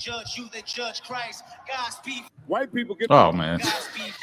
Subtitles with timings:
[0.00, 0.06] Christ.
[0.06, 1.44] They judge you, they judge Christ.
[1.68, 2.24] Godspeed.
[2.46, 3.08] White people get.
[3.10, 3.58] Oh man.
[3.60, 4.14] Godspeed.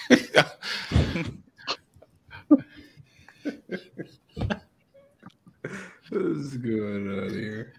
[6.09, 7.73] What is going on here?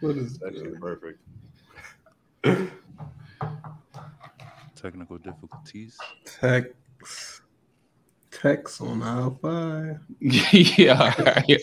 [0.00, 1.20] What is Actually, perfect.
[4.74, 5.96] Technical difficulties.
[6.24, 7.35] text?
[8.42, 9.98] Text on aisle five.
[10.20, 11.60] yeah, all right.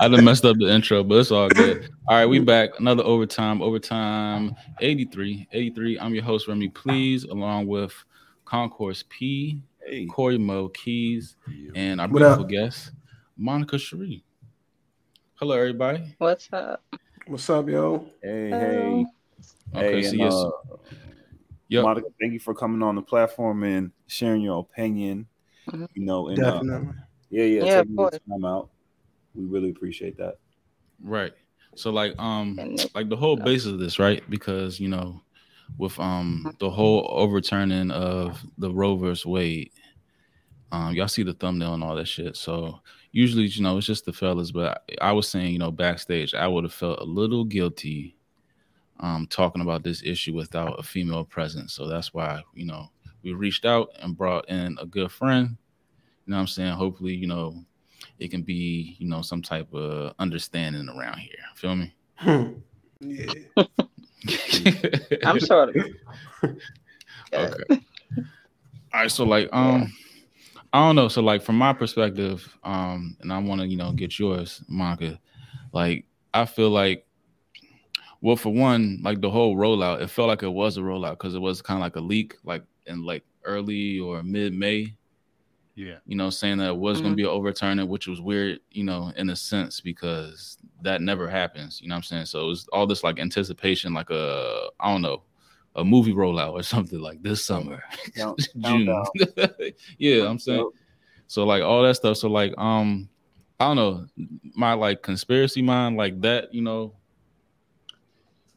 [0.00, 1.88] I done messed up the intro, but it's all good.
[2.08, 2.70] All right, we back.
[2.80, 5.46] Another overtime, overtime 83.
[5.52, 5.98] 83.
[6.00, 7.92] I'm your host, Remy Please, along with
[8.46, 11.36] Concourse P, Hey, Corey Mo Keys,
[11.76, 12.38] and our What up?
[12.38, 12.90] beautiful guest,
[13.36, 14.24] Monica Cherie.
[15.34, 16.16] Hello, everybody.
[16.18, 16.82] What's up?
[17.28, 18.06] What's up, yo?
[18.22, 18.58] hey, Hello.
[18.58, 19.06] hey.
[19.76, 20.50] Okay, hey, so and, yes, uh,
[21.68, 21.84] yep.
[21.84, 25.28] Monica, thank you for coming on the platform and sharing your opinion.
[25.72, 25.88] Mhm.
[25.94, 26.94] You know, and uh, Definitely.
[27.30, 28.70] yeah, yeah, Yeah, of taking the time out.
[29.34, 30.36] We really appreciate that.
[31.02, 31.32] Right.
[31.76, 32.56] So like um
[32.94, 34.22] like the whole basis of this, right?
[34.30, 35.22] Because you know,
[35.78, 39.70] with um the whole overturning of the Roe versus Wade,
[40.72, 42.36] um y'all see the thumbnail and all that shit.
[42.36, 42.80] So
[43.12, 46.34] usually, you know, it's just the fellas, but I, I was saying, you know, backstage,
[46.34, 48.16] I would have felt a little guilty
[49.00, 51.74] um talking about this issue without a female presence.
[51.74, 52.90] So that's why, you know,
[53.22, 55.56] we reached out and brought in a good friend.
[56.26, 56.72] You know what I'm saying?
[56.72, 57.64] Hopefully, you know,
[58.18, 61.32] it can be, you know, some type of understanding around here.
[61.54, 61.94] Feel me?
[62.16, 62.52] Hmm.
[63.00, 63.32] Yeah.
[65.24, 65.94] I'm sorry.
[67.32, 67.80] okay.
[68.92, 69.10] All right.
[69.10, 69.92] So like, um,
[70.72, 71.08] I don't know.
[71.08, 75.18] So like, from my perspective, um, and I want to, you know, get yours, Monica.
[75.72, 76.04] Like,
[76.34, 77.06] I feel like,
[78.20, 81.34] well, for one, like the whole rollout, it felt like it was a rollout because
[81.34, 84.94] it was kind of like a leak, like in like early or mid May.
[85.74, 85.98] Yeah.
[86.06, 87.16] you know, saying that it was going Mhm.
[87.16, 91.28] to be an overturning, which was weird, you know, in a sense, because that never
[91.28, 91.80] happens.
[91.80, 92.24] You know what I'm saying?
[92.26, 95.22] So it was all this like anticipation, like a, I don't know,
[95.76, 97.80] a movie rollout or something like this summer,
[98.16, 98.86] Count- June.
[98.86, 99.50] countdown.
[99.98, 100.58] yeah, I'm saying.
[100.58, 100.66] Yep.
[101.28, 102.16] So like all that stuff.
[102.16, 103.08] So like, um,
[103.60, 104.06] I don't know,
[104.56, 106.92] my like conspiracy mind, like that, you know,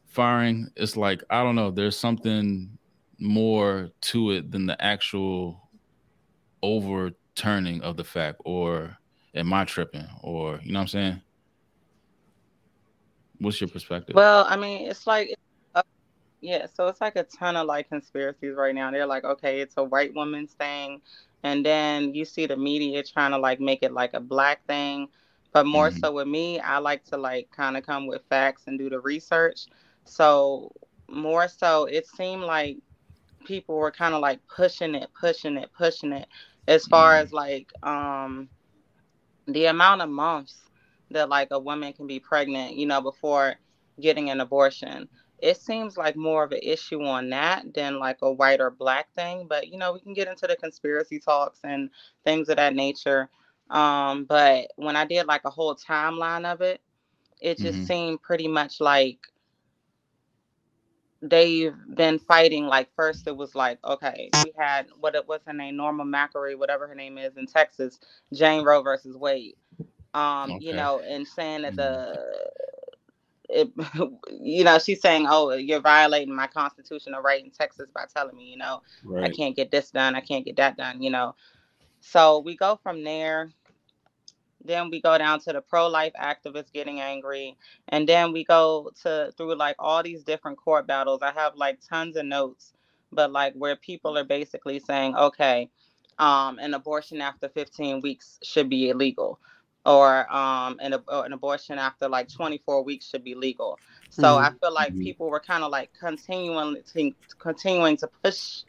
[0.06, 0.70] firing.
[0.76, 1.70] It's like I don't know.
[1.70, 2.76] There's something
[3.22, 5.70] more to it than the actual
[6.62, 8.96] overturning of the fact, or
[9.34, 11.22] am I tripping, or you know what I'm saying?
[13.38, 14.14] What's your perspective?
[14.14, 15.34] Well, I mean, it's like,
[15.74, 15.82] uh,
[16.40, 18.90] yeah, so it's like a ton of like conspiracies right now.
[18.90, 21.00] They're like, okay, it's a white woman's thing.
[21.42, 25.08] And then you see the media trying to like make it like a black thing.
[25.52, 25.98] But more Mhm.
[26.00, 29.00] so with me, I like to like kind of come with facts and do the
[29.00, 29.66] research.
[30.04, 30.72] So
[31.08, 32.78] more so, it seemed like
[33.42, 36.26] people were kind of like pushing it, pushing it, pushing it
[36.68, 37.18] as far Mhm.
[37.18, 38.48] as like um
[39.46, 40.70] the amount of months
[41.10, 43.54] that like a woman can be pregnant, you know, before
[44.00, 45.08] getting an abortion.
[45.38, 49.12] It seems like more of an issue on that than like a white or black
[49.14, 51.90] thing, but you know, we can get into the conspiracy talks and
[52.24, 53.28] things of that nature.
[53.70, 56.80] Um, but when I did like a whole timeline of it,
[57.40, 57.86] it just Mhm.
[57.86, 59.18] seemed pretty much like
[61.22, 62.66] they've been fighting.
[62.66, 66.58] Like first, it was like, okay, we had what it was her name, Norma McCorvey,
[66.58, 68.00] whatever her name is in Texas,
[68.34, 69.56] Jane Roe versus Wade.
[70.14, 72.50] Um, you know, and saying that the
[73.48, 73.70] it,
[74.40, 78.46] you know, she's saying, "Oh, you're violating my constitutional right in Texas by telling me,
[78.46, 78.82] you know,
[79.20, 81.34] I can't get this done, I can't get that done, you know."
[82.00, 83.50] So we go from there.
[84.64, 87.56] Then we go down to the pro-life activists getting angry,
[87.88, 91.22] and then we go to through like all these different court battles.
[91.22, 92.72] I have like tons of notes,
[93.12, 95.70] but like where people are basically saying, "Okay,
[96.18, 99.40] um, an abortion after 15 weeks should be illegal."
[99.86, 103.80] Or um, an, or an abortion after like 24 weeks should be legal.
[104.10, 105.00] So I feel like Mhm.
[105.00, 108.62] people were kind of like continuing to continuing to push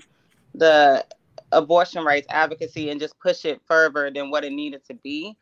[0.56, 1.06] the
[1.52, 5.38] abortion rights advocacy and just push it further than what it needed to be.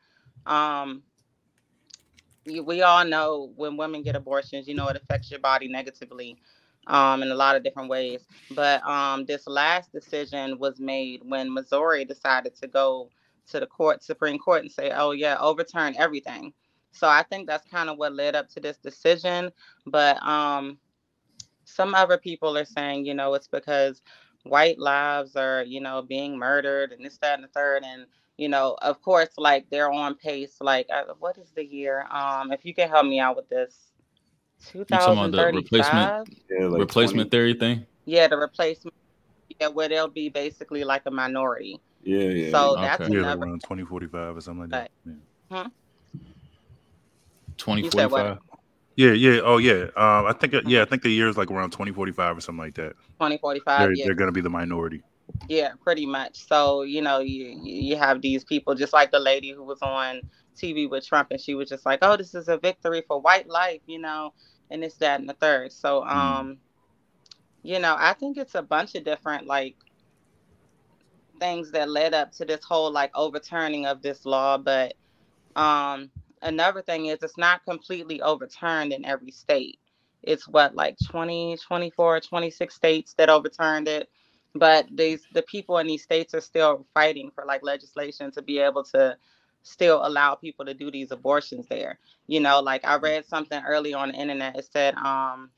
[0.46, 1.04] Um,
[2.46, 6.38] we all know when women get abortions, you know it affects your body negatively
[6.88, 8.26] um, in a lot of different ways.
[8.52, 13.10] But um, this last decision was made when Missouri decided to go
[13.50, 16.54] to the court, Supreme Court, and say, "Oh yeah, overturn everything."
[16.92, 19.52] So I think that's kind of what led up to this decision.
[19.86, 20.78] But um,
[21.66, 24.02] some other people are saying, you know, it's because
[24.44, 27.84] white lives are, you know, being murdered and this, that, and the third.
[27.86, 28.06] And,
[28.42, 30.56] you know, of course, like they're on pace.
[30.60, 32.08] Like, uh, what is the year?
[32.10, 33.92] Um, if you can help me out with this,
[34.74, 37.86] You talking about the replacement Yeah, like replacement 20 theory thing?
[38.06, 38.96] Yeah, the replacement.
[39.60, 41.80] Yeah, where they'll be basically like a minority.
[42.02, 42.50] Yeah, yeah.
[42.50, 42.82] So Okay.
[42.82, 43.42] that's Yeah, like another.
[43.46, 44.92] around 2045 or something like that.
[45.06, 45.68] Yeah.
[47.76, 48.38] You said 2045?
[48.96, 49.42] Yeah, yeah.
[49.44, 49.84] Oh, yeah.
[49.96, 50.56] Um, I think.
[50.66, 52.94] Yeah, I think the year is like around twenty forty five or something like that.
[53.20, 53.80] 2045.
[53.80, 54.06] They're, yeah.
[54.06, 55.04] they're going to be the minority.
[55.48, 56.48] Yeah, pretty much.
[56.48, 60.22] So, you know, you you have these people just like the lady who was on
[60.56, 63.48] TV with Trump and she was just like, "Oh, this is a victory for white
[63.48, 64.34] life," you know,
[64.70, 65.72] and it's that and the third.
[65.74, 66.60] So, um
[67.64, 69.76] you know, I think it's a bunch of different like
[71.40, 74.94] things that led up to this whole like overturning of this law, but
[75.56, 76.12] um
[76.42, 79.80] another thing is it's not completely overturned in every state.
[80.24, 84.10] It's what like 20, 24, 26 states that overturned it
[84.56, 88.60] but these the people in these states are still fighting for like legislation to be
[88.60, 89.16] able to
[89.64, 93.94] still allow people to do these abortions there you know like i read something early
[93.94, 95.50] on the internet it said um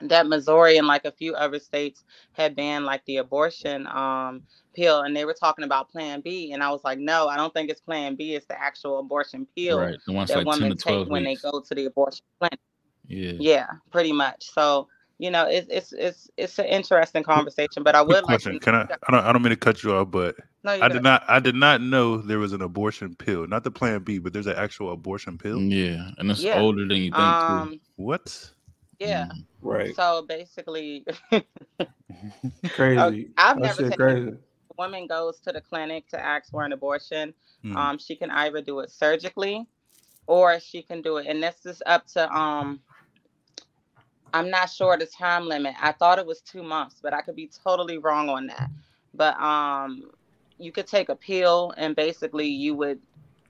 [0.00, 4.42] that missouri and like a few other states had banned like the abortion um
[4.74, 7.54] pill and they were talking about plan b and i was like no i don't
[7.54, 9.96] think it's plan b it's the actual abortion pill Right.
[10.06, 12.58] That like women to 12 take when they go to the abortion clinic
[13.06, 13.32] Yeah.
[13.38, 14.88] yeah pretty much so
[15.24, 18.52] you know it's it's it's it's an interesting conversation but i would like question.
[18.54, 18.82] to Can I?
[19.08, 19.24] I don't.
[19.24, 21.24] I don't mean to cut you off, but no, I did not.
[21.28, 23.46] I did not know there was an abortion pill.
[23.46, 25.60] Not the Plan B, but there's an actual abortion pill.
[25.60, 26.10] Yeah.
[26.18, 26.60] And it's Yeah.
[26.60, 27.24] older than you think, too.
[27.54, 28.50] um What?
[29.00, 29.44] yeah Mhm.
[29.62, 29.96] Right.
[29.96, 31.04] so basically
[32.68, 33.00] Crazy.
[33.00, 34.28] Okay, I've that never shit taken crazy.
[34.30, 37.76] a woman goes to the clinic to ask for an abortion Hmm.
[37.76, 39.66] um she can either do it surgically
[40.26, 42.80] or she can do it and this is up to um
[44.34, 47.36] i'm not sure the time limit i thought it was two months but i could
[47.36, 48.68] be totally wrong on that
[49.14, 49.90] but um
[50.58, 53.00] you could take a pill and basically you would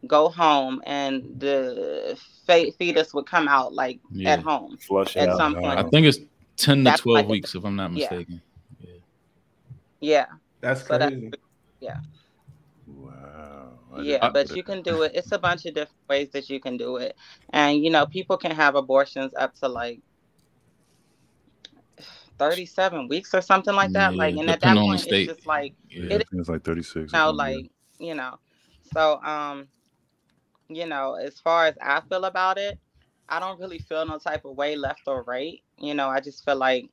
[0.07, 4.33] go home and the fe- fetus would come out like Yeah.
[4.35, 5.39] at home Flush it at out.
[5.39, 6.19] some point I think it's
[6.57, 8.41] 10 to That's 12 like a- weeks, if I'm not mistaken.
[10.01, 10.27] yeah
[10.61, 11.33] That's So that's- crazy.
[11.81, 11.99] Yeah.
[12.87, 13.71] Wow.
[13.95, 16.59] I yeah but you can do it it's a bunch of different ways that you
[16.61, 17.17] can do it
[17.51, 20.01] and you know people can have abortions up to like
[22.39, 25.01] 37 weeks or something like that Yeah, like and at that depending on the point
[25.01, 25.29] state.
[25.29, 26.03] it's just like Yeah.
[26.03, 27.13] Yeah, I think it's like thirty six.
[27.13, 28.39] you know like you know
[28.83, 29.69] so um
[30.69, 32.79] you know as far as i feel about it
[33.29, 36.45] i don't really feel no type of way left or right you know i just
[36.45, 36.89] feel like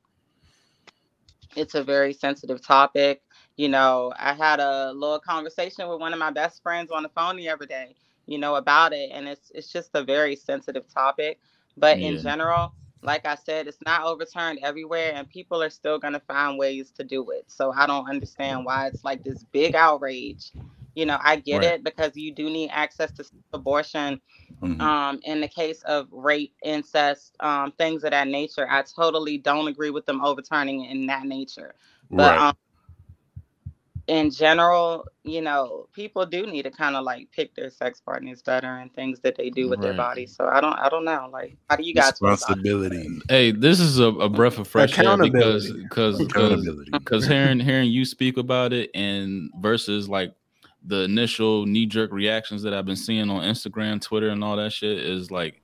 [1.56, 3.22] it's a very sensitive topic
[3.56, 7.08] you know i had a little conversation with one of my best friends on the
[7.10, 7.94] phone the other day
[8.26, 11.38] you know about it and it's it's just a very sensitive topic
[11.76, 16.12] but in general like i said it's not overturned everywhere and people are still going
[16.14, 19.74] to find ways to do it so i don't understand why it's like this big
[19.74, 20.52] outrage
[20.94, 21.74] you know i get Right.
[21.74, 24.20] it because you do need access to abortion
[24.62, 24.80] Mhm.
[24.80, 29.68] um in the case of rape incest um things of that nature i totally don't
[29.68, 31.74] agree with them overturning it in that nature
[32.14, 32.38] but right.
[32.38, 32.54] um
[34.08, 38.42] in general you know people do need to kind of like pick their sex partners
[38.42, 39.98] better and things that they do with their Right.
[39.98, 42.56] bodies so i don't i don't know like how do you guys feel about it?
[42.56, 43.20] Responsibility.
[43.28, 46.20] Hey, this is a, a breath of fresh air because because
[46.90, 50.34] because hearing hearing you speak about it and versus like
[50.84, 54.72] the initial knee jerk reactions that I've been seeing on Instagram, Twitter, and all that
[54.72, 55.61] shit is like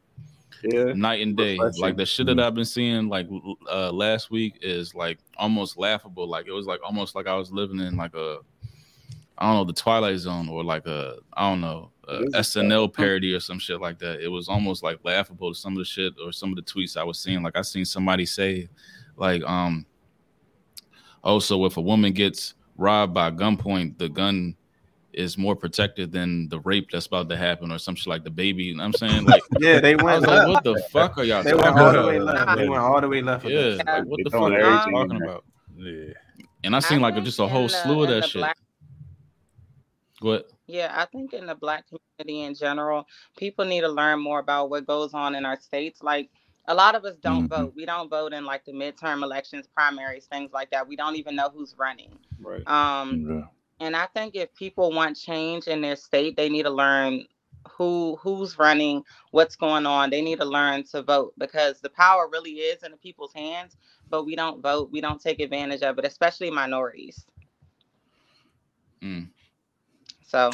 [0.63, 0.93] Yeah.
[0.95, 1.57] night and day.
[1.59, 1.83] Refreshing.
[1.83, 3.29] Like the shit that I've been seeing like
[3.71, 6.29] uh, last week is like almost laughable.
[6.29, 8.39] Like it was like almost like I was living in like a
[9.39, 13.35] I don't know the Twilight Zone or like a I don't know a SNL parody
[13.35, 14.21] or some shit like that.
[14.21, 15.55] It was almost like laughable.
[15.55, 17.43] Some of the shit or some of the tweets I was seeing.
[17.43, 18.69] Like I seen somebody say
[19.17, 19.87] like um
[21.23, 24.57] oh so if a woman gets robbed by gunpoint, the gun
[25.19, 28.31] is more protected than the rape that's about to happen or some shit like the
[28.31, 28.65] baby.
[28.65, 29.25] You know what I'm saying?
[29.27, 31.79] Like Yeah, they I was went like, what the fuck are y'all They talking went
[31.79, 32.57] all the way left.
[32.57, 33.45] They went all the way left.
[33.45, 35.45] with Yeah, like, what They the fuck are you talking about?
[35.77, 36.13] Yeah.
[36.65, 38.41] And I seen I like just a in whole the- slew of that shit.
[38.41, 38.59] black-
[40.21, 40.51] What?
[40.67, 43.07] Yeah, I think in the black community in general,
[43.37, 46.03] people need to learn more about what goes on in our states.
[46.03, 46.31] Like
[46.67, 47.57] a lot of us don't Mhm.
[47.57, 47.73] vote.
[47.75, 50.87] We don't vote in like the midterm elections, primaries, things like that.
[50.87, 52.19] We don't even know who's running.
[52.41, 52.67] Right.
[52.69, 53.47] Um, Yeah.
[53.81, 57.25] And I think if people want change in their state, they need to learn
[57.71, 60.11] who who's running, what's going on.
[60.11, 63.77] They need to learn to vote because the power really is in the people's hands,
[64.11, 64.91] but we don't vote.
[64.91, 67.25] We don't take advantage of it, especially minorities.
[69.03, 69.29] Mm.
[70.27, 70.51] So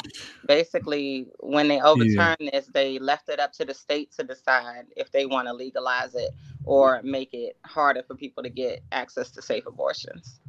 [0.47, 5.11] basically, when they overturned this, they left it up to the state to decide if
[5.11, 6.29] they want to legalize it
[6.63, 10.39] or make it harder for people to get access to safe abortions.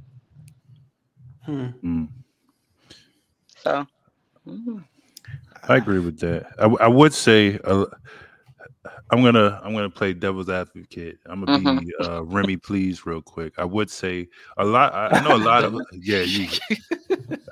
[1.43, 1.67] Hmm.
[1.83, 2.09] Mm.
[3.67, 3.85] So,
[4.47, 4.85] mhm.
[5.69, 6.47] I agree with that.
[6.81, 7.87] I would say uh,
[9.11, 11.19] I'm gonna I'm gonna play devil's advocate.
[11.27, 13.55] I'm gonna be uh, Remy, please, real quick.
[13.59, 14.95] I would say a lot.
[14.95, 16.23] I, I know a lot of yeah.
[16.23, 16.47] You,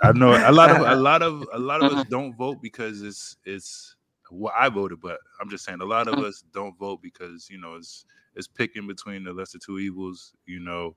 [0.05, 3.03] I know a lot of a lot of a lot of us don't vote because
[3.03, 3.97] it's it's
[4.31, 6.27] well, I voted, but I'm just saying a lot of Mm.
[6.27, 8.05] us don't vote because you know it's
[8.37, 10.33] it's picking between the lesser two evils.
[10.47, 10.95] You know,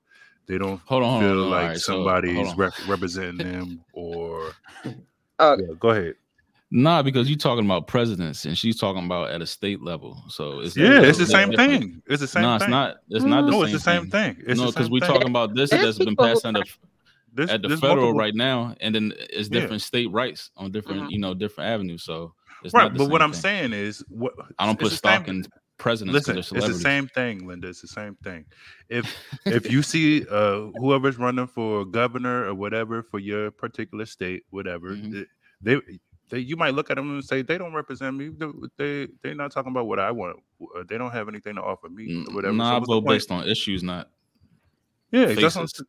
[0.48, 1.50] they don't Hold on, feel hold on.
[1.52, 2.58] like Alright, so, somebody's hold on.
[2.58, 4.52] rep- representing them or.
[5.40, 5.56] Oh.
[5.60, 6.16] Yeah, go ahead.
[6.72, 10.22] Nah, because you're talking about presidents and she's talking about at a state level.
[10.30, 11.82] So it's Yeah, it's the same different.
[11.82, 12.02] thing.
[12.08, 12.64] It's the same no, thing.
[12.66, 12.96] it's not.
[13.10, 13.76] It's not the no, same.
[13.76, 14.38] it's the same thing.
[14.46, 16.64] It's no, because we're talking about this There's that's been passed under
[17.34, 19.60] There's- at the there's federal multiple- right now, and then it's Yeah.
[19.62, 21.12] different state rights on different, Mhm.
[21.12, 22.04] you know, different avenues.
[22.04, 24.90] So it's Right, not the but what same I'm saying is, what I don't put
[24.90, 25.46] the stock same- in
[25.78, 27.68] presidents Listen, it's the same thing, Linda.
[27.70, 28.46] It's the same thing.
[28.90, 29.16] If
[29.46, 34.96] if you see uh whoever's running for governor or whatever for your particular state, whatever,
[34.96, 35.12] Mhm.
[35.12, 35.28] th-
[35.62, 35.80] they,
[36.30, 38.30] they you might look at them and say they don't represent me.
[38.30, 40.38] They they they're not talking about what I want.
[40.76, 42.54] Uh, They don't have anything to offer me or whatever.
[42.54, 44.10] Nah, so I what's the vote based on issues, not
[45.12, 45.84] yeah, that's what I'm faces.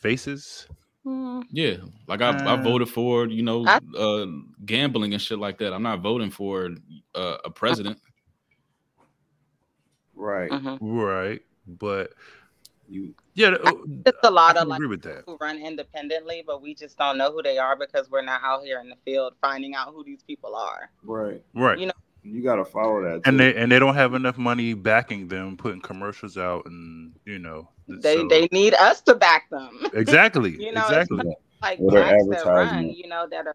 [0.00, 0.66] faces.
[1.06, 1.44] Mm.
[1.50, 1.76] yeah.
[2.06, 4.26] Like I, I Uh, voted for, you know, I- uh,
[4.66, 5.72] gambling and shit like that.
[5.72, 6.70] I'm not voting for
[7.14, 7.98] uh, a president.
[10.18, 10.50] Right.
[10.50, 10.78] Mhm.
[10.80, 12.12] Right, but
[12.88, 13.72] You yeah, uh,
[14.06, 15.24] It's a I lot can of like agree with that.
[15.26, 18.64] who run independently, but we just don't know who they are because we're not out
[18.64, 20.90] here in the field finding out who these people are.
[21.04, 21.42] right.
[21.54, 21.78] Right.
[21.78, 21.92] You know,
[22.24, 23.22] You gotta follow that.
[23.26, 27.38] and they and they don't have enough money backing them, putting commercials out, and you
[27.38, 29.70] know, They so- they need us to back them.
[29.92, 31.36] exactly, You know, exactly.
[31.62, 33.54] like Or their blacks that run, you know, that are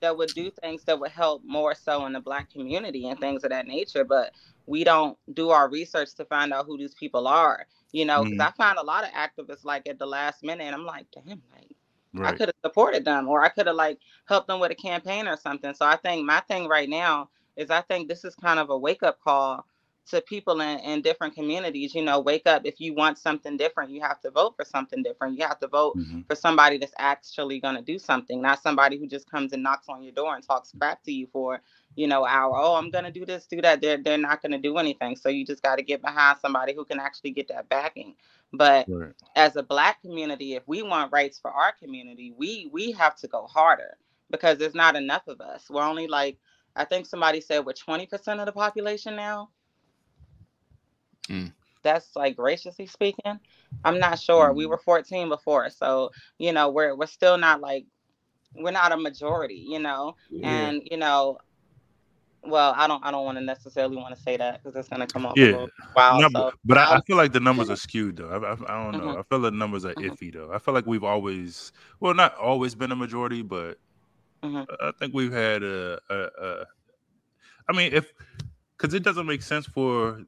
[0.00, 3.44] that would do things that would help more so in the black community and things
[3.44, 4.04] of that nature.
[4.04, 4.32] But
[4.66, 7.66] we don't do our research to find out who these people are.
[7.92, 8.40] You know, because Mhm.
[8.40, 11.42] I find a lot of activists like at the last minute, and I'm like, damn,
[11.52, 11.70] like
[12.22, 15.26] I could have supported them or I could have like helped them with a campaign
[15.28, 15.74] or something.
[15.74, 18.78] So I think my thing right now is I think this is kind of a
[18.78, 19.66] wake up call
[20.10, 21.94] to people in, in different communities.
[21.94, 22.62] You know, wake up.
[22.64, 25.38] If you want something different, you have to vote for something different.
[25.38, 26.26] You have to vote Mhm.
[26.28, 29.88] for somebody that's actually going to do something, not somebody who just comes and knocks
[29.88, 31.62] on your door and talks crap to you for,
[31.96, 32.54] you know, hour.
[32.56, 33.80] Oh, I'm going to do this, do that.
[33.82, 35.16] They're, they're not going to do anything.
[35.16, 38.16] So you just got to get behind somebody who can actually get that backing.
[38.52, 39.14] But Right.
[39.36, 43.28] as a black community, if we want rights for our community, we we have to
[43.28, 43.96] go harder
[44.30, 45.70] because there's not enough of us.
[45.70, 46.38] We're only like
[46.76, 49.50] I think somebody said we're 20% of the population now.
[51.28, 51.52] Mm.
[51.82, 53.38] That's like graciously speaking.
[53.84, 54.52] I'm not sure.
[54.52, 54.70] We Mm.
[54.70, 57.86] were 14 before, so you know we're we're still not like
[58.54, 60.16] we're not a majority, you know.
[60.30, 60.48] Yeah.
[60.48, 61.38] And you know,
[62.42, 65.06] well, I don't I don't want to necessarily want to say that because it's gonna
[65.06, 65.66] come off Yeah.
[65.94, 66.20] wild.
[66.20, 68.28] No, so but, I, I feel like the numbers are skewed though.
[68.30, 69.14] I, I, I don't know.
[69.14, 69.18] Mhm.
[69.18, 70.10] I feel the numbers are Mhm.
[70.10, 70.52] iffy though.
[70.52, 73.78] I feel like we've always, well, not always been a majority, but
[74.42, 74.66] Mhm.
[74.80, 76.00] I think we've had a.
[76.08, 76.66] a, a
[77.68, 78.12] I mean, if
[78.76, 80.24] because it doesn't make sense for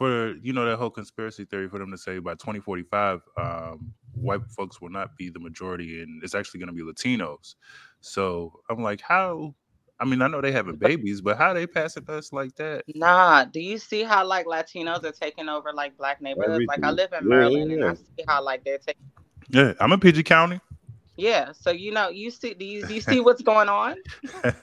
[0.00, 4.40] for you know that whole conspiracy theory for them to say by 2045 um, white
[4.48, 7.56] folks will not be the majority and it's actually going to be Latinos.
[8.00, 9.54] So I'm like, how?
[10.00, 12.84] I mean, I know they having babies, but how they passing us like that?
[12.94, 16.64] Nah, do you see how like Latinos are taking over like black neighborhoods?
[16.66, 17.84] Like I live in Yeah, Maryland and.
[17.84, 19.02] I see how like they're taking
[19.50, 20.60] Yeah, I'm in PG County.
[21.18, 23.96] Yeah, so you know, you see do you, do you see what's going on?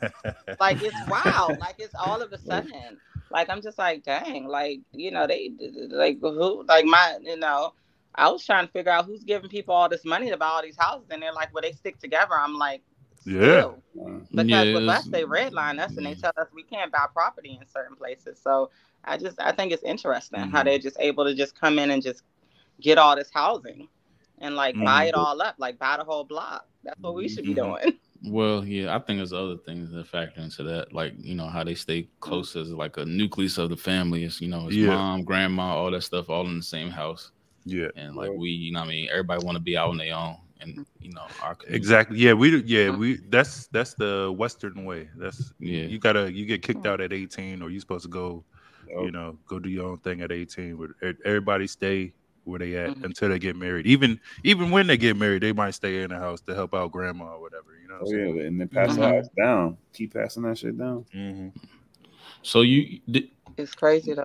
[0.60, 1.60] Like it's wild.
[1.60, 2.98] Like it's all of a sudden.
[3.30, 5.52] Like I'm just like, dang, like, you know, they
[5.90, 7.74] like who like my you know,
[8.16, 10.62] I was trying to figure out who's giving people all this money to buy all
[10.62, 12.34] these houses and they're like, well, they stick together.
[12.36, 12.84] I'm like,
[13.26, 13.66] Yeah.
[13.66, 13.84] still.
[14.00, 17.06] Uh, Because Yeah, with us, they redline us and they tell us we can't buy
[17.14, 18.40] property in certain places.
[18.42, 18.72] So
[19.04, 20.66] I just I think it's interesting how Mhm.
[20.66, 22.24] they're just able to just come in and just
[22.82, 23.88] get all this housing
[24.40, 25.08] and like buy Mhm.
[25.08, 26.66] it all up, like buy the whole block.
[26.84, 27.56] That's what we should be Mhm.
[27.56, 27.94] doing.
[28.26, 31.64] Well, yeah, I think there's other things that factor into that, like you know how
[31.64, 34.24] they stay close as like a nucleus of the family.
[34.24, 34.88] It's you know, it's Yeah.
[34.88, 37.32] mom, grandma, all that stuff, all in the same house,
[37.66, 37.90] Yeah.
[37.96, 40.16] and like we, you know, what I mean, everybody want to be out on their
[40.16, 41.58] own, and you know, our.
[41.68, 42.18] Exactly.
[42.18, 45.10] Yeah, we yeah, we that's that's the western way.
[45.16, 45.84] That's Yeah.
[45.84, 46.88] you gotta you get kicked hmm.
[46.88, 48.44] out at 18 or you supposed to go,
[48.96, 52.14] oh, you know, go do your own thing at 18 where e- everybody stay
[52.48, 53.04] where they at Mhm.
[53.04, 53.86] until they get married.
[53.86, 56.92] Even even when they get married, they might stay in the house to help out
[56.92, 58.00] grandma or whatever, you know.
[58.02, 59.78] oh yeah, and then pass the ass down.
[59.94, 61.06] Keep passing that shit down.
[61.12, 61.50] hmm
[62.42, 64.24] So you, did, It's crazy though.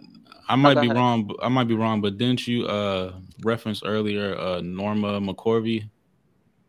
[0.49, 1.25] I might be wrong.
[1.27, 5.89] but- I might be wrong, but didn't you uh reference earlier uh Norma McCorvey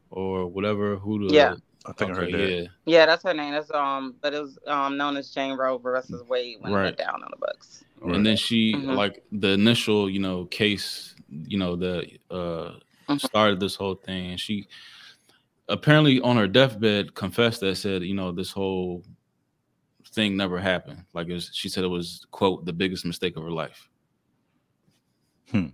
[0.09, 0.95] or whatever?
[0.97, 1.55] Who the Yeah.
[1.85, 2.49] I think I heard that.
[2.49, 2.67] yeah.
[2.85, 3.51] Yeah, that's her name.
[3.51, 6.83] That's um, but it was um known as Jane Roe versus Wade when it Right.
[6.85, 7.83] went down on the books.
[8.05, 8.95] and then she Mhm.
[8.97, 11.15] like the initial you know case
[11.47, 12.71] you know that uh
[13.09, 13.19] Mhm.
[13.19, 14.65] started this whole thing and she
[15.67, 19.03] apparently on her deathbed confessed that said you know this whole
[20.11, 23.43] thing never happened like it was, she said it was quote the biggest mistake of
[23.43, 23.89] her life
[25.51, 25.67] Hmm.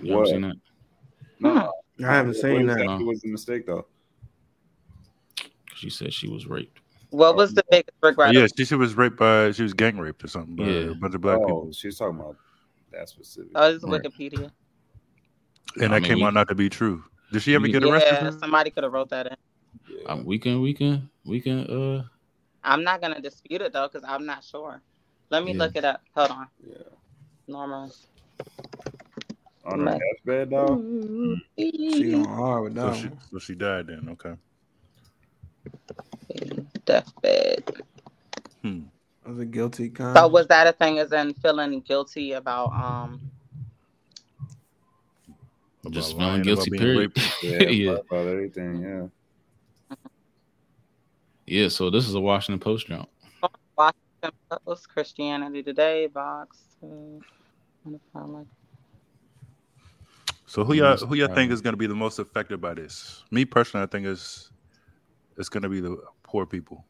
[0.00, 0.28] you ever What?
[0.28, 0.56] seen that
[1.40, 2.80] No, I haven't seen that.
[3.00, 3.86] It was a mistake though.
[5.74, 6.80] she said she was raped
[7.10, 8.34] What was the biggest regret?
[8.34, 10.90] Yeah, she, she was raped by she was gang raped or something by Yeah.
[10.90, 12.36] a bunch of black oh, people, she's talking about
[12.96, 13.50] that specific.
[13.54, 14.02] Oh, this is Right.
[14.02, 14.50] Wikipedia.
[15.80, 17.04] and I that mean, came we- out not to be true.
[17.32, 18.12] Did she ever get arrested?
[18.22, 18.38] Yeah, it?
[18.40, 19.36] somebody could have wrote that in.
[19.88, 20.04] Yeah.
[20.12, 22.04] Um, we can we can we can uh
[22.64, 24.80] I'm not gonna dispute it though, because I'm not sure.
[25.30, 25.58] Let me Yeah.
[25.58, 26.02] look it up.
[26.14, 26.46] Hold on.
[26.66, 26.76] yeah.
[27.48, 27.92] Normal.
[29.64, 30.00] On her Right.
[30.24, 30.78] deathbed, dog.
[31.58, 34.08] She going hard with So she, so she died then.
[34.10, 34.34] Okay.
[36.84, 37.82] Deathbed.
[38.62, 38.82] Hmm.
[39.26, 40.14] Was a guilty con.
[40.14, 43.20] So was that a thing as in feeling guilty about um
[45.90, 47.12] Just About feeling guilty, about period.
[47.42, 47.90] Yeah, Yeah.
[47.92, 48.82] about- about everything.
[48.82, 49.96] Yeah.
[51.46, 51.68] yeah.
[51.68, 53.08] So this is a Washington Post jump.
[53.76, 54.30] Washington
[54.64, 56.58] Post, Christianity Today, Vox?
[56.82, 57.20] uh, I'm
[57.84, 58.46] gonna find
[60.46, 63.22] So who y'all who y'all think is going to be the most affected by this?
[63.30, 64.50] Me personally, I think it's
[65.36, 66.84] it's going to be the poor people.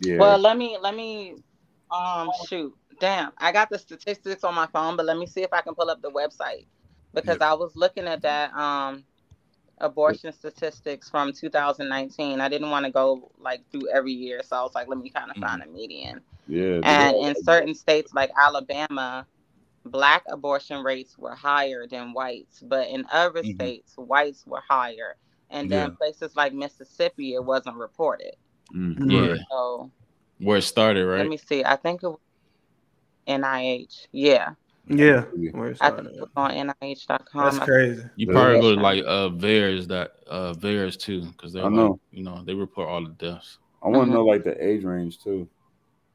[0.00, 0.16] Yeah.
[0.16, 1.36] Well, let me let me
[1.90, 2.74] um shoot.
[3.00, 5.74] Damn, I got the statistics on my phone, but let me see if I can
[5.74, 6.66] pull up the website
[7.14, 9.04] because I was looking at that um
[9.78, 12.40] abortion statistics from 2019.
[12.40, 15.10] I didn't want to go like through every year, so I was like, let me
[15.10, 16.20] kind of find a median.
[16.48, 16.82] yeah.
[16.82, 19.26] And in certain states like Alabama,
[19.84, 23.44] black abortion rates were higher than whites, but in other Mhm.
[23.44, 25.16] states, whites were higher.
[25.50, 25.96] And then Yeah.
[25.98, 28.34] places like Mississippi, it wasn't reported.
[28.74, 29.10] Mhm.
[29.10, 29.90] Yeah, So
[30.38, 31.18] where it started, right?
[31.18, 31.64] let me see.
[31.64, 32.18] I think it was
[33.26, 34.06] NIH.
[34.12, 34.54] Yeah,
[34.86, 35.24] yeah.
[35.36, 35.50] Yeah.
[35.52, 37.44] Where it I think it was on NIH.com.
[37.44, 38.02] That's crazy.
[38.16, 41.74] You probably go to like uh VAERS that uh VAERS too, because they're I like,
[41.76, 42.00] know.
[42.10, 43.58] you know they report all the deaths.
[43.82, 45.48] I want to know like the age range too.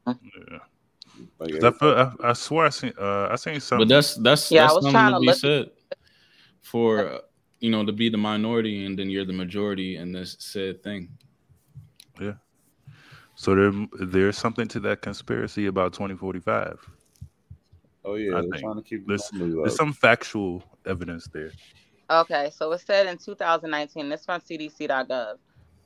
[0.06, 0.58] Yeah.
[1.38, 1.88] Like 'Cause I, feel,
[2.22, 3.86] I, I swear I seen uh, I seen something.
[3.88, 5.70] But that's that's Yeah, I that's was something trying to to be look- said
[6.60, 7.18] for uh,
[7.60, 11.10] you know to be the minority and then you're the majority in this said thing.
[13.34, 13.72] So there
[14.06, 16.78] there's something to that conspiracy about 2045.
[18.04, 21.52] oh yeah, I they're think trying to keep the There's, there's some factual evidence there.
[22.10, 24.08] Okay, so it said in 2019.
[24.08, 25.38] This from CDC.gov.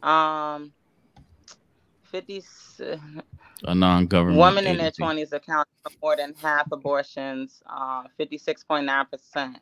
[0.07, 0.73] Um,
[2.11, 2.43] 50
[3.65, 9.57] A non-government women in their 20s account for more than half abortions, uh, 56.9%.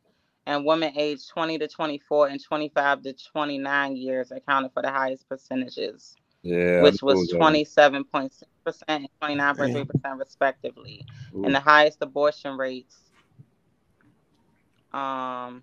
[0.49, 5.29] And women aged 20 to 24 and 25 to 29 years accounted for the highest
[5.29, 6.15] percentages,
[6.47, 11.05] yeah, which was 27.6% and 29.3% respectively.
[11.33, 11.47] that.
[11.47, 12.97] And the highest abortion rates
[14.93, 15.63] um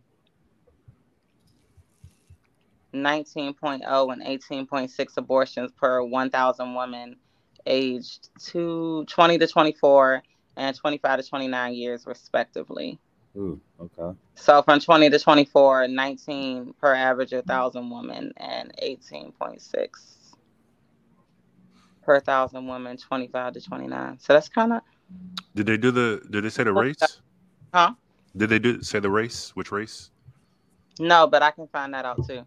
[2.94, 7.16] 19.0 and 18.6 abortions per 1,000 women
[7.66, 10.22] aged two, 20 to 24
[10.58, 13.00] and 25 to 29 years, respectively.
[13.36, 14.16] Ooh, okay.
[14.36, 20.23] So from 20 to 24, 19 per average 1,000 women and 18.6
[22.04, 24.20] per 1,000 women, 25 to 29.
[24.20, 24.82] So that's kind of,
[25.56, 26.22] Did they do the?
[26.30, 27.22] Did they say the race?
[27.74, 27.94] Huh?
[28.36, 29.52] Did they do say the race?
[29.56, 30.12] Which race?
[31.00, 32.46] no, but I can find that out too.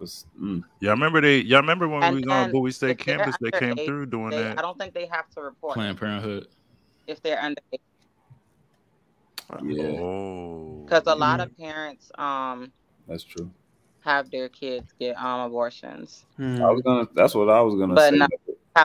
[0.00, 1.38] This- mm, Yeah, I remember they.
[1.40, 3.36] Y'all remember when And we was on then Bowie State campus?
[3.40, 6.46] They came underage, through doing They, I don't think they have to report Planned Parenthood.
[7.06, 7.60] if they're under
[9.62, 12.70] yeah, Oh, because a lot of parents um
[13.06, 13.50] that's true.
[14.08, 16.24] Have their kids get um abortions.
[16.36, 16.62] Hmm.
[16.62, 17.06] I was gonna.
[17.14, 18.18] That's what I was gonna But say.
[18.18, 18.28] no-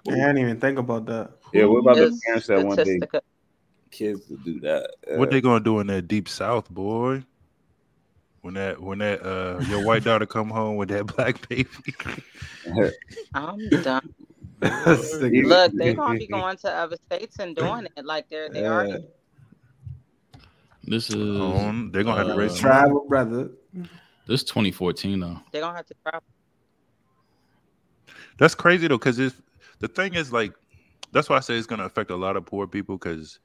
[0.06, 1.32] Yeah, I didn't even think about that.
[1.54, 3.00] Yeah, what about the It's parents that want their
[3.92, 4.90] kids to do that?
[5.18, 7.24] What Uh, they gonna do in that deep south, boy?
[8.42, 11.70] When that when that uh your white daughter come home with that black baby.
[13.34, 14.10] I'm done.
[14.62, 18.70] Look, they're gonna be going to other states and doing it like they're they Yeah.
[18.70, 18.88] are.
[20.86, 23.52] This is Um, they're gonna have to uh, raise Travel, brother.
[24.28, 25.40] This is 2014 though.
[25.52, 26.24] They're gonna have to travel.
[28.38, 29.40] That's crazy though, because if
[29.80, 30.54] the thing is like,
[31.12, 32.98] that's why I say it's going to affect a lot of poor people.
[32.98, 33.40] Because,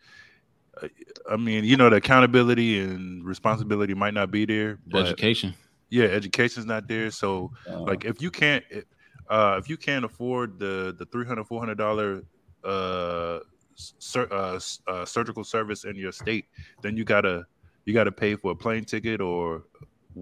[1.31, 5.55] I mean, you know, the accountability and responsibility might not be there, but Education.
[5.91, 7.11] yeah, education's not there.
[7.11, 8.65] So, uh, like, if you can't,
[9.29, 12.23] uh, if you can't afford the the three hundred four hundred dollar
[12.65, 13.41] uh,
[13.75, 16.47] sur- uh, uh, surgical service in your state,
[16.83, 17.47] then you gotta
[17.85, 19.65] you gotta pay for a plane ticket or,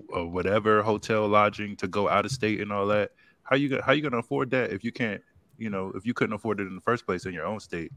[0.09, 3.11] or whatever hotel lodging to go out of state and all that.
[3.43, 5.21] How you how you gonna afford that if you can't
[5.59, 7.93] you know if you couldn't afford it in the first place in your own state?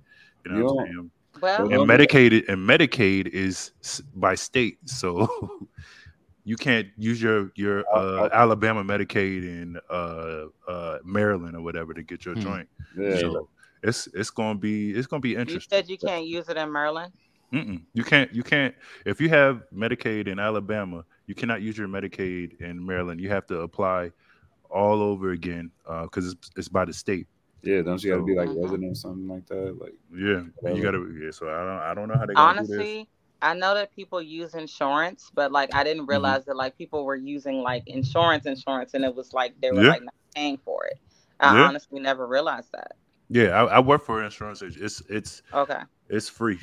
[0.45, 1.11] You know what I'm saying?
[1.41, 3.71] Well, And Medicaid and Medicaid is
[4.15, 5.27] by state, so
[6.43, 11.93] you can't use your your uh, Uh, Alabama Medicaid in uh, uh, Maryland or whatever
[11.93, 12.41] to get your Hmm.
[12.41, 12.69] joint.
[12.97, 13.49] yeah, So
[13.83, 15.77] it's it's gonna be it's gonna be you interesting.
[15.79, 17.13] said you can't use it in Maryland.
[17.53, 17.83] Mm-mm.
[17.93, 22.59] You can't you can't if you have Medicaid in Alabama, you cannot use your Medicaid
[22.59, 23.21] in Maryland.
[23.21, 24.11] You have to apply
[24.67, 25.69] all over again
[26.03, 27.27] because it's, it's by the state.
[27.61, 29.77] Yeah, don't you got to be like resident or something like that?
[29.79, 30.77] Like, Yeah, Whatever.
[30.77, 31.23] you gotta.
[31.23, 31.81] Yeah, so I don't.
[31.91, 32.69] I don't know how they gonna do this.
[32.77, 33.09] Honestly,
[33.43, 35.83] I know that people use insurance, but like I Mm-hmm.
[35.83, 39.71] didn't realize that like people were using like insurance, insurance, and it was like they
[39.71, 39.89] were Yeah.
[39.89, 40.97] like not paying for it.
[41.39, 41.67] I Yeah.
[41.67, 42.93] honestly never realized that.
[43.29, 44.63] Yeah, I, I work for an insurance.
[44.63, 44.83] agent.
[44.83, 45.81] It's it's Okay.
[46.09, 46.59] it's free.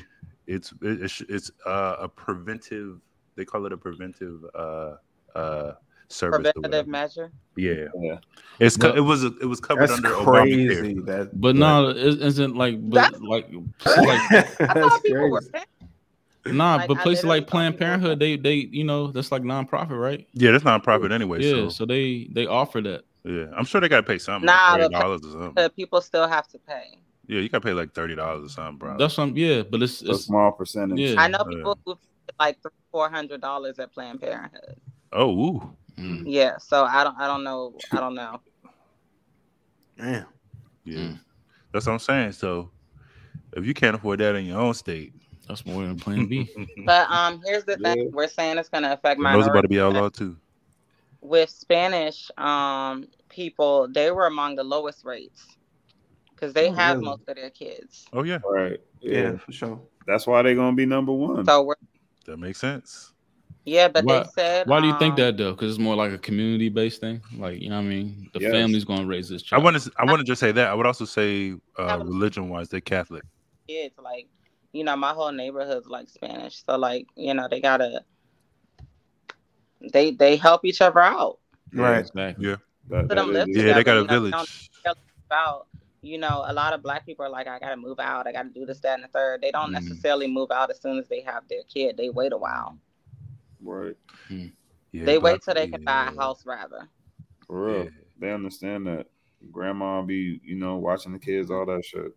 [0.47, 3.01] It's it's it's uh, a preventive.
[3.37, 4.95] They call it a preventive uh
[5.35, 5.73] uh
[6.09, 6.39] service.
[6.49, 7.31] or Preventative measure.
[7.57, 8.19] Yeah, yeah,
[8.59, 10.95] it's co- it was it was covered That's under crazy.
[10.95, 11.07] Obamacare.
[11.07, 13.49] That, But no, it isn't like, but That's- like,
[13.87, 15.67] like that's thought were crazy.
[16.57, 20.27] nah, Like, but places like Planned Parenthood, they they you know that's like nonprofit, right?
[20.33, 21.43] Yeah, that's not profit anyway.
[21.43, 23.05] yeah, so, so they they offer that.
[23.25, 24.47] yeah, I'm sure they got to pay something.
[24.47, 25.55] Nah, like but- dollars or something.
[25.65, 26.99] The people still have to pay.
[27.29, 28.97] Yeah, you got to pay like thirty dollars or something, bro.
[28.97, 31.01] That's some yeah, but it's a small percentage.
[31.01, 31.21] Yeah.
[31.21, 31.57] I know Yeah.
[31.57, 32.01] people who pay
[32.39, 34.77] like three, four hundred dollars at Planned Parenthood.
[35.13, 35.77] oh, ooh.
[35.99, 38.41] mm, Yeah, so I don't, I don't know, I don't know.
[39.99, 40.27] Damn.
[40.85, 40.99] yeah.
[40.99, 41.21] Mm.
[41.73, 42.33] That's what I'm saying.
[42.33, 42.71] So,
[43.57, 45.13] if you can't afford that in your own state,
[45.49, 46.49] that's more than Plan B.
[46.87, 48.11] But um, here's the thing: Yeah.
[48.13, 49.33] we're saying it's going to affect my.
[49.33, 49.97] those about to be minorities.
[49.99, 50.37] outlawed too.
[51.21, 55.45] with Spanish um people, they were among the lowest rates
[56.35, 57.07] because they Oh, have really?
[57.07, 58.07] most of their kids.
[58.13, 58.81] Oh yeah, Right.
[59.01, 59.37] Yeah, Yeah.
[59.39, 59.81] for sure.
[60.07, 61.45] That's why they're gonna be number one.
[61.47, 61.75] So we're
[62.27, 63.13] that makes sense.
[63.65, 65.53] yeah, but Why- they said Why do you think um, that though?
[65.53, 67.21] Because it's more like a community based thing.
[67.37, 68.29] Like you know what I mean.
[68.35, 68.53] The Yes.
[68.53, 69.63] family's gonna raise this child.
[69.63, 69.91] I want to.
[69.99, 70.69] I want to just say that.
[70.69, 73.23] I would also say, uh, religion wise, they're Catholic.
[73.69, 74.29] kids like
[74.73, 78.05] you know my whole neighborhood's like Spanish, so like you know they gotta
[79.93, 81.39] they they help each other out.
[81.73, 82.01] Yeah, Right.
[82.01, 82.49] Exactly.
[82.49, 82.57] Yeah,
[82.91, 84.71] That, Put them that yeah, they got a together, you know, village.
[85.31, 85.67] About
[86.07, 88.49] you know a lot of black people are like I gotta move out, I gotta
[88.51, 89.41] do this, that, and the third.
[89.43, 89.83] They don't Mhm.
[89.83, 91.97] necessarily move out as soon as they have their kid.
[91.97, 92.79] They wait a while.
[93.63, 93.97] right.
[94.31, 96.89] Yeah, they wait till they people, can buy a house rather.
[97.47, 97.85] For real.
[97.85, 97.91] Yeah.
[98.19, 99.07] They understand that.
[99.53, 102.13] Grandma be, you know, watching the kids, all that shit.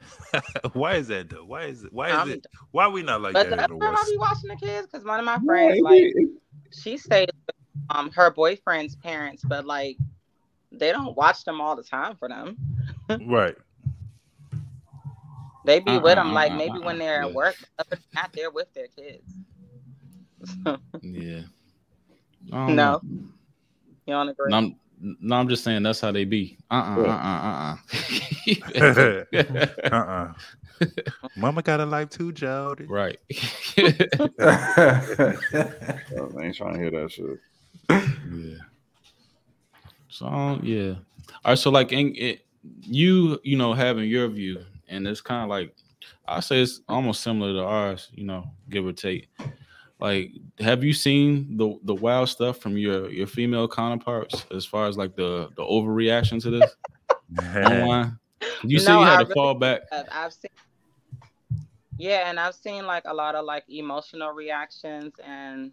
[0.72, 1.44] why is that though?
[1.44, 1.92] Why is it?
[1.92, 2.46] Why is I'm- it?
[2.70, 4.10] Why we not like But that that's in the where I West?
[4.10, 6.28] be watching the kids because one of my friends it like be-
[6.72, 7.56] she stays with
[7.90, 9.96] um her boyfriend's parents, but like
[10.72, 12.56] they don't watch them all the time for them.
[13.26, 13.56] Right.
[15.64, 17.28] They be with them Uh-uh, like uh-uh, maybe when they're yeah.
[17.28, 19.32] at work, but other than that, they're with their kids.
[21.02, 21.42] Yeah.
[22.52, 22.92] I don't No.
[22.92, 23.00] know.
[24.06, 24.50] You don't agree?
[24.50, 24.76] No, I'm,
[25.20, 26.58] no, I'm just saying that's how they be.
[26.70, 27.76] Uh uh Yeah.
[28.72, 29.96] uh uh uh.
[29.96, 30.32] uh uh
[31.36, 32.86] Mama got a life too, Jody.
[32.86, 33.18] right.
[34.40, 37.38] Oh, I ain't trying to hear that shit.
[37.88, 38.58] yeah.
[40.12, 40.94] So um, yeah.
[41.44, 41.58] All right.
[41.58, 42.44] So like, in, it,
[42.82, 45.74] you you know having your view, and it's kind of like
[46.26, 48.10] I say it's almost similar to ours.
[48.12, 49.30] You know, give or take.
[49.98, 54.86] Like, have you seen the the wild stuff from your your female counterparts as far
[54.86, 56.76] as like the the overreaction to this
[57.56, 58.18] online?
[58.64, 59.82] You say No, you had I to really fall back.
[59.92, 60.50] I've, I've seen,
[61.96, 65.72] yeah, and I've seen like a lot of like emotional reactions, and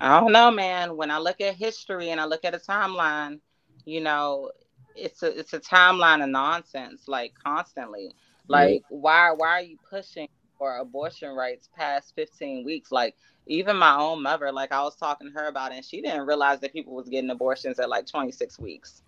[0.00, 0.96] I don't know, man.
[0.96, 3.40] When I look at history and I look at a timeline,
[3.84, 4.50] you know,
[4.94, 8.14] it's a it's a timeline of nonsense, like constantly.
[8.48, 10.28] Like, why why are you pushing
[10.58, 12.92] for abortion rights past 15 weeks?
[12.92, 16.00] Like, even my own mother, like I was talking to her about it, and she
[16.02, 19.02] didn't realize that people was getting abortions at like 26 weeks.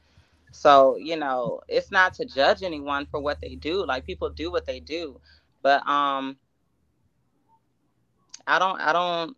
[0.53, 3.85] So, you know, it's not to judge anyone for what they do.
[3.87, 5.21] Like people do what they do.
[5.63, 6.39] But um
[8.47, 9.37] I don't I don't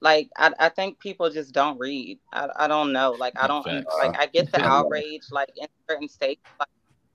[0.00, 2.18] like I, I think people just don't read.
[2.32, 3.12] I, I don't know.
[3.12, 3.96] Like I don't Facts.
[3.98, 6.68] like I get the outrage like in certain states like,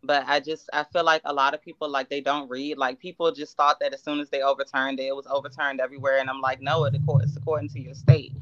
[0.04, 2.78] but I just I feel like a lot of people like they don't read.
[2.78, 6.20] Like people just thought that as soon as they overturned it, it was overturned everywhere.
[6.20, 8.34] And I'm like, no, it it's according to your state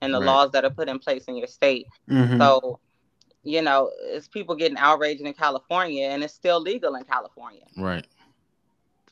[0.00, 0.26] and the Right.
[0.26, 1.86] laws that are put in place in your state.
[2.08, 2.38] Mhm.
[2.40, 2.80] So,
[3.42, 7.64] you know, it's people getting outraged in California and it's still legal in California.
[7.76, 8.06] Right.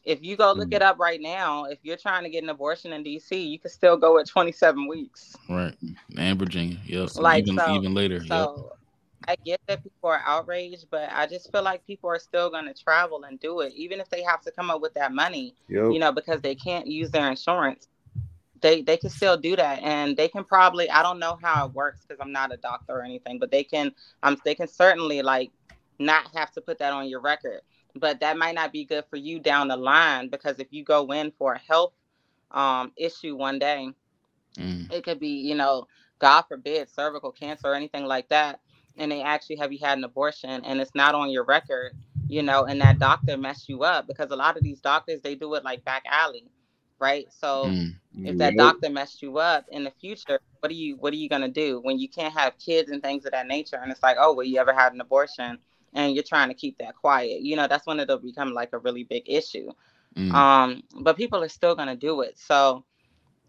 [0.07, 0.77] If you go look Mm.
[0.77, 3.71] it up right now, if you're trying to get an abortion in DC, you can
[3.71, 5.35] still go at 27 weeks.
[5.51, 5.75] Right.
[6.17, 6.79] And Virginia.
[6.87, 7.17] Yep.
[7.17, 8.19] Like, even so- even later.
[8.19, 8.27] Yep.
[8.29, 8.73] So
[9.27, 12.67] I get that people are outraged, but I just feel like people are still going
[12.67, 15.57] to travel and do it, even if they have to come up with that money,
[15.67, 17.89] Yo, you know, because they can't use their insurance.
[18.61, 21.73] They they can still do that, and they can probably I don't know how it
[21.75, 23.93] works because I'm not a doctor or anything, but they can
[24.23, 25.51] um they can certainly like
[25.99, 27.61] not have to put that on your record.
[27.97, 31.11] But that might not be good for you down the line because if you go
[31.13, 31.95] in for a health
[32.51, 33.91] um issue one day,
[34.57, 34.91] Mm.
[34.91, 35.87] it could be you know
[36.19, 38.61] god forbid cervical cancer or anything like that
[38.97, 41.93] and they actually have you had an abortion and it's not on your record
[42.29, 45.35] you know and that doctor messed you up because a lot of these doctors they
[45.35, 46.45] do it like back alley
[47.01, 47.95] right so Mm.
[48.25, 51.29] if that doctor messed you up in the future, what are you what are you
[51.29, 53.79] gonna do when you can't have kids and things of that nature?
[53.81, 55.59] And it's like, oh, well, you ever had an abortion
[55.97, 57.43] and you're trying to keep that quiet?
[57.43, 59.73] You know, that's when it'll become like a really big issue.
[60.17, 60.33] Mm.
[60.33, 62.39] Um, but people are still gonna do it.
[62.39, 62.85] So,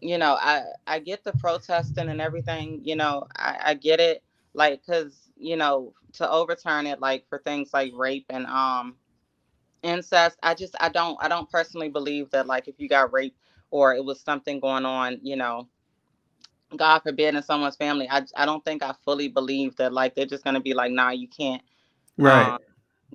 [0.00, 2.80] you know, I I get the protesting and everything.
[2.84, 4.22] You know, I, I get it.
[4.54, 8.96] Like, cause you know, to overturn it, like for things like rape and um
[9.82, 13.38] incest, I just I don't I don't personally believe that like if you got raped
[13.70, 15.68] or it was something going on, you know,
[16.76, 20.26] God forbid in someone's family, I I don't think I fully believe that like they're
[20.26, 21.62] just gonna be like, nah, you can't
[22.18, 22.48] Right.
[22.48, 22.58] um,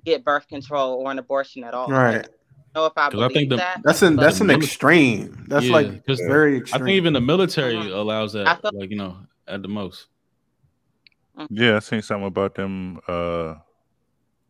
[0.04, 1.88] get birth control or an abortion at all.
[1.88, 2.16] Right.
[2.16, 3.80] Like, I know if I 'Cause I believe think the- that.
[3.84, 5.44] That's an that's an extreme.
[5.48, 7.94] That's Yeah, like 'cause very I think even the military Mhm.
[7.94, 10.08] allows that, feel- like you know, at the most.
[11.50, 13.56] Yeah, I seen something about them uh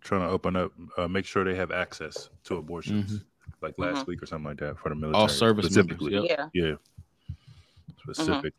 [0.01, 3.25] trying to open up, uh, make sure they have access to abortions,
[3.63, 4.07] like last Mhm.
[4.09, 5.21] week or something like that for the military.
[5.23, 5.97] All service members.
[5.97, 6.29] specifically.
[6.29, 6.51] Yep.
[6.55, 6.63] yeah.
[6.67, 6.75] Yeah,
[8.03, 8.55] specific.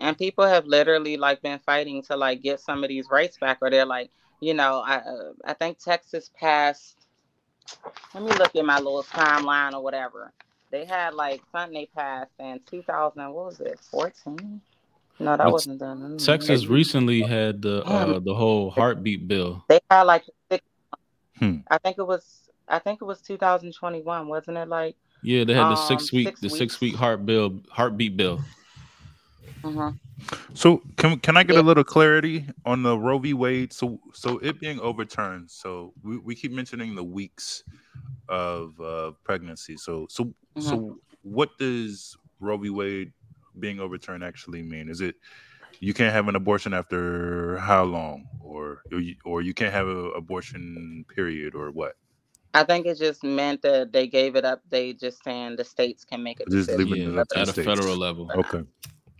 [0.00, 3.58] and people have literally like been fighting to like get some of these rights back
[3.62, 6.96] or they're like you know i uh, i think texas passed
[8.14, 10.32] let me look at my little timeline or whatever
[10.70, 14.60] they had like something they passed in 2000 what was it 14
[15.20, 19.64] no that wasn't done Texas recently had the uh, the whole heartbeat bill.
[19.68, 20.64] they had like six,
[21.38, 21.58] Hmm.
[21.70, 25.64] i think it was i think it was 2021 wasn't it like Yeah, they had
[25.68, 26.58] the Um, six week six the weeks.
[26.58, 28.40] six week heart bill heartbeat bill.
[29.62, 29.98] Mhm.
[30.54, 31.62] So can can I get Yeah.
[31.62, 33.34] a little clarity on the Roe v.
[33.34, 33.72] Wade?
[33.72, 35.50] So so it being overturned.
[35.50, 37.64] So we, we keep mentioning the weeks
[38.28, 39.76] of uh, pregnancy.
[39.76, 42.70] So so so what does Roe v.
[42.70, 43.12] Wade
[43.58, 44.88] being overturned actually mean?
[44.88, 45.16] Is it
[45.80, 48.82] you can't have an abortion after how long, or
[49.24, 51.96] or you, can't have an abortion period, or what?
[52.54, 56.04] i think it just meant that they gave it up they just saying the states
[56.04, 57.66] can make a Just decision leaving it up at the a states.
[57.66, 58.30] federal level.
[58.32, 58.62] Okay.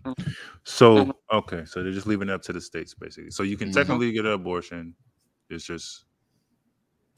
[0.05, 0.35] Mhm.
[0.65, 1.13] So Mhm.
[1.33, 3.31] okay, so they're just leaving it up to the states basically.
[3.31, 3.75] So you can Mhm.
[3.75, 4.95] technically get an abortion.
[5.51, 6.05] It's just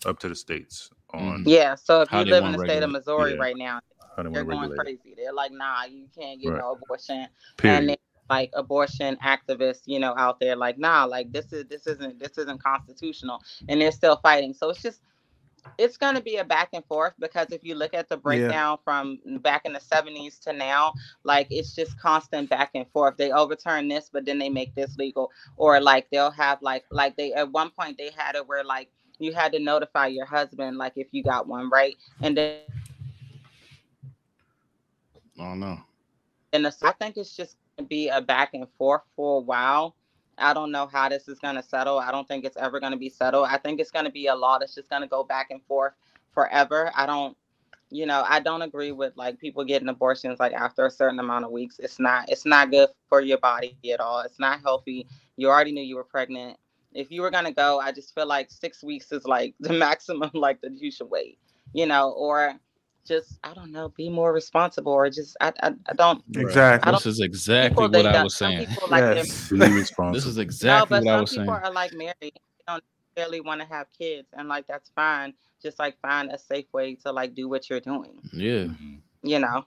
[0.04, 1.44] up to the states on Mhm.
[1.46, 2.90] Yeah, so if you live in wanna the state of.
[2.90, 3.40] Missouri Yeah.
[3.40, 3.80] right now,
[4.16, 4.74] how they they're going regulate.
[4.94, 5.00] it.
[5.02, 5.14] crazy.
[5.16, 6.60] They're like, nah, you can't get Right.
[6.60, 7.28] no abortion.
[7.62, 7.96] And then
[8.28, 12.38] like abortion activists, you know, out there like, nah, like this is this isn't this
[12.38, 14.52] isn't constitutional, and they're still fighting.
[14.52, 15.00] So it's just
[15.78, 18.78] it's going to be a back and forth because if you look at the breakdown
[18.84, 20.92] from back in the 70s to now
[21.24, 24.96] like it's just constant back and forth they overturn this but then they make this
[24.96, 28.64] legal or like they'll have like like they at one point they had it where
[28.64, 32.60] like you had to notify your husband like if you got one right and then
[35.38, 35.78] Oh no.
[36.52, 39.94] and the, I think it's just gonna be a back and forth for a while.
[40.38, 41.98] I don't know how this is gonna settle.
[41.98, 43.48] I don't think it's ever gonna be settled.
[43.50, 45.94] I think it's gonna be a law that's just gonna go back and forth
[46.32, 46.90] forever.
[46.94, 47.36] I don't,
[47.90, 51.44] you know, I don't agree with like people getting abortions like after a certain amount
[51.44, 51.78] of weeks.
[51.78, 54.20] It's not, it's not good for your body at all.
[54.20, 55.06] It's not healthy.
[55.36, 56.58] You already knew you were pregnant.
[56.92, 60.30] If you were gonna go, I just feel like six weeks is like the maximum
[60.34, 61.38] like that you should wait.
[61.72, 62.54] You know, or
[63.06, 66.90] just I don't know, be more responsible, or just I I, I don't exactly.
[66.90, 68.66] I This is exactly people, what I was saying.
[68.66, 69.48] people like Yes.
[69.50, 70.30] Be This responsible.
[70.30, 72.14] is no, exactly but what I some people are like married.
[72.20, 72.32] They
[72.66, 72.84] don't
[73.16, 75.34] really want to have kids, and like that's fine.
[75.62, 78.20] Just like find a safe way to like do what you're doing.
[78.32, 79.00] Yeah, Mhm.
[79.22, 79.64] You know.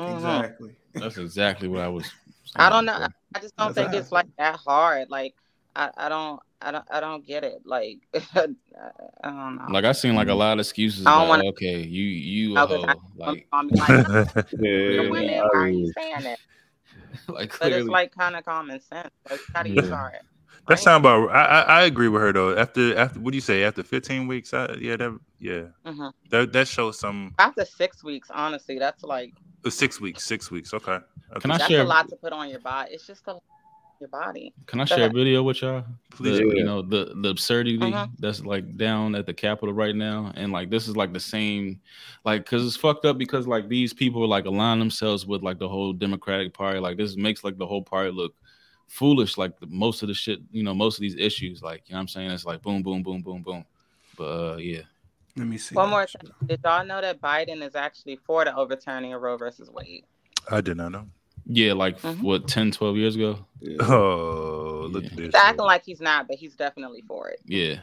[0.00, 0.14] Mhm.
[0.14, 0.76] Exactly.
[0.94, 2.10] that's exactly what I was.
[2.54, 2.98] I don't know.
[2.98, 3.06] bro.
[3.34, 5.10] I just don't That's think it's like that hard.
[5.10, 5.34] Like
[5.76, 7.58] I, I don't I don't I don't get it.
[7.64, 7.98] Like
[8.34, 8.46] I
[9.22, 9.66] don't know.
[9.70, 11.04] Like I seen like a lot of excuses.
[11.06, 13.00] I don't Like, wanna- okay, you you No, a 'cause I- hoe.
[13.32, 13.88] like I'm like,
[14.58, 16.40] Yeah, you're women, why are you I- saying it?
[17.28, 19.10] like But it's like kind of common sense.
[19.30, 19.82] Like, how do you Yeah.
[19.86, 20.14] start?
[20.68, 20.78] That right?
[20.78, 21.30] sound about.
[21.30, 22.56] I, I I agree with her though.
[22.56, 23.62] After after what do you say?
[23.62, 24.52] After 15 weeks?
[24.54, 25.62] I, yeah, that yeah.
[25.84, 26.12] Mhm.
[26.30, 27.34] That that shows some.
[27.38, 29.32] After six weeks, honestly, that's like
[29.64, 30.24] uh, Six weeks.
[30.24, 30.72] Six weeks.
[30.74, 30.92] Okay.
[30.92, 31.40] okay.
[31.40, 31.82] Can I that's share?
[31.82, 32.94] a lot to put on your body.
[32.94, 33.55] It's just a lot on
[34.00, 34.52] your body.
[34.66, 35.84] Can I Go share a video with y'all?
[36.10, 36.38] Please.
[36.38, 38.10] The- You know the the absurdity Mhm.
[38.18, 41.80] that's like down at the Capitol right now, and like this is like the same,
[42.24, 45.68] like because it's fucked up because like these people like align themselves with like the
[45.68, 46.78] whole Democratic Party.
[46.78, 48.34] Like this makes like the whole party look
[48.88, 49.36] foolish.
[49.36, 51.98] Like the, most of the shit, you know, most of these issues, like you know
[51.98, 53.64] what I'm saying, it's like boom, boom, boom, boom, boom.
[54.16, 54.82] But uh, yeah,
[55.36, 55.74] Let me see.
[55.74, 56.30] One more thing.
[56.46, 60.04] Did y'all know that Biden is actually for the overturning of Roe versus Wade?
[60.50, 61.06] I did not know.
[61.46, 62.22] Yeah, like Mhm.
[62.22, 63.38] what 10, 12 years ago.
[63.80, 65.10] Oh, look Yeah.
[65.10, 65.24] at this.
[65.26, 67.40] He's acting like he's not, but he's definitely for it.
[67.44, 67.80] Yeah.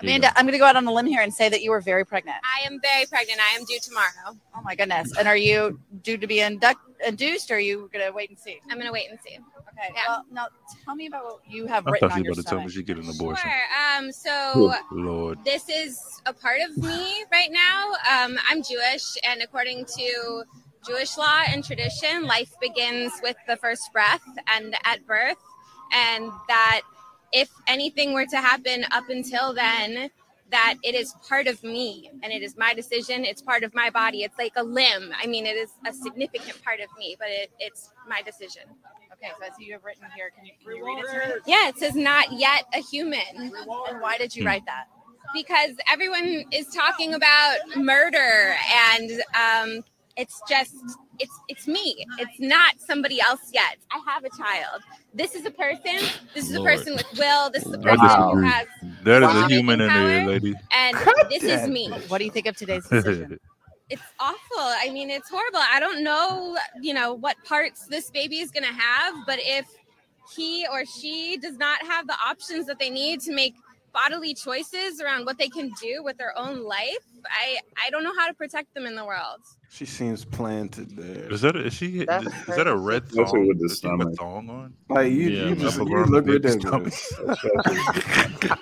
[0.00, 1.80] Amanda, I'm going to go out on a limb here and say that you were
[1.80, 2.36] very pregnant.
[2.42, 3.38] I am very pregnant.
[3.40, 4.36] I am due tomorrow.
[4.56, 5.16] Oh my goodness!
[5.16, 8.38] And are you due to be induct- induced, or are you going to wait and
[8.38, 8.58] see?
[8.68, 9.36] I'm gonna wait and see.
[9.36, 9.92] Okay.
[9.94, 10.00] Yeah.
[10.08, 10.46] Well, now
[10.84, 12.48] tell me about what you have I written thought on you your were about to
[12.48, 12.74] tell me stomach.
[12.74, 13.48] she get an abortion.
[13.48, 13.96] Sure.
[13.98, 14.10] Um.
[14.12, 15.38] So Lord.
[15.44, 17.92] this is a part of me right now.
[18.10, 18.36] Um.
[18.50, 20.42] I'm Jewish, and according to
[20.86, 24.22] Jewish law and tradition, life begins with the first breath
[24.54, 25.38] and at birth,
[25.92, 26.82] and that
[27.32, 30.10] if anything were to happen up until then,
[30.50, 33.24] that it is part of me and it is my decision.
[33.24, 34.22] It's part of my body.
[34.22, 35.12] It's like a limb.
[35.18, 38.62] I mean, it is a significant part of me, but it, it's my decision.
[39.14, 41.40] Okay, so as you have written here, can you, can you read it to me?
[41.46, 43.20] Yeah, it says not yet a human.
[43.88, 44.48] And why did you Hmm.
[44.48, 44.88] write that?
[45.34, 48.54] because everyone is talking about murder
[48.92, 49.84] and um,
[50.16, 50.74] it's just
[51.18, 52.04] it's it's me.
[52.18, 53.76] It's not somebody else yet.
[53.90, 54.82] I have a child.
[55.14, 55.98] This is a person.
[56.34, 57.50] This is a person with will.
[57.50, 58.66] This is a person who has
[59.04, 60.54] That is a human in there, lady.
[60.72, 60.96] and
[61.30, 61.90] this is me.
[62.08, 63.38] What do you think of today's decision?
[63.90, 64.38] it's awful.
[64.58, 65.60] I mean it's horrible.
[65.70, 69.66] I don't know you know what parts this baby is going to have but if
[70.34, 73.54] he or she does not have the options that they need to make
[73.92, 78.12] bodily choices around what they can do with their own life i i don't know
[78.18, 81.32] how to protect them in the world She seems planted there.
[81.32, 82.04] Is that a, is she?
[82.04, 83.48] That's Is, that a red Especially thong?
[83.48, 84.74] with the Does she a thong on?
[84.90, 87.12] Like you, Yeah, you just you look big ridiculous.
[87.18, 87.34] Yeah,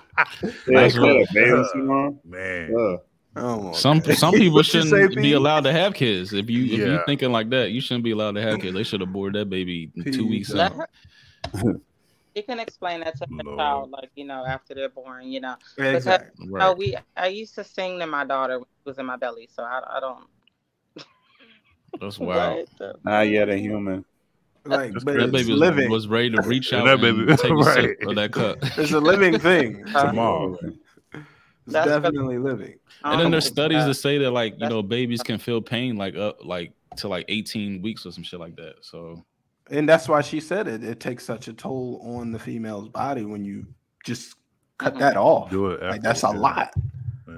[0.66, 2.12] That's cut what- a.
[2.24, 2.96] Man, Yeah.
[3.36, 4.16] Oh my Some God.
[4.18, 6.32] some people shouldn't be allowed to have kids.
[6.32, 6.86] If you if Yeah.
[6.86, 8.74] you thinking like that, you shouldn't be allowed to have kids.
[8.74, 10.50] They should have abort that baby in two weeks.
[10.50, 10.88] Let out.
[12.34, 12.40] her.
[12.40, 13.58] You can explain that to the Lord.
[13.58, 15.26] child, like you know, after they're born.
[15.28, 16.46] You know, because Exactly.
[16.48, 16.76] oh, Right.
[16.78, 19.62] we I used to sing to my daughter when she was in my belly, so
[19.62, 20.24] I, I don't.
[22.00, 22.68] That's wild.
[22.78, 24.04] What Not yet a human.
[24.64, 25.04] Like, but.
[25.16, 25.90] That baby was, living.
[25.90, 27.96] was ready to reach out that and baby- take a sip right.
[28.08, 28.58] of that cup.
[28.78, 29.84] It's a living thing.
[29.88, 30.06] Huh?
[30.08, 30.58] tomorrow.
[31.12, 32.74] It's That's definitely living.
[33.04, 35.96] And then there's studies that say that like you That's- know babies can feel pain
[35.96, 38.74] like up like to like 18 weeks or some shit like that.
[38.82, 39.24] So
[39.70, 40.82] And that's why she said it.
[40.82, 43.66] It takes such a toll on the female's body when you
[44.04, 44.34] just
[44.78, 44.98] cut Mhm.
[44.98, 45.50] that off.
[45.50, 45.82] Do it.
[45.82, 46.72] Like that's a lot.
[47.28, 47.34] Yeah.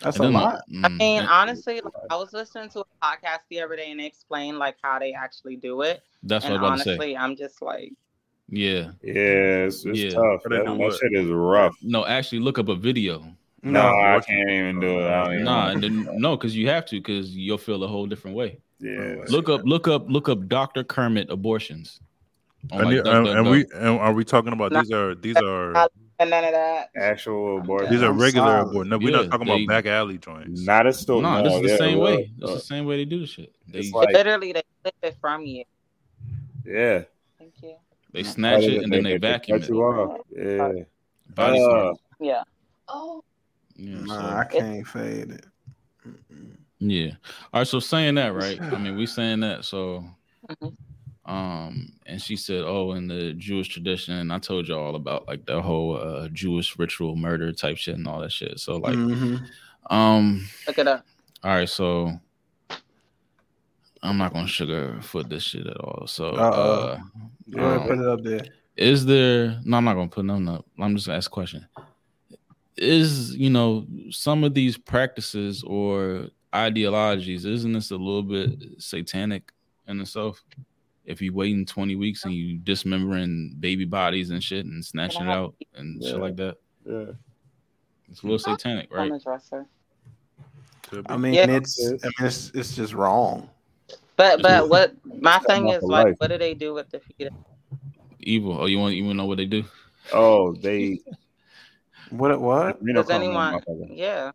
[0.00, 0.62] That's a lot.
[0.70, 3.98] mm, I mean, honestly, like, I was listening to a podcast the other day and
[3.98, 6.90] they explained like how they actually do it, that's what I'm about to say.
[6.92, 7.92] honestly, I'm just like,
[8.48, 8.92] Yeah.
[9.02, 9.12] Yeah,
[9.66, 10.10] it's, it's Yeah.
[10.10, 10.40] tough.
[10.44, 11.76] But That, that shit is rough.
[11.82, 13.20] No, actually look up a video.
[13.62, 15.06] No, No, I can't even do it.
[15.08, 15.80] I don't even Nah, know.
[15.80, 18.60] then, no, because you have to, because you'll feel a whole different way.
[18.80, 19.24] Yeah.
[19.28, 20.84] Look up, look up, look up Dr.
[20.84, 22.00] Kermit abortions.
[22.72, 23.50] on, And, like, the- and, and DuckDuckGo.
[23.50, 24.80] we and are we talking about No.
[24.82, 25.88] these are these are
[26.20, 26.90] and none of that.
[26.96, 27.90] Actual abortion.
[27.92, 28.70] these are regular solid.
[28.70, 28.90] abortions.
[28.90, 30.62] No, we're Yeah, not talking they- about back alley joints.
[30.62, 31.20] Not a still.
[31.20, 32.32] no, this is the same well, way.
[32.38, 33.54] This uh, is the same way they do the shit.
[33.68, 35.64] They It's like- Literally, they clip it from you.
[36.64, 37.02] yeah.
[37.38, 37.76] Thank you.
[38.12, 39.68] they snatch it and then they vacuum it.
[39.68, 40.20] you off.
[40.36, 40.72] Yeah.
[41.34, 41.96] Body Uh, snatch.
[42.20, 42.42] Yeah.
[43.76, 45.46] Yeah, Nah, so- I can't fade it.
[46.04, 46.57] Mm-mm.
[46.80, 47.10] Yeah.
[47.52, 47.66] All right.
[47.66, 48.60] So saying that, right?
[48.60, 49.64] I mean, we saying that.
[49.64, 50.04] So,
[50.48, 50.76] Mhm.
[51.24, 55.26] um, and she said, "Oh, in the Jewish tradition," and I told you all about
[55.26, 58.60] like the whole uh, Jewish ritual murder type shit and all that shit.
[58.60, 59.40] So, like, Mhm.
[59.90, 61.04] um, Look it up.
[61.42, 61.68] all right.
[61.68, 62.12] So,
[64.02, 66.06] I'm not gonna sugarfoot this shit at all.
[66.06, 66.62] So, Uh-oh.
[66.62, 67.00] uh,
[67.50, 68.40] Go um, put it up there.
[68.76, 69.60] is there?
[69.64, 70.64] No, I'm not gonna put none up.
[70.78, 71.66] I'm just gonna ask a question.
[72.76, 77.44] Is you know some of these practices or ideologies?
[77.44, 79.52] Isn't this a little bit satanic
[79.86, 80.42] in itself?
[81.04, 85.30] If you waiting 20 weeks and you dismembering baby bodies and shit and snatching it
[85.30, 87.12] out and shit like that, yeah.
[88.10, 89.12] it's a little satanic, On right?
[89.12, 89.66] the dresser.
[91.06, 91.46] I mean, Yeah.
[91.48, 93.48] it's I mean, it's it's just wrong.
[94.16, 96.14] But but what my thing is like, life.
[96.18, 97.32] what do they do with the fetus?
[98.18, 98.60] Evil.
[98.60, 99.64] Oh, you want you want to know what they do?
[100.12, 101.00] Oh, they.
[102.10, 102.82] What what?
[102.82, 103.60] Does anyone?
[103.90, 104.30] Yeah.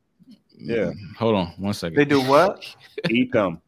[0.57, 0.91] Yeah.
[1.17, 1.97] Hold on one second.
[1.97, 2.63] They do what?
[3.09, 3.61] eat them?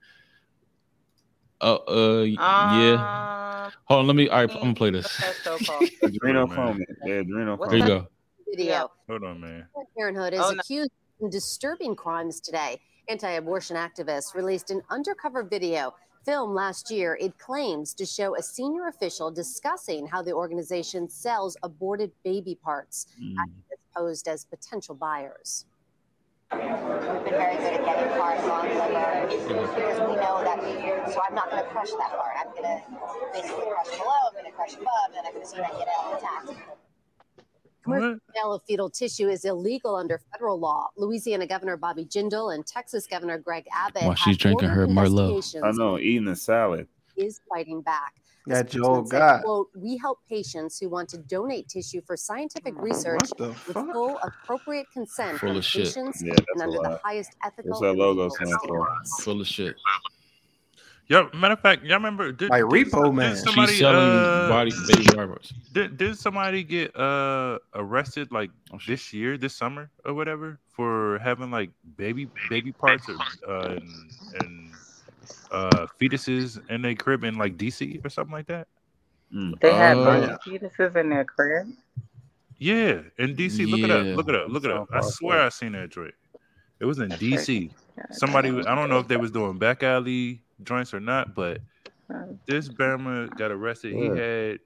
[1.62, 3.66] Uh, uh, yeah.
[3.66, 4.08] Um, Hold on.
[4.08, 4.30] Let me.
[4.30, 5.04] All right, I'm gonna play this.
[5.20, 5.90] what's that show called?
[6.04, 6.86] Adrenal man.
[7.06, 8.08] Yeah, adrenal What's Here you go.
[8.50, 8.92] video.
[9.10, 9.68] Hold on, man.
[9.74, 10.60] Planned Parenthood is Oh, no.
[10.60, 12.80] accused of disturbing crimes today.
[13.08, 15.94] Anti abortion activists released an undercover video
[16.26, 17.18] filmed last year.
[17.22, 23.08] It claims to show a senior official discussing how the organization sells aborted baby parts,
[23.22, 23.36] Mm.
[23.36, 25.66] activists posed as potential buyers.
[26.52, 31.20] We've been very good at getting parts on liver because we know that we, so
[31.28, 32.36] I'm not going to crush that part.
[32.38, 32.82] I'm going to
[33.34, 34.88] basically crush below, I'm going to crush above,
[35.18, 36.76] and I'm going to see if I can get it intact.
[37.84, 40.88] Commercial sale of fetal tissue is illegal under federal law.
[40.98, 45.64] Louisiana Governor Bobby Jindal and Texas Governor Greg Abbott While she's drinking her ordered Merlot.
[45.64, 46.88] I know, eating a salad.
[47.16, 48.14] is fighting back.
[48.48, 49.44] The That Joel spokesman got.
[49.44, 53.92] quote, we help patients who want to donate tissue for scientific research with fuck?
[53.92, 55.86] full appropriate consent Full from of shit.
[55.86, 58.98] patients Yeah, and that's a under the highest ethical What's that and logo legal for?
[59.22, 59.76] Full of shit.
[61.08, 62.32] Yeah, matter of fact, y'all remember?
[62.32, 63.36] Did, Like did, Repo did Man.
[63.36, 65.54] somebody, She's selling uh, body baby barbers.
[65.72, 71.20] Did, did somebody get uh arrested like Oh, this year, this summer or whatever, for
[71.20, 73.18] having like baby baby parts or
[73.48, 74.65] uh, and, and
[75.52, 78.68] uh fetuses in their crib in like DC or something like that?
[79.62, 81.68] They had Uh, bunch fetuses in their crib.
[82.58, 83.70] Yeah, in DC.
[83.70, 84.18] Look it up.
[84.18, 84.50] Look it up.
[84.50, 84.88] Look it up.
[84.94, 86.14] I swear I seen that joint.
[86.80, 87.72] It was in DC.
[88.12, 91.60] Somebody, I don't know if they was doing back alley joints or not, but
[92.46, 93.94] this Bama got arrested.
[93.94, 94.60] He had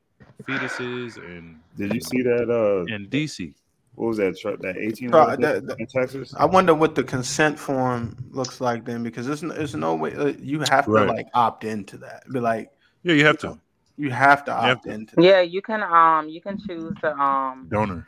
[0.43, 2.49] fetuses and Did you see that?
[2.49, 3.53] Uh, in DC.
[3.99, 4.59] What was that truck?
[4.61, 6.33] That eighteen Bro, wheeler that- that- in Texas?
[6.37, 10.15] I wonder what the consent form looks like then, because there's, n- there's no way
[10.15, 11.07] uh, you have to Right.
[11.09, 12.23] like opt into that.
[12.31, 12.71] Be like,
[13.03, 13.59] Yeah, you have to.
[13.97, 14.91] you have to have opt to.
[14.91, 15.15] into.
[15.21, 18.07] Yeah, you can um you can choose the um Donor.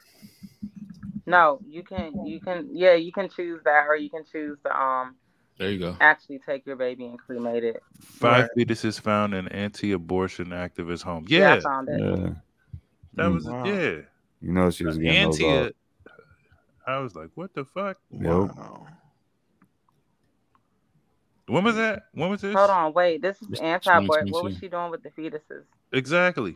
[1.26, 4.74] no, you can you can yeah, you can choose that or you can choose the
[4.74, 5.16] um
[5.58, 5.98] There you go.
[6.00, 7.84] actually take your baby and cremate it.
[8.00, 11.26] Five fetuses found in anti-abortion activist home.
[11.28, 12.00] Yeah, Yeah, I found it.
[12.00, 12.30] Yeah.
[13.16, 13.34] that Mm.
[13.34, 13.66] was Wow.
[13.66, 13.98] yeah.
[14.44, 15.74] You know she was getting those Anti.
[16.88, 16.90] Off.
[16.90, 17.98] I was like, what the fuck?
[18.12, 18.24] Yep.
[18.24, 18.88] Wow.
[21.48, 22.04] When was that?
[22.14, 22.56] When was this?
[22.56, 23.22] Hold on, wait.
[23.22, 24.30] This is It's anti-abort.
[24.30, 25.64] What was she doing with the fetuses?
[25.92, 26.56] Exactly.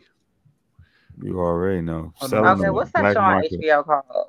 [1.22, 2.12] You already know.
[2.20, 2.26] Oh.
[2.26, 3.42] Selling Okay, them what's that show on.
[3.42, 4.28] HBO called?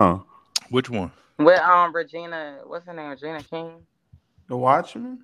[0.00, 0.18] Huh?
[0.70, 1.12] Which one?
[1.38, 3.10] With um Regina, what's her name?
[3.10, 3.86] Regina King.
[4.48, 5.20] The Watchmen.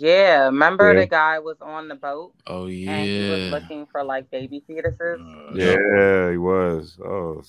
[0.00, 1.00] Yeah, remember Yeah.
[1.00, 2.84] the guy was on the boat Oh and he
[3.30, 3.50] was yeah.
[3.50, 5.20] looking for like baby fetuses.
[5.20, 6.98] Uh, Yeah, he was.
[7.04, 7.42] Oh,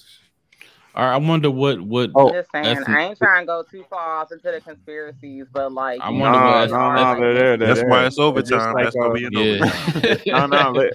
[0.95, 3.63] All right, I wonder what what Oh, Just saying, ethnic- I ain't trying to go
[3.69, 6.71] too far off into the conspiracies, but like, I you wonder know, what no, eth-
[6.71, 7.57] no, no, eth- they're there.
[7.57, 7.89] That's there.
[7.89, 8.49] why it's It's overtime.
[8.49, 10.19] just like, That's why uh, we in overtime.
[10.25, 10.45] yeah.
[10.47, 10.93] no, no, let-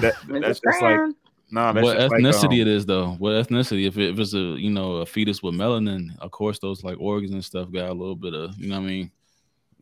[0.00, 1.14] that, that's just just like saying.
[1.50, 1.72] no.
[1.74, 3.08] That's what just ethnicity like, um, it is though?
[3.18, 3.86] What ethnicity?
[3.86, 6.96] If, it, if it's a you know a fetus with melanin, of course those like
[6.98, 9.10] organs and stuff got a little bit of you know what I mean.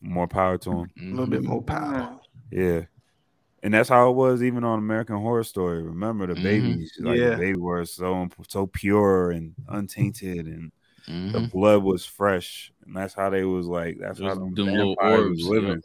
[0.02, 0.90] More power to him.
[0.98, 2.18] A little bit more power.
[2.50, 2.82] Yeah.
[3.62, 5.82] And that's how it was even on American Horror Story.
[5.82, 6.42] Remember the Mhm.
[6.42, 7.30] babies, like Yeah.
[7.30, 10.72] the baby was so so pure and untainted, and
[11.06, 11.50] the Mhm.
[11.52, 13.98] blood was fresh, and that's how they was like.
[14.00, 15.82] That's how Just them, them little vampires orbs, was living.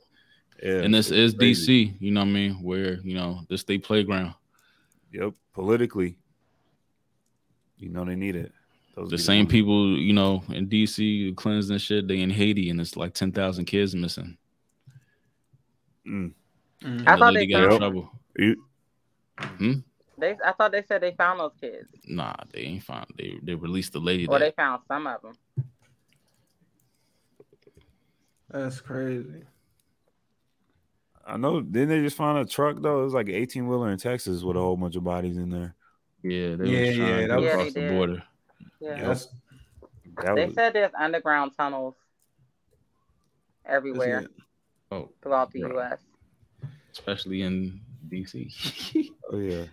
[0.63, 1.36] Yeah, And this is.
[1.36, 4.34] DC, you know what I mean, where you know this they playground.
[5.11, 6.18] Yep, politically,
[7.78, 8.51] you know they need it.
[8.98, 12.08] Those The same people, you know, in DC cleansed and shit.
[12.08, 14.36] They in Haiti, and it's like ten thousand kids missing.
[16.08, 16.34] Mm.
[16.82, 17.08] Mhm.
[17.08, 18.12] I The thought they got in trouble.
[18.39, 18.64] You,
[20.18, 20.36] they.
[20.43, 23.06] I thought they said they found those kids, Nah, they ain't found.
[23.16, 24.26] They they released the lady.
[24.26, 25.34] or they found some of them.
[28.50, 29.43] That's crazy.
[31.26, 31.62] I know.
[31.62, 33.02] Didn't they just find a truck though?
[33.02, 35.76] It was like eighteen wheeler in Texas with a whole bunch of bodies in there.
[36.24, 36.89] yeah, they Yeah,
[37.20, 37.91] yeah, that was- Yeah, across they the did.
[37.91, 38.24] border.
[38.80, 39.28] Yeah, That's,
[40.23, 41.95] That they was said there's underground tunnels
[43.65, 44.25] everywhere.
[44.91, 45.73] Oh, throughout the Right.
[45.73, 45.99] U.S.
[46.93, 49.09] especially in DC.
[49.32, 49.65] oh yeah.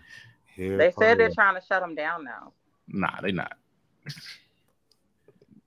[0.55, 2.51] Here, They said they're trying to shut them down now.
[2.87, 3.53] nah, they not.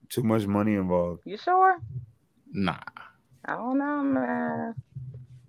[0.09, 1.21] too much money involved.
[1.25, 1.79] You sure?
[2.51, 2.77] Nah.
[3.45, 4.75] I don't know, man.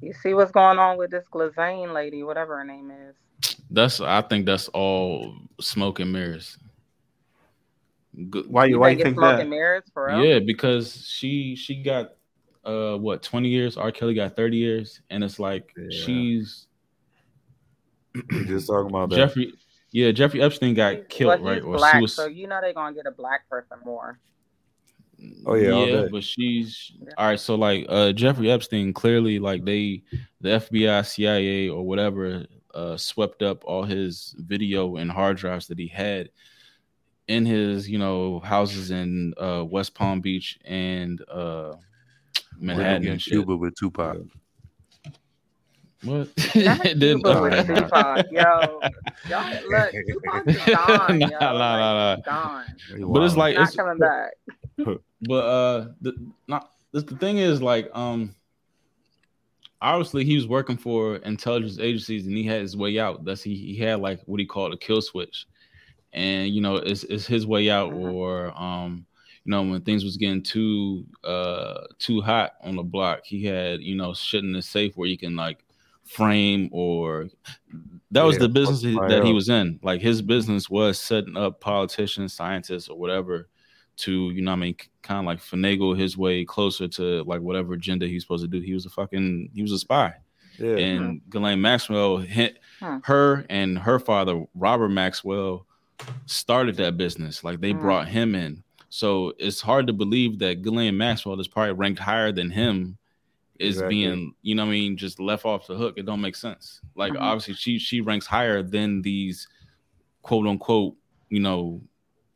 [0.01, 3.17] You see what's going on with this Ghislaine lady, whatever her name is.
[3.71, 6.59] That's I think that's all smoke and mirrors.
[8.31, 8.47] Good.
[8.49, 8.73] Why you?
[8.75, 9.41] You Why think you it's think that?
[9.41, 10.25] and mirrors for real?
[10.25, 12.13] Yeah, because she she got
[12.65, 13.93] uh what 20 years, R.
[13.93, 15.99] Kelly got 30 years, and it's like Yeah.
[15.99, 16.67] she's
[18.47, 19.17] just talking about that.
[19.17, 19.55] Jeffrey
[19.93, 21.63] yeah, Jeffrey Epstein got killed, well, right?
[21.63, 24.19] Or black, she was so you know they're gonna get a black person more.
[25.45, 27.13] Oh, yeah, yeah, but she's Yeah.
[27.19, 27.41] all right.
[27.41, 30.03] So like, uh, Jeffrey Epstein clearly like they,
[30.41, 35.79] the FBI, CIA, or whatever, uh, swept up all his video and hard drives that
[35.79, 36.31] he had
[37.31, 41.75] in his, you know, houses in uh, West Palm Beach and uh,
[42.59, 43.33] Manhattan in and shit.
[43.35, 44.19] Cuba with Tupac.
[46.03, 46.29] What?
[46.57, 48.81] Not It didn't- with Tupac, yo.
[49.29, 51.39] Y'all, look, Tupac is gone, Nah, yo.
[51.41, 52.65] nah, nah, Like, gone.
[53.13, 54.31] But it's like Not it's, coming back.
[55.23, 56.15] but uh the
[56.49, 58.35] not the, the thing is like um
[59.83, 63.55] obviously he was working for intelligence agencies and he had his way out that's he,
[63.55, 65.47] he had like what he called a kill switch
[66.13, 68.13] and you know it's, it's his way out Mhm.
[68.13, 69.07] or um
[69.45, 73.81] you know when things was getting too uh too hot on the block he had
[73.81, 75.65] you know shit in the safe where you can like
[76.05, 77.29] frame or
[78.11, 81.61] that was Yeah, the business that he was in like his business was setting up
[81.61, 83.49] politicians scientists or whatever
[83.99, 87.75] to you know I mean kind of like finagle his way closer to like whatever
[87.75, 90.15] agenda he's supposed to do he was a fucking he was a spy
[90.59, 90.77] Yeah.
[90.77, 92.99] and Ghislaine Maxwell hit Hmm.
[93.05, 95.67] her and her father Robert Maxwell
[96.27, 97.81] started that business like they Hmm.
[97.81, 102.33] brought him in so it's hard to believe that Ghislaine Maxwell is probably ranked higher
[102.33, 102.97] than him
[103.59, 103.95] is Exactly.
[103.95, 106.81] being you know what I mean just left off the hook it don't make sense
[106.95, 107.21] like Mhm.
[107.21, 109.47] obviously she she ranks higher than these
[110.23, 110.97] quote unquote
[111.29, 111.81] you know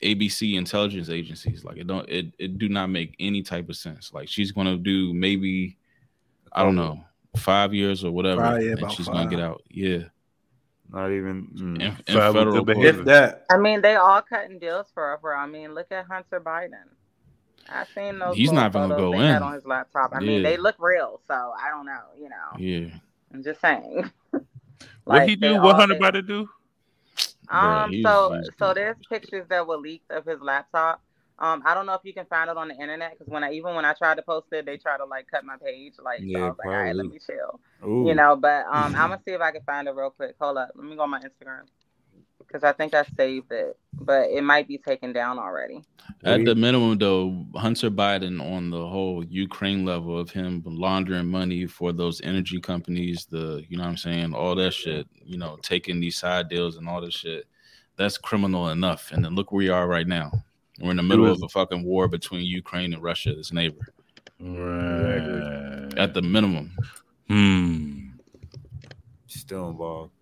[0.02, 1.64] ABC intelligence agencies.
[1.64, 4.12] Like it don't it it do not make any type of sense.
[4.12, 5.78] Like she's gonna do maybe
[6.52, 7.02] I don't know
[7.38, 9.62] five years or whatever, Probably and she's gonna get out.
[9.70, 10.04] Yeah,
[10.90, 11.48] Not even.
[11.54, 11.74] mm.
[11.76, 12.66] in, in Five federal good court.
[12.66, 13.00] behavior.
[13.00, 13.46] If that.
[13.50, 15.36] I mean, they all cutting deals for her.
[15.36, 16.84] I mean, look at Hunter Biden.
[17.68, 18.36] I seen those.
[18.36, 19.42] He's little not gonna go in.
[19.42, 20.12] on his laptop.
[20.14, 22.02] I mean, they look real, so I don't know.
[22.18, 22.94] You know, Yeah,
[23.32, 24.10] I'm just saying.
[25.04, 25.60] What he do?
[25.60, 26.48] What Hunter Biden do?
[27.48, 31.02] Um, he's- so so there's pictures that were leaked of his laptop.
[31.38, 33.52] Um, I don't know if you can find it on the internet because when I
[33.52, 35.94] even when I tried to post it, they tried to like cut my page.
[36.02, 37.60] Like, so I Yeah, was like, all right, let me chill.
[37.84, 38.08] Ooh.
[38.08, 40.36] You know, but um, I'm gonna see if I can find it real quick.
[40.40, 41.62] Hold up, let me go on my Instagram
[42.38, 45.82] because I think I saved it, but it might be taken down already.
[46.24, 51.66] At the minimum, though, Hunter Biden on the whole Ukraine level of him laundering money
[51.66, 55.58] for those energy companies, the you know what I'm saying, all that shit, you know,
[55.62, 57.46] taking these side deals and all this shit,
[57.96, 59.12] that's criminal enough.
[59.12, 60.32] And then look where we are right now.
[60.80, 63.94] We're in the middle of a fucking war between Ukraine and Russia, its neighbor.
[64.40, 65.92] Right.
[65.96, 66.76] At the minimum.
[67.28, 68.08] Hmm.
[69.26, 70.12] Still involved.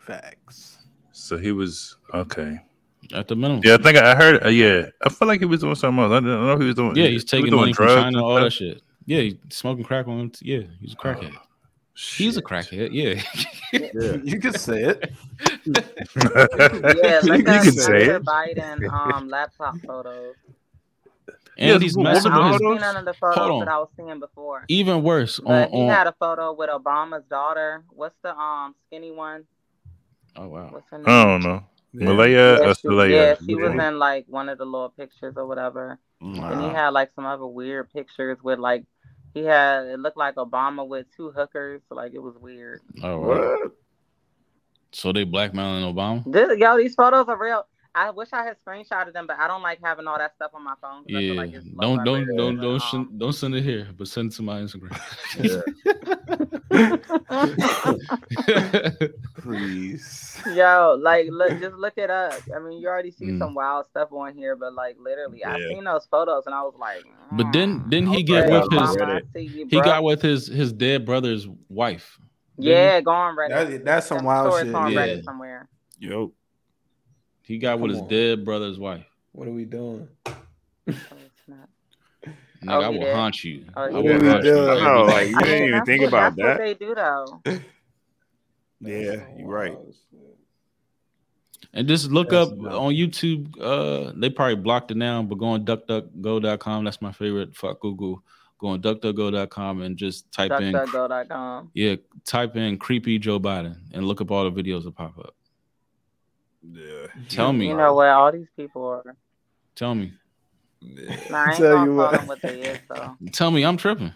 [0.00, 0.78] Facts.
[1.12, 2.60] So he was okay.
[3.12, 3.62] At the minimum.
[3.64, 4.44] Yeah, I think I heard.
[4.44, 6.10] Uh, yeah, I feel like he was doing something else.
[6.10, 6.96] I don't know if he was doing.
[6.96, 8.82] Yeah, he's taking doing money from China, all that shit.
[9.06, 10.20] Yeah, he's smoking crack on.
[10.20, 10.32] Him.
[10.42, 11.34] Yeah, he's a crackhead.
[12.16, 12.90] He's a crackhead.
[12.92, 13.22] Yeah.
[14.24, 15.12] You can say it.
[17.02, 18.24] Yeah, You can up say Hunter it.
[18.24, 20.34] Biden um laptop photos.
[21.58, 23.58] And Yes, he's what- messing I with don't his see none of the photos on.
[23.60, 24.64] that I was seeing before.
[24.68, 27.82] even worse on, But he on had a photo with Obama's daughter.
[27.90, 29.44] What's the um skinny one?
[30.36, 30.68] oh wow.
[30.70, 31.06] What's her name?
[31.08, 31.64] I don't know.
[31.92, 32.30] Malaya
[32.60, 33.10] Yeah, or she, Salaya?
[33.10, 35.98] yeah, she was in like one of the little pictures or whatever.
[36.20, 36.52] Wow.
[36.52, 38.84] And he had like some other weird pictures with like
[39.34, 41.82] he had it looked like Obama with two hookers.
[41.90, 42.80] Like it was weird.
[43.02, 43.70] Oh wow.
[44.92, 46.24] So they blackmailing Obama?
[46.30, 47.66] This, yo, these photos are real.
[47.94, 50.62] I wish I had screenshotted them, but I don't like having all that stuff on
[50.62, 51.04] my phone.
[51.04, 51.40] 'cause I feel Yeah.
[51.40, 54.36] like it's Don't don't don't don't um, send, don't send it here, but send it
[54.36, 54.96] to my Instagram.
[59.40, 60.40] Please.
[60.54, 62.34] Yo, like look, just look it up.
[62.54, 63.38] I mean, you already see Mm.
[63.38, 65.68] some wild stuff on here, but like literally, I Yeah.
[65.68, 69.20] seen those photos and I was like, But didn't didn't he get with his I
[69.34, 72.18] see you, he got with his his dead brother's wife?
[72.56, 73.48] yeah, go on Reddit.
[73.70, 74.74] That- that's some That wild story's shit.
[74.74, 75.06] on Yeah.
[75.06, 75.68] Reddit somewhere.
[75.98, 76.32] Yo.
[77.48, 78.08] He got with his on.
[78.08, 79.04] dead brother's wife.
[79.32, 80.06] What are we doing?
[80.26, 80.36] Oh,
[80.86, 80.98] it's
[81.48, 81.68] not.
[82.24, 82.32] Nigga,
[82.68, 83.14] Oh, I will did?
[83.14, 83.64] haunt you.
[83.76, 84.22] Oh, I will did.
[84.22, 84.58] haunt you.
[84.58, 85.12] I every know, day.
[85.12, 86.58] like, you I didn't mean, even think what, about that's what that.
[86.58, 87.42] they do though.
[88.80, 89.76] Yeah, you're right.
[91.74, 92.72] And just look That's up dope.
[92.72, 93.48] on YouTube.
[93.60, 96.84] Uh, they probably blocked it now, but go on duckduckgo.com.
[96.84, 97.56] That's my favorite.
[97.56, 98.22] Fuck Google.
[98.58, 101.70] Go on duckduckgo.com and just type in DuckDuckGo.com.
[101.74, 105.34] yeah, type in creepy Joe Biden and look up all the videos that pop up.
[106.62, 107.06] Yeah.
[107.28, 108.08] Tell me, You know what?
[108.08, 109.16] All these people are.
[109.74, 110.12] tell me,
[110.80, 111.16] yeah.
[111.30, 112.12] Nah, I ain't Tell gonna you call what.
[112.12, 113.16] them what they is though.
[113.32, 114.12] tell me I'm tripping.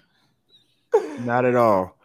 [1.20, 1.96] Not at all.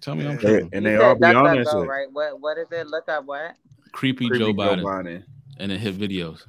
[0.00, 0.70] Tell me I'm They, tripping.
[0.72, 2.12] and they all be on that DuckDuckGo, right?
[2.12, 2.86] What what is it?
[2.86, 3.56] Look up what?
[3.92, 5.24] Creepy, Creepy Joe Biden,
[5.58, 6.44] and then hit videos.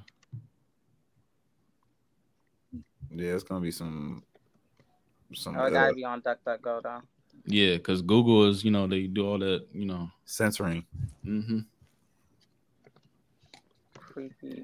[3.09, 4.24] Yeah, it's gonna be some
[5.34, 7.01] some Oh, it uh, gotta be on DuckDuckGo though.
[7.45, 10.09] Yeah, because Google is you know they do all that you know.
[10.26, 10.86] censoring.
[14.18, 14.63] Creepy.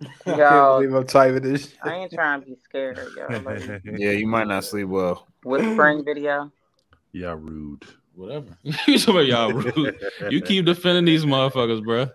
[0.00, 1.70] I can't Yo, believe I'm typing this.
[1.70, 1.78] shit.
[1.82, 3.26] I ain't trying to be scared, yo.
[3.40, 5.26] Like, Yeah, you might not sleep well.
[5.44, 6.52] With whispering video.
[7.12, 7.82] Yeah, rude.
[8.14, 8.56] Whatever.
[8.62, 9.98] you talking about y'all rude.
[10.30, 12.06] You keep defending these motherfuckers, bro.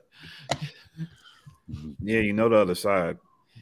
[2.02, 3.18] Yeah, you know the other side.
[3.56, 3.62] You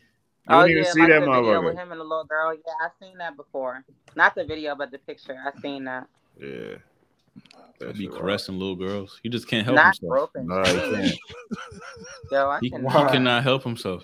[0.49, 2.53] Oh don't yeah, even see like that the video with him and the little girl.
[2.53, 3.83] Yeah, I seen that before.
[4.15, 5.37] Not the video, but the picture.
[5.43, 6.05] I seen that.
[6.39, 6.75] Yeah.
[7.79, 8.21] He That be shit wild.
[8.21, 9.19] caressing little girls.
[9.23, 10.31] He just can't help Not himself.
[10.33, 10.47] broken.
[10.47, 10.89] No, you Jeez.
[11.03, 11.19] can't.
[12.31, 12.81] Yo, I He, can.
[12.83, 14.03] he cannot help himself.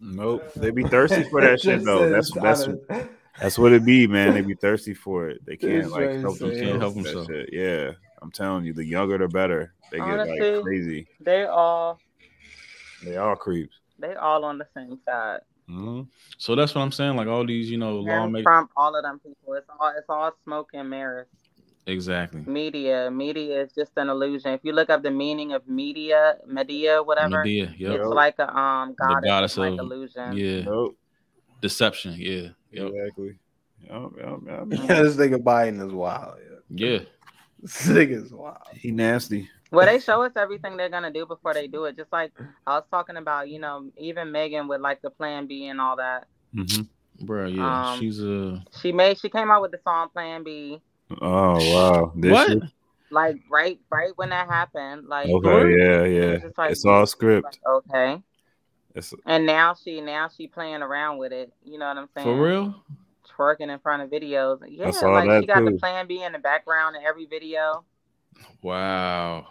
[0.00, 0.42] Nope.
[0.56, 2.10] They be thirsty for that shit though.
[2.10, 2.82] That's that's honest.
[3.40, 4.34] that's what it be, man.
[4.34, 5.44] They be thirsty for it.
[5.46, 6.60] They can't This like help themselves.
[6.60, 7.44] Can't help with that himself.
[7.52, 7.90] Yeah.
[8.22, 9.72] I'm telling you, the younger the better.
[9.90, 11.08] They get Honestly, like crazy.
[11.20, 12.00] They all
[13.04, 13.74] They all creeps.
[13.98, 15.40] they all on the same side.
[15.68, 16.02] hmm
[16.38, 17.16] So that's what I'm saying.
[17.16, 18.44] Like all these, you know, lawmakers.
[18.44, 19.54] Trump, all of them people.
[19.54, 21.26] It's all it's all smoke and mirrors.
[21.86, 22.42] Exactly.
[22.46, 24.52] Media, media is just an illusion.
[24.52, 28.00] If you look up the meaning of media, media, whatever, Medea, yep.
[28.00, 30.36] it's like a um goddess, goddess like of- illusion.
[30.36, 30.62] Yeah.
[30.62, 30.98] Nope.
[31.60, 32.14] Deception.
[32.18, 32.48] Yeah.
[32.72, 32.92] Yep.
[32.92, 33.38] Exactly.
[33.82, 34.66] Yep, yep, yep.
[34.70, 36.38] Yeah, this nigga Biden is wild.
[36.68, 36.88] Yeah.
[36.88, 36.98] Yeah.
[37.62, 38.58] This nigga is wild.
[38.72, 39.48] He nasty.
[39.70, 41.96] Well, they show us everything they're gonna do before they do it.
[41.96, 42.32] Just like
[42.66, 45.96] I was talking about, you know, even Megan with like the Plan B and all
[45.96, 46.26] that.
[46.54, 46.82] Mm-hmm.
[47.24, 47.92] Bro, yeah.
[47.92, 50.80] Um, She's a She made she came out with the song Plan B,
[51.20, 52.12] Oh wow.
[52.16, 52.48] This what?
[52.48, 52.62] shit-
[53.10, 55.06] like right right when that happened.
[55.06, 55.76] Like Okay.
[55.78, 56.44] Yeah, yeah.
[56.44, 57.58] was like- It's all script.
[57.66, 58.20] okay,
[58.94, 61.52] It's And now she now she playing around with it.
[61.64, 62.26] You know what I'm saying?
[62.26, 62.74] For real?
[63.36, 64.58] Twerking in front of videos.
[64.68, 67.84] Yeah, saw like that she got the plan B in the background in every video.
[68.62, 69.46] Wow.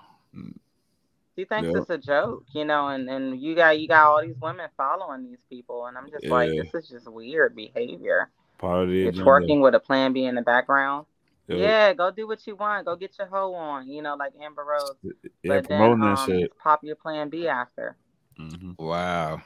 [1.37, 1.75] She thinks Yep.
[1.77, 5.25] it's a joke, you know, and, and you got you got all these women following
[5.25, 8.29] these people, and I'm just like, this is just weird behavior.
[8.57, 9.25] part of the You're agenda.
[9.29, 11.05] twerking with a plan B in the background.
[11.47, 11.59] Yep.
[11.59, 12.85] Yeah, go do what you want.
[12.85, 14.95] Go get your hoe on, you know, like Amber Rose.
[15.03, 15.11] Yeah,
[15.43, 16.57] but then promoting that um, shit.
[16.57, 17.95] pop your plan B after.
[18.39, 18.77] Mhm.
[18.79, 19.41] Wow.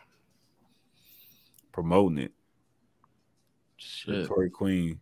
[1.74, 2.32] Promoting it.
[3.78, 4.28] Shit.
[4.28, 5.00] Tory Queen.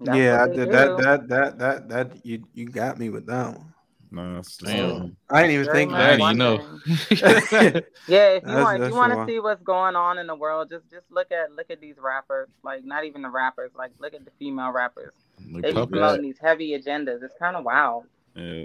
[0.00, 1.02] That's yeah, I they did that, do.
[1.02, 3.74] that that that that you you got me with that one.
[4.10, 5.16] No, it's Damn.
[5.28, 6.16] I didn't even Very think that.
[6.16, 6.56] didn't know.
[8.08, 9.28] Yeah, if you That's- want, if that's you want wild.
[9.28, 11.96] to see what's going on in the world, just just look at look at these
[11.98, 12.48] rappers.
[12.62, 13.70] Like not even the rappers.
[13.76, 15.12] Like look at the female rappers.
[15.50, 17.22] Like They be promoting these heavy agendas.
[17.22, 18.04] It's kind of wild.
[18.34, 18.64] Yeah.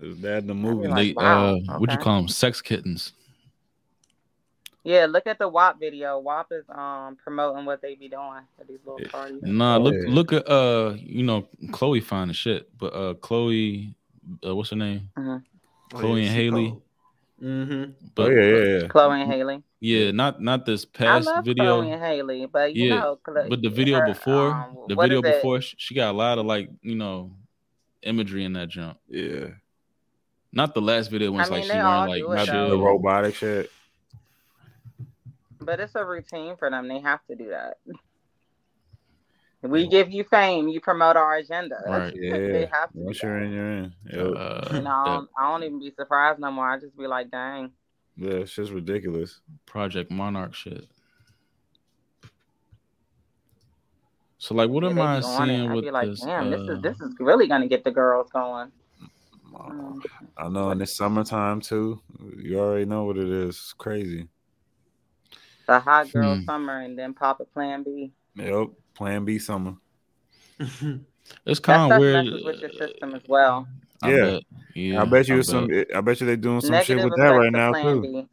[0.00, 0.86] It's bad in the movie.
[0.88, 2.28] like, They, wow, uh, what you call them?
[2.28, 3.12] Sex kittens.
[4.84, 6.18] Yeah, look at the WAP video.
[6.18, 9.40] WAP is um promoting what they be doing for these little parties.
[9.42, 13.94] Nah, look, look at uh, you know, Chloe fine as shit, but uh, Chloe,
[14.46, 15.10] uh, what's her name?
[15.16, 15.42] Mhm.
[15.94, 16.82] Oh, Chloe and Halle.
[17.42, 17.92] Mm-hmm.
[18.14, 18.86] But oh yeah, yeah, yeah.
[18.88, 19.62] Chloe and Halle.
[19.80, 21.76] yeah, not not this I past love video.
[21.82, 24.96] Chloe and Halle, but you Yeah, know, Chloe- But the video her, before, um, the
[24.96, 27.30] video before, sh- she got a lot of like, you know,
[28.02, 28.98] imagery in that jump.
[29.08, 29.48] Yeah.
[30.52, 32.32] Not the last video when I it's like mean, she they wearing all like do
[32.32, 32.70] it, Not though.
[32.70, 33.70] the robotic shit.
[35.60, 36.88] But it's a routine for them.
[36.88, 37.76] They have to do that.
[39.62, 41.80] We give you fame, you promote our agenda.
[41.86, 42.14] Right.
[42.52, 42.66] they Yeah.
[42.72, 42.98] have to.
[42.98, 43.92] Once you're in, you're in.
[44.12, 44.36] Yep.
[44.36, 46.70] Uh, You know, I don't, I don't even be surprised no more.
[46.70, 47.72] I just be like, dang.
[48.16, 49.40] Yeah, it's just ridiculous.
[49.66, 50.86] Project Monarch shit.
[54.38, 56.20] So like, what Yeah, am I be on seeing I with be like, this?
[56.24, 58.70] damn, this uh, is this is really gonna get the girls going.
[60.36, 62.00] I know in the summertime too.
[62.36, 63.56] You already know what it is.
[63.56, 64.28] It's crazy.
[65.66, 66.44] The hot girl Hmm.
[66.46, 68.12] summer and then pop a plan B.
[68.36, 68.68] Yep.
[68.98, 69.76] Plan B summer.
[71.46, 72.26] It's kind of weird.
[72.44, 73.68] with your system as well.
[74.02, 74.24] I Yeah.
[74.32, 74.42] bet.
[74.74, 75.70] Yeah, I bet you I it's some.
[75.94, 78.02] I bet you they're doing some shit with that right now too.
[78.02, 78.28] B.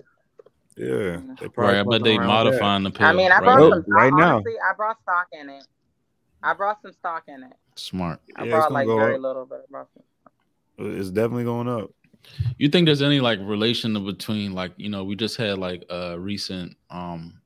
[0.76, 1.22] Yeah.
[1.40, 2.56] They probably Right, I bet they around with that.
[2.56, 3.06] modifying the pill.
[3.06, 3.44] I mean, I right?
[3.44, 4.34] brought Nope, some right I, now.
[4.38, 5.68] honestly, I brought stock in it.
[6.42, 7.54] I brought some stock in it.
[7.76, 8.20] Smart.
[8.36, 9.22] I Yeah, it's brought like go very up.
[9.22, 10.88] little, but I brought some.
[10.98, 11.92] It's definitely going up.
[12.58, 16.20] You think there's any like relation between like you know we just had like a
[16.20, 17.40] recent um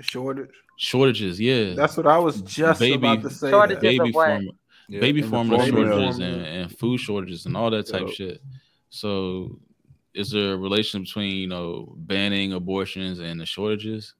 [0.00, 0.50] Shortage.
[0.82, 1.38] Shortages?
[1.40, 3.50] Yeah, That's what I was just Baby- about to say.
[3.50, 3.88] Shortages that.
[3.88, 4.26] of baby what?
[4.28, 4.54] formula,
[4.88, 5.92] Yeah, baby and the formula formula.
[5.92, 8.10] shortages and, and food shortages and all that type Yep.
[8.10, 8.42] shit.
[8.90, 9.58] So,
[10.12, 14.14] is there a relation between you know banning abortions and the shortages?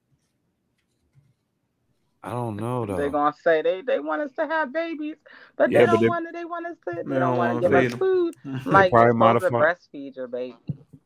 [2.25, 5.17] I don't know They're gonna say they, they want us to have babies,
[5.57, 6.33] but Yeah, they don't want to.
[6.33, 6.95] They want us to.
[6.95, 7.99] They, They don't don't want to give feed us 'em.
[7.99, 8.35] food.
[8.67, 10.57] Like probably you're modify- breastfeed your baby.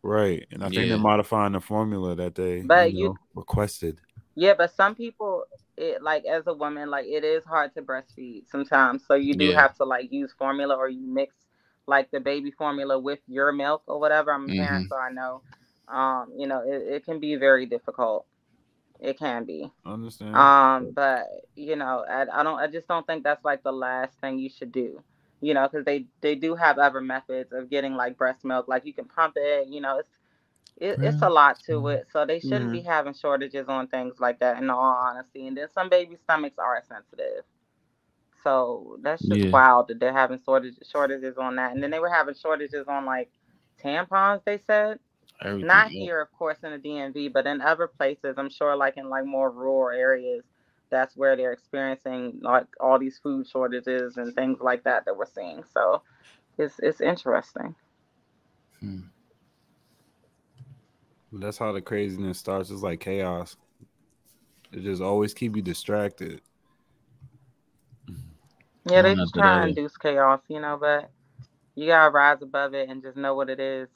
[0.02, 0.88] Right, and I think Yeah.
[0.90, 3.98] they're modifying the formula that they But you you- requested.
[4.37, 5.45] Yeah, but some people,
[5.78, 9.07] it like as a woman, like it is hard to breastfeed sometimes.
[9.07, 9.55] So you do Yeah.
[9.55, 11.37] have to like use formula or you mix
[11.87, 14.32] like the baby formula with your milk or whatever.
[14.32, 15.43] I'm a parent, so I know.
[15.89, 18.26] Um, you know, it, it can be very difficult.
[19.01, 19.72] It can be.
[19.87, 20.34] Understand?
[20.34, 21.26] Um, but
[21.57, 22.59] you know, I, I don't.
[22.59, 25.03] I just don't think that's like the last thing you should do.
[25.41, 28.68] You know, because they they do have other methods of getting like breast milk.
[28.68, 29.68] Like you can pump it.
[29.68, 30.11] You know, it's
[30.77, 31.89] it, it's a lot to mm-hmm.
[31.89, 32.07] it.
[32.12, 32.89] So they shouldn't be mm-hmm.
[32.89, 34.59] having shortages on things like that.
[34.62, 37.45] In all honesty, and then some baby stomachs are sensitive.
[38.43, 39.51] So that's just Yeah.
[39.51, 41.72] wild that they're having shortage, shortages on that.
[41.72, 43.31] And then they were having shortages on like
[43.83, 44.45] tampons.
[44.45, 45.01] They said
[45.43, 45.66] Everything.
[45.66, 46.01] not yeah.
[46.01, 49.27] here, of course, in the DMV, but in other places, I'm sure, like in like
[49.27, 50.45] more rural areas,
[50.91, 55.27] that's where they're experiencing like all these food shortages and things like that that we're
[55.27, 55.64] seeing.
[55.74, 56.03] So
[56.59, 57.74] it's it's interesting.
[58.81, 59.01] Hmm.
[61.41, 62.70] That's how the craziness starts.
[62.70, 63.57] It's like chaos.
[64.72, 66.41] It just always keep you distracted.
[68.89, 71.11] Yeah, they Going just try to induce chaos, you know, but
[71.74, 73.89] you gotta rise above it and just know what it is.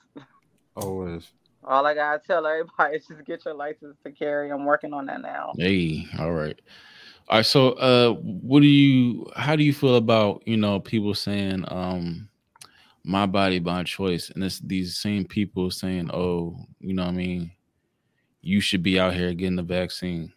[0.76, 1.28] Always.
[1.62, 4.50] All I gotta tell everybody is just get your license to carry.
[4.50, 5.52] I'm working on that now.
[5.58, 6.58] Hey, all right.
[7.28, 11.14] All right, so uh what do you how do you feel about, you know, people
[11.14, 12.29] saying um
[13.04, 17.16] my body by choice and it's these same people saying, "Oh, you know what I
[17.16, 17.52] mean,
[18.42, 20.32] you should be out here getting the vaccine."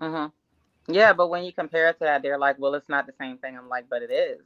[0.00, 0.26] hmm
[0.88, 3.38] Yeah, but when you compare it to that, they're like, well, it's not the same
[3.38, 3.56] thing.
[3.56, 4.40] I'm like, but it is.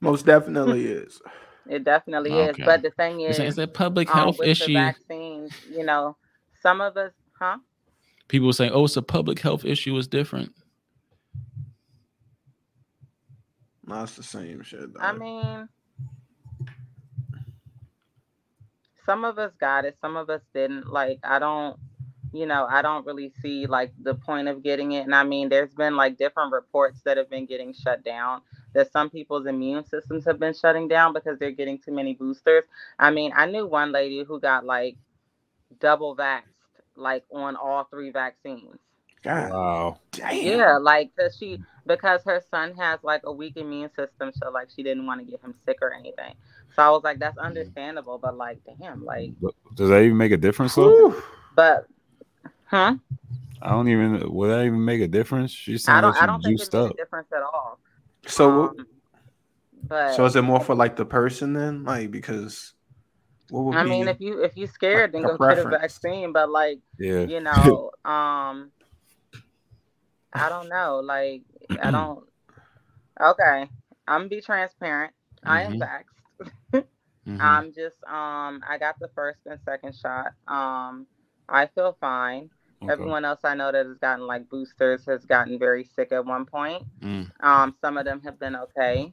[0.00, 1.20] Most definitely is.
[1.68, 2.50] It definitely Okay.
[2.50, 2.56] is.
[2.64, 4.74] But the thing It's is, a, it's a public um, health with the issue.
[4.74, 6.16] vaccines, you know,
[6.62, 7.56] some of us, huh?
[8.28, 9.96] People say "Oh, it's a public health issue.
[9.96, 10.52] It's different."
[13.86, 14.94] No, it's the same shit.
[14.94, 15.00] Though.
[15.00, 15.68] I mean,
[19.06, 20.92] some of us got it, some of us didn't.
[20.92, 21.78] Like I don't,
[22.32, 25.06] you know, I don't really see like the point of getting it.
[25.06, 28.42] And I mean, there's been like different reports that have been getting shut down.
[28.74, 32.64] That some people's immune systems have been shutting down because they're getting too many boosters.
[32.98, 34.96] I mean, I knew one lady who got like
[35.80, 36.42] double vaxxed,
[36.96, 38.78] like on all three vaccines.
[39.24, 40.00] God Wow.
[40.12, 40.64] damn.
[40.64, 44.68] Yeah, like cause she because her son has like a weak immune system, so like
[44.74, 46.34] she didn't want to get him sick or anything.
[46.74, 49.32] So I was like, that's understandable, but like, damn, like,
[49.74, 50.90] Does that even make a difference though?
[50.90, 51.22] Whew.
[51.54, 51.86] but,
[52.66, 52.96] huh?
[53.62, 54.32] I don't even.
[54.32, 55.50] Would that even make a difference?
[55.50, 56.96] She I don't, like I don't think it juiced a up.
[56.96, 57.78] difference at all.
[58.26, 58.86] So, Um,
[59.88, 61.84] but so is it more for like the person then?
[61.84, 62.74] Like because
[63.50, 63.90] what would I be?
[63.90, 66.32] mean, if you if you scared, then her go get a vaccine.
[66.32, 67.26] But like, Yeah.
[67.26, 68.70] you know, um,
[70.32, 71.00] I don't know.
[71.04, 71.42] Like,
[71.82, 72.24] I don't.
[73.20, 73.68] Okay,
[74.06, 75.12] I'm gonna be transparent.
[75.44, 75.78] I am Mhm.
[75.78, 76.84] vaxxed.
[77.26, 77.40] Mhm.
[77.40, 80.32] I'm just um I got the first and second shot.
[80.46, 81.06] Um
[81.48, 82.50] I feel fine.
[82.82, 82.92] Okay.
[82.92, 86.44] Everyone else I know that has gotten like boosters has gotten very sick at one
[86.44, 86.82] point.
[87.00, 87.30] Mm.
[87.40, 89.12] Um some of them have been okay.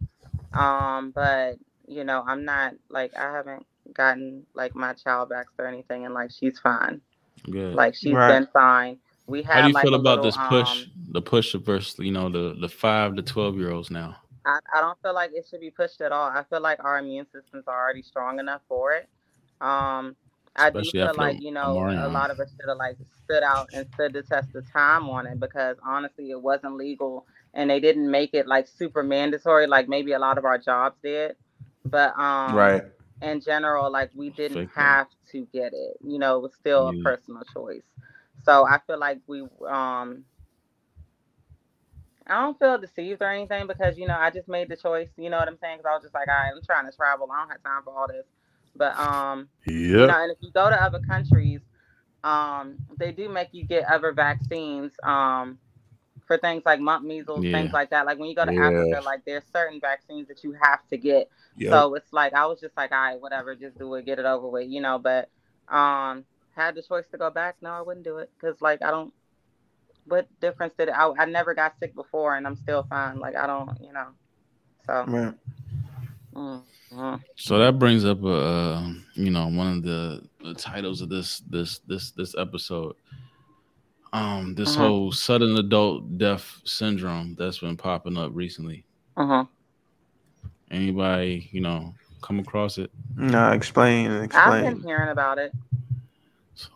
[0.54, 1.56] Um but
[1.88, 6.14] you know, I'm not like I haven't gotten like my child vaxxed or anything and
[6.14, 7.02] like she's fine.
[7.49, 7.76] Good.
[7.76, 8.28] Like she's Right.
[8.28, 8.97] been fine.
[9.28, 10.88] We had How do you like feel about little, this push?
[10.88, 14.18] um, the push versus you know the the five to twelve year olds now.
[14.45, 16.30] I, I don't feel like it should be pushed at all.
[16.30, 19.07] I feel like our immune systems are already strong enough for it.
[19.62, 20.16] Um,
[20.55, 23.70] I do feel like you know a lot of us should have like stood out
[23.74, 27.80] and stood the test of time on it because honestly, it wasn't legal and they
[27.80, 31.36] didn't make it like super mandatory like maybe a lot of our jobs did.
[31.86, 32.84] But um, right.
[33.22, 34.82] in general, like we didn't Fake that.
[34.82, 35.97] have to get it.
[36.03, 36.99] You know, it was still Yeah.
[36.99, 37.84] a personal choice.
[38.43, 40.26] So I feel like we um
[42.32, 45.10] I don't feel deceived or anything because you know I just made the choice.
[45.18, 45.80] You know what I'm saying?
[45.80, 47.30] Because I was just like, all right, I'm trying to travel.
[47.32, 48.26] I don't have time for all this.
[48.76, 49.50] But um,
[49.94, 51.62] you know, and if you go to other countries,
[52.24, 55.60] um, they do make you get other vaccines um
[56.26, 57.52] for things like mump, measles, Yeah.
[57.52, 58.06] things like that.
[58.06, 58.60] Like when you go to Yeah.
[58.60, 61.30] Africa, like there's certain vaccines that you have to get.
[61.58, 61.72] Yep.
[61.72, 64.26] So it's like I was just like, all right, whatever, just do it, get it
[64.26, 65.00] over with, you know.
[65.00, 65.30] But
[65.68, 66.26] um,
[66.56, 69.14] had the choice to go back, no, I wouldn't do it because like I don't.
[70.06, 70.91] What difference did it?
[70.91, 73.20] I, I never got sick before, and I'm still fine.
[73.20, 74.08] Like I don't, you know.
[74.86, 75.06] So.
[75.08, 75.34] Right.
[76.34, 76.62] mm,
[76.93, 77.22] mm.
[77.36, 78.84] So that brings up uh
[79.16, 82.95] you know one of the, the titles of this this this this episode.
[84.14, 84.78] Um this Mhm.
[84.78, 88.86] whole sudden adult death syndrome that's been popping up recently.
[89.18, 89.45] Uh-huh.
[90.70, 92.91] Anybody, you know, come across it?
[93.16, 94.12] No, explain.
[94.12, 94.66] explain.
[94.66, 95.54] I've been hearing about it.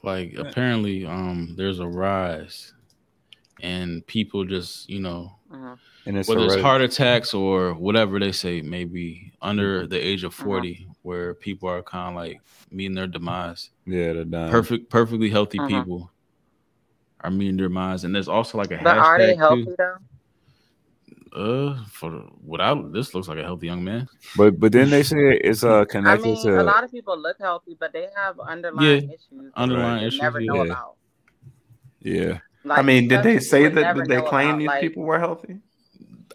[0.04, 2.74] Like apparently um there's a rise
[3.62, 5.76] and people just, you know, Uh-huh.
[6.08, 10.34] And it's whether it's heart attacks or whatever they say, maybe under the age of
[10.34, 10.44] Uh-huh.
[10.44, 13.72] 40, where people are kind of like meeting their demise.
[13.88, 14.52] Yeah, they're done.
[14.52, 15.68] Perfect, perfectly healthy Uh-huh.
[15.68, 16.12] people
[17.22, 18.04] are meeting their demise.
[18.04, 19.76] And there's also like a But are they healthy too.
[19.78, 19.98] though?
[21.36, 24.08] Uh, for without this looks like a healthy young man.
[24.38, 27.18] But but then they say it's uh I connected mean, to a lot of people
[27.20, 29.52] look healthy, but they have underlying issues.
[29.56, 30.72] underlying we issues, Never know yeah.
[30.72, 30.96] about.
[32.00, 32.38] yeah.
[32.70, 33.96] I mean, did they say that?
[33.96, 35.60] Did they claim about, these like- people were healthy?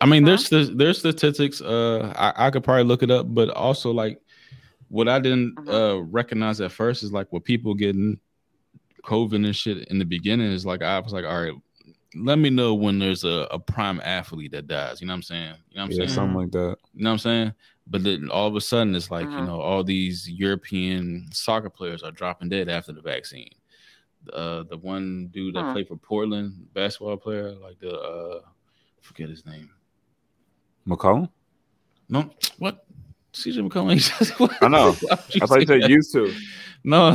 [0.00, 0.38] I mean, Huh?
[0.50, 1.60] there's there's statistics.
[1.60, 4.18] Uh, I, I could probably look it up, but also like
[4.88, 5.94] what I didn't Uh-huh.
[5.96, 8.18] uh recognize at first is like with people getting
[9.04, 11.52] COVID and shit in the beginning is like I was like, all right,
[12.14, 15.00] let me know when there's a, a prime athlete that dies.
[15.00, 15.54] You know what I'm saying?
[15.70, 16.08] You know what I'm Yeah, saying?
[16.08, 16.76] something like that.
[16.94, 17.52] You know what I'm saying?
[17.86, 19.46] But then all of a sudden, it's like you Mhm.
[19.46, 23.50] know all these European soccer players are dropping dead after the vaccine.
[24.32, 25.72] Uh, the one dude that Huh.
[25.72, 28.40] played for Portland, basketball player, like the uh,
[29.00, 29.70] forget his name.
[30.86, 31.28] McCollum?
[32.08, 32.84] No, what?
[33.32, 33.90] CJ McCollum.
[33.92, 34.90] ain't just- what- I know.
[35.10, 35.90] I thought you said that?
[35.90, 36.32] used to.
[36.84, 37.12] No,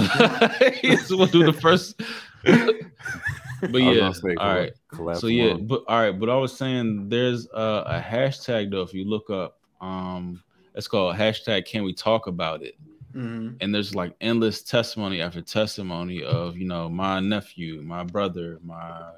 [0.82, 2.00] he's the one do the first.
[2.44, 4.74] but yeah, say, all right.
[4.90, 5.68] collapse So yeah, one.
[5.68, 6.18] but all right.
[6.20, 8.82] But I was saying there's a, a hashtag though.
[8.84, 10.44] If you look up, um,
[10.76, 12.76] it's called hashtag Can we talk about it?
[13.16, 13.58] Mhm.
[13.62, 19.12] And there's like endless testimony after testimony of you know my nephew, my brother, my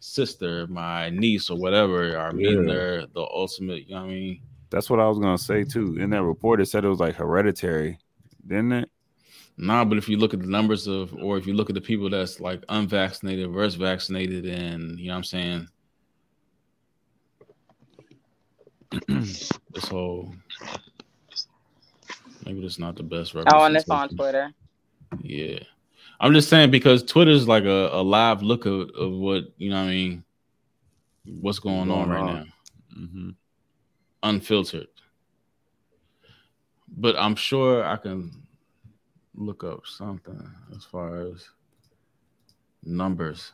[0.00, 2.72] sister, my niece, or whatever are meeting Yeah.
[2.74, 3.86] their the ultimate.
[3.88, 4.40] You know what I mean?
[4.70, 5.98] That's what I was gonna say too.
[5.98, 7.98] In that report, it said it was like hereditary,
[8.46, 8.90] didn't it?
[9.58, 11.80] Nah, but if you look at the numbers of, or if you look at the
[11.80, 15.68] people that's like unvaccinated versus vaccinated, and you know what I'm saying,
[19.08, 20.34] this whole
[22.44, 24.08] maybe that's not the best Oh, and it's on.
[24.08, 24.52] Twitter.
[25.20, 25.58] Yeah,
[26.20, 29.76] I'm just saying because Twitter's like a, a live look of, of what you know.
[29.82, 30.24] what I mean,
[31.40, 32.34] what's going, on right on.
[32.34, 32.44] now,
[32.98, 33.30] Mm-hmm.
[34.22, 34.88] unfiltered.
[36.94, 38.30] But I'm sure I can
[39.34, 41.48] look up something as far as
[42.84, 43.52] numbers.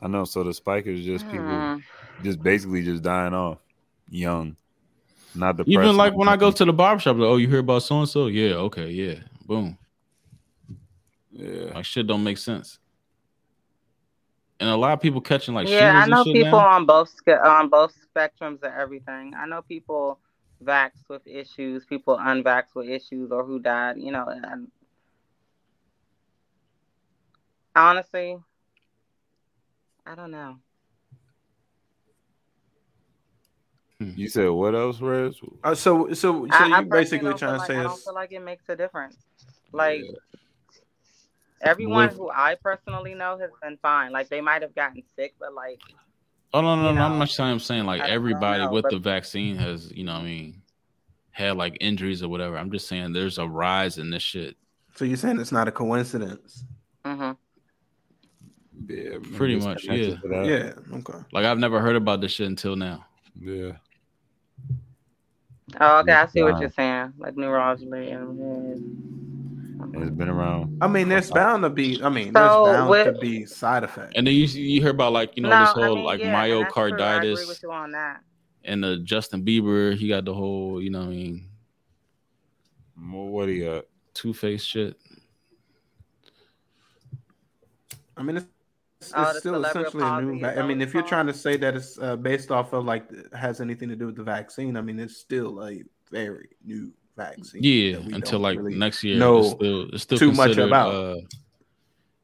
[0.00, 0.24] I know.
[0.24, 1.78] So the spike is just people, Hmm.
[2.22, 3.58] just basically just dying off,
[4.08, 4.56] young,
[5.34, 7.82] not the Even like when I go to the barbershop, like, oh, you hear about
[7.82, 8.26] so and so?
[8.26, 9.14] Yeah, okay, yeah,
[9.46, 9.78] boom.
[11.30, 12.78] Yeah, like shit don't make sense.
[14.60, 16.68] And a lot of people catching like yeah, I know and shit people now.
[16.68, 19.34] on both on both spectrums of everything.
[19.36, 20.20] I know people
[20.62, 23.96] vaxxed with issues, people unvaxxed with issues, or who died.
[23.98, 24.70] You know, and
[27.74, 28.38] honestly,
[30.06, 30.58] I don't know.
[34.16, 35.40] You said what else, Rez?
[35.62, 38.00] Uh, so so so I, I you personally basically trying to like, say I don't
[38.00, 39.16] feel like it makes a difference.
[39.72, 40.02] Like
[41.62, 44.12] everyone With- who I personally know has been fine.
[44.12, 45.80] Like they might have gotten sick, but like
[46.52, 47.02] Oh no, no, you no!
[47.02, 47.50] I'm not saying.
[47.50, 50.62] I'm saying like everybody know, with but- the vaccine has, you know, what I mean,
[51.32, 52.56] had like injuries or whatever.
[52.56, 54.56] I'm just saying there's a rise in this shit.
[54.94, 56.64] so you're saying it's not a coincidence.
[57.04, 57.32] Mm-hmm.
[58.86, 60.16] Yeah, Pretty much, yeah.
[60.24, 60.72] Yeah.
[60.92, 61.18] Okay.
[61.32, 63.04] Like I've never heard about this shit until now.
[63.40, 63.72] Yeah.
[65.80, 67.12] Oh, okay, I see what you're saying.
[67.18, 67.86] Like neurology.
[67.86, 69.00] and-
[69.96, 70.78] It's been around.
[70.80, 72.02] I mean, there's bound to be.
[72.02, 74.12] I mean, So, there's bound with- to be side effects.
[74.16, 76.20] And then you you hear about like you know no, this I whole mean, like
[76.20, 76.36] yeah, and.
[76.36, 78.22] I agree myocarditis with you on that.
[78.64, 79.94] and the Justin Bieber.
[79.96, 81.48] He got the whole you know what I mean
[82.96, 83.84] Well, what do you got?
[84.14, 84.96] two face shit.
[88.16, 88.46] I mean, it's,
[89.16, 90.34] it's still essentially a new.
[90.36, 92.84] is Va- I mean, if you're trying to say that it's uh, based off of
[92.84, 96.92] like has anything to do with the vaccine, I mean, it's still a very new
[97.16, 97.62] vaccine.
[97.62, 99.18] Yeah, until like really next year.
[99.18, 100.94] know it's still it's still too much about.
[100.94, 101.16] Uh,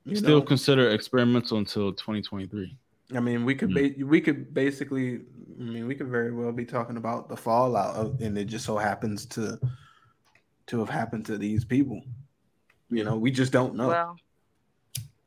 [0.04, 0.42] you still know?
[0.42, 2.76] considered experimental until 2023.
[3.14, 3.98] I mean, we could Mm.
[3.98, 5.20] ba- we could basically.
[5.58, 8.64] I mean, we could very well be talking about the fallout, of, and it just
[8.64, 9.58] so happens to
[10.68, 12.02] to have happened to these people.
[12.88, 13.88] You know, we just don't know.
[13.88, 14.16] Well,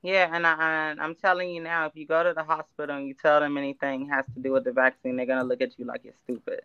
[0.04, 3.14] yeah, and, I, I'm telling you now, if you go to the hospital and you
[3.14, 6.04] tell them anything has to do with the vaccine, they're gonna look at you like
[6.04, 6.62] you're stupid.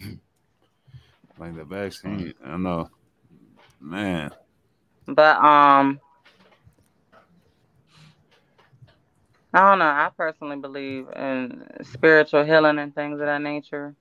[1.38, 2.34] Like the vaccine.
[2.44, 2.90] I know.
[3.80, 4.30] Man.
[5.06, 5.98] But um,
[9.54, 9.86] I don't know.
[9.86, 13.94] I personally believe in spiritual healing and things of that nature.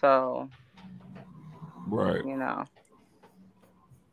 [0.00, 0.48] So
[1.86, 2.24] Right.
[2.24, 2.64] you know,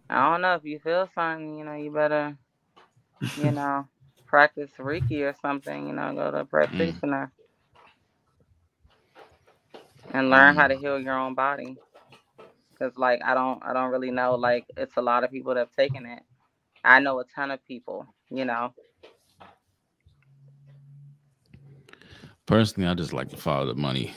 [0.10, 2.38] I don't know if you feel something, you know, you better,
[3.36, 3.88] you know,
[4.28, 5.88] practice Reiki or something.
[5.88, 7.32] You know, go to a practitioner
[10.11, 11.78] and learn how to heal your own body.
[12.80, 14.36] Cause like I don't, I don't really know.
[14.36, 16.24] Like it's a lot of people that have taken it.
[16.84, 18.07] I know a ton of people.
[18.30, 18.74] You know,
[22.45, 24.13] Personally, I just like to follow the money,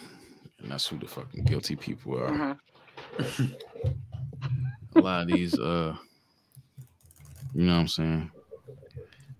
[0.60, 2.32] and that's who the fucking guilty people are.
[2.32, 2.58] Mhm.
[4.94, 5.96] A lot of these, uh,
[7.54, 8.30] you know what I'm saying,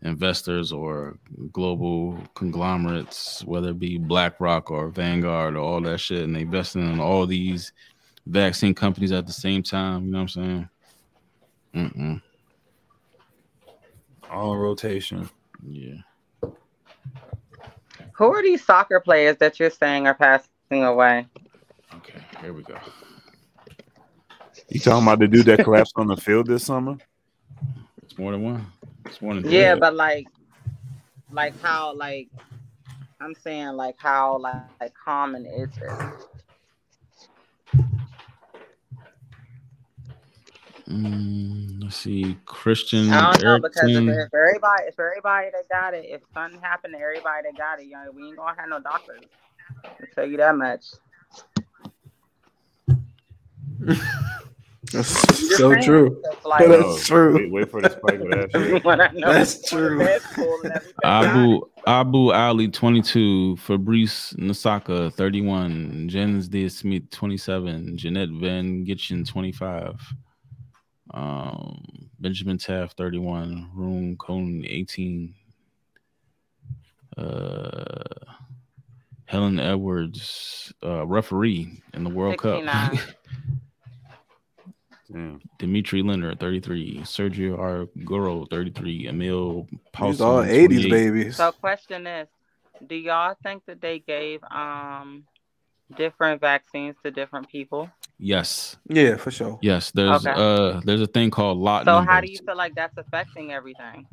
[0.02, 1.18] investors or
[1.52, 6.90] global conglomerates, whether it be BlackRock or Vanguard or all that shit, and they investing
[6.90, 7.72] in all these
[8.26, 10.06] vaccine companies at the same time.
[10.06, 10.68] You know what I'm saying?
[11.74, 12.22] Mm-mm.
[14.30, 15.28] All rotation.
[15.66, 15.96] Yeah.
[18.12, 21.26] who are these soccer players that you're saying are passing away?
[21.96, 22.76] Okay, here we go.
[24.68, 26.98] You talking about the dude that collapsed on the field this summer?
[28.02, 28.66] It's more than one.
[29.08, 30.26] It's more than Yeah, but like,
[31.32, 32.28] like how like
[33.20, 35.92] I'm saying like how like, like common is it?
[40.90, 45.94] Mm, let's see, Christian I don't know because if, if everybody if everybody that got
[45.94, 48.68] it, if something happened to everybody that got it, you know, we ain't gonna have
[48.68, 49.24] no doctors.
[49.84, 50.84] I'll tell you that much.
[54.92, 55.08] That's
[55.56, 56.22] so saying, true.
[56.24, 57.34] it's like- That's true.
[57.34, 58.84] Wait, wait for the spike of that shit.
[58.84, 60.06] When I know That's it's one of the true.
[60.06, 60.94] best schools and everything.
[61.04, 66.68] Abu Abu Ali 22, Fabrice Nasaka 31, Jens D.
[66.68, 70.00] Smith 27, Jeanette Van Gitchen 25,
[71.14, 71.82] um,
[72.20, 75.34] Benjamin Taft 31, Room Cohn 18,
[77.16, 78.02] uh,
[79.26, 82.62] Helen Edwards, uh, referee in the World Cup.
[85.08, 85.30] 69.
[85.40, 85.40] Damn.
[85.58, 91.36] Dimitri Leonard 33, Sergio Agüero 33, Emil These Paulson all 80s babies.
[91.36, 92.28] So question is,
[92.86, 95.24] do y'all think that they gave um
[95.96, 97.90] different vaccines to different people?
[98.18, 98.76] Yes.
[98.88, 99.58] Yeah, for sure.
[99.62, 100.34] Yes, there's Okay.
[100.36, 102.12] uh there's a thing called lot So numbers.
[102.14, 104.06] how do you feel like that's affecting everything?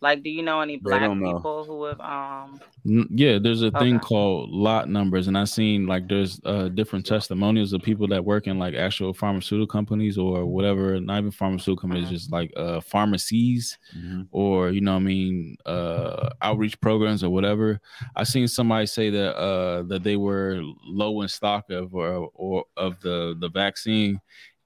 [0.00, 1.34] Like, do you know any black know.
[1.38, 2.60] people who have um?
[2.84, 7.72] Yeah, there's a thing called lot numbers, and I've seen like there's uh, different testimonials
[7.72, 12.08] of people that work in like actual pharmaceutical companies or whatever, not even pharmaceutical companies,
[12.08, 14.28] just like uh, pharmacies Mhm.
[14.30, 17.80] or you know what I mean uh, outreach programs or whatever.
[18.14, 22.64] I seen somebody say that uh, that they were low in stock of or, or
[22.76, 24.20] of the the vaccine,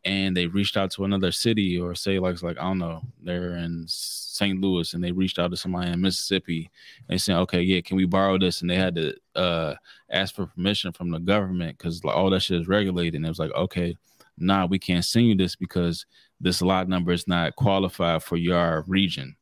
[0.05, 3.57] and they reached out to another city or say like like I don't know they're
[3.57, 4.61] in St.
[4.61, 6.70] Louis and they reached out to somebody in Mississippi
[7.09, 8.61] they said, okay, yeah, can we borrow this?
[8.61, 9.74] And they had to uh,
[10.11, 13.16] ask for permission from the government because like, all that shit is regulated.
[13.16, 13.96] And it was like, okay,
[14.38, 16.07] nah, we can't send you this because
[16.40, 19.36] this lot number is not qualified for your region.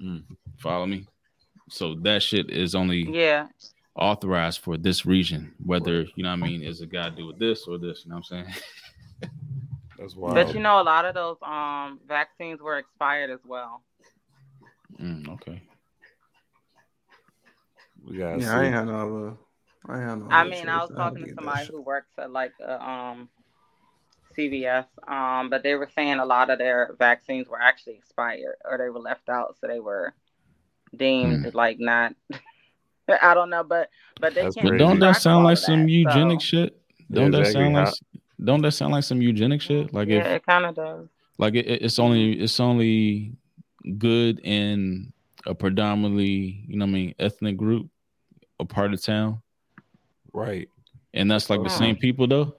[0.00, 0.24] Mm.
[0.58, 1.06] Follow me?
[1.68, 3.48] So that shit is only Yeah,
[3.96, 7.26] authorized for this region, whether, you know what I mean, is it got to do
[7.26, 9.30] with this or this, you know what I'm saying?
[9.98, 10.34] That's wild.
[10.34, 13.82] but you know, a lot of those um vaccines were expired as well.
[15.00, 15.62] Mm, okay.
[18.04, 19.36] we got Yeah, I ain't had no other.
[19.86, 20.26] I had no.
[20.30, 23.28] I mean, I was had talking to somebody who works at like a, um
[24.36, 28.78] CVS, um, but they were saying a lot of their vaccines were actually expired or
[28.78, 30.12] they were left out, so they were
[30.96, 31.56] deemed Hmm.
[31.56, 32.14] like not.
[33.22, 33.90] I don't know, but
[34.20, 34.78] but they That's can't.
[34.78, 36.80] Don't that sound like of some eugenic so- shit?
[37.12, 37.92] Don't that sound like How-
[38.42, 39.92] don't that sound like some eugenic shit?
[39.94, 41.08] Like Yeah, if it kind of does.
[41.38, 43.32] like it, it's only it's only
[43.98, 45.12] good in
[45.46, 47.88] a predominantly you know what I mean ethnic group
[48.60, 49.42] a part of town,
[50.32, 50.68] right.
[51.12, 51.78] and that's like the Hmm.
[51.78, 52.56] same people though.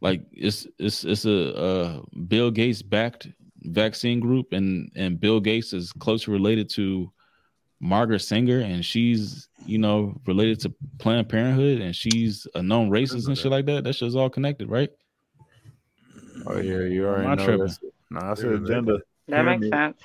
[0.00, 3.28] Like it's it's it's a, uh Bill Gates backed
[3.62, 7.10] vaccine group, and and Bill Gates is closely related to
[7.80, 13.26] Margaret Sanger, and she's you know related to Planned Parenthood, and she's a known racist
[13.26, 13.84] and shit like that.
[13.84, 14.90] That shit's all connected, right?
[16.46, 17.60] Oh yeah, you Am already I know tripping?
[17.66, 17.80] that's,
[18.10, 18.98] nah, that's an agenda.
[19.28, 19.72] That makes Pyramid.
[19.72, 19.96] sense.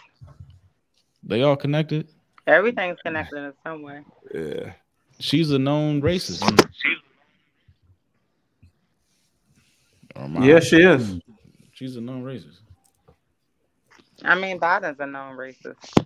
[1.23, 2.07] They all connected.
[2.47, 4.01] Everything's connected in some way.
[4.34, 4.73] Yeah.
[5.19, 6.41] She's a known racist.
[10.15, 11.11] Or am Yeah, she is.
[11.11, 11.17] Hmm.
[11.73, 12.59] She's a known racist.
[14.23, 16.05] I mean, Biden's a known racist.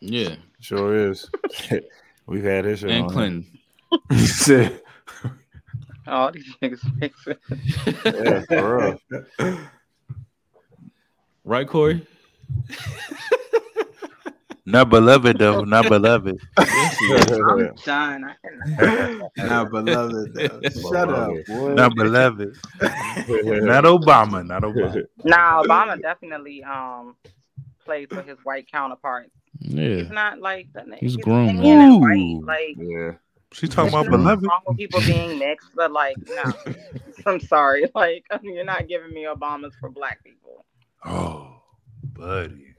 [0.00, 1.28] Yeah, Sure is.
[2.26, 3.46] We've had his shit and on Clinton.
[6.06, 7.38] He All these niggas racist.
[8.04, 8.24] here.
[8.24, 8.98] Yeah, for
[9.38, 9.58] real.
[11.44, 12.06] Right, Corey?
[14.68, 15.62] Not beloved though.
[15.62, 16.40] Not beloved.
[16.58, 18.34] I'm done.
[19.36, 20.60] "Not beloved." though.
[20.90, 21.74] Shut up, boy.
[21.74, 22.56] Not beloved.
[22.80, 24.44] Not Obama.
[24.44, 25.04] Not Obama.
[25.24, 27.14] Nah, Obama definitely um
[27.84, 29.30] plays with his white counterparts.
[29.60, 29.98] Yeah.
[29.98, 32.02] He's not like the He's he's grown, Indian.
[32.02, 32.44] Ooh.
[32.44, 33.12] Like Yeah.
[33.56, 34.46] She talking about beloved.
[34.46, 36.52] wrong with people being mixed, but like no.
[37.26, 37.90] I'm sorry.
[37.94, 40.66] Like you're not giving me Obamas for black people.
[41.06, 41.62] Oh,
[42.02, 42.74] buddy.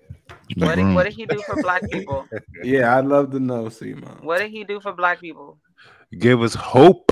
[0.56, 2.00] What did, what did he do for black mm-hmm.
[2.00, 2.28] people?
[2.64, 4.20] Yeah, I'd love to know, Simon.
[4.22, 5.58] What did he do for black people?
[6.20, 7.12] Gave us hope.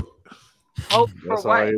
[0.90, 1.74] Hope for That's all what?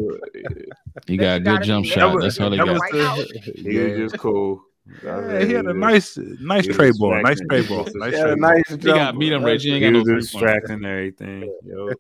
[1.07, 2.16] He That got a good jump be shot.
[2.16, 2.93] mixed That's all they in the got.
[2.93, 3.30] White House?
[3.55, 4.62] He was just cool.
[5.05, 7.22] Yeah, he had a nice, nice He was trade ball.
[7.22, 7.49] Nice distracting.
[7.49, 7.89] trade ball.
[7.95, 8.51] Nice Yeah, trade ball.
[8.51, 9.62] nice He got beat him, Rich.
[9.64, 11.55] He ain't He got no was distracting and everything.
[11.64, 11.91] Yo,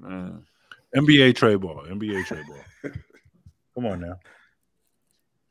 [0.00, 0.46] man.
[0.96, 1.84] NBA trade ball.
[1.88, 2.92] NBA trade ball.
[3.74, 4.16] Come on now.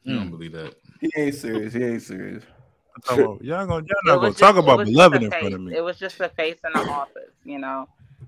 [0.08, 0.74] I don't believe that.
[1.02, 1.74] He ain't serious.
[1.74, 2.44] He ain't serious.
[2.96, 5.54] I'm talking about- y'all gonna, y'all not gonna was talk about was beloved in front
[5.54, 5.76] of me.
[5.76, 7.88] It was just a face in the office, you know.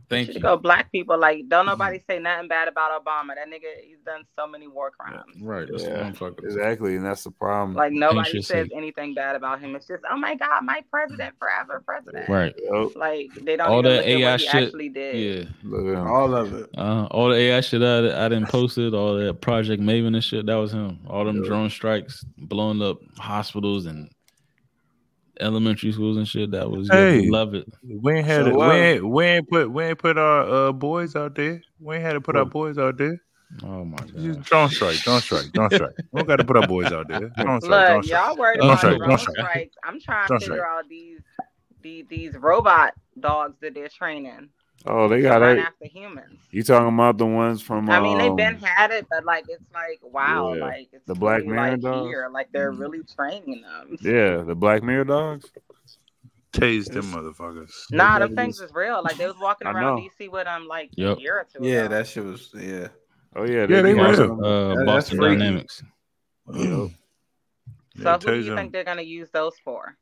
[0.09, 0.41] Thank Should you.
[0.41, 1.17] go black people.
[1.17, 3.29] Like, don't nobody say nothing bad about Obama.
[3.35, 5.23] That nigga, he's done so many war crimes.
[5.41, 5.67] Right.
[5.71, 6.43] That's Yeah, the motherfucker.
[6.43, 7.75] exactly, and that's the problem.
[7.75, 8.75] Like nobody should says say.
[8.77, 9.75] anything bad about him.
[9.75, 12.27] It's just, oh my god, my president forever, president.
[12.27, 12.53] Right.
[12.95, 14.63] Like they don't All even that look at AI what he shit.
[14.65, 15.15] actually did.
[15.15, 15.49] Yeah.
[15.63, 16.07] look at him.
[16.07, 16.69] All of it.
[16.77, 20.23] Uh, all the AI shit I, I didn't post it, all that Project Maven and
[20.23, 20.99] shit, that was him.
[21.07, 24.09] All them drone strikes, blowing up hospitals and
[25.39, 26.51] elementary schools and shit.
[26.51, 27.21] That was Hey.
[27.21, 27.31] good.
[27.31, 27.67] Love it.
[27.83, 28.55] We ain't had So it.
[28.55, 28.69] what?
[28.69, 31.61] We ain't, we ain't put we ain't put our uh, boys out there.
[31.79, 33.17] We ain't had to put our boys out there.
[33.63, 35.91] Oh my Just Don't strike, drone strike, drone strike.
[36.11, 37.29] We don't got to put our boys out there.
[37.37, 38.27] Drone strike, drone Look, strike.
[38.27, 39.35] y'all worried Don't about strike, drone don't strike.
[39.37, 39.75] strikes.
[39.83, 40.69] I'm trying Don't to figure strike.
[40.69, 41.19] out these,
[41.81, 44.49] these these robot dogs that they're training
[44.87, 45.61] Oh, they got run it.
[45.61, 46.39] after humans.
[46.51, 47.89] You talking about the ones from?
[47.89, 50.61] I mean, they've um, been had it, but like it's like wow, Yeah.
[50.65, 52.07] like it's The Black really, Mirror like dogs?
[52.09, 53.97] here, like they're really training them.
[54.01, 55.51] Yeah, the Black Mirror dogs.
[56.51, 57.71] Tase them motherfuckers.
[57.91, 59.01] Nah, them things is real.
[59.03, 60.09] Like they was walking I around know.
[60.19, 61.17] DC with them like Yep.
[61.17, 61.87] a year or two Yeah, ago.
[61.95, 62.49] that shit was.
[62.57, 62.87] Yeah.
[63.35, 64.43] Oh yeah, Yeah, they were real.
[64.45, 65.37] Uh, That- Boston freaky.
[65.37, 65.83] Dynamics.
[66.51, 68.55] So Yeah, who do you them.
[68.57, 69.95] think they're gonna use those for?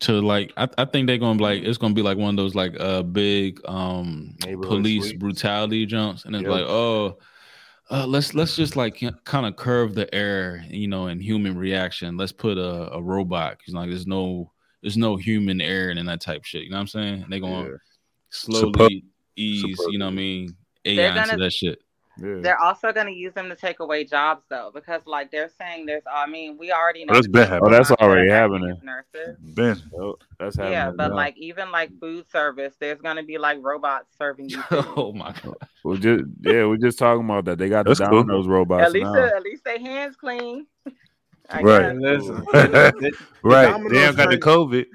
[0.00, 2.36] To like, I, I think they're gonna be like it's gonna be like one of
[2.36, 5.18] those like uh big um police sweeps.
[5.18, 6.50] brutality jumps, and it's Yep.
[6.52, 7.18] like oh.
[7.88, 12.16] Uh, let's let's just like kind of curve the air, you know, in human reaction.
[12.16, 14.50] Let's put a, a robot because like there's no
[14.82, 16.64] there's no human error in that type shit.
[16.64, 17.26] You know what I'm saying?
[17.30, 17.74] they're gonna Yeah.
[18.30, 19.02] slowly Suppo-
[19.36, 21.78] ease, you know what I mean, They're AI into gonna- that shit.
[22.18, 22.36] Yeah.
[22.40, 25.86] They're also going to use them to take away jobs, though, because like they're saying
[25.86, 26.02] there's.
[26.10, 27.12] I mean, we already know.
[27.12, 28.08] Oh, that's been people Oh, that's happening.
[28.10, 28.80] already happening.
[28.82, 29.36] Nurses.
[29.40, 30.72] Ben, Yep, that's happening.
[30.72, 31.14] Yeah, but now.
[31.14, 34.62] like even like food service, there's going to be like robots serving you.
[34.70, 35.56] oh my god.
[35.84, 37.58] we just yeah, we're just talking about that.
[37.58, 38.22] They got the That's cool.
[38.22, 39.24] Domino's robots at least, now.
[39.24, 40.66] at least their hands clean.
[41.50, 41.94] I Right.
[41.96, 43.12] Listen, the, the
[43.44, 43.66] right?
[43.70, 44.86] Domino's They don't got the drink- COVID.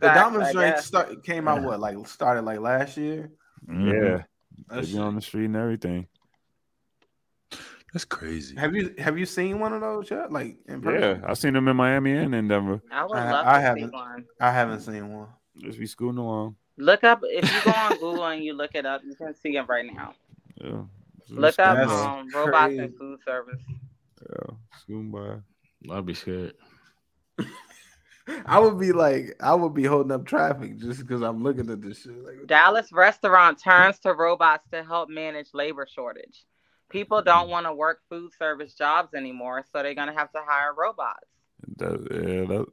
[0.00, 3.30] the Domino's drink start, came out what like started like last year.
[3.66, 3.92] Mhm.
[4.70, 6.06] Yeah, they be on the street and everything.
[7.94, 8.56] That's crazy.
[8.56, 10.30] Have you have you seen one of those yet?
[10.32, 11.00] Like in person?
[11.22, 12.82] Yeah, I've seen them in Miami and in Denver.
[12.90, 13.92] I would I- love I to haven't.
[13.92, 14.24] one.
[14.40, 15.28] I haven't seen one.
[15.58, 16.56] Just be scooting along.
[16.76, 19.56] Look up if you go on Google and you look it up, you can see
[19.56, 20.12] it right now.
[20.60, 20.82] Yeah.
[21.20, 22.82] Just be Look up scooting um, robots crazy.
[22.82, 23.60] in food service.
[24.28, 25.36] Yeah, scooting by.
[25.96, 26.54] I'd be scared.
[28.46, 31.82] I would be like, I would be holding up traffic just because I'm looking at
[31.82, 32.24] this shit.
[32.24, 36.44] Like, Dallas restaurant turns to robots to help manage labor shortage.
[36.94, 40.72] People don't want to work food service jobs anymore, so they're gonna have to hire
[40.72, 41.26] robots.
[41.78, 42.66] That, yeah, that,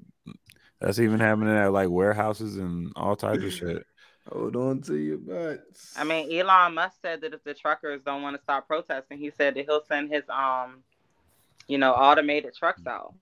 [0.79, 3.83] that's even happening at like warehouses and all types of shit.
[4.31, 5.95] hold on to your butts.
[5.97, 9.31] I mean, Elon Musk said that if the truckers don't want to stop protesting, he
[9.31, 10.83] said that he'll send his um,
[11.67, 13.15] you know, automated trucks out.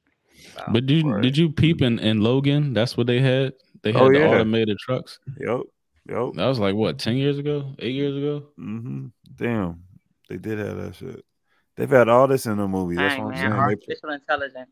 [0.53, 1.21] So, But did you, Right.
[1.21, 2.73] did you peep in, in Logan?
[2.73, 3.53] That's what they had.
[3.83, 4.25] They had Oh, the yeah.
[4.27, 5.17] automated trucks.
[5.39, 5.61] Yep,
[6.09, 6.33] yep.
[6.33, 8.47] That was like what ten years ago, eight years ago.
[8.57, 9.05] hmm
[9.37, 9.83] Damn,
[10.29, 11.25] they did have that shit.
[11.75, 12.95] They've had all this in the movie.
[12.95, 13.61] That's dang, what I'm man, saying.
[13.61, 14.69] Artificial intelligence.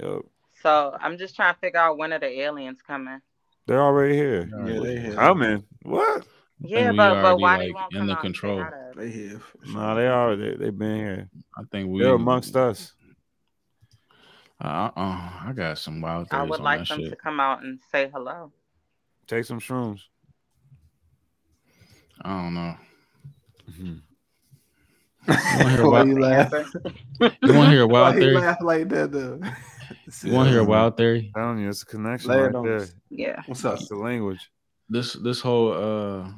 [0.00, 0.22] yep.
[0.62, 3.20] So I'm just trying to figure out when are the aliens coming.
[3.66, 4.48] They're already here.
[4.64, 5.14] Yeah, they here.
[5.14, 5.64] Coming.
[5.82, 6.26] What?
[6.60, 8.62] Yeah, think we but but already, why they like, won't in come the out control.
[8.62, 8.94] hi to us?
[8.96, 9.38] They here.
[9.40, 9.74] For sure.
[9.74, 10.36] No, they are.
[10.36, 11.28] They, they've been here.
[11.56, 12.94] I think we They're amongst us.
[14.58, 17.10] Uh, uh, I got some wild I would on like that them shit.
[17.10, 18.52] to come out and say hello.
[19.26, 20.00] Take some shrooms.
[22.22, 22.74] I don't know.
[23.70, 24.00] Mhm.
[25.28, 26.52] You want to hear a Why wild, you laugh?
[27.42, 28.34] you wanna hear a wild Why he theory?
[28.36, 29.40] laugh like that though?
[30.22, 31.32] You want to hear a wild theory?
[31.36, 32.76] I'm telling you, it's a connection Lay right on there.
[32.78, 32.92] us.
[33.10, 33.40] Yeah.
[33.46, 33.76] What's up?
[33.78, 34.50] That's the language.
[34.88, 36.28] This this whole uh,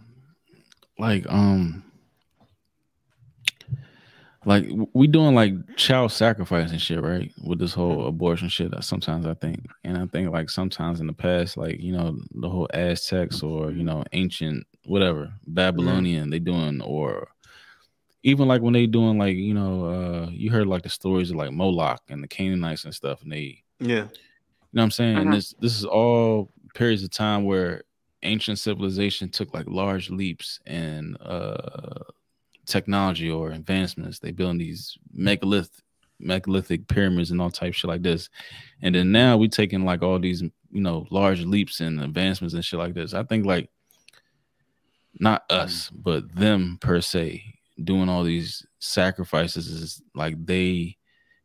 [0.98, 1.82] like um,
[4.44, 7.30] like we doing like child sacrifice and shit, right?
[7.44, 8.70] With this whole abortion shit.
[8.70, 12.18] That sometimes I think, and I think like sometimes in the past, like you know
[12.34, 17.28] the whole Aztecs or you know ancient whatever Babylonian they doing or
[18.28, 21.36] even like when they doing like you know uh you heard like the stories of
[21.36, 23.86] like Moloch and the Canaanites and stuff, and they Yeah.
[23.86, 24.08] you know
[24.72, 25.18] what I'm saying?
[25.18, 25.34] And Mhm.
[25.34, 27.82] this this is all periods of time where
[28.22, 32.02] ancient civilization took like large leaps in uh
[32.66, 34.18] technology or advancements.
[34.18, 35.82] They building these megalith
[36.20, 38.28] megalithic pyramids and all type shit like this.
[38.82, 42.64] And then now we taking like all these, you know, large leaps and advancements and
[42.64, 43.14] shit like this.
[43.14, 43.70] I think like
[45.20, 47.42] not us, but them per se
[47.84, 50.96] doing all these sacrifices is like they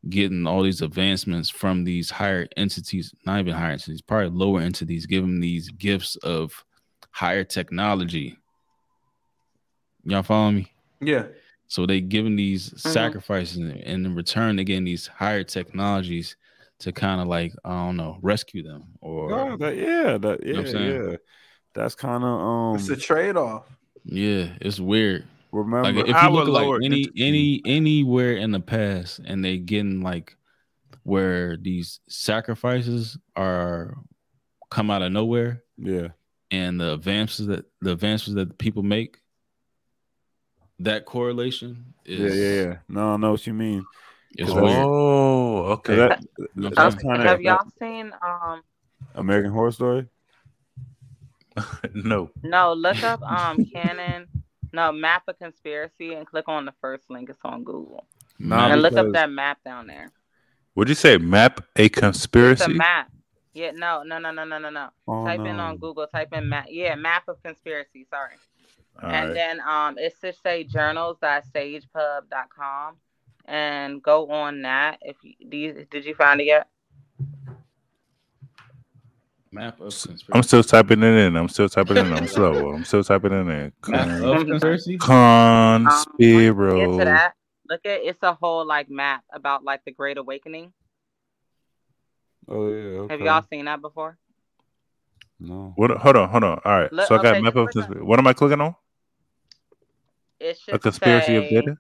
[0.09, 5.05] getting all these advancements from these higher entities, not even higher entities, probably lower entities,
[5.05, 6.63] giving these gifts of
[7.11, 8.37] higher technology.
[10.03, 10.71] Y'all follow me?
[10.99, 11.27] Yeah.
[11.67, 12.89] So they giving these Mm-hmm.
[12.91, 16.35] sacrifices, and in return, they getting these higher technologies
[16.79, 20.53] to kind of like I don't know, rescue them or Oh, that, yeah, that, You
[20.53, 21.09] know yeah, what I'm saying?
[21.11, 21.15] yeah.
[21.73, 22.75] That's kind of um.
[22.75, 23.65] It's a trade off.
[24.03, 25.25] yeah, it's weird.
[25.53, 30.01] Remember, Like if you look like any any anywhere in the past, and they getting
[30.01, 30.35] like
[31.03, 33.95] where these sacrifices are
[34.69, 36.09] come out of nowhere, yeah,
[36.51, 39.19] and the advances that the advances that people make,
[40.79, 42.77] that correlation is yeah, yeah, yeah.
[42.89, 43.85] No, I know what you mean.
[44.37, 44.85] It's Cause weird.
[44.87, 45.95] Oh, 'Cause okay.
[45.97, 47.15] That, You know what I'm that's saying?
[47.17, 48.61] kind Have y'all seen um
[49.15, 50.07] American Horror Story.
[51.93, 52.31] no.
[52.41, 54.27] no look up um canon
[54.73, 58.05] no map of conspiracy and click on the first link it's on Google.
[58.39, 60.11] Nah, and look up that map down there.
[60.75, 62.73] Would you say map a It's a conspiracy?
[62.73, 63.09] map.
[63.53, 64.89] Yeah, no, no, no, no, no, no, no.
[65.07, 68.33] Oh, type in on Google, type in map yeah, map of conspiracy, sorry.
[69.01, 69.35] All and right.
[69.35, 72.95] then um it should say journals.sagepub.com
[73.45, 76.67] and go on that if you, do you did you find it yet?
[79.53, 80.25] Map of conspiracy.
[80.33, 81.35] I'm still typing it in.
[81.35, 82.13] I'm still typing it in.
[82.13, 82.73] I'm slow.
[82.73, 83.71] I'm still typing it in.
[83.87, 84.97] Map of conspiracy.
[85.07, 85.83] Um,
[86.17, 87.33] get to that,
[87.69, 90.73] look at it's a whole like map about like the Great Awakening.
[92.49, 92.99] Oh yeah.
[93.01, 93.13] Okay.
[93.13, 94.17] Have y'all seen that before?
[95.39, 95.73] No.
[95.75, 95.91] What?
[95.91, 96.29] Hold on.
[96.29, 96.59] Hold on.
[96.65, 96.91] All right.
[96.91, 98.05] Look- so I got okay, map of click on- conspiracy.
[98.05, 98.75] What am I clicking on?
[100.39, 101.77] It should A conspiracy of say data.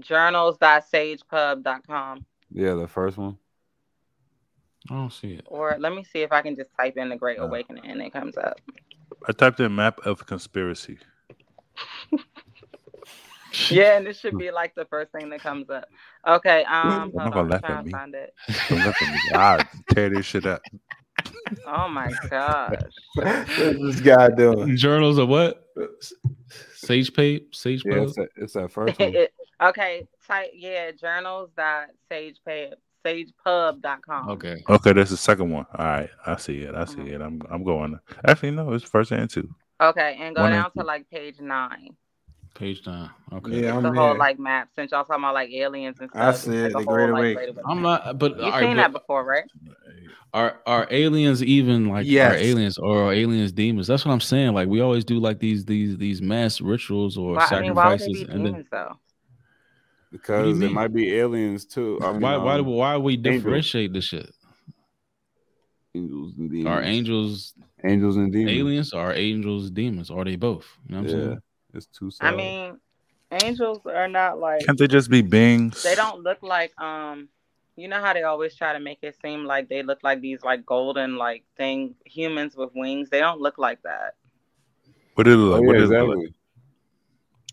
[0.00, 2.24] journals.sagepub.com.
[2.52, 3.36] Yeah, the first one.
[4.90, 5.44] I don't see it.
[5.46, 8.12] Or let me see if I can just type in the Great Awakening and it
[8.12, 8.60] comes up.
[9.28, 10.98] I typed in map of conspiracy.
[13.70, 15.86] Yeah, and this should be like the first thing that comes up.
[16.26, 17.92] Okay, um, I'm not gonna I'm laugh at trying to me.
[17.92, 18.34] find it.
[18.68, 19.20] Don't laugh at me.
[19.34, 19.64] I'll
[19.94, 20.62] tear this shit up.
[21.66, 22.74] Oh my gosh.
[23.14, 24.76] What's this guy doing?
[24.76, 25.64] Journals of what?
[26.74, 29.14] Sage Pay, Sage Yeah, it's that, it's that first one.
[29.14, 29.32] It-
[29.62, 32.72] okay, type yeah, journals dot sagepay
[33.06, 34.28] sagepub.com.
[34.30, 34.62] Okay.
[34.68, 35.66] Okay, that's the second one.
[35.74, 36.74] All right, I see it.
[36.74, 37.10] I see uh-huh.
[37.14, 37.20] it.
[37.20, 37.98] I'm I'm going.
[38.26, 39.48] Actually, no, it's first and two.
[39.80, 41.96] Okay, and go One down and to like page nine.
[42.54, 43.10] Page nine.
[43.32, 43.62] Okay.
[43.62, 44.18] Yeah, It's I'm the whole here.
[44.18, 46.22] like map since y'all talking about like aliens and stuff.
[46.22, 47.54] I it's see like it, a the whole, Great like, Awakening.
[47.54, 49.44] Great I'm not, but You've all right, seen but that before, right?
[50.32, 52.32] Are are aliens even like Yes.
[52.32, 53.86] are aliens or are aliens demons?
[53.86, 54.54] That's what I'm saying.
[54.54, 57.88] Like we always do like these these these mass rituals or Why, I mean, why
[57.90, 58.98] would they sacrifices, be and then demons though?
[60.12, 61.98] Because it might be aliens too.
[62.02, 64.30] I mean, why why um, why we differentiate this shit?
[65.96, 66.66] angels and demons.
[66.66, 67.54] Are angels
[67.84, 68.56] angels and demons?
[68.56, 68.92] aliens?
[68.92, 70.10] Or are angels demons?
[70.10, 70.66] Are they both?
[70.88, 71.40] You know what I'm Yeah, saying?
[71.74, 72.32] it's two sides.
[72.32, 72.80] I mean,
[73.32, 75.82] angels are not like Can't they just be beings?
[75.82, 77.28] they don't look like um
[77.76, 80.42] you know how they always try to make it seem like they look like these
[80.42, 83.10] like golden like thing humans with wings.
[83.10, 84.14] They don't look like that.
[85.14, 86.34] What did it look Oh, yeah, what did it look like?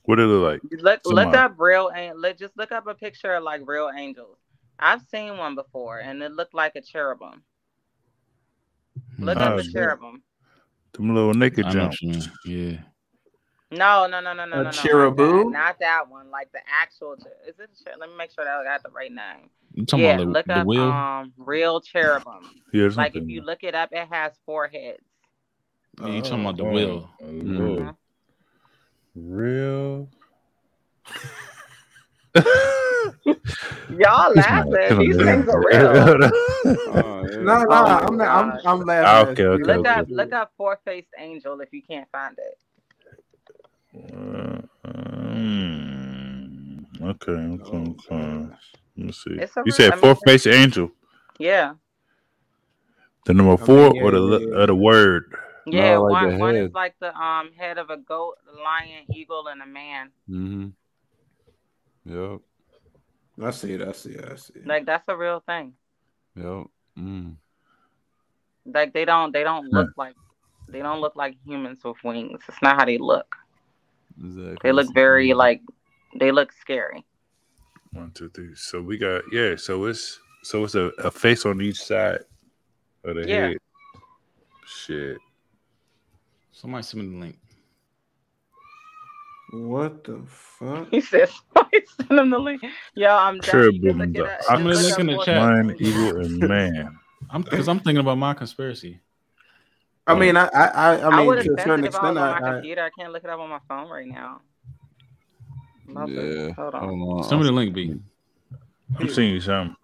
[0.06, 0.62] What did it like?
[0.70, 1.38] You Look look Somebody.
[1.38, 4.38] up real and let just look up a picture of like real angels.
[4.80, 7.44] I've seen one before and it looked like a cherubim.
[9.20, 10.24] Look Oh, up a cherubim.
[10.94, 12.02] Them little naked I jumps.
[12.02, 12.32] what you mean.
[12.46, 12.78] Yeah.
[13.72, 14.64] No, no, no, no, no, A no, no.
[14.64, 15.52] not cherubim?
[15.52, 16.30] Not that one.
[16.30, 17.16] Like the actual.
[17.22, 17.70] cher- Is it?
[17.98, 19.50] Let me make sure that I got the right name.
[19.74, 20.84] You talking yeah, about the, look the up wheel?
[20.90, 22.52] um real cherubim.
[22.72, 25.00] Yeah, Like if you look it up, it has four heads.
[26.00, 27.10] yeah, you talking about the Oh, wheel?
[27.22, 27.90] oh, Mm-hmm.
[29.16, 29.16] Lord.
[29.16, 30.10] Real.
[33.90, 35.00] Y'all laughing?
[35.00, 36.20] These things are real.
[36.88, 37.40] Oh, yeah.
[37.40, 38.60] No, no, Oh I'm, not, I'm.
[38.66, 39.32] I'm laughing.
[39.32, 39.64] Okay, okay.
[39.64, 40.00] Look okay.
[40.00, 42.60] up, look up four faced angel if you can't find it.
[44.14, 48.48] Uh, um, okay, okay, okay.
[48.98, 49.38] Let me see.
[49.40, 50.92] It's You said four faced angel.
[51.40, 51.74] Yeah,
[53.26, 54.64] The number four or the yeah, le- yeah.
[54.64, 55.36] or the word.
[55.66, 55.98] Yeah.
[55.98, 59.66] like one one is like the um head of a goat, lion, eagle, and a
[59.66, 60.10] man.
[60.30, 60.70] Mm-hmm.
[62.06, 62.40] Yep.
[63.42, 63.82] I see it.
[63.82, 64.26] I see it.
[64.30, 64.68] I see it.
[64.68, 65.74] Like that's a real thing.
[66.36, 66.66] Yep.
[67.00, 67.36] Mm.
[68.66, 70.16] Like they don't they don't look like
[70.68, 72.42] they don't look like humans with wings.
[72.48, 73.36] It's not how they look.
[74.18, 74.58] Exactly.
[74.62, 75.62] They look very like
[76.20, 77.06] they look scary.
[77.92, 78.56] One, two, three.
[78.56, 79.56] So we got yeah.
[79.56, 82.20] So it's so it's a, a face on each side
[83.04, 83.48] of the Yeah.
[83.48, 83.58] head.
[84.66, 85.18] Shit.
[86.64, 87.38] Somebody send me the link.
[89.52, 90.88] What the fuck?
[90.92, 91.30] He says,
[92.08, 92.64] "Send him the link."
[92.96, 93.74] Yo, I'm done.
[93.74, 94.40] You can look it the up.
[94.50, 95.42] I'm gonna link look in the chat.
[95.42, 97.00] lion, faced eagle, and man.
[97.30, 99.02] I'm because I'm thinking about my conspiracy.
[100.08, 101.98] I mean, I, I, I, I I mean, would to a invest certain it I
[101.98, 102.84] extent, I, I, computer.
[102.86, 104.40] I can't look it up on my phone right now.
[105.90, 106.54] I'm about to- Yeah.
[106.54, 106.88] Hold on.
[106.88, 107.24] Hold on.
[107.28, 107.94] Send me the link, B.
[108.98, 109.76] I'm seeing you something.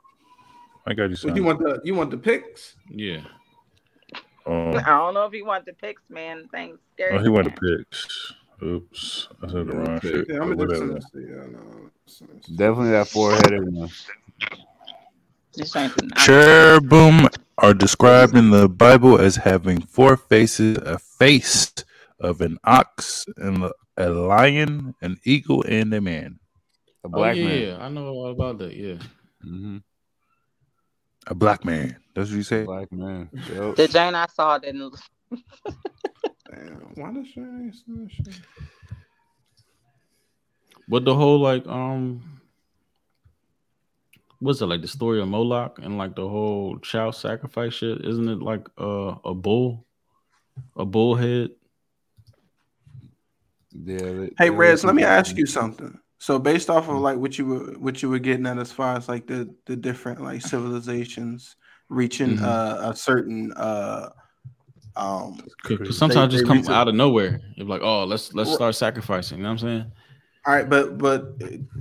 [0.88, 1.36] I got you What, something.
[1.36, 2.78] you want the you want the pics?
[2.90, 3.20] Yeah.
[4.50, 6.48] Oh, I don't know if he wants the pics, man.
[6.52, 7.18] Thanks, scary.
[7.18, 7.56] oh, he went man.
[7.56, 8.34] to picks.
[8.64, 10.26] Oops, I said the wrong shit.
[10.30, 10.86] Yeah, I'm but gonna just whatever.
[10.86, 11.20] send this to.
[11.20, 11.90] I know.
[12.08, 12.46] Send this.
[12.48, 13.90] Definitely that four-headed one.
[15.56, 21.74] This ain't the- Cherubim are described in the Bible as having four faces: a face
[22.20, 26.40] of an ox, and a- a lion, an eagle, and a man.
[27.04, 27.62] A Oh black yeah, man.
[27.62, 28.76] yeah, I know all about that.
[28.76, 28.96] Yeah.
[29.46, 29.78] Mm-hmm.
[31.30, 31.96] A black man.
[32.16, 32.66] That's what you say.
[32.66, 33.30] Black man.
[33.32, 33.76] Yep.
[33.76, 34.96] The Jane I saw didn't.
[36.50, 38.34] Damn, why does she ain't send shit?
[40.88, 42.42] But the whole like um
[44.40, 48.04] what's it like the story of Moloch and like the whole child sacrifice shit?
[48.04, 49.86] Isn't it like uh, a bull?
[50.76, 51.52] A bullhead?
[53.72, 53.98] Yeah.
[54.00, 56.00] they- Hey, they Rez, let me ask you something.
[56.22, 58.96] So, based off of like what you were what you were getting at, as far
[58.98, 61.56] as like the the different like civilizations
[61.88, 62.42] reaching Mhm.
[62.44, 64.10] uh, a certain uh
[64.98, 65.38] um
[65.68, 67.40] Because sometimes They- just they come out of nowhere.
[67.56, 69.38] You're like, oh, let's let's start sacrificing.
[69.38, 69.92] You know what I'm saying?
[70.46, 71.38] All right, but but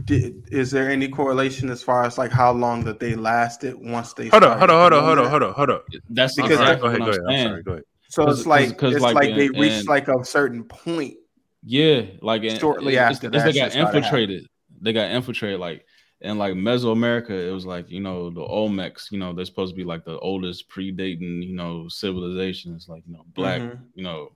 [0.07, 4.13] did, is there any correlation as far as like how long that they lasted once
[4.15, 4.29] they?
[4.29, 5.81] Hold on, hold on, hold on, hold on, hold on, hold on.
[6.11, 7.21] That's Because exactly that- Go ahead, what go I'm ahead.
[7.27, 7.49] I'm saying.
[7.49, 7.63] sorry.
[7.65, 7.85] Go ahead.
[8.11, 11.15] So it's like 'cause- 'cause it's like like, in- they reached like a certain point.
[11.63, 14.47] Yeah, like Shortly it's- after that they got infiltrated.
[14.81, 15.59] They got infiltrated.
[15.61, 15.85] Like
[16.21, 19.11] in like Mesoamerica, it was like you know the Olmecs.
[19.11, 23.13] You know they're supposed to be like the oldest predating you know civilizations, like you
[23.15, 23.79] know black, Mhm.
[23.95, 24.33] you know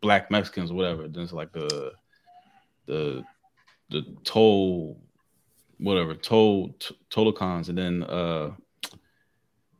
[0.00, 1.08] black Mexicans, or whatever.
[1.08, 1.92] Then it's like the
[2.86, 3.24] the
[3.90, 5.00] the toll,
[5.78, 8.50] whatever toll t- Tolokans, and then uh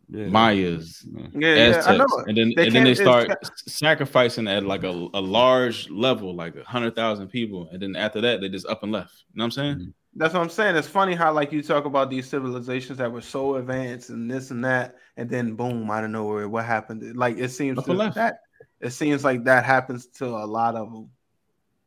[0.09, 0.26] Yeah.
[0.26, 2.05] Mayas, Yeah, yeah, I know.
[2.05, 3.31] Aztecs, and then They and then they start
[3.68, 8.20] sacrificing at like a, a large level, like a hundred thousand people, and then after
[8.20, 9.24] that they just up and left.
[9.32, 9.94] You know what I'm saying?
[10.16, 10.76] That's what I'm saying.
[10.76, 14.51] It's funny how like you talk about these civilizations that were so advanced and this
[14.51, 17.16] and that, and then boom, out of nowhere, what happened?
[17.16, 18.14] Like it seems to- left.
[18.16, 18.40] that
[18.81, 21.10] it seems like that happens to a lot of them.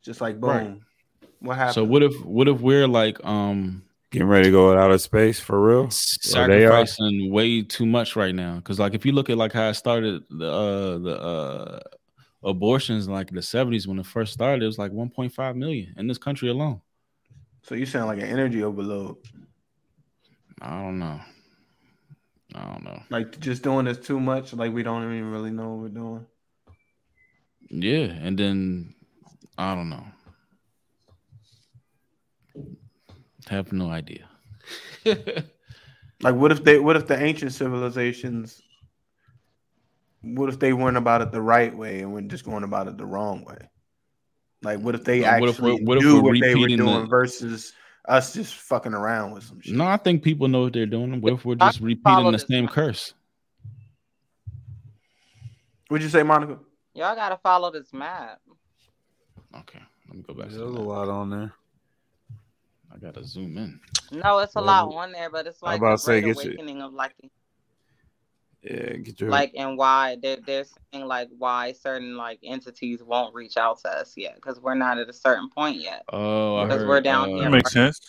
[0.02, 0.78] Just like boom, Right.
[1.40, 1.74] what happened?
[1.74, 5.38] So what if what if we're like um Getting ready to go out of space
[5.38, 5.80] for real?
[5.80, 6.86] Or they are?
[6.86, 8.56] sacrificing way too much right now?
[8.56, 11.80] Because like if you look at like how I started the uh the uh
[12.42, 16.06] abortions in like the 70s when it first started, it was like 1.5 million in
[16.06, 16.80] this country alone.
[17.62, 19.16] So you sound like an energy overload.
[20.62, 21.20] I don't know.
[22.54, 23.02] I don't know.
[23.10, 24.54] Like just doing this too much.
[24.54, 26.26] Like we don't even really know what we're doing.
[27.68, 28.94] Yeah, and then
[29.58, 30.04] I don't know.
[33.48, 34.28] Have no idea.
[36.20, 36.80] Like what if they?
[36.80, 38.60] What if the ancient civilizations?
[40.22, 42.98] What if they weren't about it the right way and we're just going about it
[42.98, 43.70] the wrong way?
[44.62, 46.56] Like what if they Uh, what if actually we're- what if knew we're what they
[46.56, 47.72] were doing the- versus
[48.08, 49.74] us just fucking around with some shit?
[49.76, 51.20] No, I think people know what they're doing.
[51.20, 53.14] What if we're just repeating the same curse?
[55.86, 56.58] What'd you say, Monica?
[56.94, 58.40] Y'all gotta follow this map.
[59.56, 60.48] Okay, let me go back.
[60.48, 61.52] There's a lot on there.
[62.92, 63.80] I gotta zoom in.
[64.10, 66.20] No, it's a Well, lot on there, but it's I like about a to say,
[66.20, 67.14] great get your- awakening of like
[68.62, 73.34] Yeah, get your like and why they're they're saying like why certain like entities won't
[73.34, 76.66] reach out to us yet because we're not at a certain point yet Oh, I
[76.66, 77.44] because heard, we're down uh, here.
[77.44, 78.00] That makes sense.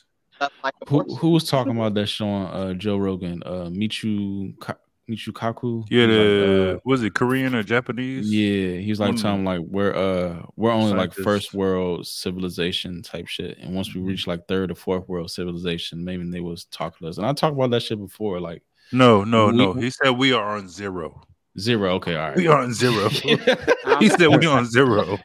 [0.63, 3.43] Like Who who was talking about that show on uh, Joe Rogan?
[3.45, 4.77] Uh, Michio Ka-
[5.09, 5.85] Michio Kaku.
[5.89, 8.31] Yeah, was the like, uh, was it Korean or Japanese?
[8.31, 13.27] yeah, he's like One telling like we're uh we're only like first world civilization type
[13.27, 17.05] shit, and once we reach like third or fourth world civilization, maybe they was talking
[17.05, 17.17] to us.
[17.17, 18.61] And I talked about that shit before, like
[18.91, 19.73] No, no, We- no.
[19.73, 21.21] He said we are on zero.
[21.57, 21.95] zero.
[21.95, 22.37] Okay, all right.
[22.37, 23.09] We are on zero.
[23.99, 25.17] he said we on zero.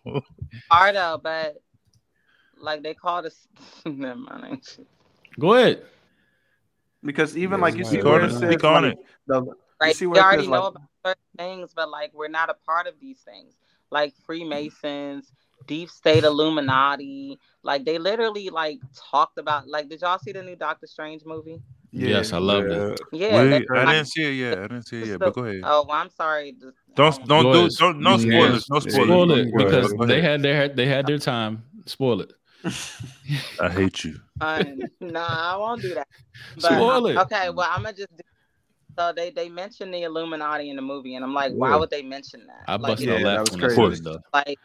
[0.71, 1.57] hard though, but
[2.59, 3.47] like they called us.
[3.85, 4.63] Never mind.
[5.39, 5.83] Go ahead.
[7.03, 8.97] Because even Yeah, like you see like- where Speak it on says it.
[8.97, 10.01] Like, the you Right?
[10.01, 13.19] We already know like, about certain things, but like we're not a part of these
[13.21, 13.55] things.
[13.91, 15.33] Like Freemasons,
[15.67, 17.39] Deep State Illuminati.
[17.63, 18.81] Like they literally like
[19.11, 19.69] talked about.
[19.69, 21.61] Like, did y'all see the new Doctor Strange movie?
[21.93, 23.01] yes, I loved it.
[23.13, 24.59] Yeah, Wait, they- I like- didn't see it yet.
[24.59, 25.21] I didn't see it yet.
[25.21, 25.61] But go ahead.
[25.63, 26.57] Oh, well, I'm sorry.
[26.97, 28.71] Don't don't do don't no You spoilers.
[28.71, 29.07] No spoilers.
[29.07, 31.65] Spoil it because Go they had their they had their time.
[31.87, 32.33] Spoil it.
[33.61, 34.19] I hate you.
[34.41, 36.09] Um, nah, I won't do that.
[36.55, 37.17] But, Spoil it.
[37.19, 38.17] Okay, well, I'm gonna just.
[38.17, 38.23] Do,
[38.99, 41.77] so they they mentioned the Illuminati in the movie, and I'm like, why Yeah.
[41.77, 42.69] would they mention that?
[42.69, 44.23] I like, busted you a know, laugh when I saw this stuff.
[44.33, 44.59] like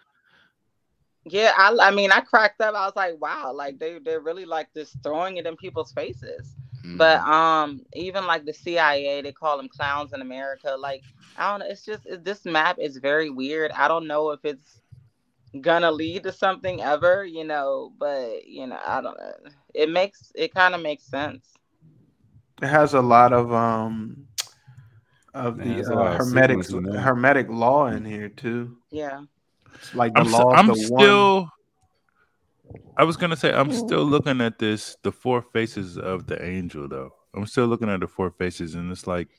[1.26, 2.76] yeah I, I mean i cracked up.
[2.76, 6.56] I was like wow like they, they're really like just throwing it in people's faces.
[6.94, 10.76] But um even like the cia they call them clowns in america.
[10.80, 11.04] Like
[11.36, 13.72] i don't know it's just it, this map is very weird.
[13.72, 14.82] I don't know if it's
[15.62, 19.34] gonna lead to something ever you know but you know i don't know.
[19.74, 21.59] It makes it kind of makes sense
[22.62, 24.28] it has a lot of um
[25.34, 27.02] of Man, the uh, of hermetic sequence in there.
[27.02, 28.78] hermetic law in here too.
[28.92, 29.22] yeah
[29.76, 30.54] It's like the I'm, s- law.
[30.54, 31.04] I'm of the one.
[31.04, 31.50] still.
[32.98, 36.88] I was gonna say I'm still looking at this, the four faces of the angel,
[36.88, 37.14] though.
[37.34, 39.30] I'm still looking at the four faces, and it's like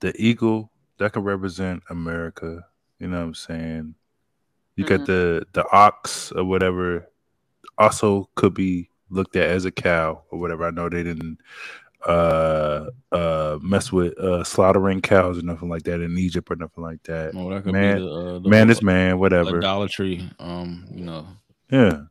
[0.00, 2.66] the eagle that could represent America.
[2.98, 3.94] You know what I'm saying?
[4.76, 7.08] You got the the ox or whatever,
[7.78, 10.66] also could be looked at as a cow or whatever.
[10.66, 11.38] I know they didn't
[12.06, 16.82] uh uh mess with uh slaughtering cows or nothing like that in Egypt or nothing
[16.82, 17.32] like that.
[17.34, 19.58] Oh, that could man, be the, uh, the man whole is man, whatever.
[19.58, 20.28] Idolatry.
[20.38, 21.26] Um, you know.
[21.70, 22.02] Yeah.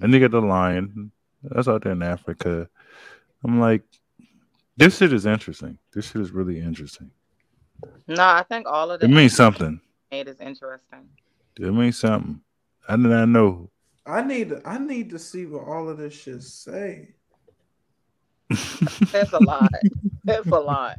[0.00, 1.10] And they got the lion.
[1.42, 2.68] That's out there in Africa.
[3.44, 3.82] I'm like,
[4.76, 5.78] this shit is interesting.
[5.92, 7.10] This shit is really interesting.
[8.06, 9.80] no i think all of the It means something.
[10.10, 11.08] It is interesting
[11.58, 12.40] It means something.
[12.88, 13.70] I did not know.
[14.06, 17.14] I need to, I need to see what all of this shit say.
[19.12, 19.70] There's a lot
[20.24, 20.96] That's a lot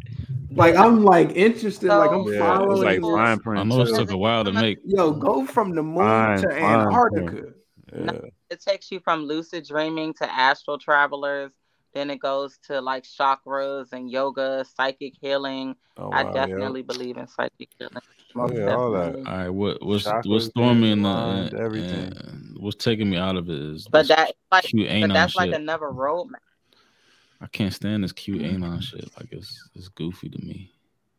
[0.51, 1.87] Like I'm like interested.
[1.87, 2.71] like I'm So- following.
[2.73, 3.09] it's like this.
[3.09, 3.59] fine print.
[3.59, 4.79] I know it took a while to make.
[4.85, 7.31] Yo, go from the moon Fine, to fine Antarctica.
[7.31, 7.55] print.
[7.95, 8.11] Yeah.
[8.49, 11.51] it takes you from lucid dreaming to astral travelers.
[11.93, 15.75] Then it goes to like chakras and yoga, psychic healing.
[15.97, 16.45] Oh, I wow, yeah.
[16.47, 17.93] definitely believe in psychic healing.
[18.35, 19.15] Oh, Most yeah, all that.
[19.15, 22.13] All right, what what's Chakras, what's throwing me in the uh, everything.
[22.17, 25.35] and what's taking me out of it is But that like, cute but anon that's
[25.35, 25.59] like shit.
[25.61, 26.41] another roadmap.
[27.41, 29.09] I can't stand this QAnon shit.
[29.17, 30.71] Like it's it's goofy to me.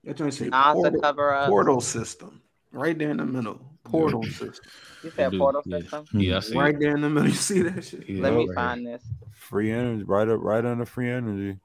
[0.05, 1.49] That joint say NASA portal, cover up.
[1.49, 2.43] portal system,
[2.73, 3.61] right there in the middle.
[3.85, 4.65] Portal system,
[5.03, 5.79] You said Dude, portal yeah.
[5.81, 6.07] system.
[6.15, 6.57] Yeah, I see.
[6.57, 6.81] right it.
[6.81, 7.29] there in the middle.
[7.29, 8.09] You see that shit?
[8.09, 8.55] Yeah, Let me right.
[8.55, 9.03] find this.
[9.35, 11.59] Free energy, right up, right under free energy.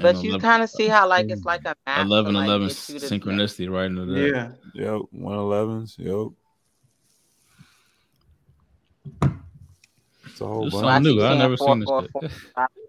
[0.00, 2.06] But And you kind of see how like it's like a map.
[2.06, 4.56] 11 like, 11 get you synchronicity right into that.
[4.74, 4.92] Yeah.
[4.92, 5.02] Yep.
[5.10, 5.96] One elevens.
[5.98, 6.28] Yep.
[10.26, 10.84] It's a whole It's bunch.
[10.86, 11.22] something new.
[11.22, 12.22] I seeing never seen this 444.
[12.22, 12.30] shit.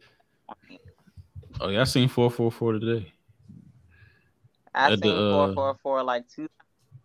[1.62, 3.12] Oh yeah, I seen four four four today.
[4.74, 6.50] I At seen the, uh, four four four like two.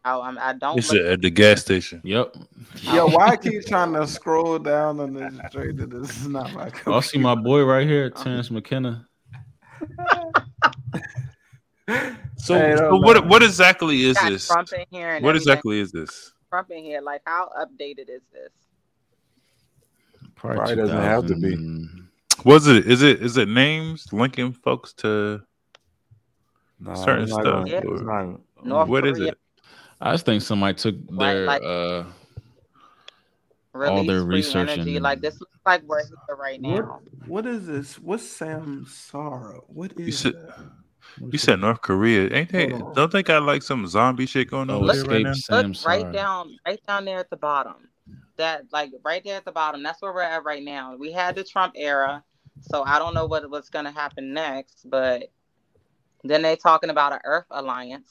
[0.04, 0.78] I, I'm- I don't.
[0.78, 2.00] It's look- at the gas station.
[2.04, 2.34] Yep.
[2.82, 6.52] Yo, why I keep trying to scroll down on this straight to this is not
[6.54, 9.06] my Oh, I see my boy right here, Terence McKenna.
[12.36, 14.46] So, Hey, so no, what what exactly is this?
[14.46, 15.36] Trump in here What everything.
[15.36, 16.32] exactly is this?
[16.48, 17.00] Trump in here.
[17.02, 18.50] Like, how updated is this?
[20.36, 21.88] Probably, Probably doesn't have to be.
[22.42, 22.44] 2000.
[22.44, 22.86] Was it?
[22.90, 23.22] Is it?
[23.22, 25.42] Is it names linking folks to
[26.78, 27.44] Nah, certain not stuff?
[27.68, 29.38] gonna- or- not- North what is Korea it?
[30.00, 32.04] I just think somebody took their like- uh
[33.74, 34.96] all their research energy.
[34.96, 37.00] and Like this looks like we're here right What, now.
[37.26, 37.98] what is this?
[37.98, 39.60] What's Samsara?
[39.68, 40.58] What is You said that?
[41.32, 42.70] you said North Korea, ain't they?
[42.70, 42.94] Hold.
[42.96, 45.62] Don't they got like some zombie shit going on Oh, over there right escape now?
[45.68, 47.74] Look right down, right down there at the bottom.
[48.36, 49.82] That like right there at the bottom.
[49.82, 50.96] That's where we're at right now.
[50.96, 52.24] We had the Trump era,
[52.60, 54.88] so I don't know what what's gonna happen next.
[54.88, 55.30] But
[56.24, 58.10] then they talking about an Earth alliance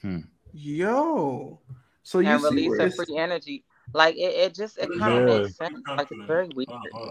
[0.00, 0.20] hmm.
[0.52, 1.60] Yo.
[2.02, 3.64] So you and see release where of it's, free energy.
[3.92, 5.38] Like it, it just it kind of Yeah.
[5.42, 5.80] makes sense.
[5.86, 6.68] Like it's very weird.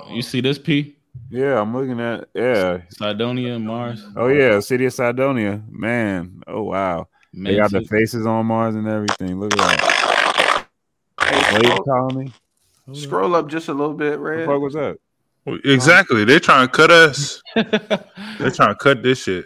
[0.10, 0.96] You see this P?
[1.30, 2.82] Yeah, I'm looking at yeah.
[2.90, 4.06] Cydonia, Mars.
[4.16, 5.62] Oh yeah, city of Cydonia.
[5.70, 6.42] Man.
[6.48, 7.08] Oh wow.
[7.34, 9.40] They got the faces on Mars and everything.
[9.40, 10.68] Look at that.
[11.22, 12.34] Hey, Slave scroll, colony.
[12.94, 14.42] scroll up just a little bit, What Red.
[14.42, 14.98] the fuck was that?
[15.48, 16.26] Well, Exactly.
[16.26, 17.42] They're trying to cut us.
[17.56, 19.46] They're trying to cut this shit.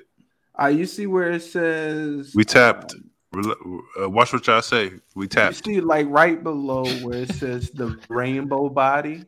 [0.62, 2.96] Uh, you see where it says We tapped.
[3.34, 3.56] Rel-
[4.02, 4.92] Uh, watch what y'all say.
[5.16, 5.64] We You tapped.
[5.64, 9.24] see, like right below where it says the rainbow body,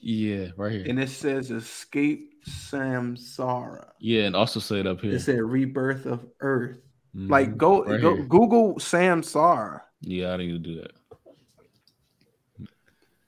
[0.00, 0.84] Yeah, right here.
[0.88, 3.88] and it says escape Samsara.
[4.00, 5.12] Yeah, and also say it up here.
[5.14, 6.78] It said rebirth of Earth.
[7.16, 7.30] Mhm.
[7.30, 8.16] Like go Right go.
[8.22, 9.80] Google Samsara.
[10.00, 10.92] Yeah, I need to do that.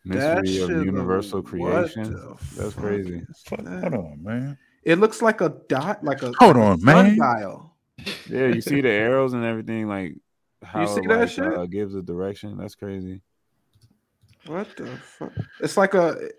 [0.09, 2.37] That mystery of universal creation.
[2.57, 3.23] That's crazy.
[3.29, 4.59] is Hold on, man.
[4.85, 7.17] It looks like a dot, like a Hold on, man.
[7.17, 7.75] sundial.
[8.29, 10.15] Yeah, you see the arrows and everything, like
[10.63, 11.45] how see that like, shit?
[11.45, 12.57] uh, gives a direction.
[12.57, 13.21] That's crazy.
[14.47, 14.87] What the
[15.19, 15.33] fuck?
[15.61, 16.31] It's like a.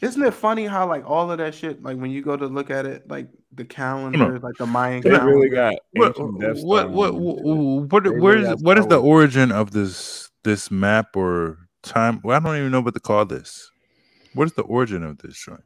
[0.00, 2.70] Isn't it funny how like all of that shit, like when you go to look
[2.70, 5.34] at it, like the calendar, like the Mayan They calendar.
[5.34, 7.88] really got What ancient Death what Star what on what, them.
[7.88, 12.20] what, They really where's got what is the origin of this this map or time?
[12.24, 13.70] Well, I don't even know what to call this.
[14.34, 15.62] What is the origin of this joint?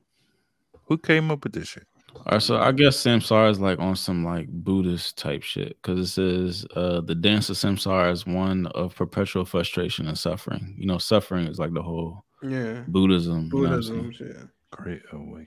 [0.86, 1.86] Who came up with this shit?
[2.14, 5.98] All right, so I guess Samsara is like on some like Buddhist type shit because
[5.98, 10.74] it says uh, the dance of Samsara is one of perpetual frustration and suffering.
[10.78, 12.84] You know, suffering is like the whole Yeah.
[12.86, 13.51] Buddhism.
[13.52, 14.36] you know what Buddhism shit.
[14.70, 15.47] Great awakening.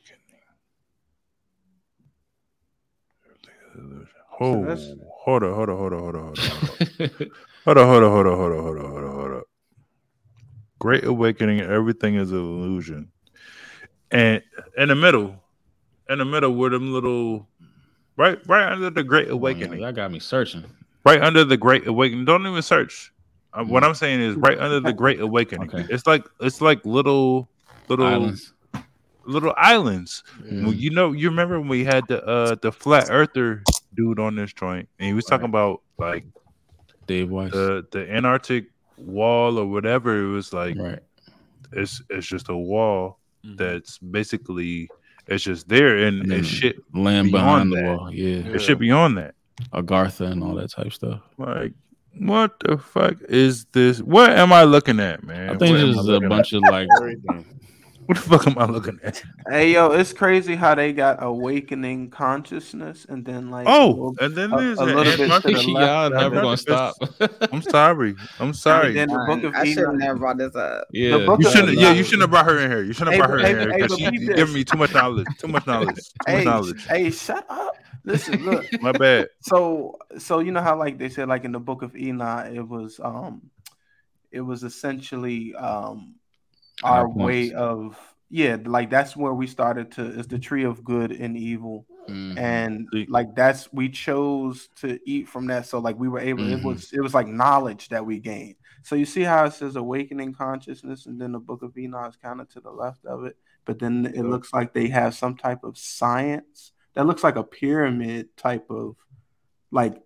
[4.40, 4.94] Oh, that's-
[5.24, 7.30] hold on, hold on, hold on, hold on, hold on.
[7.66, 9.42] Hold on, hold on, hold on, hold on, hold on, hold on, hold on.
[10.86, 13.10] Great awakening, everything is an illusion.
[14.12, 14.44] And
[14.78, 15.36] in the middle,
[16.12, 17.48] in the middle were them little
[18.18, 19.82] right right under the great awakening.
[19.82, 20.64] That got me searching.
[21.04, 22.26] Right under the great awakening.
[22.26, 23.12] Don't even search.
[23.52, 25.74] Uh, what I'm saying is right under the great awakening.
[25.74, 25.92] Okay.
[25.92, 27.50] It's like it's like little
[27.88, 28.54] little Islands.
[29.26, 30.24] little islands.
[30.44, 30.66] Mm.
[30.66, 33.64] Well, you know, you remember when we had the uh the flat earther
[33.96, 36.26] dude on this joint, and he was talking about like
[37.08, 37.52] Dave Weiss.
[37.54, 38.68] the the Antarctic
[38.98, 40.24] wall or whatever.
[40.24, 41.00] It was like right.
[41.72, 43.56] it's it's just a wall mm-hmm.
[43.56, 44.90] that's basically
[45.28, 47.98] it's just there and, And then it's shit Land behind the that.
[47.98, 48.14] wall.
[48.14, 48.54] Yeah.
[48.54, 49.36] It should be on that.
[49.74, 51.22] Agartha and all that type stuff.
[51.38, 51.74] Like
[52.20, 54.02] what the fuck is this?
[54.02, 55.50] What am I looking at, man?
[55.50, 56.58] I think What am it's a bunch at?
[56.58, 56.88] of like
[58.06, 59.24] What the fuck am I looking at?
[59.50, 64.36] Hey yo, it's crazy how they got awakening consciousness and then like Oh, little- and
[64.36, 65.74] then a, there's a an little bit to Antarctic- the Y'all
[66.10, 66.14] left.
[66.14, 66.42] of never it.
[66.42, 66.96] gonna stop.
[67.52, 68.16] I'm sorry.
[68.40, 68.88] I'm sorry.
[68.90, 70.88] And then the book of I should have never brought this up.
[70.92, 71.18] yeah.
[71.26, 71.78] book You shouldn't.
[71.78, 72.84] Yeah, you shouldn't have brought her in here.
[72.84, 74.64] You shouldn't Hey, have brought her hey, in here hey, because she's peep giving me
[74.64, 75.28] too much knowledge.
[75.40, 75.96] Too much knowledge.
[75.96, 76.02] Too
[76.34, 76.86] much Hey, knowledge.
[76.88, 77.76] hey, shut up.
[78.04, 78.66] Listen, look.
[78.82, 79.30] My bad.
[79.42, 82.62] so so you know how like they said like in the book of Enoch it
[82.62, 83.50] was um
[84.32, 86.14] it was essentially um
[86.86, 87.26] our Our points.
[87.26, 87.98] way of
[88.30, 92.38] yeah like that's where we started to is the tree of good and evil Mhm.
[92.38, 96.58] and like that's we chose to eat from that so like we were able it
[96.60, 96.64] Mhm.
[96.64, 100.34] was it was like knowledge that we gained so you see how it says awakening
[100.34, 103.38] consciousness and then the book of enoch is kind of to the left of it
[103.66, 107.44] but then it looks like they have some type of science that looks like a
[107.44, 108.96] pyramid type of
[109.72, 110.02] like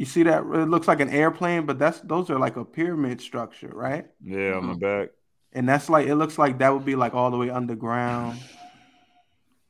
[0.00, 0.40] you see that?
[0.44, 4.06] It looks like an airplane but that's those are like a pyramid structure right?
[4.24, 5.10] Yeah, on the back.
[5.52, 8.40] and that's like it looks like that would be like all the way underground.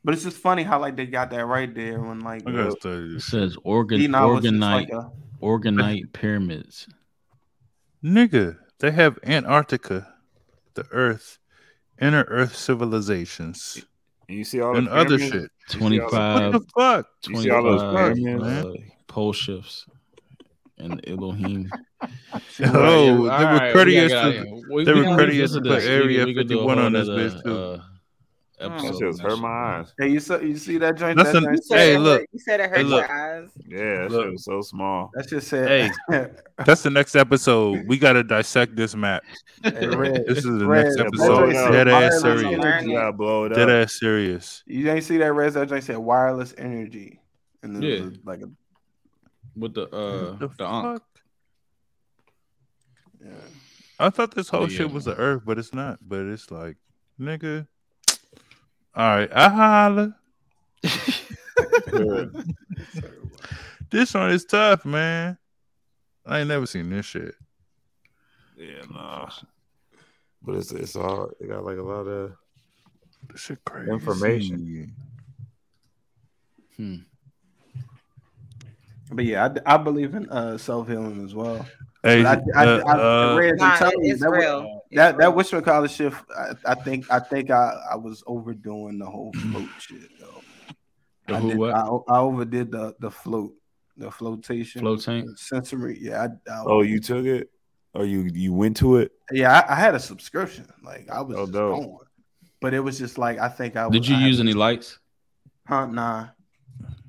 [0.04, 2.76] But it's just funny how like they got that right there when like I gotta
[2.80, 5.10] tell you It says organ Enoch was orgonite like a
[5.42, 6.86] orgonite pyramids.
[8.04, 10.14] Nigga, they have Antarctica,
[10.74, 11.38] the Earth,
[12.00, 13.84] inner Earth civilizations,
[14.28, 15.50] And you see all the and other shit.
[15.70, 17.06] Twenty What the fuck?
[17.28, 18.66] You see all those 25 pyramids?
[18.66, 18.72] uh,
[19.08, 19.86] pole shifts
[20.80, 21.70] and Elohim.
[22.62, 24.12] Oh, they were courteous.
[24.12, 27.30] to- They were courteous to put Area We could do a 51 on this nother,
[27.30, 27.54] bitch too.
[27.54, 27.82] uh,
[28.58, 29.94] That episode shit was hurt my eyes.
[29.98, 31.16] Hey, you saw you see that joint?
[31.16, 32.26] That's that an- joint You Hey, look.
[32.32, 33.48] You said it hurt Hey, your eyes.
[33.66, 34.24] Yeah, that Look.
[34.24, 35.10] shit was so small.
[35.14, 35.92] That just said.
[36.10, 36.26] Hey,
[36.66, 37.86] That's the next episode.
[37.86, 39.22] We gotta dissect this map.
[39.62, 41.52] Hey, Red, This is the Red, next episode.
[41.52, 42.44] joint Dead ass wireless serious.
[42.64, 42.86] energy.
[42.88, 43.56] You gotta blow it up.
[43.56, 44.62] Dead ass serious.
[44.66, 47.20] You ain't see that res that joint said wireless energy,
[47.62, 48.10] and it Yeah.
[48.24, 48.50] like a
[49.60, 50.98] with the uh The the Ankh.
[51.00, 51.02] fuck?
[53.24, 53.30] yeah.
[53.98, 54.78] I thought this whole Yeah.
[54.78, 55.98] shit was the Earth, but it's not.
[56.00, 56.76] But it's like,
[57.20, 57.66] nigga.
[58.94, 60.16] All right, I holla.
[63.90, 65.36] This one is tough, man.
[66.24, 67.34] I ain't never seen this shit.
[68.56, 69.28] Yeah, nah.
[70.42, 72.32] But it's it's all it got like a lot of
[73.32, 73.90] This shit crazy.
[73.90, 74.94] Information.
[76.76, 76.96] Hmm.
[79.12, 81.66] But yeah, I, I believe in uh, self healing as well.
[82.02, 82.96] Hey, I, I, uh, I,
[83.56, 84.82] Nah, that, real.
[84.92, 85.34] That that.
[85.34, 89.68] Wishman College shift, I, I think I think I, I was overdoing the whole float
[89.78, 90.42] shit though.
[91.26, 91.74] The I who did, what?
[91.74, 93.52] I, I overdid the the float,
[93.96, 95.28] the flotation, Float tank?
[95.36, 95.98] sensory.
[96.00, 97.50] Yeah, I, I, Oh, you took it?
[97.92, 99.12] Or you you went to it?
[99.32, 100.66] yeah, I, I had a subscription.
[100.82, 101.98] Like I was Oh, just going,
[102.60, 104.98] but it was just like I think I Did was- you I use any lights?
[105.66, 105.86] Huh?
[105.86, 106.28] Nah.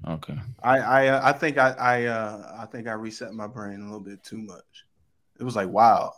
[0.07, 0.38] Okay.
[0.64, 3.84] I I uh, I think I I uh I think I reset my brain a
[3.84, 4.86] little bit too much.
[5.40, 6.14] It was like wow,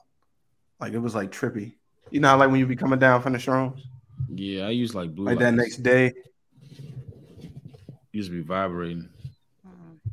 [0.80, 1.74] like it was like trippy.
[2.12, 3.82] You know, like when you be coming down from the shrooms,
[4.30, 6.14] Yeah, I use like blue like that next day.
[8.12, 9.10] You just be vibrating.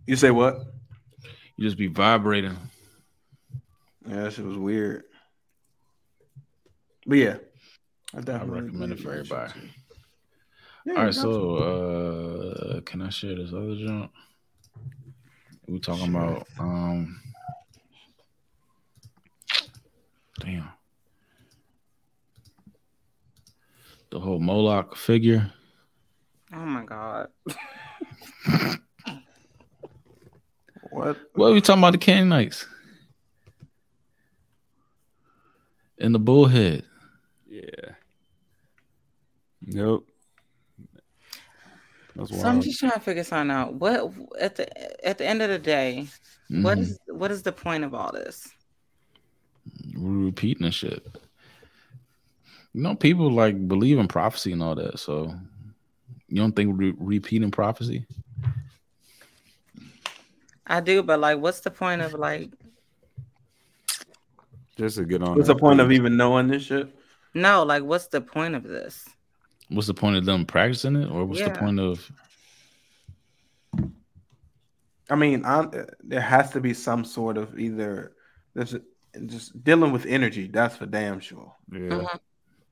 [0.07, 0.57] You say what?
[1.57, 2.57] You just be vibrating.
[4.09, 5.05] Yeah, that shit was weird.
[7.07, 7.37] But yeah,
[8.15, 9.71] I I definitely recommend it for that shit everybody.
[10.95, 10.95] Too.
[10.95, 11.57] Yeah, All right, so
[12.77, 14.13] uh can I share this other jump?
[15.67, 17.21] We talking about um
[20.41, 20.69] damn
[24.11, 25.53] the whole Moloch figure.
[26.53, 27.29] Oh my god.
[30.91, 31.17] what?
[31.35, 32.67] What are we talking about the Canaanites?
[35.99, 36.85] And the bullhead.
[37.49, 37.95] Yeah.
[39.63, 40.10] Nope.
[42.21, 43.75] That's So I'm just trying to figure something out.
[43.75, 46.07] What at the at the end of the day,
[46.51, 46.83] what Mhm.
[46.83, 48.47] is what is the point of all this?
[49.97, 51.07] We're repeating the shit.
[52.75, 54.99] You know, people like believe in prophecy and all that.
[54.99, 55.35] So
[56.29, 58.07] you don't think re- repeating prophecy?
[60.67, 62.53] I do, but like, what's the point of like?
[64.77, 65.37] Just to get on.
[65.37, 66.95] What's the point of even knowing this shit?
[67.35, 69.09] No, like, what's the point of this?
[69.71, 72.11] What's the point of them practicing it, or what's the point of?
[75.09, 75.67] I mean, I,
[76.03, 78.13] there has to be some sort of either
[78.55, 78.77] there's
[79.27, 80.47] just dealing with energy.
[80.49, 81.53] That's for damn sure.
[81.73, 81.79] Yeah.
[81.79, 82.15] Mhm.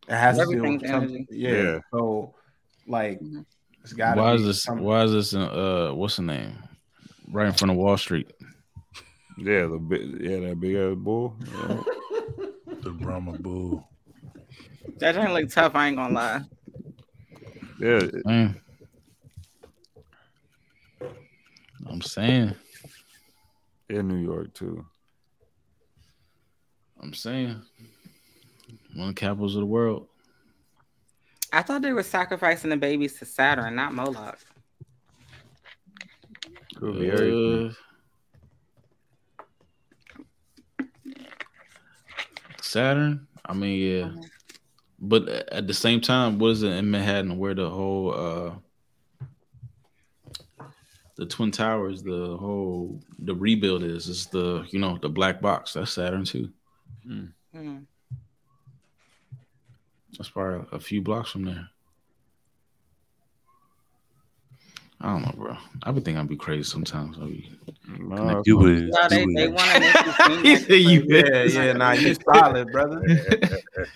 [0.09, 1.51] It has to deal Everything's with some, yeah.
[1.51, 1.79] Yeah.
[1.93, 2.35] So,
[2.87, 3.45] like, Mhm.
[3.83, 4.63] it's got Why is this?
[4.63, 5.33] some- Why is this?
[5.33, 6.53] In, uh, what's the name?
[7.31, 8.31] Right in front of Wall Street.
[9.37, 11.37] Yeah, the big yeah, that big ass bull.
[11.41, 11.83] Yeah.
[12.83, 13.89] the Brahma bull.
[14.99, 15.75] That doesn't look tough.
[15.75, 16.43] I ain't gonna lie.
[17.79, 18.01] Yeah.
[18.25, 18.61] Man.
[21.89, 22.55] I'm saying.
[23.89, 24.85] In New York too.
[27.01, 27.63] I'm saying.
[28.95, 30.09] One of the capitals of the world.
[31.53, 34.39] I thought they were sacrificing the babies to Saturn, not Moloch.
[36.77, 37.11] Could be.
[37.11, 37.73] Uh,
[42.61, 43.27] Saturn.
[43.47, 44.11] I mean, yeah.
[45.01, 48.53] But at the same time, what is it in Manhattan where the whole uh
[51.17, 55.75] the twin towers, the whole the rebuild is is the you know the black box.
[55.75, 56.51] That's Saturn too.
[57.07, 57.27] Hmm.
[60.17, 61.69] That's probably a few blocks from there.
[65.01, 65.57] I don't know, bro.
[65.85, 67.19] I would think I'd be crazy sometimes.
[67.19, 67.51] I'd be
[67.87, 68.89] Nah, You would.
[68.89, 71.05] No, they, they want to make you seem He said you.
[71.07, 73.01] Yeah, yeah, nah, you solid, brother.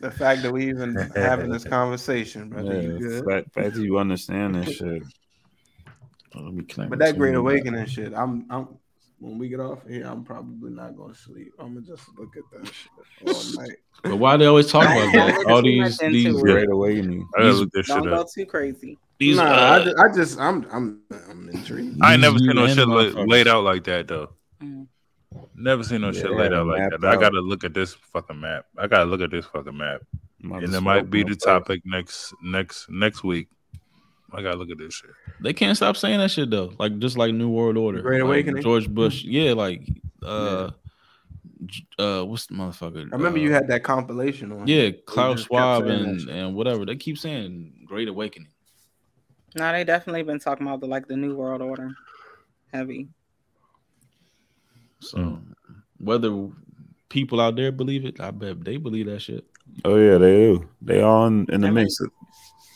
[0.00, 3.24] the fact that we even having this conversation, brother, you good.
[3.24, 5.02] fact, fact that you understand this shit.
[6.34, 7.38] Let me connect But that great TV.
[7.38, 8.68] awakening shit, I'm, I'm.
[9.20, 11.52] When we get off here, I'm probably not going to sleep.
[11.58, 13.76] I'm gonna just look at that shit all night.
[14.02, 15.44] But why they always talk about that?
[15.48, 16.42] All these these it.
[16.42, 17.26] Great awakening.
[17.34, 18.98] I gotta These- this shit Don't go too crazy.
[19.18, 21.00] These, nah, uh, I, just, I just I'm I'm
[21.30, 22.02] I'm intrigued.
[22.02, 22.86] I ain't never seen no shit
[23.28, 24.30] laid out like that though.
[24.62, 24.88] Mm.
[25.56, 27.10] Never seen no shit laid out like mapped that.
[27.10, 28.66] I gotta look at this fucking map.
[28.78, 30.02] I gotta look at this fucking map,
[30.40, 31.42] Might and it might be the first.
[31.44, 33.48] topic next next next week.
[34.32, 35.10] I gotta look at this shit.
[35.40, 36.72] They can't stop saying that shit though.
[36.78, 38.62] Like just like New World Order, Great Like, Awakening?
[38.62, 39.22] George Bush.
[39.22, 39.88] Yeah, like
[40.22, 40.70] uh,
[41.66, 43.06] J- uh, what's the motherfucker?
[43.12, 44.66] I remember Uh, you had that compilation on.
[44.66, 46.84] Yeah, They Klaus Schwab and and whatever.
[46.84, 48.48] They keep saying Great Awakening.
[49.56, 51.94] No, they definitely been talking about the like the new world order,
[52.72, 53.08] heavy.
[55.04, 55.42] So Mm.
[55.98, 56.48] whether
[57.08, 59.44] people out there believe it, I bet they believe that shit.
[59.84, 60.68] Oh yeah, they do.
[60.82, 61.98] They all in, in the I mean- mix.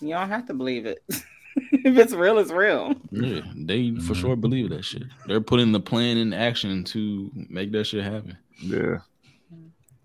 [0.00, 1.00] You don't have to believe it.
[1.08, 2.94] if it's real, it's real.
[3.10, 4.12] Yeah, they for Mm-hmm.
[4.14, 5.02] sure believe that shit.
[5.26, 8.36] They're putting the plan in action to make that shit happen.
[8.60, 8.98] Yeah.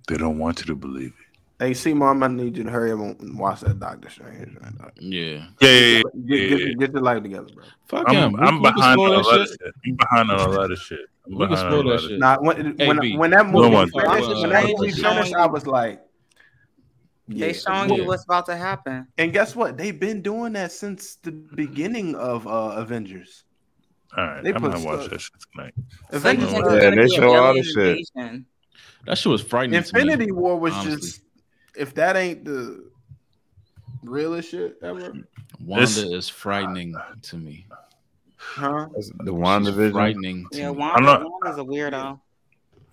[0.07, 1.22] They don't want you to believe it.
[1.59, 4.59] Hey, see, mom, I need you to hurry up and watch that Doctor Strange.
[4.59, 4.75] Man.
[4.79, 4.91] dog.
[4.99, 5.47] Yeah.
[5.61, 6.03] Yeah, yeah, Get,
[6.39, 6.47] yeah.
[6.49, 6.73] get, yeah.
[6.73, 7.63] get your life together, bro.
[7.87, 8.33] Fuck I'm, him.
[8.33, 9.57] We- I'm we can behind spoil on a lot of shit.
[9.61, 9.73] shit.
[9.85, 10.99] I'm behind on a lot of shit.
[11.25, 12.19] I'm We can spoil on that shit.
[12.19, 13.17] Nah, when when, B.
[13.17, 16.01] when that No movie one- finished, Uh, when that movie finished, I was like,
[17.29, 17.53] They yeah.
[17.53, 17.95] showing Yeah.
[17.97, 19.07] you what's about to happen.
[19.17, 19.77] And guess what?
[19.77, 23.45] They've been doing that since the beginning of uh, Avengers.
[24.17, 25.73] All right, They I'm gonna watch stuff- that shit tonight.
[26.11, 26.51] Avengers.
[26.51, 28.41] Yeah, they show all alien the shit.
[29.05, 29.81] That shit was frightening.
[29.83, 30.95] to me, Infinity War was honestly.
[30.97, 31.21] just
[31.75, 32.83] if that ain't the
[34.03, 35.13] realest shit ever,
[35.63, 37.65] Wanda This- is frightening to me.
[38.37, 38.87] huh?
[38.93, 39.91] The She's WandaVision.
[39.91, 40.47] frightening.
[40.51, 40.77] To Yeah, me.
[40.77, 42.19] Wanda, not- Wanda's a weirdo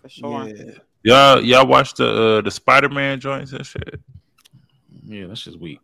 [0.03, 0.49] for sure.
[0.49, 0.73] Yeah.
[1.03, 4.01] Y'all, y'all watch the uh, the Spider Man joints and shit.
[5.07, 5.81] Yeah, that's just weak.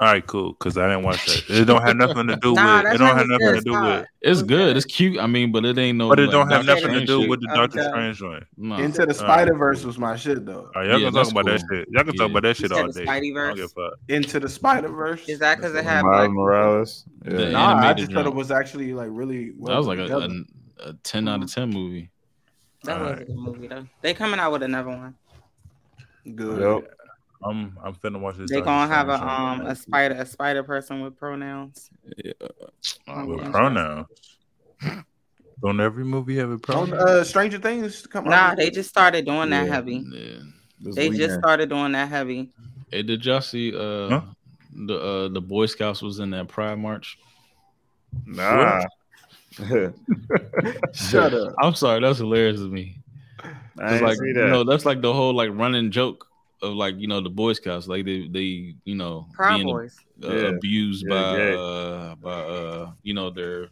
[0.00, 0.54] All right, cool.
[0.54, 1.44] Because I didn't watch that.
[1.48, 2.84] It don't have nothing to do Nah, with.
[2.84, 4.00] that It don't have nothing good to do fuck.
[4.00, 4.06] with.
[4.22, 4.76] It's good.
[4.76, 5.20] It's cute.
[5.20, 6.08] I mean, but it ain't no.
[6.08, 7.30] But it like, don't have Doctor nothing to do shit.
[7.30, 7.60] with the Okay.
[7.60, 8.44] Doctor Strange joint.
[8.56, 8.74] No.
[8.76, 9.16] Into the All right.
[9.16, 10.70] Spider Verse was my shit though.
[10.74, 11.88] All right, y'all Yeah, can that's talk about that shit.
[11.92, 13.04] Y'all can talk about that shit all day.
[13.06, 13.54] Spideyverse?
[13.54, 13.92] give a fuck.
[14.08, 15.28] Into the Spider Verse.
[15.28, 16.30] Is that because it had Miles black?
[16.32, 17.04] Morales.
[17.24, 17.50] Yeah.
[17.50, 19.50] Nah, I animated just thought it was actually like really.
[19.60, 22.10] That was like a, a, a ten out of ten movie.
[22.82, 23.86] That was a good movie though.
[24.02, 25.14] They coming out with another one.
[26.34, 26.84] good.
[27.44, 27.50] Yep.
[27.50, 28.50] I'm I'm finna watch this.
[28.50, 31.90] They Doctor gonna have a Strange um a spider a spider person with pronouns.
[32.24, 32.32] Yeah.
[33.08, 34.06] Oh, with pronouns.
[35.62, 36.94] Don't every movie have a On, pronoun?
[36.94, 38.56] uh, Stranger Things come Nah, out.
[38.56, 39.74] they just started doing that Yeah.
[39.74, 40.04] heavy.
[40.10, 40.38] Yeah.
[40.80, 41.42] This They just weekend.
[41.42, 42.50] started doing that heavy.
[42.90, 44.20] Hey, did y'all see uh Huh?
[44.72, 47.16] the uh the Boy Scouts was in that Pride March?
[48.26, 48.80] Nah.
[50.94, 51.54] Shut up.
[51.62, 52.98] I'm sorry, that's hilarious to me.
[53.78, 54.48] I like see you that.
[54.48, 56.26] know, that's like the whole like running joke
[56.64, 59.96] of like you know the Boy Scouts, like they they you know Proud being Boys.
[60.22, 60.48] uh, Yeah.
[60.48, 61.54] abused Yeah, by gay.
[61.56, 63.68] uh by uh you know their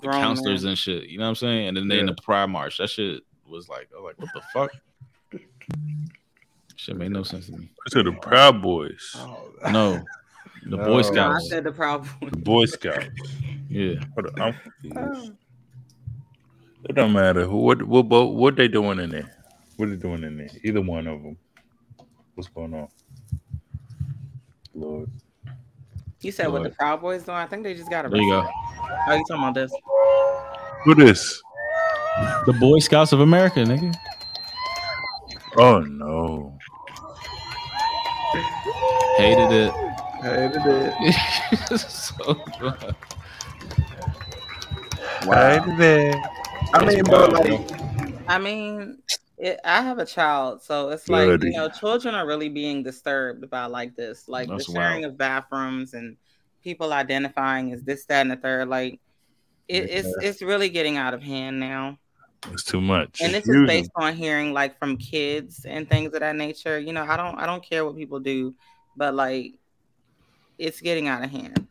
[0.00, 0.70] the Grown counselors men.
[0.70, 1.04] and shit.
[1.08, 1.68] You know what I'm saying?
[1.68, 4.30] And then they in the Pride March, that shit was like, I was like, what
[4.34, 4.70] the fuck?
[6.76, 7.70] Shit made no sense to me.
[7.90, 9.14] To the Proud Boys,
[9.70, 10.02] No,
[10.64, 10.84] the No.
[10.84, 12.30] Boy No, I said the Proud Boys.
[12.32, 13.06] the Boy Scouts.
[13.68, 15.38] Yeah, Hold on, I'm.
[16.88, 19.30] It don't matter who what what what, what they doing in there.
[19.76, 20.48] What they doing in there?
[20.64, 21.36] Either one of them.
[22.34, 22.88] What's going on?
[24.74, 25.10] Lord,
[26.22, 26.76] You said what the Lord.
[26.78, 27.36] Proud Boys doing?
[27.36, 28.08] I think they just got a.
[28.08, 28.50] there you arrested.
[28.50, 28.86] go.
[29.08, 29.72] Oh, you talking about this?
[30.84, 31.42] who this?
[32.46, 33.94] The Boy Scouts of America, nigga.
[35.56, 36.58] Oh no!
[39.18, 39.72] Hated it.
[40.22, 41.78] Hated it.
[41.78, 42.96] so good.
[45.26, 46.14] Right there.
[46.74, 47.70] I mean, but like,
[48.28, 48.98] I mean,
[49.38, 51.48] it, I have a child, so it's like Goody.
[51.48, 55.16] you know, children are really being disturbed by like this, like That's the sharing of
[55.16, 56.16] bathrooms and
[56.62, 58.68] people identifying as this, that, and the third.
[58.68, 59.00] Like,
[59.68, 61.98] it, it's it's really getting out of hand now,
[62.52, 63.20] It's too much.
[63.20, 63.66] and this is Confusing.
[63.66, 66.78] based on hearing like from kids and things of that nature.
[66.78, 68.54] You know, I don't I don't care what people do,
[68.96, 69.54] but like,
[70.58, 71.66] it's getting out of hand.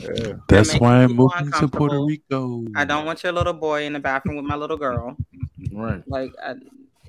[0.00, 0.32] Yeah.
[0.48, 2.02] That's why I'm moving to Puerto.
[2.04, 2.64] Rico.
[2.74, 5.16] I don't want your little boy in the bathroom with my little girl.
[5.72, 6.02] Right.
[6.06, 6.54] Like, I,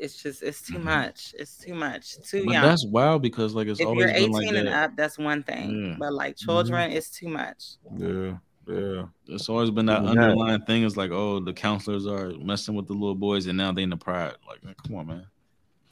[0.01, 0.85] it's just it's too mm-hmm.
[0.85, 1.35] much.
[1.37, 2.17] It's too much.
[2.23, 2.63] Too But young.
[2.63, 4.83] that's wild because like it's if always you're been 18 like and that.
[4.91, 5.89] up, that's one thing.
[5.89, 5.95] Yeah.
[5.99, 6.45] But like mm-hmm.
[6.45, 7.75] children, it's too much.
[7.95, 8.37] Yeah.
[8.67, 9.05] Yeah.
[9.27, 10.09] It's always been that Yeah.
[10.09, 10.83] underlying thing.
[10.83, 13.89] Is like, oh, the counselors are messing with the little boys, and now they in
[13.89, 14.35] the pride.
[14.47, 15.27] Like, man, come on, man.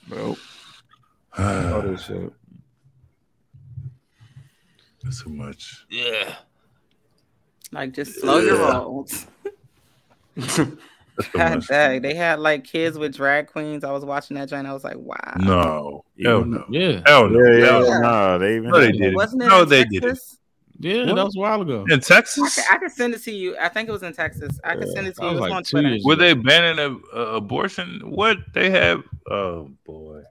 [0.07, 0.37] bro.
[1.37, 2.33] all this shit.
[5.03, 5.85] That's too much.
[5.89, 6.35] Yeah.
[7.71, 9.27] Like just slow your rolls.
[11.19, 13.83] That's too God dang, they had like kids with drag queens.
[13.83, 14.67] I was watching that joint.
[14.67, 15.33] I was like, wow.
[15.37, 16.05] No.
[16.23, 16.65] Hell no.
[16.69, 17.01] Yeah.
[17.05, 17.39] Hell no.
[17.43, 17.87] Yeah, yeah, Hell no.
[17.87, 17.99] yeah.
[17.99, 19.15] Nah, they even No, they didn't.
[19.15, 20.19] Wasn't it No, they didn't.
[20.81, 21.15] Yeah, What?
[21.15, 21.85] that was a while ago.
[21.89, 22.55] In Texas?
[22.55, 23.57] could, I could send it to you.
[23.59, 24.57] I think it was in Texas.
[24.63, 25.29] I could Yeah, send it to you.
[25.29, 25.89] It was like on Twitter.
[25.89, 27.99] years Were they banning a, a abortion?
[28.05, 29.03] What they have?
[29.29, 30.23] Oh boy.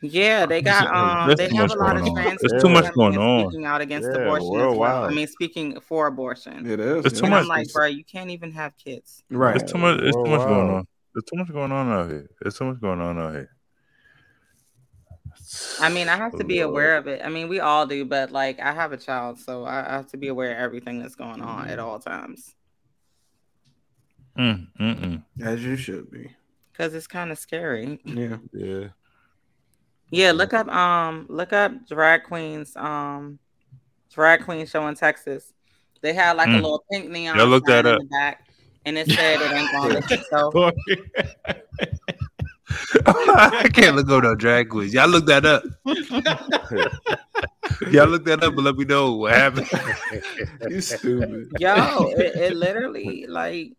[0.00, 2.14] Yeah, they got um There's they have a lot of on.
[2.14, 3.48] trans There's too much that going been on.
[3.50, 5.04] speaking out against Yeah, abortion as well.
[5.04, 6.66] I mean, speaking for abortion.
[6.70, 7.04] It is.
[7.06, 7.42] It's too much.
[7.42, 9.24] I'm like, bro, you can't even have kids.
[9.28, 9.56] Right.
[9.56, 10.00] It's too much.
[10.00, 10.86] It's too much going on.
[11.14, 12.30] There's too much going on out here.
[12.40, 13.50] There's too much going on out here.
[15.80, 17.22] I mean, I have to be aware of it.
[17.24, 20.08] I mean, we all do, but like, I have a child, so I I have
[20.12, 22.54] to be aware of everything that's going on at all times
[24.38, 25.24] Mm, mm-mm.
[25.42, 26.30] As you should be.
[26.72, 27.98] because it's kind of scary.
[28.04, 28.36] Yeah.
[28.52, 28.88] Yeah.
[30.10, 33.38] Yeah, look up um look up drag queens um
[34.12, 35.52] drag queen show in Texas.
[36.00, 36.62] They had like a Mm.
[36.62, 37.98] little pink neon Y'all look that in up.
[37.98, 38.46] the back,
[38.84, 40.54] and it said it ain't gonna let itself.
[43.06, 44.94] I can't look up no drag queens.
[44.94, 45.62] Y'all look that up.
[47.90, 49.68] Y'all look that up and let me know what happened.
[50.68, 51.48] You stupid.
[51.58, 53.72] Yo, it, it literally like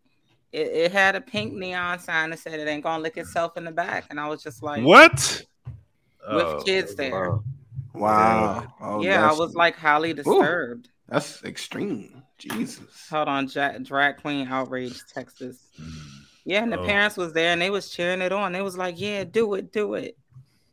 [0.51, 3.63] it, it had a pink neon sign that said it ain't gonna lick itself in
[3.63, 5.43] the back, and I was just like, What?
[6.35, 7.11] With Oh, kids there.
[7.11, 7.43] Wow.
[7.93, 8.73] Wow.
[8.81, 10.89] Oh, yeah, I was like highly disturbed.
[11.07, 12.23] That's extreme.
[12.37, 13.07] Jesus.
[13.09, 15.67] Hold on, Jack, drag queen outrage, Texas.
[16.45, 16.85] Yeah, and the Oh.
[16.85, 18.51] parents was there and they was cheering it on.
[18.53, 20.15] They was like, "Yeah, do it, do it."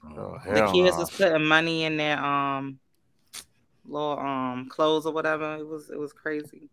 [0.04, 1.00] Oh, the kids no.
[1.00, 2.78] was putting money in their um
[3.84, 5.56] little um clothes or whatever.
[5.56, 6.68] It was it was crazy.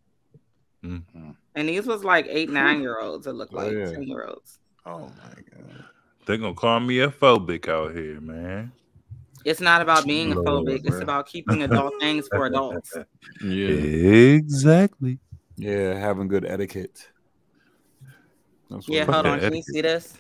[0.84, 1.36] Mhm.
[1.56, 3.28] And these was like eight, nine year olds.
[3.28, 3.86] It looked Oh, like yeah.
[3.92, 4.60] ten year olds.
[4.86, 5.86] Oh my god.
[6.26, 8.72] They gonna call me a phobic out here, man.
[9.46, 10.86] It's not about being a Lord, phobic.
[10.86, 12.94] It's about keeping adult things for adults.
[13.44, 13.68] Yeah.
[13.68, 15.20] Exactly.
[15.58, 17.10] Yeah, having good etiquette.
[18.70, 19.32] That's what Yeah, it hold is.
[19.34, 19.40] on.
[19.42, 20.14] Can you see this?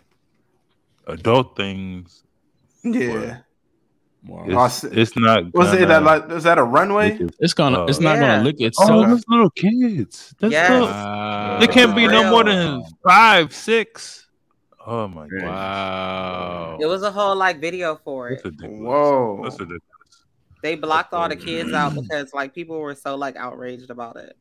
[1.08, 2.24] Adult things.
[2.84, 3.38] Yeah.
[4.26, 4.66] Wow.
[4.66, 5.54] It's, Oh, it's not.
[5.54, 7.18] Was gonna that like is that a runway?
[7.40, 7.86] It's gonna.
[7.86, 8.02] It's Oh.
[8.04, 8.38] not Yeah.
[8.38, 9.08] gonna lick Oh, itself.
[9.10, 10.36] those little kids.
[10.40, 10.70] That's Yes.
[10.70, 11.60] little- Wow.
[11.60, 14.23] they can't be no more than five, six.
[14.86, 15.44] Oh my god.
[15.44, 16.78] Wow.
[16.82, 18.42] It was a whole like video for it.
[18.44, 18.56] That's.
[18.62, 19.40] Whoa.
[19.44, 19.82] That's ridiculous.
[20.62, 24.36] They blocked all the kids out because like people were so like outraged about it.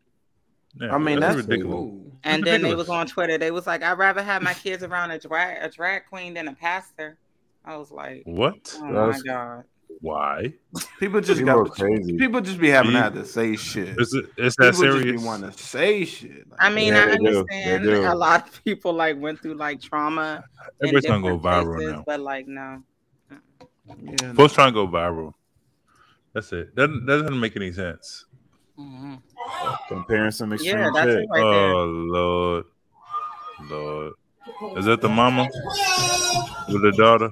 [0.75, 1.75] Yeah, I mean that's ridiculous.
[1.75, 2.13] ooh.
[2.25, 2.77] And That's then they ridiculous.
[2.77, 3.37] was on Twitter.
[3.39, 6.49] They was like, "I'd rather have my kids around a drag a drag queen than
[6.49, 7.19] a pastor."
[7.65, 8.75] I was like, What?
[8.81, 9.65] "Oh my god!"
[10.03, 10.53] Why?
[10.99, 12.19] People just People are got crazy.
[12.19, 13.95] People just be having You- to say shit.
[14.01, 14.27] Is it?
[14.37, 15.21] Is that People just serious?
[15.23, 16.51] be want to say shit.
[16.51, 17.27] Like, I mean, Yeah, I they do.
[17.39, 18.03] Understand do.
[18.09, 20.43] a lot of people like went through like trauma.
[20.81, 22.05] in Everybody's trying to go viral places, now.
[22.05, 22.83] but like no.
[23.31, 25.35] yeah, Folks trying to go viral.
[26.35, 26.75] That's it.
[26.75, 28.25] That, that doesn't make any sense.
[28.77, 29.23] Mhm.
[29.87, 31.29] Comparing some extreme Yeah, that's shit.
[31.31, 31.75] right there.
[31.75, 32.65] Oh Lord,
[33.71, 34.13] Lord,
[34.79, 35.49] is that the mama
[36.69, 37.31] with a daughter?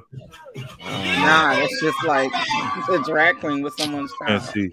[0.85, 2.33] Nah, it's just like
[2.91, 4.53] a drag queen with someone's Can't child.
[4.55, 4.71] see.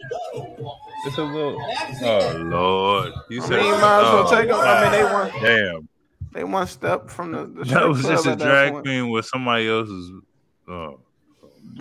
[1.05, 1.61] It's a little.
[2.03, 3.61] Oh Lord, you I said.
[3.61, 3.81] mean, might as
[4.13, 4.55] well oh, take 'em.
[4.59, 5.89] I mean, they want- Damn,
[6.34, 7.45] they one step from the.
[7.45, 8.85] the that was just a drag point.
[8.85, 10.11] queen with somebody else's.
[10.67, 10.99] Oh,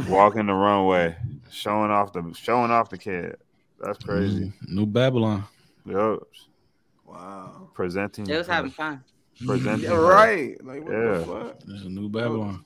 [0.08, 1.16] Walking the runway,
[1.50, 3.36] showing off the showing off the kid.
[3.80, 4.46] That's crazy.
[4.46, 5.44] Mm, New Babylon.
[5.86, 6.22] Yup.
[7.06, 7.68] Wow.
[7.72, 8.24] Presenting.
[8.24, 9.02] They was having fun.
[9.46, 9.84] Presenting.
[9.84, 10.00] Yeah, her.
[10.02, 10.64] right.
[10.64, 11.18] Like what Yeah.
[11.18, 11.60] the fuck?
[11.66, 12.64] There's a new Babylon.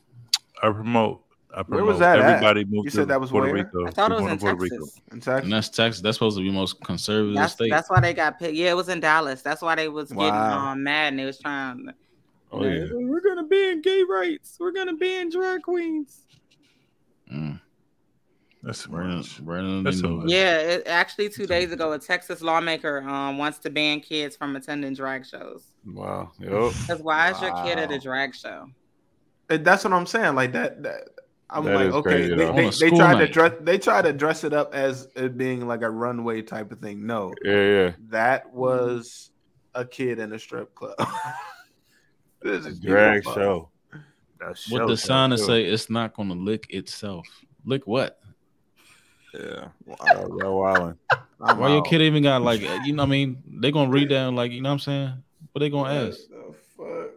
[0.62, 1.22] I promote.
[1.52, 1.68] I promote.
[1.82, 2.24] Where was that at?
[2.24, 3.64] Everybody moved You to said that was Puerto where?
[3.64, 3.86] Rico.
[3.86, 4.76] I thought it was in to Puerto Rico.
[4.78, 5.00] Texas.
[5.12, 5.44] In Texas?
[5.44, 6.02] And that's Texas.
[6.02, 7.70] That's supposed to be the most conservative That's state.
[7.70, 8.54] that's why they got picked.
[8.54, 9.42] Yeah, it was in Dallas.
[9.42, 10.68] That's why they was getting Wow.
[10.72, 11.86] um, mad and they was trying.
[11.86, 11.94] To,
[12.52, 12.86] Oh yeah.
[12.92, 14.56] We're gonna ban gay rights.
[14.58, 16.26] We're gonna ban drag queens.
[17.32, 17.60] Mm.
[18.62, 19.40] That's too Brandon, much.
[19.40, 20.16] Brandon, That's they too know.
[20.22, 20.30] much.
[20.30, 24.56] Yeah, it, actually, two days ago, a Texas lawmaker um wants to ban kids from
[24.56, 25.64] attending drag shows.
[25.86, 26.32] Wow.
[26.40, 26.72] Yup.
[26.72, 28.68] Because why is your kid at a drag show?
[29.50, 30.34] And That's what I'm saying.
[30.34, 30.82] Like that.
[30.82, 31.08] that
[31.52, 33.52] I'm That like, okay, crazy, they, they, On a they school tried to dress.
[33.60, 37.04] They tried to dress it up as it being like a runway type of thing.
[37.04, 37.92] No, Yeah, yeah.
[38.10, 39.30] that was
[39.74, 40.94] a kid in a strip club.
[42.42, 43.68] this is Drag people- show.
[44.38, 47.26] That What the sign to say it's not gonna lick itself.
[47.66, 48.18] Lick what?
[49.34, 49.68] Yeah.
[49.84, 49.96] Wow.
[50.38, 50.98] Y'all wilding.
[51.42, 53.42] I'm Why your kid even got like uh, you know what I mean?
[53.60, 55.22] They gonna read down like you know what I'm saying?
[55.52, 56.20] What they gonna What ask?
[56.28, 57.10] the fuck?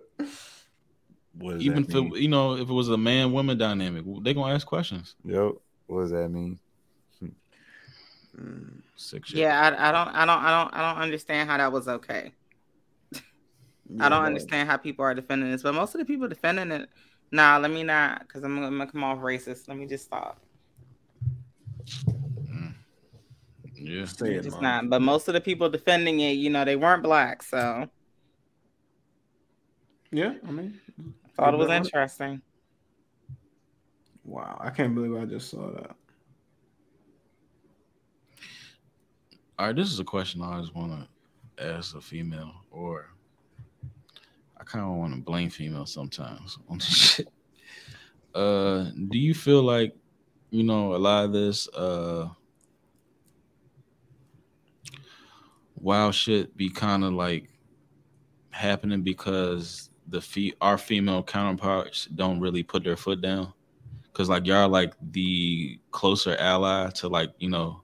[1.38, 4.05] What does Even that if it, you know if it was a man woman dynamic,
[4.22, 5.15] they gonna ask questions.
[5.26, 5.53] Yep.
[5.88, 6.60] What does that mean?
[8.39, 8.81] Mm.
[8.95, 9.31] Sick.
[9.31, 12.31] Yeah, I, I don't, I don't, I don't, I don't understand how that was okay.
[13.99, 16.89] I don't understand how people are defending this, but most of the people defending it.
[17.31, 19.68] Nah, let me not, because I'm, I'm gonna come off racist.
[19.68, 20.39] Let me just stop.
[23.76, 24.05] Yeah.
[24.05, 24.89] Say it, Just not.
[24.89, 27.89] But most of the people defending it, you know, they weren't black, so
[30.11, 30.82] Yeah, I mean, I
[31.35, 32.41] thought it was interesting.
[34.23, 35.95] wow, I can't believe I just saw that.
[39.60, 41.07] All right, this is a question I always want
[41.57, 43.10] to ask a female, or
[44.57, 47.27] I kind of want to blame females sometimes on this shit.
[48.34, 49.95] Uh, do you feel like
[50.53, 52.30] you know, a lot of this uh
[55.76, 57.49] wild shit be kind of like
[58.51, 63.52] happening because the fe- our female counterparts don't really put their foot down.
[64.14, 67.81] Cause like y'all are like the closer ally to like, you know,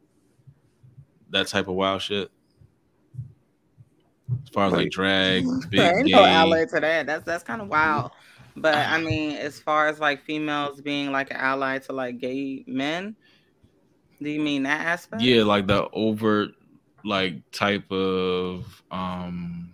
[1.32, 2.30] that type of wild shit.
[4.44, 6.14] As far as like drag, big There ain't gay.
[6.14, 7.08] no ally to that.
[7.08, 8.12] That's that's kind of wild.
[8.56, 12.64] But I mean, as far as like females being like an ally to like gay
[12.68, 13.16] men,
[14.22, 15.24] do you mean that aspect?
[15.24, 16.52] Yeah, like the overt
[17.04, 19.69] like type of um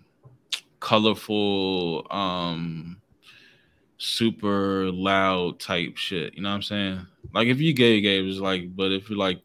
[0.80, 2.96] colorful um
[3.98, 6.34] super loud type shit.
[6.34, 7.06] You know what I'm saying?
[7.32, 9.40] Like if you gay gay, it was like, but if you're like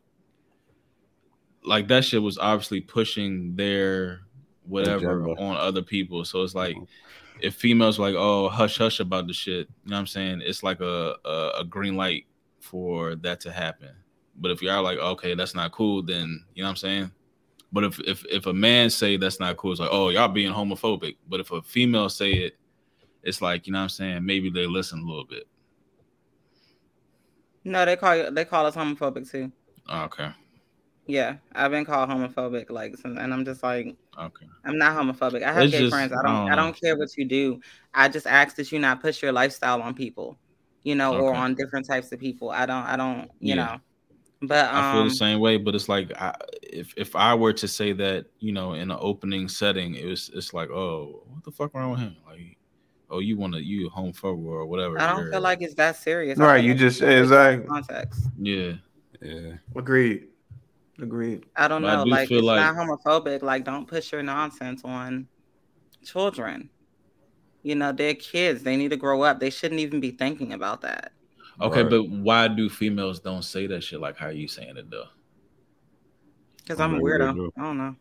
[1.64, 4.22] like that shit was obviously pushing their
[4.66, 6.26] whatever on other people.
[6.26, 6.76] So it's like
[7.42, 10.42] if females like, oh, hush hush about the shit, you know what I'm saying?
[10.44, 12.26] It's like a a, a green light
[12.60, 13.90] for that to happen.
[14.38, 17.12] But if y'all like, okay, that's not cool, then you know what I'm saying?
[17.74, 20.52] But if if if a man say that's not cool, it's like, oh, y'all being
[20.54, 21.16] homophobic.
[21.30, 22.58] But if a female say it,
[23.24, 24.26] it's like, you know what I'm saying?
[24.26, 25.48] Maybe they listen a little bit.
[27.64, 28.32] No, they call you.
[28.32, 29.52] They call us homophobic too.
[29.88, 30.32] Ah, okay.
[31.08, 34.46] Yeah, I've been called homophobic, like, since- and I'm just like, Okay.
[34.66, 35.44] I'm not homophobic.
[35.44, 36.12] I have It's gay just- friends.
[36.14, 36.46] I don't.
[36.46, 37.60] don't I don't care what you do.
[37.94, 40.38] I just ask that you not push your lifestyle on people,
[40.84, 42.50] you know, or on different types of people.
[42.52, 42.84] I don't.
[42.84, 43.30] I don't.
[43.40, 43.56] You Yeah.
[43.56, 43.78] know.
[44.44, 47.54] But um, I feel the same way, but it's like I, if if I were
[47.54, 51.44] to say that, you know, in an opening setting, it was it's like, oh, what
[51.44, 52.16] the fuck wrong with him?
[52.28, 52.58] Like,
[53.12, 55.00] oh, you want to you home homophobic or whatever.
[55.00, 56.40] I don't feel like it's that serious.
[56.40, 58.28] Right, feel you like just it's exactly context.
[58.40, 58.74] Yeah.
[59.22, 59.54] Yeah.
[59.76, 60.30] agreed.
[61.00, 61.46] Agreed.
[61.56, 62.06] I don't But I know.
[62.06, 63.44] do like feel it's like- not homophobic.
[63.44, 65.28] Like don't push your nonsense on
[66.04, 66.70] children.
[67.64, 68.64] You know, they're kids.
[68.64, 69.40] They need to grow up.
[69.40, 71.12] They shouldn't even be thinking about that.
[71.62, 71.90] Okay, Right.
[71.90, 75.06] but why do females don't say that shit like how you saying it though?
[76.58, 77.36] Because I'm a Maybe they weirdo.
[77.36, 77.54] do.
[77.58, 77.96] I don't know.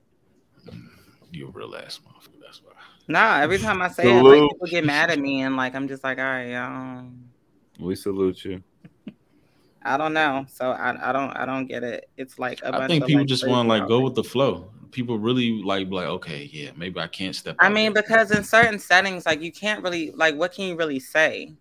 [1.32, 2.40] You a real ass motherfucker.
[2.42, 2.72] That's why.
[3.08, 5.88] Nah, every time I say it, like people get mad at me, and like I'm
[5.88, 7.24] just like, all right, um,
[7.78, 8.62] We salute you.
[9.82, 10.44] I don't know.
[10.48, 12.10] So I, I don't, I don't get it.
[12.18, 14.14] It's like a I bunch think of, people like, just want to like go with
[14.14, 14.70] the flow.
[14.90, 17.56] People really like like, okay, yeah, maybe I can't step.
[17.58, 18.02] I mean, there.
[18.02, 21.54] because in certain settings, like you can't really like what can you really say?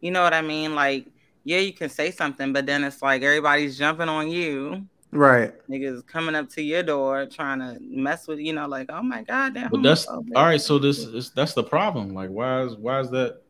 [0.00, 0.74] You know what I mean?
[0.74, 1.06] Like,
[1.46, 4.84] yeah, you can say something, but then it's like everybody's jumping on you.
[5.12, 5.54] Right.
[5.70, 9.22] Niggas coming up to your door trying to mess with you know, like, oh my
[9.22, 10.32] god, that But that's homophobic.
[10.34, 10.60] all right.
[10.60, 12.14] So this is that's the problem.
[12.14, 13.42] Like, why is why is that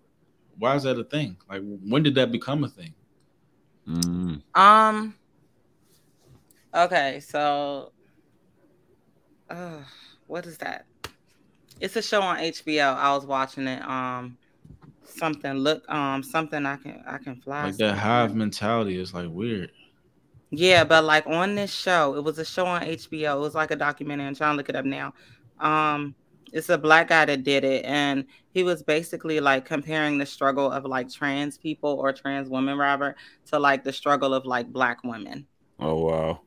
[0.59, 1.39] why is that a thing?
[1.48, 2.93] Like, when did that become a thing?
[3.89, 4.43] Mm.
[4.55, 5.14] Um.
[6.74, 7.93] Okay, so,
[9.48, 9.78] uh,
[10.27, 10.85] what is that?
[11.81, 12.94] It's a show on HBO.
[12.94, 13.82] I was watching it.
[13.82, 14.36] Um,
[15.09, 15.89] something look.
[15.89, 17.65] Um, something I can I can fly.
[17.66, 19.70] Like that hive mentality is like weird.
[20.51, 23.37] Yeah, but like on this show, it was a show on HBO.
[23.37, 24.27] It was like a documentary.
[24.27, 25.12] I'm trying to look it up now.
[25.59, 26.15] Um,
[26.53, 30.70] it's a black guy that did it, and he was basically like comparing the struggle
[30.70, 33.16] of like trans people or trans women, rather,
[33.47, 35.47] to like the struggle of like black women.
[35.81, 36.41] Oh wow.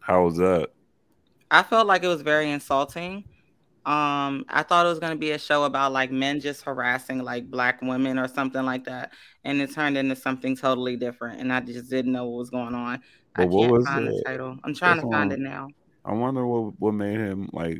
[0.00, 0.70] How was that?
[1.50, 3.24] I felt like it was very insulting.
[3.86, 7.50] Um, I thought it was gonna be a show about like men just harassing like
[7.50, 9.12] black women or something like that,
[9.44, 11.40] and it turned into something totally different.
[11.40, 13.00] And I just didn't know what was going on.
[13.36, 14.58] I what can't was find the the- title.
[14.64, 15.68] I'm trying that's to find on- it now.
[16.04, 17.78] I wonder what what made him like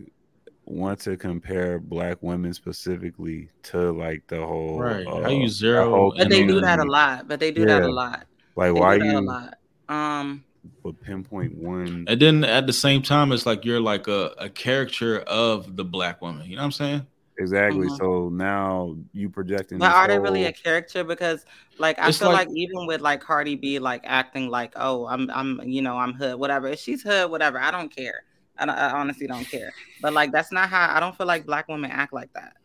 [0.64, 5.06] want to compare black women specifically to like the whole Right.
[5.06, 7.26] uh, How you the zero whole But they do that a lot.
[7.28, 8.26] But they do that a lot.
[8.56, 9.54] Like They why do that a you lot.
[9.88, 10.44] Um,
[10.82, 12.04] would pinpoint one?
[12.08, 15.84] And then at the same time, it's like you're like a, a caricature of the
[15.84, 16.46] black woman.
[16.48, 17.06] You know what I'm saying?
[17.38, 17.86] Exactly.
[17.88, 17.96] Mhm.
[17.98, 19.78] So now you projecting.
[19.78, 21.02] but this are they really a character?
[21.04, 21.46] Because
[21.78, 25.06] like I It's feel like- like, even with like Cardi B, like acting like, oh,
[25.06, 26.68] I'm I'm you know I'm hood, whatever.
[26.68, 28.24] If she's hood, whatever, I don't care.
[28.58, 29.72] I, don't, I honestly don't care.
[30.02, 32.58] But like that's not how I don't feel like black women act like that.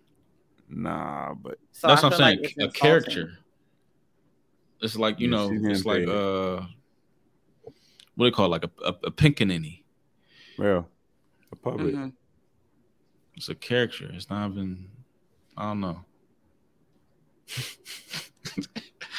[0.68, 2.38] Nah, but So That's I what I'm saying.
[2.40, 2.72] like a insulting.
[2.82, 3.38] character.
[4.82, 6.62] It's like you know, it's like uh,
[8.16, 8.50] what do you call it?
[8.50, 9.84] like a a, a pinkanini?
[10.58, 10.84] yeah,
[11.50, 11.96] the public.
[11.96, 12.14] Mhm.
[13.36, 14.10] It's a character.
[14.14, 14.90] It's not even.
[15.58, 16.00] I don't know.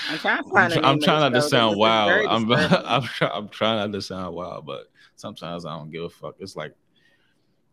[0.09, 0.73] I'm trying to I'm, find.
[0.73, 2.27] try- I'm trying the not to sound wild.
[2.27, 2.53] I'm.
[2.53, 4.85] I'm try, I'm trying not to sound wild, but
[5.17, 6.37] sometimes I don't give a fuck.
[6.39, 6.75] It's like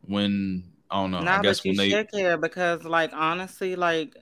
[0.02, 1.22] when I don't know.
[1.22, 4.16] Nah, I guess but you when they should care because, like, honestly, like,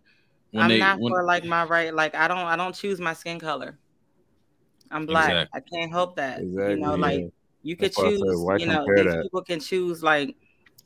[0.51, 1.93] when I'm they not when, for like my right.
[1.93, 3.77] Like, I don't, I don't choose my skin color.
[4.91, 5.29] I'm black.
[5.29, 5.49] Exactly.
[5.53, 6.41] I can't help that.
[6.41, 6.73] Exactly.
[6.75, 7.01] You know, yeah.
[7.01, 8.61] like you could That's why I said, choose.
[8.61, 9.23] you know, these that?
[9.23, 10.35] people can choose like,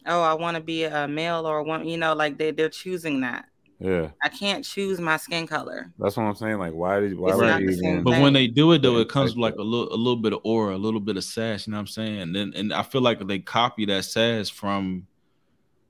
[0.05, 1.87] oh, I want to be a male or one.
[1.87, 3.45] You know, like they they're choosing that.
[3.79, 5.91] Yeah, I can't choose my skin color.
[5.99, 6.59] that's what I'm saying.
[6.59, 8.03] Like, why did why It's would not they the same even?
[8.03, 10.15] But when they do it though, it comes like with like a little a little
[10.15, 11.67] bit of aura, a little bit of sass.
[11.67, 12.21] You know what I'm saying?
[12.21, 15.07] And then and I feel like they copy that sass from,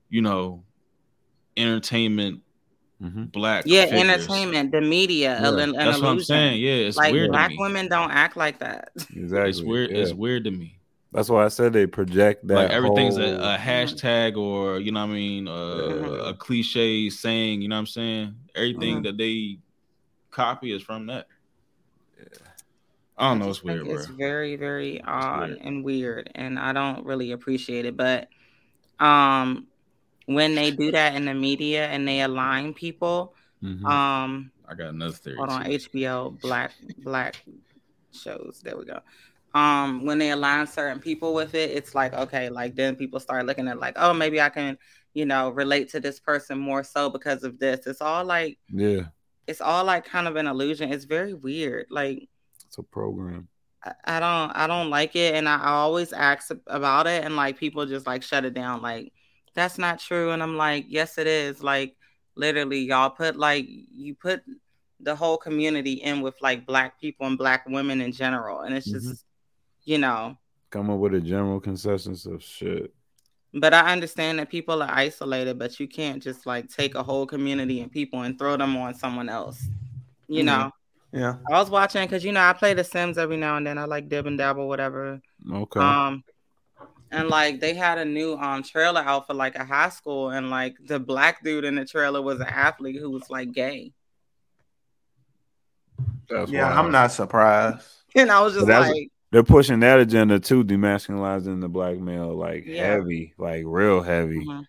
[0.08, 0.64] you know,
[1.56, 2.42] entertainment
[3.02, 3.30] Mhm.
[3.32, 3.64] black.
[3.66, 4.00] Yeah, figures.
[4.00, 5.48] entertainment, the media, Yeah.
[5.50, 6.60] an, an That's what I'm saying.
[6.62, 7.56] Yeah, it's like weird to black me.
[7.60, 8.88] women don't act like that.
[9.14, 9.50] Exactly.
[9.50, 9.90] It's weird.
[9.90, 9.98] Yeah.
[9.98, 10.78] It's weird to me.
[11.12, 12.54] That's why I said they project that.
[12.54, 16.28] like everything's whole- a, a hashtag or you know what I mean, uh, Mhm.
[16.30, 17.60] a cliche saying.
[17.62, 18.34] You know what I'm saying?
[18.54, 19.04] Everything Mhm.
[19.04, 19.58] that they
[20.30, 21.26] copy is from that.
[23.18, 23.48] I don't know.
[23.48, 23.94] It's just think weird, bro.
[23.96, 25.58] It's very, very odd weird.
[25.62, 27.96] and weird, and I don't really appreciate it.
[27.96, 28.28] But
[29.00, 29.66] um,
[30.26, 33.84] when they do that in the media and they align people, Mhm.
[33.84, 35.36] um, I got another theory.
[35.36, 35.70] hold on, too.
[35.72, 37.42] HBO black black
[38.12, 38.60] shows.
[38.62, 39.00] There we go.
[39.54, 43.46] Um, when they align certain people with it, it's like okay, like then people start
[43.46, 44.76] looking at like, oh, maybe I can,
[45.14, 47.86] you know, relate to this person more so because of this.
[47.86, 49.06] It's all like yeah,
[49.46, 50.92] it's all like kind of an illusion.
[50.92, 51.86] It's very weird.
[51.90, 52.28] Like
[52.66, 53.48] it's a program.
[53.84, 57.36] I- I don't I don't like it and I, I always ask about it and
[57.36, 59.12] like people just like shut it down like
[59.56, 61.96] that's not true and I'm like yes it is like
[62.36, 64.42] literally y'all put like you put
[65.00, 68.86] the whole community in with like black people and black women in general and it's
[68.90, 69.22] just Mhm.
[69.84, 70.36] you know
[70.70, 72.92] Come up with a general consensus of shit.
[73.54, 77.26] but I understand that people are isolated but you can't just like take a whole
[77.26, 79.58] community and people and throw them on someone else
[80.28, 80.46] you Mhm.
[80.46, 80.70] know
[81.12, 81.36] Yeah.
[81.50, 83.78] I was watching because you know I play The Sims every now and then.
[83.78, 85.20] I like dib and dabble, whatever.
[85.50, 85.80] Okay.
[85.80, 86.22] Um,
[87.10, 90.50] and like they had a new um trailer out for like a high school, and
[90.50, 93.92] like the black dude in the trailer was an athlete who was like gay,
[96.28, 96.86] That's Yeah, wild.
[96.86, 97.86] I'm not surprised.
[98.14, 102.66] and I was just like, They're pushing that agenda too, demasculizing the black male like
[102.66, 102.86] Yeah.
[102.86, 104.44] heavy, like real heavy.
[104.46, 104.66] Mhm.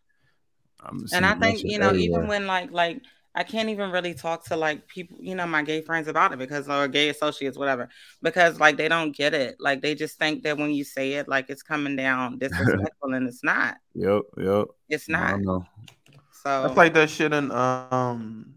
[0.80, 2.20] I'm and I think you know everywhere.
[2.22, 3.02] even when like like
[3.38, 6.40] I can't even really talk to like people, you know, my gay friends about it
[6.40, 7.88] because or gay associates, whatever,
[8.24, 9.58] because like they don't get it.
[9.60, 13.28] Like they just think that when you say it, like it's coming down disrespectful, and
[13.28, 13.78] it's not.
[13.94, 14.66] Yep, yep.
[14.90, 15.42] It's I not.
[15.42, 15.64] know.
[16.44, 18.56] So That's like that shit in um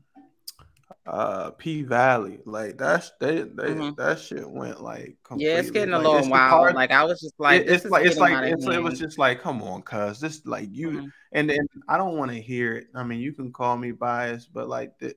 [1.11, 2.39] uh P Valley.
[2.45, 3.97] Like that's they they Mhm.
[3.97, 6.51] that shit went like yeah, it's getting a like, little wild.
[6.61, 9.19] part- like I was just like, it- it's like it's like it's, it was just
[9.19, 11.13] like come on cuz this like you Mhm.
[11.33, 12.87] and then I don't want to hear it.
[12.95, 15.13] I mean, you can call me biased, but like the,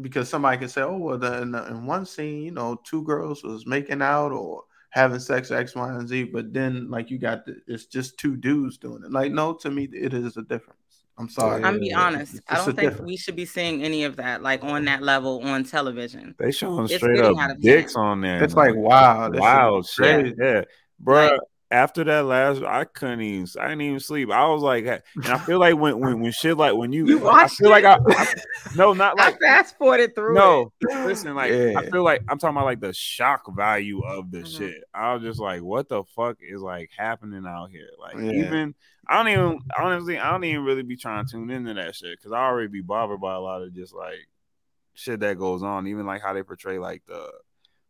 [0.00, 3.02] because somebody can say, "Oh, well, the, in, the, in one scene, you know, two
[3.02, 7.18] girls was making out or having sex X, Y, and Z," but then like you
[7.18, 9.10] got the, it's just two dudes doing it.
[9.12, 10.78] Like, no, to me, it is a difference.
[11.18, 11.62] I'm sorry.
[11.62, 12.34] I'm be honest.
[12.36, 13.02] It's I don't think difference.
[13.02, 16.34] we should be seeing any of that like on that level on television.
[16.38, 18.04] They showing It's straight up dicks hand.
[18.06, 18.42] on there.
[18.42, 20.04] It's like wow, that shit wild is shit.
[20.20, 20.34] crazy.
[20.40, 20.62] Yeah,
[20.98, 21.26] bro.
[21.32, 21.40] Like-
[21.70, 23.46] after that last, I couldn't even.
[23.58, 24.30] I didn't even sleep.
[24.30, 27.20] I was like, and I feel like when when when shit like when you, You
[27.20, 27.96] I watched feel like I.
[28.08, 28.34] I
[28.76, 30.70] no, not I like fast forwarded through no.
[30.82, 34.58] Listen, like I feel like I'm talking about like the shock value of the Mhm.
[34.58, 34.84] shit.
[34.92, 37.88] I was just like, what the fuck is like happening out here?
[37.98, 38.44] Like Yeah.
[38.46, 38.74] even
[39.08, 42.18] I don't even honestly I don't even really be trying to tune into that shit
[42.18, 44.28] because I already be bothered by a lot of just like
[44.94, 45.86] shit that goes on.
[45.86, 47.30] Even like how they portray like the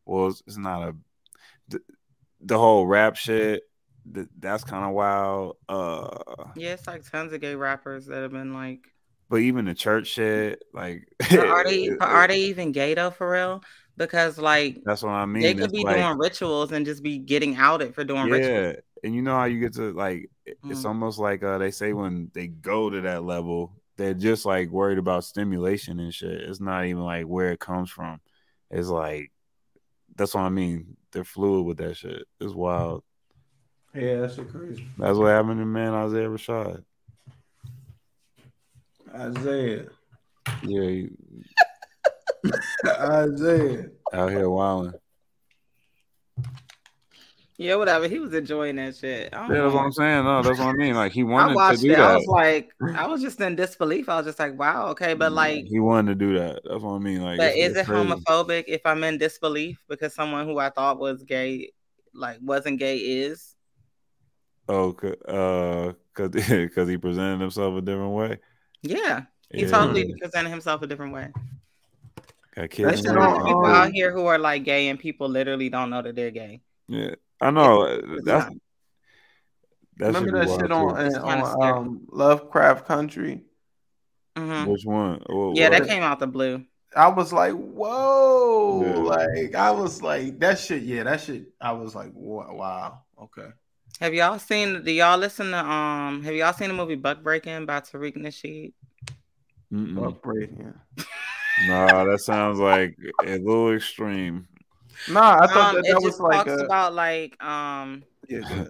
[0.06, 0.96] well, it's, it's not a
[1.68, 1.80] the,
[2.40, 3.62] the whole rap shit.
[4.12, 5.56] th- That's kind of wild.
[5.68, 6.08] Uh.
[6.56, 8.80] Yeah, it's like tons of gay rappers that have been like,
[9.28, 13.30] but even the church shit, like are they but are they even gay though for
[13.30, 13.62] real?
[13.96, 15.42] Because like That's what I mean.
[15.42, 18.76] they could It's be like- doing rituals and just be getting outed for doing rituals.
[19.02, 20.86] Yeah and you know how you get to like it- it's Mhm.
[20.86, 24.98] almost like uh they say when they go to that level they're just like worried
[24.98, 26.40] about stimulation and shit.
[26.40, 28.20] It's not even like where it comes from.
[28.70, 29.30] It's like
[30.16, 30.96] that's what i mean.
[31.12, 32.26] They're fluid with that shit.
[32.40, 33.04] It's wild.
[33.94, 34.86] Yeah, that's shit crazy.
[34.98, 36.84] that's what happened to man isaiah rashad.
[39.14, 39.86] Isaiah,
[40.62, 41.08] yeah he
[42.86, 43.86] Isaiah.
[44.12, 44.94] out here wilding
[47.62, 48.08] Yeah, whatever.
[48.08, 49.32] He was enjoying that shit.
[49.32, 51.54] Yeah that's what i'm saying no that's what i mean like he I wanted to
[51.56, 51.98] watched do it.
[51.98, 54.08] I was like, I was just in disbelief.
[54.08, 56.94] I was just like, wow, okay, but like, he wanted to do that that's what
[56.94, 58.04] i mean like but is it crazy.
[58.04, 61.70] homophobic if I'm in disbelief because someone who I thought was gay,
[62.12, 63.54] like, wasn't gay, is?
[64.68, 64.90] oh
[65.28, 68.38] uh because because he presented himself a different way
[68.82, 69.22] Yeah,
[69.52, 69.70] he Yeah.
[69.70, 71.32] totally presented himself a different way.
[72.54, 73.20] Got kids There's in so there.
[73.20, 76.30] many people out here who are like gay, and people literally don't know that they're
[76.30, 76.60] gay.
[76.88, 77.82] Yeah, I know.
[77.82, 78.52] It's That's not.
[79.98, 81.72] that should Remember that shit on, It's uh, kinda on scary.
[81.72, 83.42] um, Lovecraft Country?
[84.36, 84.66] Mhm.
[84.68, 85.22] Which one?
[85.26, 85.78] What- Yeah, what?
[85.80, 86.64] that came out the blue.
[86.94, 88.82] I was like, whoa!
[88.84, 88.96] Yeah.
[88.98, 90.82] Like I was like, that shit.
[90.82, 91.46] Yeah, that shit.
[91.60, 92.98] I was like, wow, wow.
[93.22, 93.48] Okay.
[94.00, 94.82] Have y'all seen?
[94.84, 96.22] Do y'all listen to um?
[96.22, 98.72] Have y'all seen the movie Buck Breaking by Tariq Nasheed?
[99.72, 100.06] Mm-mm.
[100.06, 100.74] Upbraiding.
[101.66, 102.94] Nah, that sounds like
[103.24, 104.46] a little extreme.
[105.06, 106.68] Nah, I thought Um, that, it that was just like talks a.
[106.68, 108.64] about like um yeah,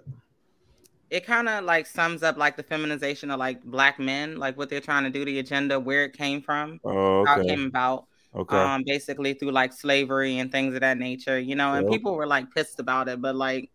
[1.09, 4.69] it kind of like sums up like the feminization of like black men, like what
[4.69, 8.05] they're trying to do, the agenda, where it came from, Oh, how it came about.
[8.35, 8.65] Okay.
[8.65, 11.87] Um, basically through like slavery and things of that nature, you know, and Yep.
[11.87, 13.69] people were like pissed about it, but like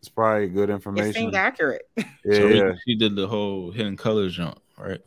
[0.00, 1.06] It's probably good it information.
[1.06, 1.82] seemed accurate.
[2.24, 2.72] Yeah, so he, yeah.
[2.86, 5.00] he did the whole hidden colors jump, right?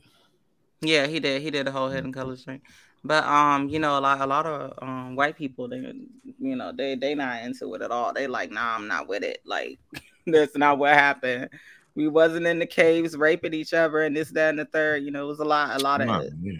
[0.81, 1.41] yeah, he did.
[1.41, 2.61] He did the whole hidden colors thing.
[3.05, 5.93] But um, you know, a lot a lot of um white people, they
[6.39, 8.13] you know, they they not into it at all.
[8.13, 9.39] They like, nah, I'm not with it.
[9.45, 9.79] Like
[10.27, 11.49] that's not what happened.
[11.95, 15.03] We wasn't in the caves raping each other and this, that, and the third.
[15.03, 16.33] You know, it was a lot, a lot of Nah, it.
[16.41, 16.53] yeah.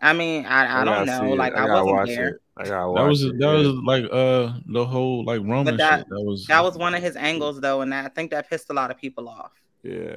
[0.00, 1.32] I mean, I, I, don't gotta know.
[1.34, 1.36] it.
[1.36, 2.28] Like I, gotta wasn't watch there.
[2.28, 2.40] It.
[2.56, 3.38] I gotta That was it.
[3.38, 3.52] that yeah.
[3.52, 6.08] was like uh the whole like Roman that shit.
[6.08, 8.72] That was that was one of his angles though, and I think that pissed a
[8.72, 9.52] lot of people off.
[9.82, 10.16] yeah.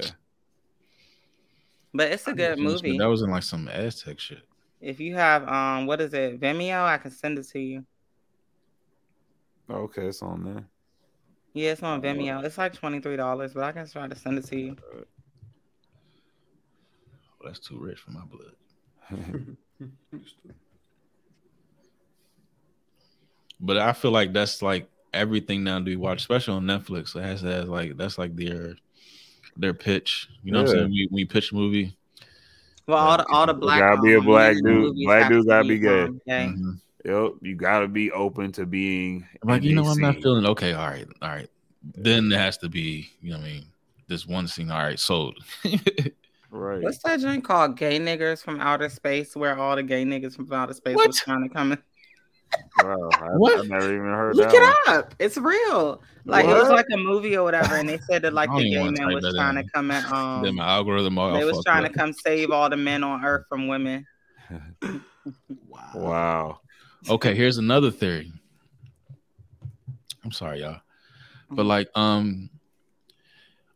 [1.94, 2.98] But it's a good movie.
[2.98, 4.40] That was in like some Aztec shit.
[4.80, 7.86] If you have um what is it, Vimeo, I can send it to you.
[9.70, 10.66] Okay, it's on there.
[11.54, 12.44] Yeah, it's on Vimeo.
[12.44, 14.76] It's like twenty three dollars, but I can try to send it to you.
[17.44, 19.58] That's too rich for my blood.
[23.60, 27.16] But I feel like that's like everything now do you watch, especially on Netflix.
[27.16, 28.76] It has, has like that's like their
[29.56, 30.30] their pitch.
[30.44, 30.91] You know what I'm saying?
[30.91, 31.97] We we pitch a movie.
[32.88, 34.64] Well, all the all the You black gotta be a black dude.
[34.64, 36.07] movies Black have dudes to gotta be gay.
[36.26, 36.45] gay.
[36.55, 36.80] Mhm.
[37.05, 39.26] Yep, you gotta be open to being.
[39.41, 40.73] I'm like, you know, I'm not feeling okay.
[40.73, 41.49] All right, all right.
[41.95, 43.65] Then there has to be, you know what I mean?
[44.07, 45.38] This one scene, all right, sold.
[46.49, 46.81] Right.
[46.81, 47.77] What's that joint called?
[47.77, 51.07] Gay niggas from outer space, where all the gay niggas from outer space What?
[51.07, 51.77] was trying to come in.
[52.78, 53.60] Wow, I, What?
[53.60, 54.56] I never even heard Look that.
[54.56, 54.98] it one.
[54.99, 55.15] up.
[55.19, 56.02] It's real.
[56.26, 58.90] Like it was like a movie or whatever, and they said that like the gay
[58.90, 59.64] man was trying in.
[59.64, 61.91] to come at then Um, my algorithm all they was trying up.
[61.91, 64.06] to come save all the men on Earth from women.
[65.68, 65.91] Wow.
[65.95, 66.60] Wow.
[67.10, 68.32] Okay, here's another theory.
[70.24, 70.82] I'm sorry, y'all.
[71.49, 71.68] But Mm-hmm.
[71.68, 72.49] like um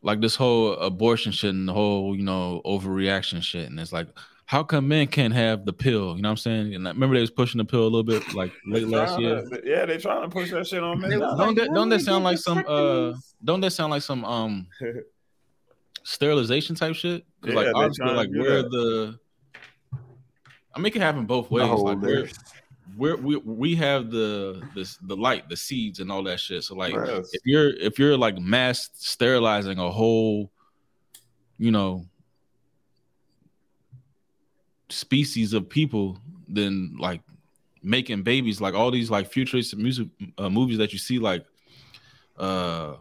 [0.02, 3.70] like this whole abortion shit and the whole, you know, overreaction shit.
[3.70, 4.08] And it's like,
[4.52, 6.14] how come men can't have the pill?
[6.18, 6.76] You know what I'm saying?
[6.76, 9.42] And I remember they was pushing the pill a little bit like late last year.
[9.46, 11.10] to- yeah, they trying to push that shit on men.
[11.10, 11.46] They was now.
[11.46, 14.68] Don't that don't that sound like some uh don't that sound like some um
[16.04, 17.26] sterilization type shit?
[17.40, 18.70] Because Yeah, like they obviously trying to like where that.
[18.72, 19.20] the
[20.76, 21.68] I mean it can happen both ways.
[21.70, 22.28] No, like we're,
[22.98, 26.66] we're we we have the this the light, the seeds and all that shit.
[26.66, 27.30] So like Yes.
[27.32, 30.52] if you're if you're like mass sterilizing a whole,
[31.58, 32.06] you know,
[34.92, 37.22] species of people, than like
[37.82, 40.08] making babies, like all these like futuristic music
[40.38, 41.46] uh, movies that you see, like
[42.38, 42.96] uh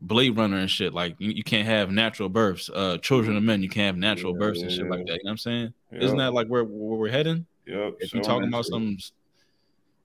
[0.00, 0.92] Blade Runner and shit.
[0.92, 2.70] Like you, you can't have natural births.
[2.72, 5.12] Uh Children of Men, you can't have natural Yeah, births and yeah, shit like that.
[5.12, 5.74] You know what I'm saying?
[5.92, 6.02] Yep.
[6.02, 7.46] Isn't that like where, where we're heading?
[7.66, 7.96] Yep.
[8.00, 8.96] If you're talking about some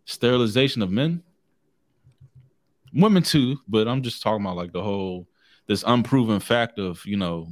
[0.05, 1.23] sterilization of men,
[2.93, 5.27] women too, but I'm just talking about like the whole
[5.67, 7.47] this unproven fact of you know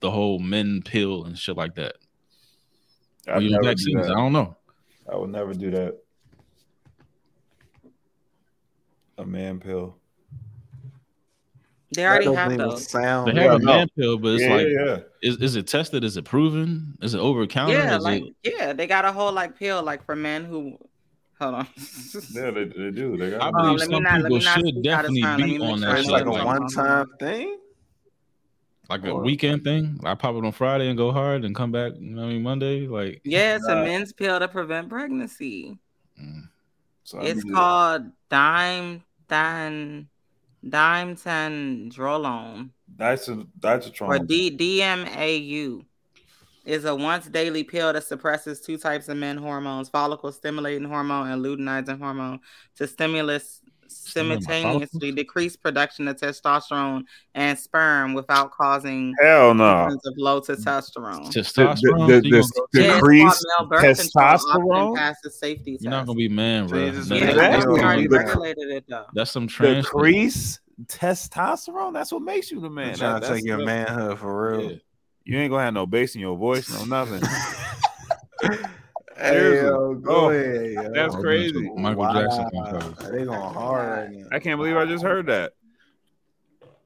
[0.00, 1.96] the whole men pill and shit like that.
[3.24, 3.32] Shit.
[3.32, 3.98] Or I'd even never do vaccines.
[4.04, 4.14] I that.
[4.14, 4.56] don't know.
[5.12, 5.98] I would never do that.
[9.18, 9.96] A man pill.
[11.94, 12.88] They already That have those.
[12.88, 13.36] sound.
[13.36, 13.64] They have a no.
[13.76, 14.98] man pill, but it's yeah, like, yeah.
[15.20, 16.04] is, is it tested?
[16.04, 16.96] Is it proven?
[17.02, 17.74] Is it over counter?
[17.74, 20.78] Yeah, is like it, yeah, they got a whole like pill like for men who.
[21.38, 21.66] Hold on.
[22.30, 23.16] Yeah, they, they do.
[23.18, 25.40] They I got believe let me some not- people should speak out of definitely turn.
[25.42, 27.58] Be on that I It's like what a I'm Like, talking one time thing.
[28.92, 29.98] Like a weekend thing.
[30.04, 31.92] I pop it on Friday and go hard and come back.
[31.98, 32.86] You know what I mean Monday.
[32.86, 35.78] Like Yeah, it's a men's pill to prevent pregnancy.
[36.20, 36.42] mm,
[37.04, 40.10] So I It's be- called dime dan
[40.62, 44.24] dimethandrolone That's a that's a or trauma.
[44.24, 45.86] D DMAU.
[46.64, 51.28] Is a once daily pill that suppresses two types of men hormones: follicle stimulating hormone
[51.28, 52.40] and luteinizing hormone,
[52.76, 53.38] to stimulus Stimulate my
[53.96, 57.02] simultaneously decrease production of testosterone
[57.34, 59.88] and sperm without causing Hell no.
[59.90, 61.26] symptoms of low testosterone.
[61.32, 62.06] testosterone.
[62.08, 63.22] The- the- the- gonna the- decrease
[63.58, 64.96] called male birth control, often testosterone?
[64.96, 66.78] passes safety you're not gonna be man, bro.
[66.78, 69.06] you Yeah, Yeah, that's already regulated it though.
[69.14, 69.84] that's some trans.
[69.86, 71.92] Decrease testosterone.
[71.92, 72.88] That's what makes you the man.
[72.88, 74.70] Man, trying That- to that's take your the- manhood for real.
[74.72, 74.76] Yeah.
[75.24, 77.22] You ain't gonna have no bass in your voice, no nothing.
[79.22, 80.92] Hey, yo, go Oh, ahead.
[80.94, 81.70] that's Or crazy.
[81.76, 84.26] Michael Jackson kind of They going hard right now.
[84.32, 85.52] I can't believe I just heard that.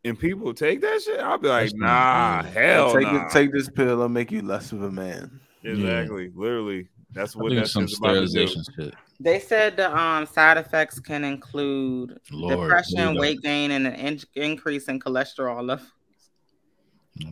[0.05, 1.19] And people take that shit.
[1.19, 3.27] I'll be like, nah, hell take nah.
[3.27, 3.89] it, take this pill.
[3.89, 5.41] It'll make you less of a man.
[5.65, 6.89] exactly, literally.
[7.13, 8.27] That's what think that some shit's about to do.
[8.27, 8.95] sterilization shit.
[9.19, 14.21] They said the um side effects can include Lord, depression, weight gain, and an in-
[14.35, 15.87] increase in cholesterol level.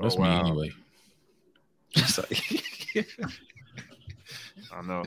[0.00, 0.42] That's Oh, wow.
[0.42, 0.70] me anyway.
[4.78, 5.02] It's like- I know.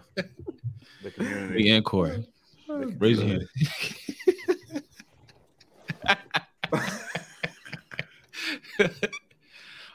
[1.03, 1.55] The community.
[1.63, 2.25] We and Corey.
[2.69, 3.47] Raise your hand.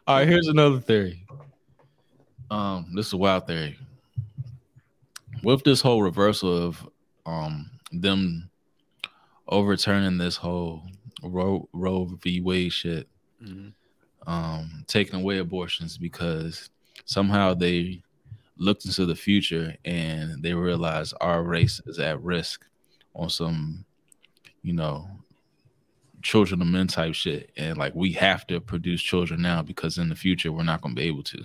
[0.07, 1.25] All right, here's another theory.
[2.51, 3.79] Um, this is a wild theory.
[5.43, 6.89] With this whole reversal of
[7.25, 8.51] um them
[9.49, 10.83] overturning this whole
[11.23, 12.41] Roe, Roe v.
[12.41, 13.09] Wade shit,
[14.27, 16.71] um, taking away abortions because
[17.05, 18.03] somehow they
[18.57, 22.65] looked into the future and they realized our race is at risk
[23.15, 23.85] on some,
[24.63, 25.09] you know,
[26.23, 27.51] children of men type shit.
[27.57, 30.95] And like we have to produce children now because in the future we're not gonna
[30.95, 31.45] be able to.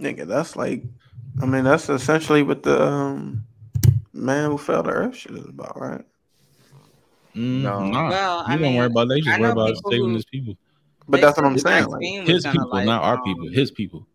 [0.00, 0.84] Nigga, that's like,
[1.42, 3.44] I mean, that's essentially what the um,
[4.12, 6.04] man who fell to earth shit is about, right?
[7.34, 9.08] No, nah, Well, I you don't worry mean, about.
[9.08, 10.56] They just worry about saving who- his people.
[11.10, 11.86] But that's what I'm saying.
[11.86, 13.48] Like, His gonna, people, like, not our um, people.
[13.48, 14.06] His people.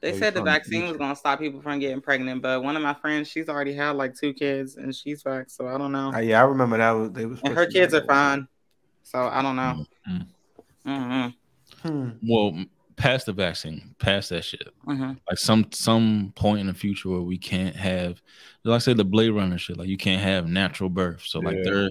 [0.00, 2.82] They They said the vaccine was gonna stop people from getting pregnant, but one of
[2.82, 6.12] my friends, she's already had like two kids and she's back, so I don't know.
[6.12, 7.40] uh, yeah, I remember that was they was.
[7.42, 8.46] and her kids are fine,
[9.02, 9.86] so I don't know.
[10.08, 10.90] Mm-hmm.
[10.90, 11.88] Mm-hmm.
[11.88, 12.10] Hmm.
[12.22, 14.68] Well, m- past the vaccine, past that shit.
[14.86, 15.12] Mm-hmm.
[15.28, 18.20] Like some some point in the future where we can't have,
[18.64, 19.76] like I said, the Blade Runner shit.
[19.78, 21.22] Like you can't have natural birth.
[21.24, 21.62] So like Yeah.
[21.64, 21.88] they're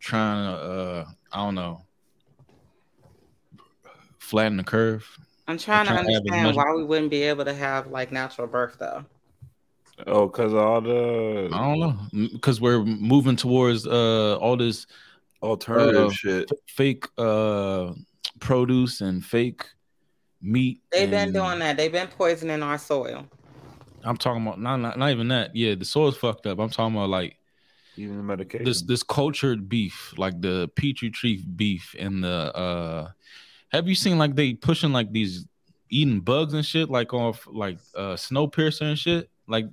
[0.00, 1.82] trying to, uh I don't know,
[4.18, 5.06] flatten the curve.
[5.48, 8.12] I'm trying to trying to understand much- why we wouldn't be able to have like
[8.12, 9.04] natural birth though.
[10.06, 14.86] Oh, because all the I don't know because we're moving towards uh all this
[15.42, 16.50] alternative uh, shit.
[16.52, 17.92] f- fake uh
[18.40, 19.64] produce and fake
[20.42, 20.82] meat.
[20.92, 21.76] They've been doing that.
[21.76, 23.26] They've been poisoning our soil.
[24.04, 25.56] I'm talking about not, not not even that.
[25.56, 26.58] Yeah, the soil's fucked up.
[26.58, 27.38] I'm talking about like
[27.96, 28.64] Even the medication.
[28.66, 33.10] this this cultured beef, like the petri tree beef and the uh
[33.76, 35.46] have you seen like they pushing like these
[35.90, 39.30] eating bugs and shit like off like uh snowpiercer and shit?
[39.46, 39.66] Like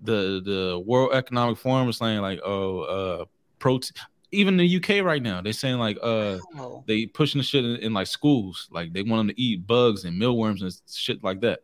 [0.00, 3.24] the the World Economic Forum is saying like oh uh
[3.58, 3.92] protein
[4.32, 6.84] even the UK right now, they're saying like uh Oh.
[6.86, 10.04] they pushing the shit in, in like schools, like they want them to eat bugs
[10.04, 11.60] and mealworms and shit like that.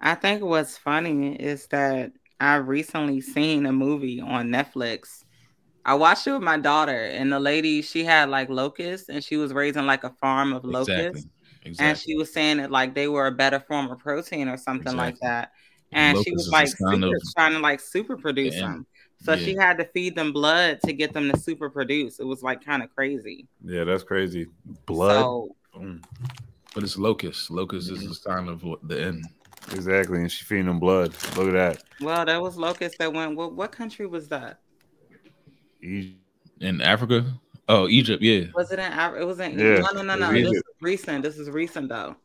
[0.00, 5.23] I think what's funny is that I recently seen a movie on Netflix.
[5.86, 9.36] I watched it with my daughter, and the lady she had like locusts, and she
[9.36, 11.26] was raising like a farm of locusts,
[11.64, 11.86] Exactly.
[11.86, 14.96] and she was saying that like they were a better form of protein or something
[14.96, 15.52] like that.
[15.92, 18.62] And she was like a sign super, of- trying to like super produce Yeah.
[18.62, 18.86] them.
[19.22, 22.18] So she had to feed them blood to get them to super produce.
[22.18, 23.46] It was like kind of crazy.
[23.64, 24.48] Yeah, that's crazy.
[24.86, 25.20] Blood.
[25.22, 26.02] So Mm,
[26.74, 27.50] But it's locust.
[27.50, 29.24] Locust is the sign of what the end.
[29.72, 30.18] exactly.
[30.18, 31.14] And she feeding them blood.
[31.36, 31.82] Look at that.
[32.00, 33.34] well, that was locusts that went.
[33.36, 34.58] What, what country was that?
[35.84, 37.26] In Africa?
[37.68, 38.44] Oh, Egypt, yeah.
[38.54, 38.92] Was it in?
[38.92, 39.58] Af- It was in.
[39.58, 40.50] Yeah, no, no, no, it no.
[40.50, 41.22] This is recent.
[41.22, 42.16] This is recent though.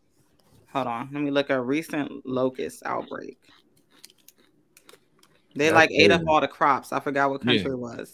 [0.74, 1.10] Hold on.
[1.12, 3.38] Let me look at recent locust outbreak.
[5.56, 6.94] They That's like ate up all the crops.
[6.94, 7.54] I forgot what Yeah.
[7.54, 8.14] country it was.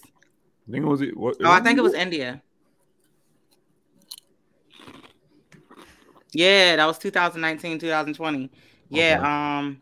[0.68, 1.02] I think it was.
[1.02, 2.42] it- What, Oh, I think it was India.
[6.32, 8.52] Yeah, that was 2019, 2020.
[8.90, 9.26] Yeah, Okay.
[9.28, 9.82] um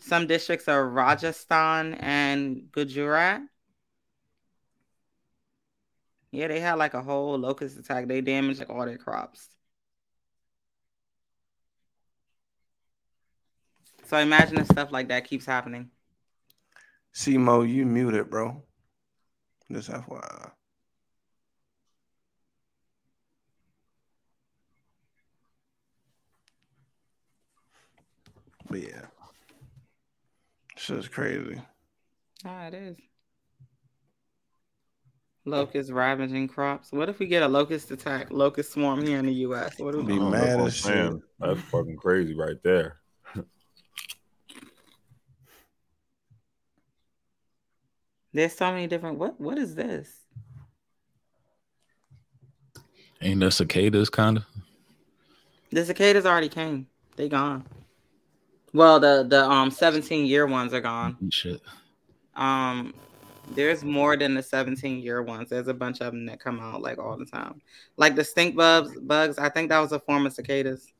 [0.00, 3.42] some districts are Rajasthan and Gujarat.
[6.30, 8.06] Yeah, they had like a whole locust attack.
[8.06, 9.48] They damaged like all their crops.
[14.06, 15.90] So imagine if stuff like that keeps happening.
[17.26, 18.62] Mo, you muted, bro.
[19.70, 20.50] Just FYI.
[28.70, 29.06] But yeah,
[30.76, 31.60] shit's crazy.
[32.44, 32.96] Ah, it is.
[35.44, 36.92] Locust ravaging crops.
[36.92, 39.78] What if we get a locust attack, locust swarm here in the U.S.?
[39.78, 41.12] What do Be we Oh, mad that's as shit.
[41.38, 42.96] That's fucking crazy right there.
[48.32, 49.18] There's so many different.
[49.18, 50.08] What What is this?
[53.20, 54.44] Ain't that cicadas kind of?
[55.70, 56.86] The cicadas already came.
[57.16, 57.64] They gone.
[58.72, 61.16] Well, the the um 17 year ones are gone.
[61.30, 61.60] Shit.
[62.36, 62.94] Um,
[63.50, 65.50] there's more than the 17 year ones.
[65.50, 67.60] There's a bunch of them that come out like all the time,
[67.96, 68.98] like the stink bugs.
[69.00, 69.38] Bugs.
[69.38, 70.92] I think that was a form of cicadas.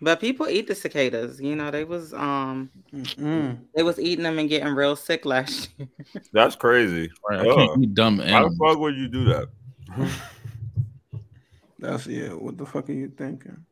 [0.00, 1.40] But people eat the cicadas.
[1.40, 3.58] You know, they was um Mm-mm.
[3.74, 5.88] they was eating them and getting real sick last year.
[6.32, 7.10] That's crazy.
[7.28, 8.56] Right, I can't eat dumb animals.
[8.60, 9.48] How the fuck would you do that?
[11.78, 12.28] That's yeah.
[12.30, 13.64] What the fuck are you thinking?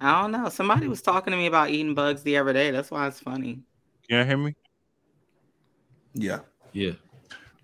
[0.00, 0.48] I don't know.
[0.50, 2.70] Somebody was talking to me about eating bugs the other day.
[2.70, 3.62] That's why it's funny.
[4.08, 4.54] Can you hear me?
[6.14, 6.40] Yeah.
[6.72, 6.92] Yeah.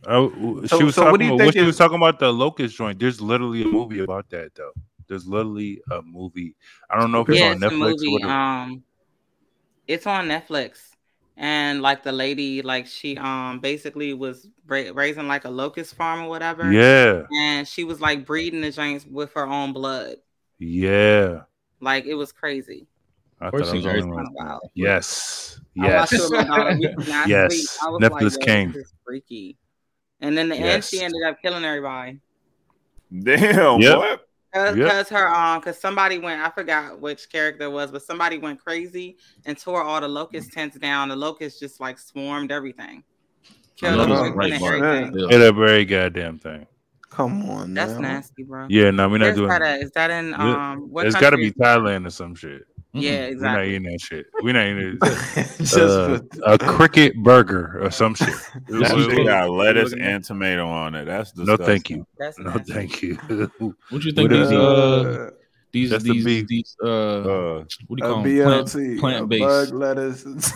[0.07, 2.33] Oh, So- she was so talking you about think what she was talking about the
[2.33, 2.99] locust joint.
[2.99, 4.73] There's literally a movie about that though.
[5.07, 6.57] There's literally a movie.
[6.91, 7.71] I don't know if it's yeah, on it's a Netflix.
[7.71, 8.13] or movie.
[8.13, 8.33] whatever.
[8.33, 8.83] Um,
[9.87, 10.79] it's on Netflix,
[11.37, 16.23] and like the lady, like she um basically was ra- raising like a locust farm
[16.25, 16.73] or whatever.
[16.73, 17.23] Yeah.
[17.33, 20.17] and she was like breeding the giants with her own blood.
[20.59, 21.43] Yeah.
[21.81, 22.87] Like it was crazy.
[23.43, 24.03] I thought I was he the is.
[24.05, 24.27] only one.
[24.35, 24.61] Wow.
[24.75, 25.61] Yes.
[25.81, 26.31] I watched it Yes.
[26.31, 26.77] with my daughter.
[26.79, 27.53] We could not Yes.
[27.55, 27.69] sleep.
[27.83, 28.75] I like, King.
[29.05, 29.59] freaky.
[30.21, 32.21] And then the end, she ended up killing everybody.
[33.23, 33.99] Damn, Yep.
[33.99, 34.29] what?
[34.55, 34.91] Cause, Yep.
[34.91, 39.17] 'cause her um, cause somebody went, I forgot which character was, but somebody went crazy
[39.47, 41.09] and tore all the locust tents down.
[41.09, 43.03] The locusts just like swarmed everything.
[43.77, 45.19] Killed know the right, everything.
[45.19, 45.27] Yeah.
[45.29, 46.67] Hit that very goddamn thing.
[47.09, 48.01] Come on, That's now.
[48.01, 48.67] nasty, bro.
[48.71, 49.81] Yeah, no, we're not Where's doing that at?
[49.83, 50.89] Is that in um?
[50.91, 52.63] What It's got to be Thailand or some shit.
[52.95, 53.39] Yeah, exactly.
[53.39, 54.27] We're not eating that shit.
[54.43, 55.59] We're not eating it.
[55.59, 58.29] Just Uh, a cricket burger or some shit.
[58.69, 61.07] That Look- shit got lettuce and tomato on it.
[61.07, 62.07] That's the No, thank you.
[62.19, 62.73] That's No, nasty.
[62.73, 63.17] thank you.
[63.91, 65.31] What you think What these uh
[65.73, 68.31] these That's the these these uh Uh, what do you a call them?
[68.31, 69.41] BLT, Plant a based.
[69.43, 70.53] bug lettuce.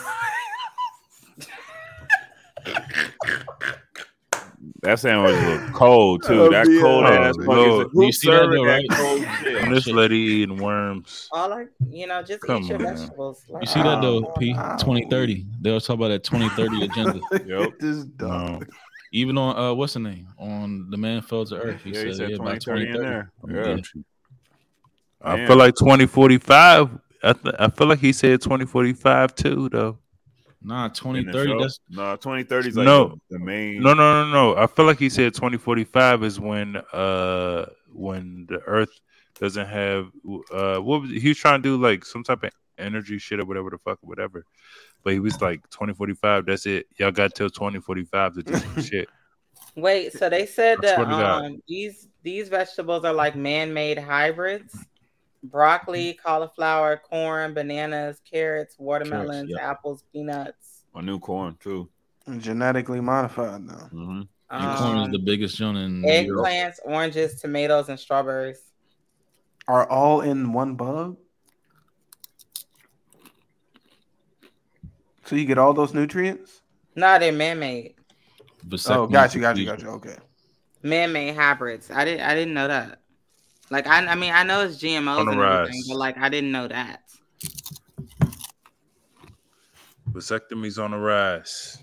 [4.86, 6.42] And- that sandwich look cold too.
[6.42, 6.80] Oh, That yeah.
[6.80, 7.86] cold Oh, ass Lord.
[7.86, 8.02] fucking.
[8.02, 8.84] You see that though, right?
[8.90, 9.62] cold shit?
[9.64, 11.28] And this lady eating worms.
[11.32, 12.96] All like you know, just Come eat your on, man.
[12.96, 13.44] vegetables.
[13.48, 15.46] Like, You see that though, Oh, P twenty thirty.
[15.60, 17.20] They'll talking about that twenty thirty agenda.
[17.46, 17.72] Yep.
[17.80, 18.28] This No.
[18.28, 18.68] dog.
[19.12, 20.28] Even on uh what's the name?
[20.38, 21.82] On the man fell to earth.
[21.84, 23.08] He Yeah, he said, said yeah, about 2030 twenty thirty.
[23.08, 23.32] there.
[23.74, 23.82] Yeah.
[25.22, 26.98] I feel like 2045.
[27.22, 29.98] I, th- I feel like he said 2045 too, though.
[30.66, 33.18] Nah, In twenty the That's no 2030 is like No.
[33.30, 33.80] the, the main.
[33.80, 34.56] No, no, no, no.
[34.56, 38.90] I feel like he said 2045 is when uh when the Earth
[39.38, 40.10] doesn't have
[40.52, 43.44] uh what was he was trying to do like some type of energy shit or
[43.44, 44.44] whatever the fuck whatever.
[45.04, 46.46] But he was like 2045.
[46.46, 46.86] That's it.
[46.96, 49.08] Y'all got till 2045 to do some shit.
[49.76, 51.44] Wait, so they said that swear to God.
[51.44, 54.74] um these these vegetables are like man-made hybrids.
[55.50, 59.70] Broccoli, cauliflower, corn, bananas, carrots, watermelons, yeah.
[59.70, 60.84] apples, peanuts.
[60.94, 61.88] A new corn too.
[62.38, 63.88] Genetically modified now.
[63.90, 66.46] hmm and corn is Um, the biggest joint in Europe.
[66.46, 68.60] eggplants, oranges, tomatoes, and strawberries.
[69.68, 71.16] Are all in one bug?
[75.24, 76.62] So you get all those nutrients?
[76.94, 77.94] No, they're man-made.
[78.68, 79.88] Vasectomy Oh, got you, got you, got you.
[79.88, 80.16] Okay.
[80.82, 81.90] Man-made hybrids.
[81.90, 83.00] I didn't I didn't know that.
[83.70, 86.52] Like I I mean I know it's GMOs On and everything, but like I didn't
[86.52, 87.02] know that.
[90.10, 91.78] Vasectomy's on the rise.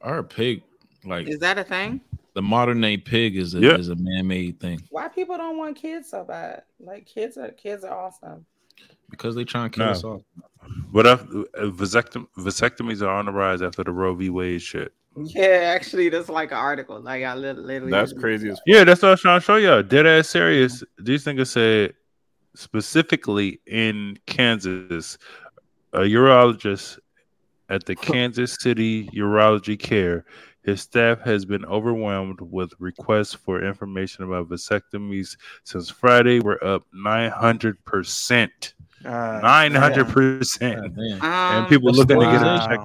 [0.00, 0.62] Our pig,
[1.04, 2.00] like Is that a thing?
[2.34, 3.76] the modern day pig, is a Yeah.
[3.76, 6.62] is a man made thing Why people don't want kids so bad?
[6.80, 8.46] Like kids are kids are awesome.
[9.10, 9.92] because they trying to kill No.
[9.92, 10.24] us all.
[10.92, 11.16] But uh,
[11.56, 14.30] vasectom- vasectomies are on the rise after the Roe v.
[14.30, 14.92] Wade shit.
[15.16, 17.00] Yeah, actually, that's like an article.
[17.00, 17.90] Like I literally.
[17.90, 19.82] That's crazy as Yeah, that's what I was trying to show y'all.
[19.82, 20.82] Dead ass serious.
[20.98, 21.94] These niggas said
[22.54, 25.18] specifically in Kansas,
[25.92, 26.98] a urologist
[27.68, 30.24] at the Kansas City Urology Care,
[30.64, 36.40] his staff has been overwhelmed with requests for information about vasectomies since Friday.
[36.40, 38.74] We're up nine hundred percent.
[38.80, 40.80] Uh, Nine hundred percent.
[40.80, 41.12] God damn.
[41.22, 42.66] Um, And people looking to get a Wow.
[42.66, 42.80] check.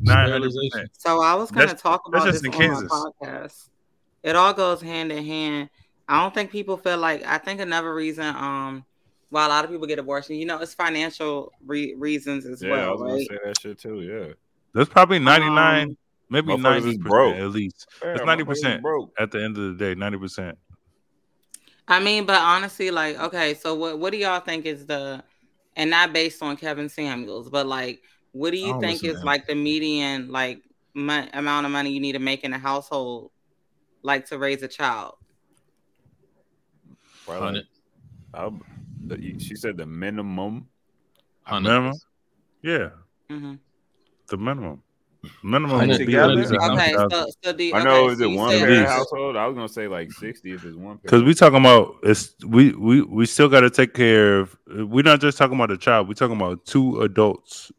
[0.00, 0.90] Nine hundred percent.
[0.98, 2.90] So I was going to talk about just this in on Kansas.
[2.90, 3.68] my podcast.
[4.22, 5.70] It all goes hand in hand.
[6.08, 7.24] I don't think people feel like.
[7.26, 8.84] I think another reason, um,
[9.30, 12.70] why a lot of people get abortion, you know, it's financial re- reasons as well.
[12.76, 14.00] Yeah, I well, was gonna say that shit too.
[14.00, 14.32] Yeah,
[14.72, 15.96] That's probably ninety nine, Um,
[16.30, 17.34] maybe ninety broke.
[17.34, 17.86] percent at least.
[18.02, 19.12] Yeah, It's ninety percent broke.
[19.18, 19.94] at the end of the day.
[19.94, 20.56] Ninety percent.
[21.86, 25.22] I mean, but honestly, like, okay, so what what do y'all think is the,
[25.78, 28.02] and not based on Kevin Samuels, but like,
[28.32, 30.60] what do you think is like the median like
[30.92, 33.30] mo- amount of money you need to make in a household,
[34.02, 35.14] like to raise a child?
[37.24, 37.66] Probably Hundred.
[38.34, 38.50] I-
[39.06, 40.68] the- she said the minimum.
[41.44, 41.70] Hundred.
[41.70, 41.94] Minimum.
[42.60, 42.90] Yeah,
[43.30, 43.54] hmm
[44.26, 44.82] the minimum.
[45.42, 48.36] Minimum would be at least Okay, so so do I know okay, is so it
[48.36, 49.36] one said- parent household?
[49.36, 50.96] I was gonna say like sixty if it's one.
[50.96, 51.26] Because parent.
[51.26, 54.56] we talking about it's we we we still got to take care of.
[54.68, 56.06] We're not just talking about a child.
[56.08, 57.72] We're talking about two adults.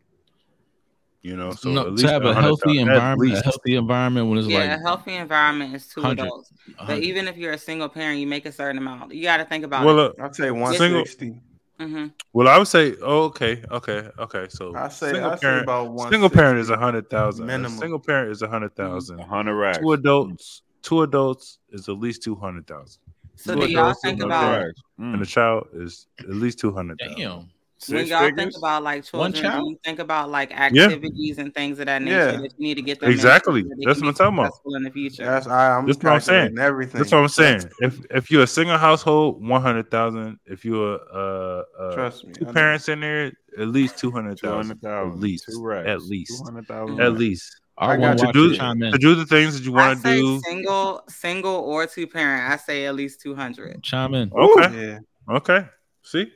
[1.21, 4.29] You know, so no, at to least have a healthy at environment, a healthy environment
[4.29, 6.49] when it's Yeah, like a healthy environment is two 100, adults.
[6.87, 9.13] But even if you're a single parent, you make a certain amount.
[9.13, 10.15] You got to think about Well, it.
[10.19, 10.61] uh, I'd say single.
[10.61, 11.41] 160.
[11.79, 14.47] Hmm Well, I would say, oh, okay, okay, okay.
[14.49, 17.45] So I say single I say parent, about single parent is a hundred thousand.
[17.47, 17.77] minimum.
[17.79, 19.19] Single parent is a hundred thousand.
[19.19, 19.79] a hundred racks.
[19.79, 23.01] Two adults, two adults is at least two hundred thousand,
[23.35, 24.41] So Two do y'all think about?
[24.43, 24.75] hundred.
[24.99, 25.13] Mm.
[25.13, 27.49] and the child is at least two hundred thousand.
[27.87, 27.95] Damn.
[27.97, 31.79] when y'all think about like One children, do you think about like activities and things
[31.79, 32.41] of that nature Yeah.
[32.41, 33.63] that you need to get them Exactly.
[33.63, 34.75] so they That's what I'm talking about.
[34.77, 35.25] in the future.
[35.25, 36.59] That's I, I'm That's what I'm saying.
[36.59, 36.99] everything.
[36.99, 37.69] That's what I'm saying.
[37.79, 40.39] If if you're a single household, one hundred thousand.
[40.45, 44.83] If you're uh, uh Trust me, two parents in there, at least two hundred thousand.
[44.85, 45.45] At least.
[45.49, 45.71] Two.
[45.71, 46.37] At least.
[46.37, 47.55] 200,000 At least.
[47.77, 50.15] I, I want to To do you to do the things that you want to
[50.15, 50.41] do.
[50.41, 52.51] single, single or two parent.
[52.51, 54.31] I say at least two hundred Chime in.
[54.33, 54.87] Okay.
[54.87, 54.99] Yeah.
[55.37, 55.65] Okay.
[56.03, 56.29] See.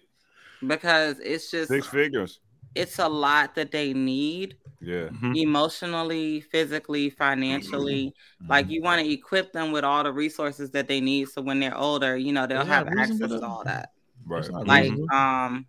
[0.67, 2.39] Because it's just Six figures.
[2.75, 5.09] it's a lot that they need Yeah.
[5.09, 5.35] Mhm.
[5.37, 8.13] emotionally, physically, financially.
[8.47, 11.59] Like you want to equip them with all the resources that they need, so when
[11.59, 13.91] they're older, you know they'll Is have access to all that.
[14.25, 14.49] Right.
[14.51, 15.15] Like reasonable.
[15.15, 15.65] um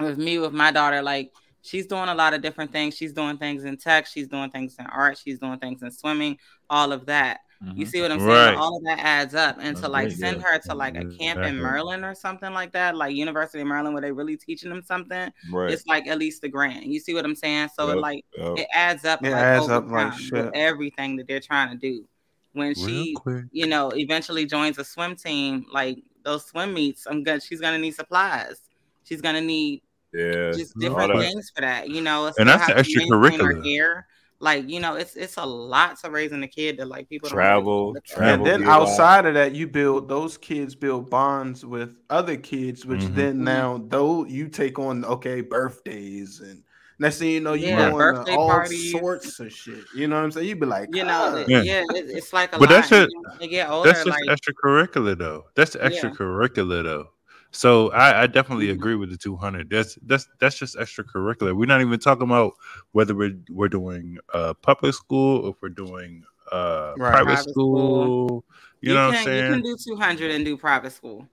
[0.00, 3.38] with me with my daughter like she's doing a lot of different things she's doing
[3.38, 6.36] things in tech she's doing things in art she's doing things in swimming
[6.68, 7.38] all of that
[7.74, 7.88] you Mhm.
[7.88, 8.54] see what i'm saying Right.
[8.54, 10.42] all of that adds up and to like send yeah.
[10.52, 11.52] her to like a camp in Exactly.
[11.60, 15.32] maryland or something like that like university of maryland where they really teaching them something
[15.50, 15.70] Right.
[15.72, 18.58] it's like at least a grant you see what i'm saying so it like yep.
[18.58, 20.50] it adds up It like adds up like time with shit.
[20.54, 22.06] everything that they're trying to do
[22.52, 23.46] when Real she quick.
[23.50, 27.42] you know, eventually joins a swim team, like those swim meets, I'm good.
[27.42, 28.60] She's gonna need supplies.
[29.02, 29.82] She's gonna need
[30.12, 30.52] Yeah.
[30.52, 31.90] just different things for that.
[31.90, 33.66] You know, And that's the have to her extracurricular.
[33.66, 34.06] hair.
[34.40, 37.36] Like you know, it's it's a lot to raising a kid that like people don't
[37.36, 38.28] Travel, travel.
[38.34, 38.82] And then be a lot.
[38.82, 43.14] outside of that, you build those kids build bonds with other kids, which Mhm.
[43.14, 43.42] then Mhm.
[43.44, 46.62] now though you take on okay birthdays and
[46.98, 48.90] next thing you know you Yeah, going to all parties.
[48.92, 49.84] sorts of shit.
[49.94, 50.48] You know what I'm saying?
[50.48, 51.82] You'd be like, You know, "Ah." yeah, Yeah.
[51.94, 52.76] it, it's like a But lot.
[52.76, 55.44] that's and just- then when they get older, That's just like extracurricular though.
[55.54, 55.88] That's Yeah.
[55.88, 57.08] extracurricular though.
[57.54, 59.70] So I, I definitely agree with the 200.
[59.70, 61.56] That's that's that's just extracurricular.
[61.56, 62.54] We're not even talking about
[62.92, 67.12] whether we're we're doing uh public school or if we're doing uh Right.
[67.12, 68.26] private, Private school.
[68.26, 68.44] school.
[68.80, 69.48] You, know what I'm saying?
[69.48, 71.28] you can do 200 and do private school.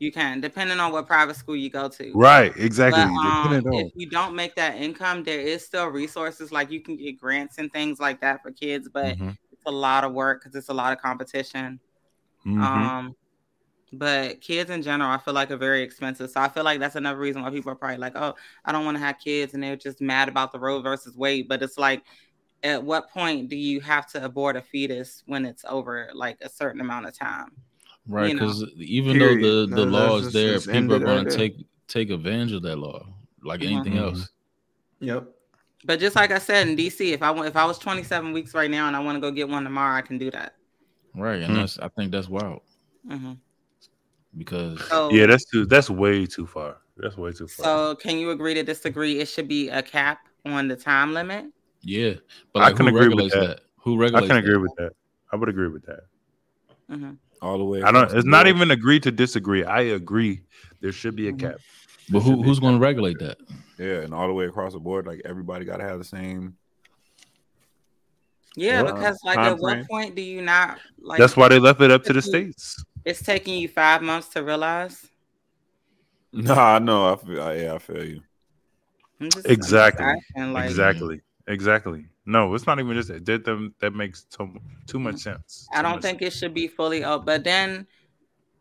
[0.00, 2.12] You can, depending on what private school you go to.
[2.14, 3.04] right, exactly.
[3.04, 6.96] But um, if you don't make that income, there is still resources like you can
[6.96, 9.36] get grants and things like that for kids, but Mhm.
[9.52, 11.80] it's a lot of work because it's a lot of competition.
[12.44, 12.62] Mhm.
[12.62, 13.16] Um,
[13.98, 16.30] but kids in general, I feel like are very expensive.
[16.30, 18.84] So I feel like that's another reason why people are probably like, "Oh, I don't
[18.84, 21.48] want to have kids," and they're just mad about the Roe versus Wade.
[21.48, 22.04] But it's like,
[22.62, 26.48] at what point do you have to abort a fetus when it's over like a
[26.48, 27.52] certain amount of time?
[28.08, 28.46] Right, you know.
[28.46, 29.40] because even Period.
[29.42, 32.52] though the the No, law is there, people are going right to take take advantage
[32.52, 33.04] of that law,
[33.42, 33.66] like Mhm.
[33.68, 34.28] anything else.
[35.00, 35.28] Yep.
[35.84, 38.54] But just like I said in DC, if I want, if I was 27 weeks
[38.54, 40.54] right now and I want to go get one tomorrow, I can do that.
[41.14, 41.56] Right, and Hmm.
[41.56, 42.62] that's I think that's wild
[43.08, 43.45] hmm
[44.36, 46.78] because So, yeah, that's too that's way too far.
[46.96, 47.66] That's way too far.
[47.66, 49.18] so can you agree to disagree?
[49.18, 51.46] It should be a cap on the time limit.
[51.82, 52.14] yeah,
[52.52, 53.40] but I can agree with that.
[53.40, 53.60] that?
[53.82, 54.60] Who I can agree that?
[54.60, 54.92] with that.
[55.32, 56.00] I would agree with that.
[56.88, 57.82] hmm all the way.
[57.82, 58.56] I don't it's not board.
[58.56, 59.62] even agree to disagree.
[59.62, 60.42] I agree
[60.80, 61.38] there should be a Mhm.
[61.38, 61.56] cap.
[62.08, 63.38] But There should who who's going to regulate that?
[63.78, 66.56] Yeah, and all the way across the board, like everybody got to have the same.
[68.56, 68.92] Yeah, Yeah.
[68.92, 71.18] because like Time at what point do you not like?
[71.18, 72.82] That's why they left it up to the states.
[73.06, 75.06] It's taking you five months to realize.
[76.32, 77.12] No, I know.
[77.12, 77.56] I feel.
[77.56, 78.20] Yeah, I feel you.
[79.20, 80.04] I'm just- I'm just Exactly.
[80.36, 81.20] like, exactly.
[81.46, 82.06] Exactly.
[82.26, 83.24] No, it's not even just that.
[83.24, 84.58] That, that, that makes too,
[84.88, 85.68] too much sense.
[85.72, 87.86] I don't much think it should be fully up, But then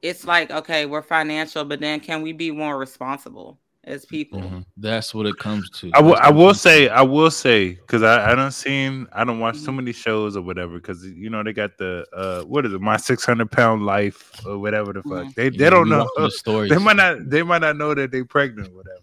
[0.04, 4.42] it's like, okay, we're financial, but then can we be more responsible as people?
[4.42, 4.66] Mhm.
[4.78, 5.92] That's what it comes to.
[5.94, 6.10] I will.
[6.16, 6.70] That's I what it will comes to.
[6.70, 6.90] say.
[6.90, 9.08] I will say because I I don't seen.
[9.14, 9.76] I don't watch too Mhm.
[9.78, 12.82] many shows or whatever because you know they got the uh what is it?
[12.82, 15.28] My six hundred pound life or whatever the fuck.
[15.28, 15.36] Mhm.
[15.36, 16.08] They Yeah, they don't know.
[16.18, 16.70] the stories.
[16.78, 17.30] They might not.
[17.30, 18.70] They might not know that they pregnant.
[18.72, 19.00] or Whatever.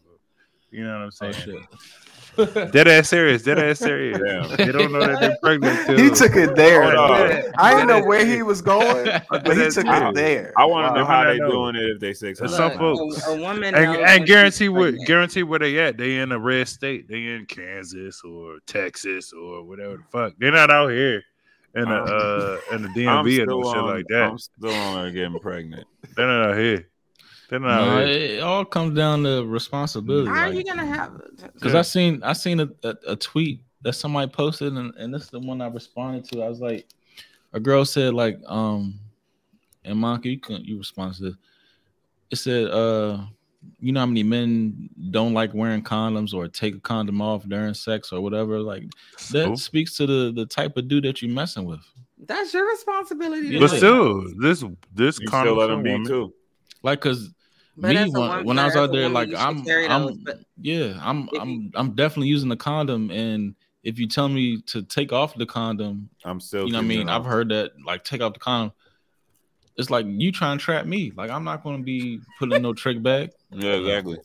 [0.70, 1.34] You know what I'm Oh saying?
[1.34, 1.62] shit!
[2.72, 3.42] Dead ass serious.
[3.42, 4.18] Dead ass serious.
[4.18, 4.56] Damn.
[4.56, 5.86] They don't know that they're pregnant.
[5.86, 6.82] Till, He took it there.
[6.82, 7.42] Hold on.
[7.58, 10.02] I didn't know where he was going, but he took it.
[10.02, 10.52] it there.
[10.56, 12.48] I want to know how They they might not doing it if they six Some
[12.48, 12.80] hundred.
[12.80, 13.26] Look, folks.
[13.26, 15.98] a, a woman and, and guarantee what guarantee where they at.
[15.98, 17.06] They in a red state.
[17.08, 20.32] They in Kansas or Texas or whatever the fuck.
[20.38, 21.22] They're not out here
[21.74, 23.86] in the uh in the DMV and still no shit on.
[23.94, 24.22] like that.
[24.30, 25.86] I'm still on her getting pregnant.
[26.16, 26.88] They're not out here.
[27.52, 30.26] They're not No, it, it all comes down to responsibility.
[30.30, 31.20] How are like- you gonna have?
[31.52, 35.24] Because I seen I seen a, a, a tweet that somebody posted, and, and this
[35.24, 36.42] is the one I responded to.
[36.42, 36.86] I was like,
[37.52, 38.98] a girl said like, um,
[39.84, 41.34] and Monica, you couldn't you responded to this.
[42.30, 43.18] It said, uh,
[43.80, 47.74] you know how many men don't like wearing condoms or take a condom off during
[47.74, 48.60] sex or whatever.
[48.60, 48.84] Like
[49.32, 49.54] that So?
[49.56, 51.80] speaks to the the type of dude that you're messing with.
[52.26, 53.48] That's your responsibility.
[53.48, 53.60] Yeah.
[53.60, 54.64] But still, this
[54.94, 56.32] this You condom still let for them be women- too.
[56.82, 57.30] Like, cause
[57.76, 61.50] But me when, when I was out there, like I'm, I'm those, yeah, I'm, I'm,
[61.50, 63.10] you- I'm definitely using the condom.
[63.10, 66.66] And if you tell me to take off the condom, I'm still.
[66.66, 67.08] you know what I mean?
[67.08, 68.72] it I've heard that like take off the condom.
[69.78, 71.12] It's like you trying to trap me.
[71.16, 73.30] Like I'm not going to be putting no trick back.
[73.50, 74.18] Yeah, exactly.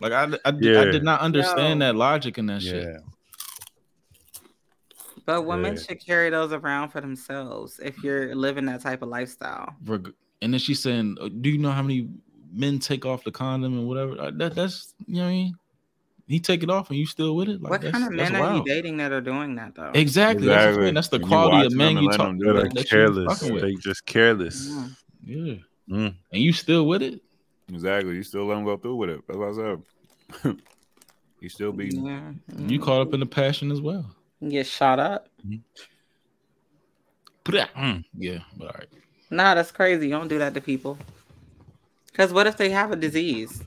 [0.00, 1.86] Like I, I, did- I did not understand Yo.
[1.86, 2.82] that logic in that shit.
[2.82, 2.98] Yeah.
[5.24, 5.80] But women Yeah.
[5.82, 9.74] should carry those around for themselves if you're living that type of lifestyle.
[10.42, 12.08] And then she's saying, uh, "Do you know how many
[12.56, 15.54] men take off the condom and whatever?" That that's you know what I mean.
[16.28, 17.62] He take it off and you still with it.
[17.62, 19.92] Like what that's, kind of that's men are you dating that are doing that though?
[19.94, 20.48] Exactly.
[20.48, 22.38] That's, what I'm that's the And quality of watching men you and let talk them
[22.38, 22.62] do They're that.
[22.62, 23.42] that, that careless.
[23.42, 23.62] with.
[23.62, 24.68] They just careless.
[24.68, 24.88] Yeah.
[25.24, 25.54] Yeah.
[25.88, 26.14] Mm.
[26.32, 27.20] And you still with it?
[27.68, 28.14] Exactly.
[28.16, 29.20] You still let them go through with it.
[29.28, 30.56] That's what I said.
[31.40, 32.32] you still be Yeah.
[32.56, 34.04] You caught up in the passion as well.
[34.40, 35.28] You get shot up.
[35.46, 35.62] Mm.
[38.18, 38.88] Yeah, but all right.
[39.30, 40.06] Nah, that's crazy.
[40.08, 40.98] You don't do that to people.
[42.16, 43.62] Because what if they have a disease?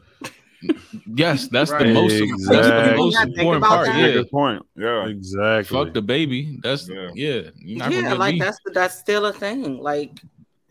[1.05, 1.93] Yes, that's the Right.
[1.93, 2.19] most
[2.49, 3.85] that's the most Yeah, important part.
[3.85, 3.99] that.
[3.99, 4.11] Yeah.
[4.13, 4.65] good point.
[4.75, 5.05] Yeah.
[5.05, 5.77] Exactly.
[5.77, 6.57] Fuck the baby.
[6.63, 7.11] That's Yeah.
[7.13, 7.41] yeah.
[7.57, 8.39] You're not yeah, like me.
[8.39, 9.77] that's that's still a thing.
[9.77, 10.19] Like,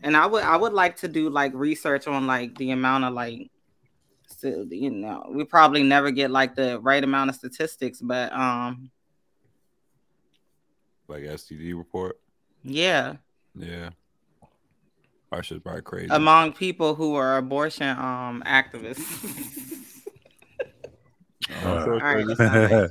[0.03, 3.13] and I would I would like to do like research on like the amount of
[3.13, 3.49] like,
[4.27, 8.91] still, you know, we probably never get like the right amount of statistics, but um,
[11.07, 12.19] Like STD report.
[12.63, 13.15] yeah,
[13.55, 13.91] Yeah.
[15.31, 16.07] Our shit's probably crazy.
[16.09, 18.99] among people who are abortion um activists.
[21.63, 22.27] Uh, So All right, crazy.
[22.27, 22.89] that's not right.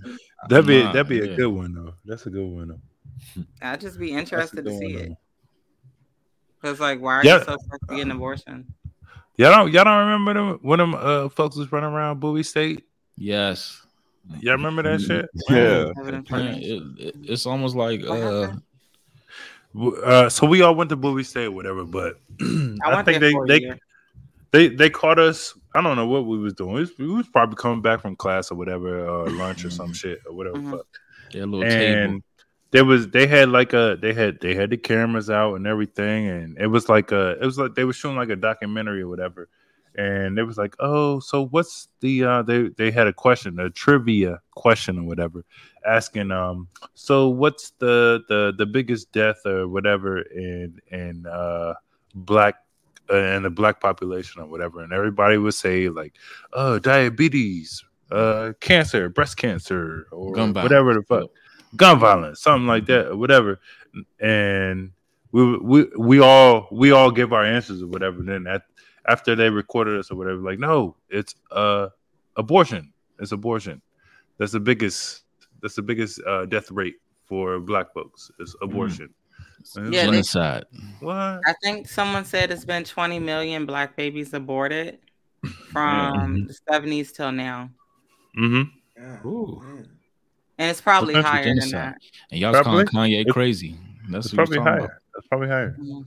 [0.49, 1.37] that'd be Nah, that'd be a yeah.
[1.37, 1.95] good one though.
[2.05, 3.43] That's a good one though.
[3.63, 5.13] I'd just be interested to see it.
[6.63, 7.35] Cause like, why are Yeah.
[7.39, 8.73] you so supposed to get an abortion?
[9.37, 12.85] Y'all don't y'all don't remember them when them uh folks was running around Bowie State?
[13.17, 13.81] Yes.
[14.41, 15.27] Y'all remember that shit?
[15.49, 15.93] Yeah.
[16.31, 18.33] Man, it, it- it's almost like uh happened?
[18.43, 18.61] W-
[19.77, 23.21] Uh, so we all went to Bowie State or whatever, but I I, went think
[23.21, 23.79] they they, year.
[24.51, 25.55] they they caught us.
[25.75, 26.73] I don't know what we was doing.
[26.75, 29.93] We was, we was probably coming back from class or whatever, or lunch or some
[29.93, 30.57] shit or whatever.
[30.59, 30.71] Mhm.
[30.71, 30.87] fuck.
[31.33, 32.03] their little table.
[32.15, 32.23] and
[32.71, 36.29] there was they had like a they had they had the cameras out and everything
[36.29, 39.09] and it was like a it was like they were showing like a documentary or
[39.09, 39.49] whatever
[39.99, 43.69] and it was like oh so what's the uh they they had a question a
[43.69, 45.45] trivia question or whatever
[45.87, 51.75] asking um so what's the the the biggest death or whatever in in uh
[52.15, 52.55] black
[53.11, 56.15] uh, in the black population or whatever and everybody would say like
[56.55, 61.29] oh diabetes uh cancer breast cancer or whatever the fuck
[61.77, 63.61] gun violence, something like that, or whatever.
[64.21, 64.93] And
[65.33, 68.23] we we we all we all give our answers or whatever.
[68.23, 68.63] Then at,
[69.09, 71.89] after they recorded us or whatever, like no, it's uh
[72.37, 72.93] abortion.
[73.19, 73.81] It's abortion.
[74.39, 75.25] That's the biggest.
[75.61, 78.31] That's the biggest uh, death rate for black folks.
[78.39, 79.11] Is abortion.
[79.49, 80.65] And it's Yeah, like, they- genocide.
[81.01, 81.15] what?
[81.47, 84.99] I think someone said it's been 20 million black babies aborted
[85.73, 87.71] from the 70s till now.
[88.39, 89.27] Mm-hmm.
[89.29, 89.61] Ooh.
[90.59, 91.97] And it's probably Potential higher than that.
[92.31, 93.77] And y'all's calling Kanye It's- crazy.
[94.09, 94.79] That's It's what probably you're higher.
[94.79, 94.91] about.
[95.15, 95.77] That's probably higher.
[95.81, 96.05] Mhm.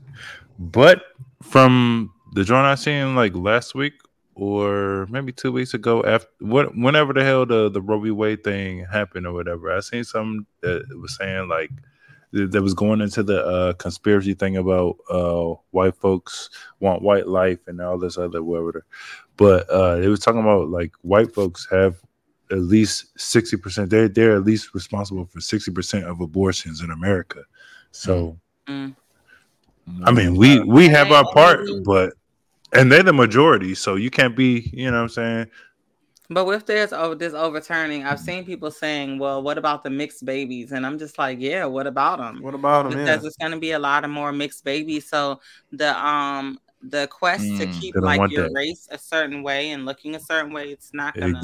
[0.59, 1.03] But
[1.43, 3.93] from the joint I seen like last week
[4.35, 8.11] or maybe two weeks ago, after what whenever the hell the the Roe v.
[8.11, 11.71] Wade thing happened or whatever, I seen something that was saying like
[12.31, 16.49] that was going into the uh, conspiracy thing about uh, white folks
[16.79, 18.85] want white life and all this other whatever.
[19.35, 21.97] But uh, it was talking about like white folks have
[22.51, 23.89] at least sixty percent.
[23.89, 27.43] They're they're at least responsible for sixty percent of abortions in America.
[27.91, 28.39] So.
[28.67, 28.95] Mm.
[30.03, 32.13] I mean, we we have our part, but
[32.73, 35.47] and they're the majority, so you can't be, you know what I'm saying?
[36.29, 40.23] But with there's over this overturning, I've seen people saying, "Well, what about the mixed
[40.25, 42.41] babies?" And I'm just like, "Yeah, what about them?
[42.41, 42.93] What about them?
[42.93, 43.27] Because Yeah.
[43.27, 45.09] it's going to be a lot of more mixed babies.
[45.09, 45.41] So
[45.71, 48.53] the um the quest to Mm, keep like your that.
[48.55, 51.39] race a certain way and looking a certain way, it's not gonna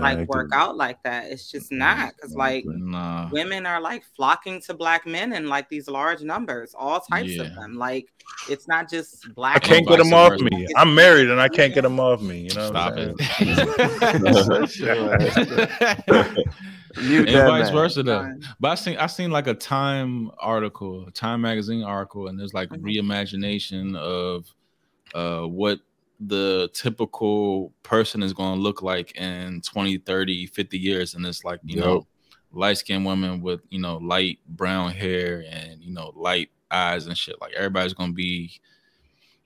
[0.00, 1.30] like work out like that.
[1.30, 3.30] It's just not because like Nah.
[3.30, 7.44] women are like flocking to black men in like these large numbers, all types Yeah.
[7.44, 7.76] of them.
[7.78, 8.08] Like
[8.50, 10.44] it's not just black I can't men, get them off versa.
[10.44, 10.66] me.
[10.76, 12.40] I'm married and I can't get them off me.
[12.48, 13.16] You know, Stop it.
[17.02, 17.72] Mute and vice man.
[17.72, 18.30] versa though.
[18.60, 22.68] But I seen I seen like a Time article, Time magazine article, and there's like
[22.68, 22.82] Mhm.
[22.82, 24.44] reimagination of
[25.14, 25.80] uh what
[26.20, 31.44] the typical person is going to look like in 20 30 50 years and it's
[31.44, 31.84] like you Yep.
[31.84, 32.06] know
[32.52, 37.18] light skinned women with you know light brown hair and you know light eyes and
[37.18, 38.52] shit like everybody's going to be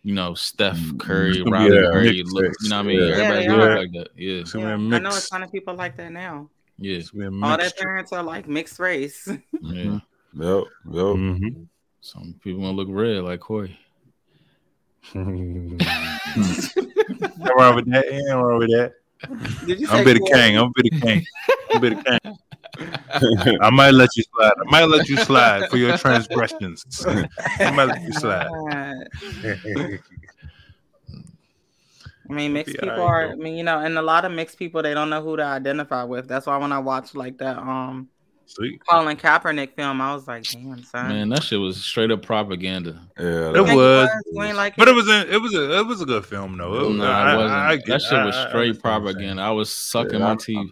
[0.02, 2.88] you know Steph Curry, Mm, Riley yeah, Curry, mixed look, race, you know what I
[2.88, 3.00] mean?
[3.00, 3.14] yeah.
[3.14, 4.08] Everybody's Yeah, gonna look like that.
[4.16, 6.48] Yeah, It's gonna Yeah, be a I know a ton of people like that now.
[6.78, 9.26] yeah, It's gonna be a All their parents are like mixed race.
[9.62, 9.98] yeah.
[10.34, 10.64] Yep.
[10.84, 11.16] Yep.
[11.16, 11.66] Mhm.
[12.02, 13.76] Some people gonna look red like Corey.
[15.14, 15.26] Wrong
[17.76, 18.04] with that.
[18.10, 18.92] Ain't wrong with that.
[19.64, 20.20] Did you I'm Corey?
[20.20, 20.58] King.
[20.58, 21.24] I'm Bitty King.
[21.72, 22.18] I'm Bitty King.
[23.62, 24.52] I might let you slide.
[24.58, 26.84] I might let you slide for your transgressions.
[27.60, 28.48] I might let you slide.
[32.28, 33.30] I mean, mixed be people are.
[33.32, 35.44] I mean, you know, and a lot of mixed people they don't know who to
[35.44, 36.26] identify with.
[36.26, 38.08] That's why when I watch like that um
[38.46, 41.08] See, Colin Kaepernick film, I was like, damn son.
[41.08, 43.00] Man, that shit was straight up propaganda.
[43.18, 44.54] Yeah, it was, was.
[44.54, 44.92] Like but it?
[44.92, 46.90] it was a, it was a, it was a good film though.
[46.90, 47.52] It, Nah, I, it wasn't.
[47.52, 48.80] I, I that shit was I- I straight understand what you're saying.
[48.80, 49.42] propaganda.
[49.42, 50.70] I was sucking Yeah, my I- teeth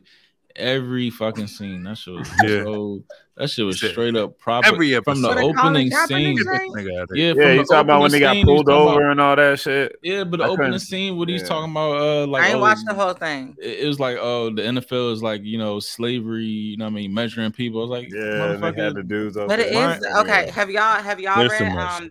[0.56, 1.82] every fucking scene.
[1.85, 2.64] That shit was Yeah.
[2.64, 3.02] so.
[3.36, 4.76] That shit was Said straight up propaganda.
[4.76, 5.43] every from the episode.
[5.43, 6.39] What did Colin opening Kaepernick scene.
[6.39, 6.68] say?
[6.68, 7.18] Nigga out there.
[7.18, 9.10] Yeah, Yeah, from you the talking about when they opening got scene, pulled over about-
[9.10, 9.97] and all that shit.
[10.05, 11.48] Yeah, but the I opening scene, what he's yeah.
[11.48, 13.56] talking about, uh, like I ain't oh, watched the whole thing.
[13.60, 16.44] it it was like, oh, the NFL is like, you know, slavery.
[16.44, 17.81] You know, what I mean, measuring people.
[17.81, 18.94] I was like, Yeah, they had motherfucker.
[18.94, 19.97] the dudes But it there.
[19.97, 20.51] is okay.
[20.51, 22.10] Have y'all have y'all There's read um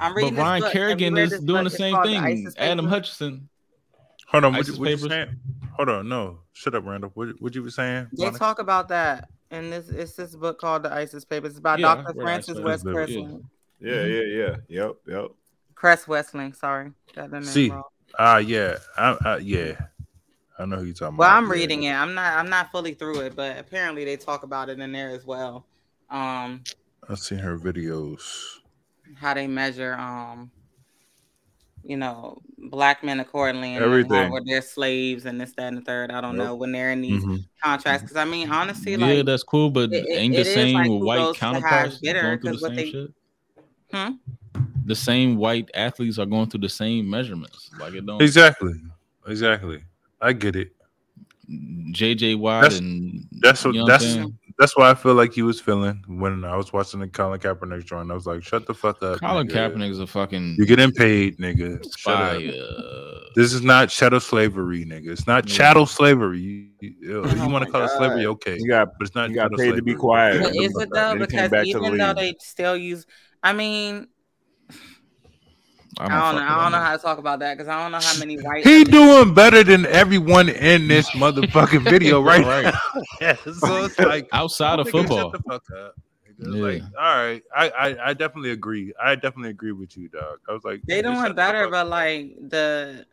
[0.00, 0.66] I'm reading this Ryan book.
[0.66, 2.52] Have you Kerrigan is doing the same thing.
[2.58, 2.90] Adam Papers.
[2.92, 3.48] Hutchinson.
[4.26, 5.08] Hold on, what, ISIS you, papers.
[5.08, 5.28] saying?
[5.78, 7.12] Hold on, no, shut up, Randall.
[7.14, 8.08] What, what you were saying?
[8.12, 8.38] They Monica?
[8.38, 11.52] talk about that and this it's this book called The ISIS Papers.
[11.52, 12.14] It's by Yeah, Dr.
[12.20, 13.10] Francis ISIS West Papers.
[13.10, 13.44] Cressling.
[13.80, 14.56] Yeah, yeah, yeah.
[14.68, 15.26] Yep, yep.
[15.76, 16.92] Cress Westling, sorry.
[17.14, 17.84] Got the name See, wrong.
[18.18, 19.80] ah, yeah, I, I, yeah,
[20.58, 21.34] I know who you're talking Well, about.
[21.34, 21.52] Well, I'm yeah.
[21.52, 21.92] reading it.
[21.92, 25.10] I'm not I'm not fully through it, but apparently they talk about it in there
[25.10, 25.64] as well.
[26.10, 26.64] Um
[27.08, 28.56] I've seen her videos.
[29.14, 30.50] how they measure um
[31.84, 32.40] you know
[32.70, 34.30] black men accordingly and Everything.
[34.30, 36.44] how they're slaves and this that and the third i don't Yep.
[36.46, 37.44] know when they're in these Mhm.
[37.62, 40.46] contracts because i mean honestly Yeah, like that's cool, but it- it- ain't the it
[40.46, 43.10] is same like white goes the counterparts going through the 'cause what same they- shit?
[43.92, 44.10] Hmm?
[44.84, 47.70] The same white athletes are going through the same measurements.
[47.78, 48.20] Like it don't.
[48.22, 48.72] Exactly,
[49.26, 49.82] exactly.
[50.20, 50.72] I get it.
[51.92, 54.38] JJ Watt That's- and That's what that's I'm saying?
[54.58, 57.84] That's why I feel like he was feeling when I was watching the Colin Kaepernick
[57.84, 58.10] joint.
[58.10, 59.72] I was like, "Shut the fuck up, Colin nigga.
[59.74, 61.82] Kaepernick is a fucking You're getting paid, nigga.
[61.96, 62.42] Shut up.
[63.36, 65.08] This is not chattel slavery, nigga.
[65.08, 65.54] It's not Yeah.
[65.54, 66.38] chattel slavery.
[66.40, 68.56] You, you, oh you Oh want to my call it slavery, okay?
[68.58, 69.30] You got but it's not.
[69.30, 70.42] you got chattel paid to be quiet.
[70.42, 72.16] but is it though Then he came because back to the even though league.
[72.16, 73.06] they still use
[73.42, 74.08] i mean
[75.98, 77.82] I i don't, don't know i don't know how to talk about that because i
[77.82, 82.44] don't know how many white He doing better than everyone in this motherfucking video right,
[82.44, 82.64] Right.
[82.64, 83.02] now.
[83.20, 85.32] yeah, so it's like outside of football.
[85.32, 85.94] Shut the fuck up.
[86.40, 86.62] Yeah.
[86.62, 88.92] Like, all right, I, I I definitely agree.
[89.02, 90.38] I definitely agree with you, dog.
[90.48, 93.04] I was like, they nigga, shut doing the better fuck but like the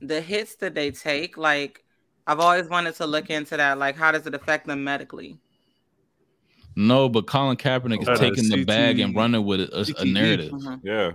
[0.00, 1.84] the hits that they take like
[2.26, 5.38] i've always wanted to look into that like how does it affect them medically
[6.76, 10.12] No, but Colin Kaepernick is Uh, taking the bag and running with a, a CTE.
[10.12, 10.52] narrative.
[10.52, 10.80] Mhm.
[10.82, 11.12] Yeah,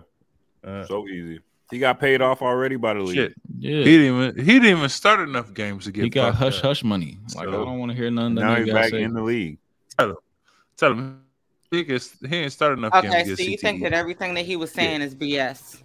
[0.64, 1.40] Uh, so easy.
[1.72, 3.16] He got paid off already by the league.
[3.16, 3.34] shit.
[3.60, 6.04] Yeah, He didn't even he didn't even start enough games to get.
[6.04, 6.64] he got hush up.
[6.64, 7.18] hush money.
[7.36, 8.34] Like I don't want to hear none.
[8.34, 9.04] Now That he's back say.
[9.04, 9.60] in the league.
[9.98, 10.16] Tell him,
[10.78, 11.22] tell him.
[11.72, 14.34] He, gets, he ain't started enough games okay to so get you think that everything
[14.34, 15.84] that he was saying is bs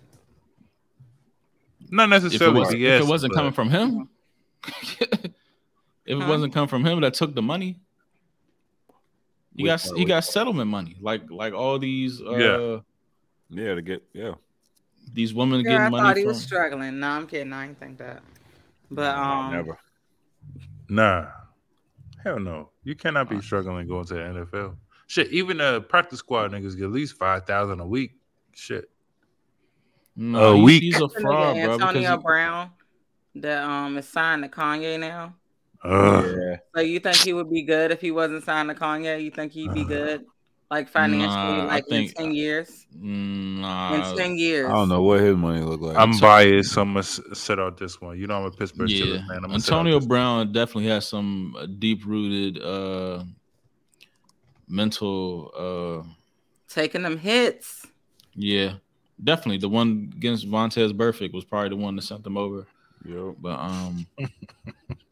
[1.90, 4.08] Not If it, necessarily was, BS, if it wasn't but- coming from him,
[4.66, 5.02] if
[6.06, 6.26] it Huh?
[6.26, 7.76] wasn't coming from him that took the money,
[9.54, 10.96] he Which got part, he got settlement money.
[11.00, 12.30] Like like all these uh
[13.50, 13.62] Yeah.
[13.62, 14.32] Yeah, to get yeah.
[15.14, 16.28] These women yeah, i getting thought money he from.
[16.34, 18.22] was struggling no i'm kidding i didn't think that
[18.90, 19.78] but No, um never.
[20.88, 21.26] Nah,
[22.22, 22.70] hell no.
[22.84, 24.76] You cannot be struggling going to the NFL.
[25.06, 28.12] Shit, even the practice squad niggas get at least five thousand a week.
[28.52, 28.90] Shit.
[30.14, 30.82] No, A week.
[30.82, 31.72] he's a That nigga fraud, bro.
[31.72, 32.70] Antonio Because Brown
[33.36, 35.34] that um is signed to Kanye now.
[35.82, 36.24] Ugh.
[36.38, 36.56] Yeah.
[36.74, 39.22] So you think he would be good if he wasn't signed to Kanye?
[39.24, 40.24] You think he'd be good,
[40.70, 41.28] like financially,
[41.58, 42.86] Nah, like think- in ten years?
[42.94, 45.96] nah, in ten years, I don't know what his money look like.
[45.96, 48.18] I'm biased, so I'm gonna s- sit out this one.
[48.18, 49.04] You know I'm a Pittsburgh yeah.
[49.04, 49.36] Steelers fan.
[49.36, 53.24] I'm gonna sit out Antonio this Brown definitely has some deep rooted uh
[54.68, 56.08] mental uh
[56.68, 57.86] taking them hits.
[58.34, 58.74] yeah.
[59.22, 62.66] Definitely the one against Vontaze Burfict was probably the one that sent them over.
[63.04, 63.36] Yo.
[63.38, 64.06] But um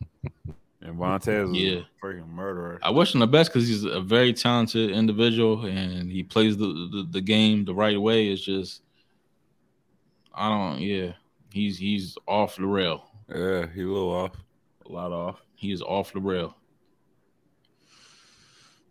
[0.84, 1.80] And Vontaze is Yeah.
[1.80, 2.80] a freaking murderer.
[2.82, 6.66] I wish him the best because he's a very talented individual and he plays the,
[6.66, 8.28] the the game the right way.
[8.28, 8.82] It's just
[10.34, 11.12] I don't yeah.
[11.52, 13.04] He's he's off the rail.
[13.28, 14.32] Yeah, he a little off.
[14.86, 15.40] A lot off.
[15.54, 16.56] He is off the rail.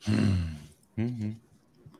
[0.07, 1.31] Mm-hmm.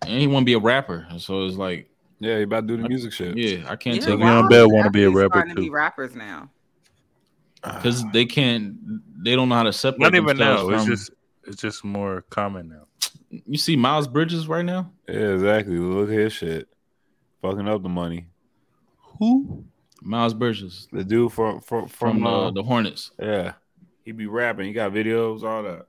[0.08, 1.08] And he want to be a rapper.
[1.18, 1.90] So it's like
[2.20, 3.38] Yeah, he about to do the music shit.
[3.38, 5.68] Yeah, I can't Yeah, take Le'Veon wow, Bell wanna be a rapper, starting to be
[5.68, 5.74] too.
[5.74, 6.50] rappers now.
[7.64, 8.75] Because they can't
[9.23, 10.75] they don't know how to separate Not even themselves now.
[10.75, 11.11] It's just
[11.43, 12.88] it's just more common now.
[13.30, 14.91] you see Miles Bridges right now.
[15.07, 15.77] Yeah, exactly.
[15.77, 16.67] Look at his shit.
[17.41, 18.27] Fucking up the money.
[19.19, 19.65] Who?
[20.01, 23.53] Miles Bridges The dude from from from from the, uh, the Hornets yeah.
[24.03, 24.65] He be rapping.
[24.65, 25.85] He got videos, all that.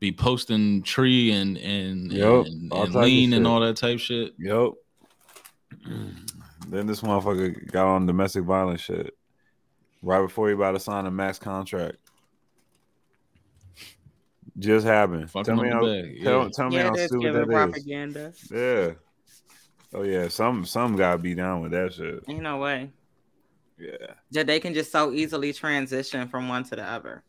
[0.00, 4.34] be posting tree and and Yup, and, and lean and all that type shit.
[4.38, 4.72] Yep.
[6.68, 9.15] then this motherfucker got on domestic violence shit
[10.02, 11.96] right before he about to sign a max contract.
[14.58, 15.30] Just happened.
[15.30, 15.94] Fucking tell me, how, tell,
[16.44, 16.48] yeah.
[16.52, 17.46] tell me Yeah, how stupid giving that is.
[17.48, 18.32] propaganda.
[18.50, 18.90] Yeah.
[19.94, 22.24] Oh yeah, some some gotta be down with that shit.
[22.28, 22.90] Ain't no way.
[23.78, 24.14] Yeah.
[24.32, 27.22] that they can just so easily transition from one to the other.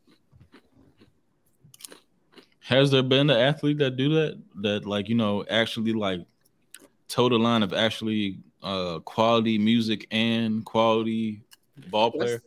[2.61, 4.41] Has there been an athlete that do that?
[4.61, 6.21] That like you know actually like
[7.09, 11.41] toe the line of actually uh quality music and quality
[11.89, 12.41] ball player?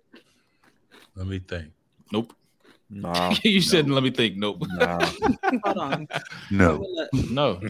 [1.21, 1.67] Let me think.
[2.13, 2.33] Nope.
[2.89, 3.35] No.
[3.45, 4.39] you said let me think.
[4.39, 4.63] Nope.
[4.73, 4.99] No.
[5.65, 6.09] Hold on.
[6.51, 6.83] No.
[7.31, 7.61] no.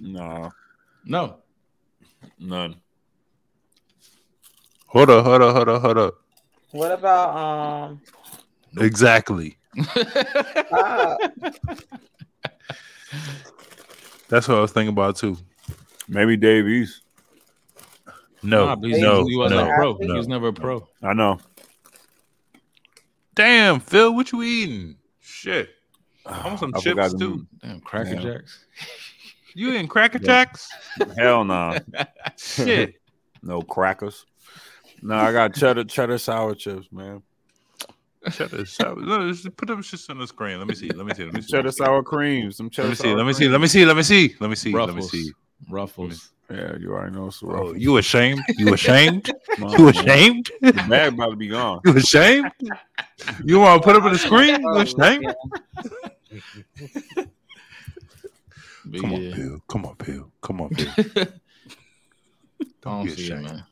[0.00, 0.50] No.
[1.04, 1.36] No.
[2.40, 2.74] None.
[4.88, 6.14] Hold up, hold up, hold up, hold up.
[6.72, 8.00] What about um?
[8.80, 9.56] Exactly.
[14.28, 15.36] That's what I was thinking about too.
[16.08, 17.02] Maybe Dave East.
[18.42, 19.92] No, Nah, he's- no, he wasn't no, a pro.
[20.00, 20.12] no.
[20.14, 20.88] He was never a pro.
[21.04, 21.38] I know.
[23.36, 24.96] Damn, Phil, what you eating?
[25.20, 25.68] Shit.
[26.24, 27.30] I want ah, some I chips the too.
[27.30, 27.48] name.
[27.62, 28.20] Damn, Cracker Yeah.
[28.20, 28.64] Jacks.
[29.54, 30.68] You eating Cracker Jacks?
[31.16, 31.78] Hell no.
[32.36, 32.94] Shit.
[33.42, 34.26] no crackers.
[35.02, 37.22] No, I got cheddar cheddar sour chips, man.
[38.32, 38.96] Cheddar sour.
[38.96, 40.58] No, just put them shit on the screen.
[40.58, 40.88] Let me see.
[40.90, 41.24] Let me see.
[41.24, 41.52] Let me see.
[41.52, 42.50] Cheddar sour cream.
[42.50, 43.48] Some cheddar Let me see.
[43.48, 43.84] Let me see.
[43.84, 44.34] Let me see.
[44.36, 44.36] Let me see.
[44.40, 44.72] Let me see.
[44.72, 45.32] Let me see.
[45.68, 46.30] Ruffles.
[46.50, 48.40] Yeah, you already know it's Oh, you ashamed?
[48.56, 49.30] You ashamed?
[49.62, 49.96] On, You man.
[49.96, 50.50] ashamed?
[50.60, 51.80] The bag about to be gone.
[51.84, 52.50] You ashamed?
[53.44, 54.60] You want to put up on the oh, screen?
[54.60, 55.34] You oh, ashamed?
[59.00, 59.34] Come on, yeah.
[59.34, 59.60] Bill.
[59.68, 60.30] Come on, Bill.
[60.40, 60.92] Come on, Bill.
[60.98, 61.26] I
[62.82, 63.42] Don't don't be see it, ashamed.
[63.42, 63.64] man.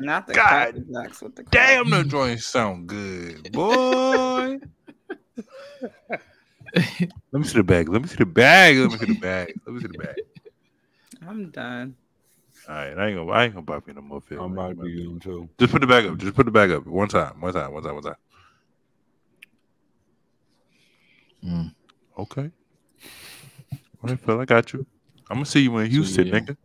[0.00, 0.74] not the God
[1.22, 4.58] with the Damn, the joints sound good, boy.
[6.74, 7.88] Let me see the bag.
[7.88, 8.76] Let me see the bag.
[8.76, 9.54] Let me see the bag.
[9.66, 10.16] Let me see the bag.
[11.26, 11.96] I'm done.
[12.68, 13.30] All right, I ain't gonna.
[13.30, 14.20] I ain't gonna buy me no more.
[14.20, 14.42] Phil.
[14.42, 15.48] I'm about to be doing too.
[15.58, 16.18] Just put the bag up.
[16.18, 16.86] Just put the bag up.
[16.86, 17.40] One time.
[17.40, 17.72] One time.
[17.72, 17.94] One time.
[17.94, 18.14] One time.
[21.44, 21.74] Mm.
[22.18, 22.50] Okay.
[24.02, 24.40] All right, Phil.
[24.40, 24.86] I got you.
[25.30, 26.40] I'm gonna see you in Houston, yeah.
[26.40, 26.56] nigga.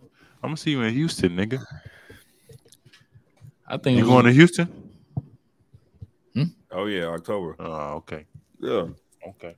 [0.42, 1.64] I'm gonna see you in Houston, nigga.
[3.68, 4.90] I think You going to was- Houston?
[6.76, 7.56] Oh yeah, October.
[7.60, 8.26] Oh, okay.
[8.60, 8.88] Yeah.
[9.28, 9.56] Okay.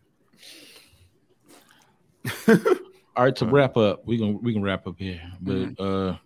[3.16, 5.22] All right, to wrap up, we can we can wrap up here.
[5.42, 6.18] But uh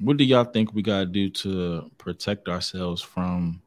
[0.00, 3.62] what do y'all think we gotta do to protect ourselves from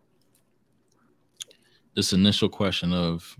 [1.95, 3.37] this initial question of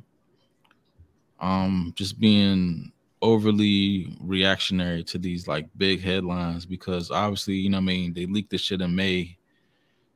[1.39, 2.91] um just being
[3.21, 8.25] overly reactionary to these like big headlines because obviously, you know what I mean, they
[8.25, 9.37] leaked this shit in May,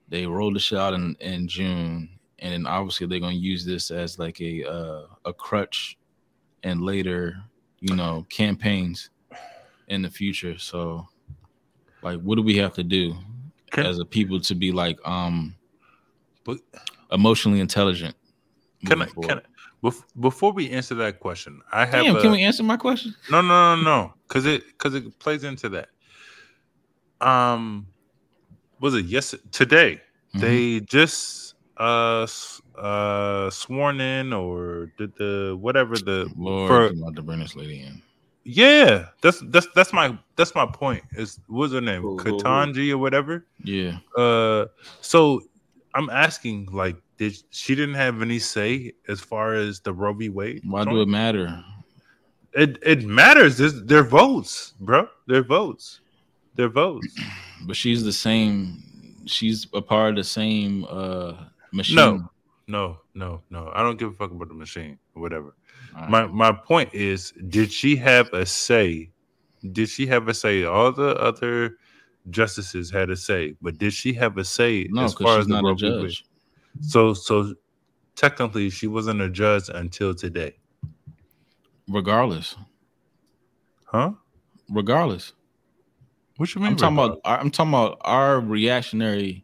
[0.07, 3.91] they rolled the shit out in, in June, and then obviously they're gonna use this
[3.91, 5.97] as like a uh, a crutch
[6.63, 7.37] and later,
[7.79, 9.09] you know, campaigns
[9.87, 10.57] in the future.
[10.57, 11.07] So
[12.01, 13.15] like what do we have to do
[13.71, 15.55] Can- as a people to be like um
[16.43, 16.59] But
[17.11, 18.15] emotionally intelligent?
[18.85, 22.43] can I, can I, before we answer that question, I have Damn, a, can we
[22.43, 23.13] answer my question?
[23.29, 25.89] No, no, no, no, because it because it plays into that.
[27.21, 27.87] Um,
[28.79, 30.01] was it yes today?
[30.35, 30.39] Mhm.
[30.41, 31.48] They just
[31.79, 32.27] uh
[32.77, 37.81] uh sworn in or did the whatever the Lord, for about to bring this lady
[37.81, 38.01] in.
[38.43, 42.37] yeah that's that's that's my that's my point is what's her name Who, who, who?
[42.43, 43.97] Ketanji or whatever Yeah.
[44.17, 44.65] uh
[45.01, 45.41] so
[45.95, 50.29] I'm asking like did she didn't have any say as far as the Roe v
[50.29, 51.63] Wade Why do it matter?
[52.53, 53.59] it it matters.
[53.59, 55.07] It's their votes, bro.
[55.27, 56.01] Their votes.
[56.55, 57.15] Their votes.
[57.67, 58.81] But she's the same.
[59.25, 61.33] She's a part of the same uh
[61.71, 61.95] machine.
[61.95, 62.29] No,
[62.67, 63.71] no, no, no.
[63.73, 65.55] I don't give a fuck about the machine or whatever.
[65.95, 66.09] Right.
[66.09, 69.11] My my point is, did she have a say?
[69.71, 70.63] Did she have a say?
[70.63, 71.77] All the other
[72.29, 75.47] justices had a say, but did she have a say no, as far she's as
[75.47, 76.01] the not a Roe v.
[76.03, 76.25] Judge.
[76.81, 77.55] So so
[78.15, 80.55] technically, she wasn't a judge until today,
[81.87, 82.55] Regardless,
[83.85, 84.11] huh?
[84.69, 85.33] regardless.
[86.37, 86.71] What you mean?
[86.71, 87.19] I'm talking regardless?
[87.25, 87.39] about.
[87.41, 89.43] I'm talking about our reactionary.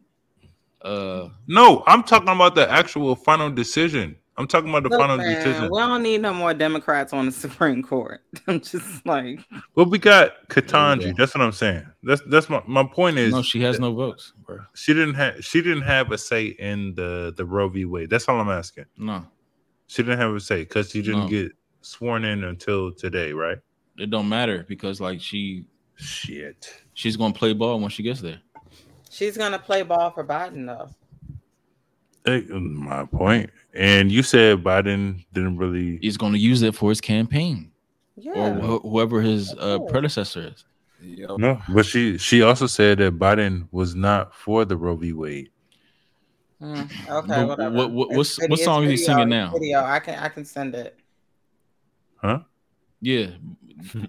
[0.86, 4.16] Uh, No, I'm talking about the actual final decision.
[4.38, 5.70] I'm talking about the Look, final man, decision.
[5.72, 8.20] we don't need no more Democrats on the Supreme Court.
[8.46, 9.40] I'm just like,
[9.74, 11.04] Well, we got There Ketanji.
[11.04, 11.12] go.
[11.16, 11.86] That's what I'm saying.
[12.02, 14.58] That's that's my, my point is no, she has no votes, bro.
[14.74, 17.86] she didn't have she didn't have a say in the the Roe v.
[17.86, 18.10] Wade.
[18.10, 18.84] That's all I'm asking.
[18.98, 19.24] No,
[19.86, 21.28] She didn't have a say because she didn't No.
[21.28, 23.58] get sworn in until today, right?
[23.98, 26.82] it don't matter because like she Shit.
[26.92, 28.40] she's gonna play ball when she gets there.
[29.16, 30.88] She's gonna play ball for Biden though.
[32.24, 33.50] Hey, my point.
[33.74, 35.98] And you said Biden didn't really.
[35.98, 37.70] He's gonna use it for his campaign
[38.16, 38.32] Yeah.
[38.32, 40.64] or wh- whoever his uh, predecessor is.
[41.02, 41.30] Yep.
[41.38, 45.12] No, but she she also said that Biden was not for the Roe v.
[45.12, 45.50] Wade.
[46.60, 47.70] Mm, okay, whatever.
[47.76, 49.52] what- what- It's what's- what song is he singing now?
[49.52, 49.84] Video.
[49.84, 50.98] I can I can send it.
[52.16, 52.40] Huh?
[53.02, 53.26] Yeah,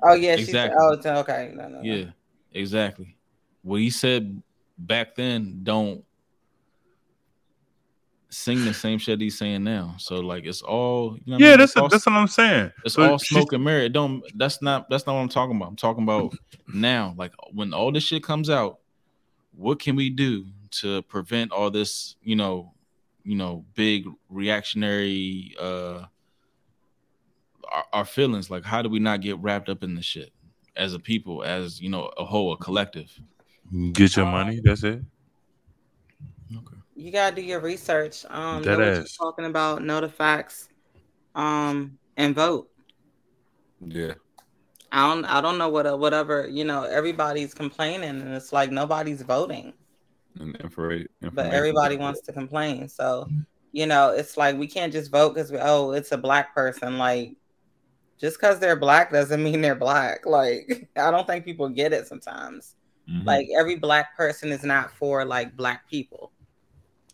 [0.01, 0.77] Oh yeah, she Exactly.
[1.03, 1.51] said, oh okay.
[1.53, 1.83] No, no, no.
[1.83, 2.05] yeah.
[2.53, 3.17] exactly.
[3.63, 4.41] What he said
[4.77, 6.03] back then don't
[8.29, 9.95] sing the same shit he's saying now.
[9.97, 11.59] So like it's all you know what I Yeah, mean?
[11.59, 12.71] that's all- that's what I'm saying.
[12.85, 13.81] It's So all smoke and mirror.
[13.83, 14.21] It don't.
[14.35, 14.89] That's not.
[14.89, 15.69] That's not what I'm talking about.
[15.69, 16.33] I'm talking about
[16.67, 17.13] now.
[17.17, 18.79] Like when all this shit comes out,
[19.55, 20.45] what can we do
[20.81, 22.15] to prevent all this?
[22.21, 22.73] You know,
[23.23, 25.55] you know, big reactionary.
[25.59, 26.05] uh
[27.71, 28.49] our, our feelings.
[28.49, 30.31] Like, how do we not get wrapped up in this shit
[30.77, 33.11] as a people, as you know, a whole, a collective?
[33.91, 34.61] Get your money.
[34.63, 35.01] That's it.
[36.95, 38.25] You gotta do your research.
[38.29, 39.15] Um, Dead know what you're ass.
[39.15, 40.69] talking about, know the facts,
[41.35, 42.71] um, and vote.
[43.79, 44.13] Yeah.
[44.91, 46.83] I don't, I don't know what, whatever you know.
[46.83, 49.73] Everybody's complaining, and it's like nobody's voting,
[50.39, 52.87] And infra- but everybody wants to complain.
[52.87, 53.29] So,
[53.73, 56.97] you know, it's like we can't just vote because oh, it's a black person.
[56.97, 57.35] Like,
[58.17, 60.25] just because they're black doesn't mean they're black.
[60.25, 62.76] Like, I don't think people get it sometimes.
[63.09, 63.27] Mm-hmm.
[63.27, 66.31] Like every black person is not for like black people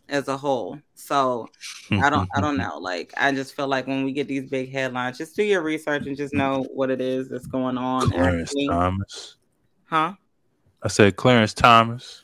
[0.08, 0.78] as a whole.
[0.94, 1.48] So
[1.90, 2.78] I don't I don't know.
[2.78, 6.06] Like I just feel like when we get these big headlines, just do your research
[6.06, 8.10] and just know what it is that's going on.
[8.10, 8.54] Clarence.
[8.68, 9.36] Thomas.
[9.84, 10.14] Huh?
[10.82, 12.23] I said Clarence Thomas.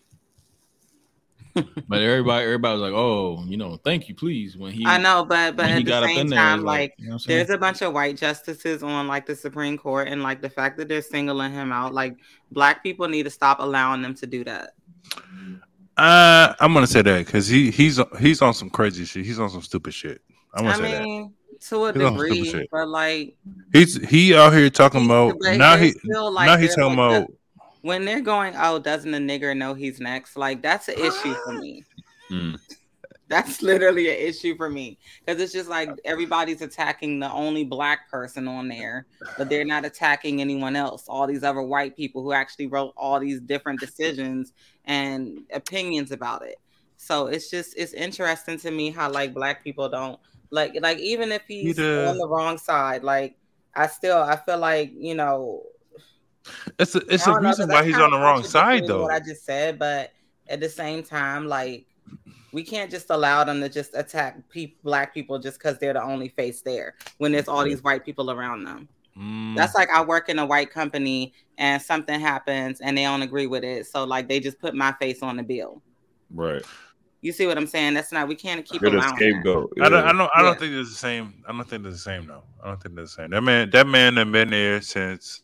[1.55, 5.25] But everybody, everybody was like, "Oh, you know, thank you, please." When he, I know,
[5.25, 7.15] but but when he at the got same in there, time, like, you know what
[7.15, 7.39] I'm saying?
[7.39, 10.79] there's a bunch of white justices on like the Supreme Court, and like the fact
[10.79, 12.17] that they're singling him out, like
[12.53, 14.75] black people need to stop allowing them to do that.
[15.97, 19.25] Uh, I'm gonna say that because he he's he's on some crazy shit.
[19.25, 20.23] He's on some stupid shit.
[20.55, 21.03] I'm gonna say that.
[21.03, 21.35] mean,
[21.69, 23.37] to a He's on some stupid degree, but like
[23.73, 27.23] He's he out here talking about but now he still like now he's talking like
[27.23, 27.33] about
[27.83, 30.37] when they're going, oh, doesn't a nigger know he's next?
[30.37, 31.07] Like that's an mm.
[31.07, 31.85] issue for me.
[33.29, 38.11] That's literally an issue for me because it's just like everybody's attacking the only black
[38.11, 39.07] person on there,
[39.39, 41.05] but they're not attacking anyone else.
[41.07, 44.53] All these other white people who actually wrote all these different decisions
[44.85, 46.57] and opinions about it.
[46.97, 50.19] So it's just it's interesting to me how like black people don't
[50.51, 53.37] like like even if he's He on the wrong side, like
[53.77, 55.63] I still I feel like you know
[56.79, 59.03] it's a, it's I a don't know, why he's on the wrong side though.
[59.03, 60.13] What I just said, but
[60.49, 61.87] at the same time, like
[62.53, 66.03] we can't just allow them to just attack people, black people, just because they're the
[66.03, 68.89] only face there when there's all these white people around them.
[69.17, 69.57] Mm.
[69.57, 73.47] That's like I work in a white company and something happens and they don't agree
[73.47, 75.83] with it, so like they just put my face on the bill.
[76.33, 76.63] Right.
[77.23, 77.95] You see what I'm saying?
[77.95, 78.29] That's not.
[78.29, 79.17] We can't keep You're allowing that.
[79.17, 79.75] scapegoat.
[79.83, 80.59] I don't, I don't, I don't Yeah.
[80.59, 81.45] think it's the same.
[81.47, 82.43] I don't think it's the same though.
[82.65, 83.31] I don't think it's the same.
[83.31, 85.43] That man, that man, have been there since.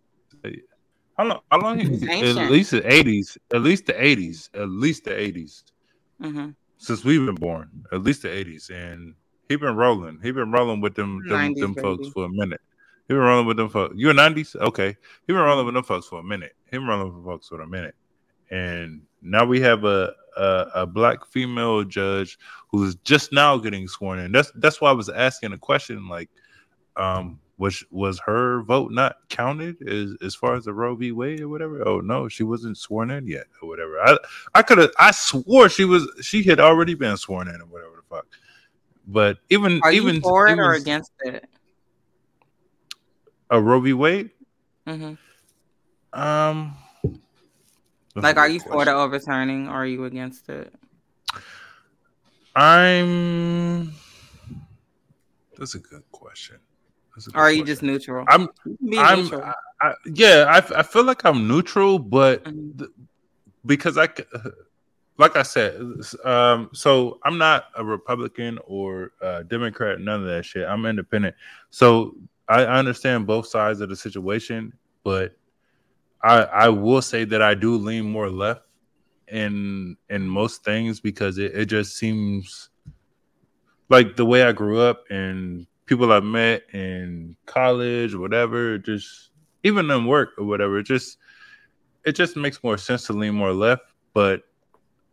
[1.17, 1.41] How long?
[1.51, 1.81] How long?
[1.81, 1.86] At
[2.51, 3.39] least the eighties.
[3.53, 4.51] At least the eighties.
[4.55, 5.65] At least the eighties.
[6.20, 6.55] Mhm.
[6.78, 9.15] Since we've been born, at least the eighties, and
[9.49, 10.19] he been rolling.
[10.23, 12.61] He been rolling with them, them, 90s, them folks for a minute.
[13.09, 13.95] He been rolling with them folks.
[13.97, 14.97] You're nineties, okay?
[15.27, 16.55] He been rolling with them folks for a minute.
[16.70, 17.95] He been rolling with folks for a minute,
[18.51, 22.39] and now we have a a, a black female judge
[22.70, 24.33] who's just now getting sworn in.
[24.33, 26.28] That's that's why I was asking a question like,
[26.97, 31.12] um, was was her vote not counted as as far as the Roe v.
[31.12, 31.86] Wade or whatever?
[31.86, 33.99] Oh no, she wasn't sworn in yet or whatever.
[34.01, 34.18] I
[34.55, 37.97] I could have I swore she was she had already been sworn in or whatever
[37.97, 38.26] the fuck.
[39.07, 41.49] But even Are even you for it or against it?
[43.51, 43.93] a Roe v.
[43.93, 44.31] Wade?
[44.86, 45.15] hmm
[46.12, 46.75] Um,
[48.15, 50.75] Like, are you for the overturning or are you against it?
[52.55, 53.93] I'm.
[55.59, 56.57] That's a good question.
[57.17, 58.25] That's a good Or are you just neutral?
[58.28, 58.49] I'm.
[58.99, 59.20] I'm.
[59.23, 59.43] neutral.
[59.43, 62.78] I, I, yeah, I, I feel like I'm neutral, but Mm-hmm.
[62.78, 62.91] th-
[63.65, 64.09] because I,
[65.19, 65.81] like I said,
[66.25, 70.69] um, so I'm not a Republican or a Democrat, none of that shit.
[70.69, 71.35] I'm independent,
[71.70, 72.17] so
[72.49, 74.73] I, I understand both sides of the situation,
[75.03, 75.36] but
[76.23, 78.62] I I will say that I do lean more left
[79.28, 82.69] in in most things because it, it just seems
[83.89, 89.31] like the way I grew up and people I've met in college whatever, just
[89.62, 91.18] even in work or whatever, it just
[92.05, 93.82] it just makes more sense to lean more left.
[94.12, 94.42] But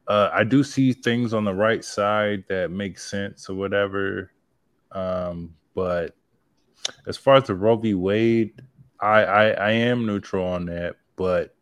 [0.07, 4.31] uh, I do see things on the right side that make sense or whatever.
[4.91, 6.15] Um, but
[7.07, 7.93] as far as the Roe v.
[7.93, 8.61] Wade,
[8.99, 11.55] I I, I am neutral on that, but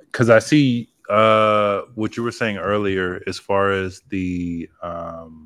[0.00, 5.45] because I see uh what you were saying earlier as far as the um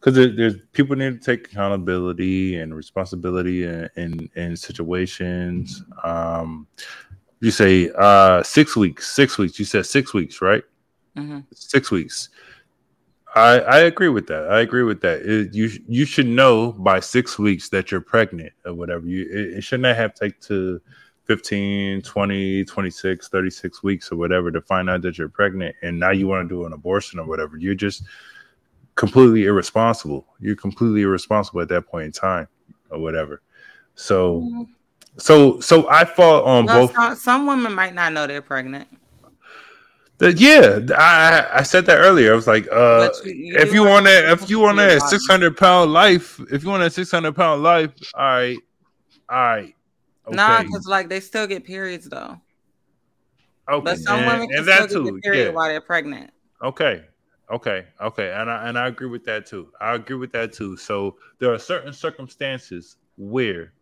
[0.00, 5.82] because there, there's people need to take accountability and responsibility in in, in situations.
[6.02, 6.66] Um
[7.40, 9.58] you say uh six weeks six weeks.
[9.58, 10.64] You said six weeks right?
[11.16, 11.44] Mhm.
[11.54, 12.30] six weeks.
[13.34, 14.50] I i agree with that.
[14.50, 15.20] I agree with that.
[15.20, 19.06] It- you you should know by six weeks that you're pregnant or whatever.
[19.06, 20.80] You it, it should not have take to
[21.24, 26.10] 15, 20, 26, 36 weeks or whatever to find out that you're pregnant and now
[26.10, 27.56] you want to do an abortion or whatever.
[27.56, 28.02] You're just
[29.00, 30.26] completely irresponsible.
[30.40, 32.48] You're completely irresponsible at that point in time
[32.90, 33.40] or whatever.
[33.94, 34.66] So
[35.16, 38.88] so so I fall on Well, both some, some women might not know they're pregnant.
[40.18, 42.32] The- yeah, I I said that earlier.
[42.32, 45.26] I was like, uh, you- you if you want to if you want that six
[45.26, 48.58] hundred pound life, if you want that six hundred pound life, all right,
[49.30, 49.74] all right,
[50.26, 52.36] okay, Nah, because like they still get periods though.
[53.66, 55.80] okay, But some and, women can and still that get too, period yeah, while they're
[55.80, 56.30] pregnant.
[56.62, 57.04] okay,
[57.50, 59.72] okay, okay, and I and I agree with that too.
[59.80, 60.76] I agree with that too.
[60.76, 63.72] So there are certain circumstances where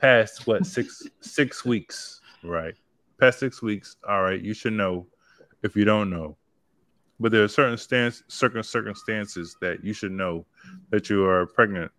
[0.00, 2.74] past what six six weeks, right?
[3.18, 5.06] Past six weeks, all right, you should know
[5.62, 6.36] if you don't know.
[7.20, 10.44] But there are certain stance, certain circumstances that you should know
[10.90, 11.92] that you are pregnant.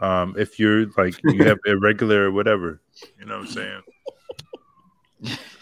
[0.00, 2.80] Um, if you're like you have irregular whatever,
[3.18, 3.82] you know what I'm
[5.22, 5.38] saying.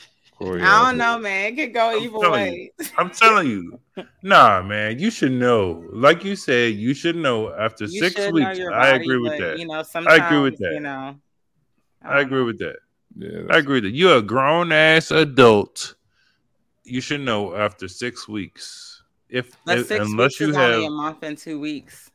[0.42, 1.52] Corey, I don't know, man.
[1.52, 2.72] It could go either way.
[2.78, 2.86] you.
[2.98, 3.78] I'm telling you,
[4.22, 5.84] nah, man, you should know.
[5.92, 8.58] Like you said, you should know after You six weeks.
[8.58, 9.58] your I agree with but, that.
[9.58, 10.72] You know, I agree with that.
[10.72, 11.16] You know,
[12.02, 12.76] I agree with that.
[13.16, 13.94] Yeah, I agree with that.
[13.94, 15.94] You're a grown ass adult.
[16.84, 19.02] You should know after six weeks.
[19.28, 22.10] If, if- six unless weeks you is have only a month and two weeks.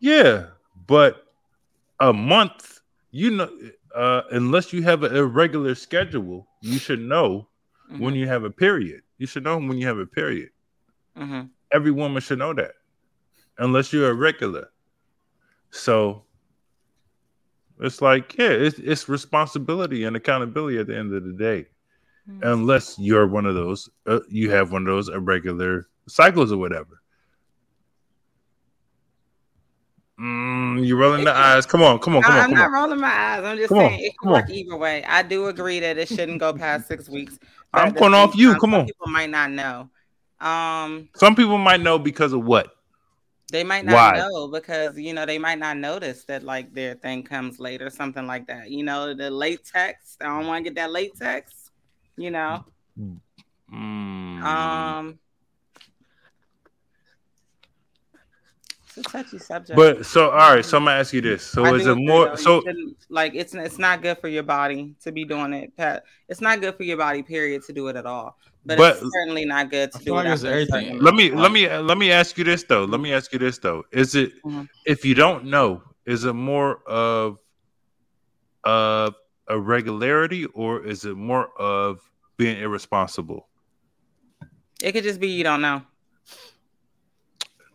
[0.00, 0.46] yeah,
[0.86, 1.24] but
[2.00, 3.50] a month, you know,
[3.94, 7.48] uh, unless you have an irregular schedule, you should know
[7.96, 9.02] when you have a period.
[9.18, 10.50] You should know when you have a period.
[11.16, 11.42] hmm
[11.72, 12.72] Every woman should know that,
[13.58, 14.68] unless you're irregular.
[15.70, 16.24] So
[17.80, 21.66] it's like, yeah, it's, it's responsibility and accountability at the end of the day.
[22.42, 26.97] Unless you're one of those, uh, you have one of those irregular cycles or whatever.
[30.20, 31.64] Mm, you're rolling the eyes.
[31.64, 32.72] Come on, come on, come on, I'm come not on.
[32.72, 33.44] rolling my eyes.
[33.44, 34.50] I'm just Come on, saying it come can work on.
[34.50, 35.04] either way.
[35.04, 37.38] I do agree that it shouldn't go past six weeks.
[37.72, 38.52] I'm going off you.
[38.52, 38.86] Come some on.
[38.86, 39.90] People might not know.
[40.40, 42.74] Um, Some people might know because of what?
[43.50, 44.18] they might not Why?
[44.18, 47.90] know because you know they might not notice that like their thing comes late or
[47.90, 48.70] something like that.
[48.70, 50.16] You know, the latex.
[50.20, 51.70] I don't want to get that latex.
[52.16, 52.64] You know.
[53.72, 54.42] Mm.
[54.42, 55.18] Um.
[58.98, 59.76] A touchy subject.
[59.76, 60.64] But so, all right.
[60.64, 61.42] So I'm gonna ask you this.
[61.44, 62.26] So I is it more?
[62.30, 62.34] though.
[62.36, 62.62] So
[63.08, 65.76] like it's it's not good for your body to be doing it.
[65.76, 66.04] Pat.
[66.28, 68.36] It's not good for your body, period, to do it at all.
[68.66, 70.98] But, But- it's certainly not good to do feel it like it's after a everything.
[71.00, 72.84] let me let me let me ask you this though.
[72.84, 73.84] Let me ask you this though.
[73.92, 74.68] Is it Mhm.
[74.84, 77.38] if you don't know, is it more of
[78.64, 79.14] of
[79.48, 82.00] a regularity or is it more of
[82.36, 83.48] being irresponsible?
[84.82, 85.82] It could just be you don't know.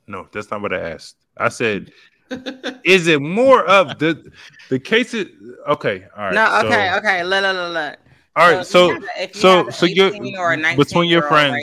[0.08, 1.16] No, that's not what I asked.
[1.38, 1.92] I said,
[2.84, 4.32] is it more of the
[4.70, 5.28] the cases?
[5.68, 6.34] Okay, all right.
[6.34, 7.24] no, so- okay, okay.
[7.24, 7.98] Look, look, look, look.
[8.36, 11.22] All right, if you so have a- if you so so you're or between your
[11.24, 11.54] friends.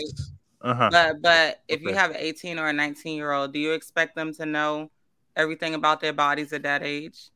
[0.62, 0.70] right?
[0.70, 0.88] Uh huh.
[0.92, 4.14] But but if you have an 18 or a 19 year old, do you expect
[4.14, 4.90] them to know
[5.34, 7.30] everything about their bodies at that age?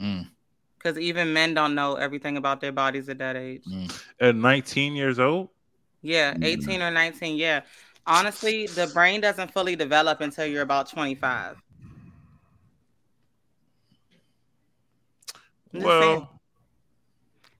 [0.00, 0.28] Mm,
[0.78, 3.64] Because even men don't know everything about their bodies at that age.
[3.66, 3.92] mm.
[4.20, 5.48] At 19 years old.
[6.02, 7.36] Yeah, 18 or 19.
[7.36, 7.62] Yeah.
[8.08, 11.56] Honestly, the brain doesn't fully develop until you're about 25.
[15.74, 16.18] I'm just saying.
[16.20, 16.40] Well,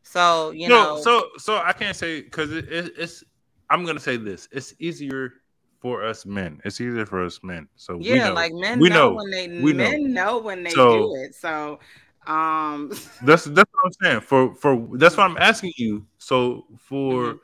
[0.02, 3.22] so, you no, know, so so I can't say because it, it, it's.
[3.68, 4.48] I'm gonna say this.
[4.50, 5.34] It's easier
[5.80, 6.60] for us men.
[6.64, 7.68] It's easier for us men.
[7.76, 8.34] So we yeah, know.
[8.34, 9.16] like men we know, know.
[9.16, 9.90] when they We know.
[9.90, 10.38] men know.
[10.38, 11.34] when they So- do it.
[11.34, 11.78] So,
[12.26, 12.90] um,
[13.22, 14.20] That's that's what I'm saying.
[14.22, 16.06] For for that's what I'm asking you.
[16.16, 17.36] So for Mm-hmm.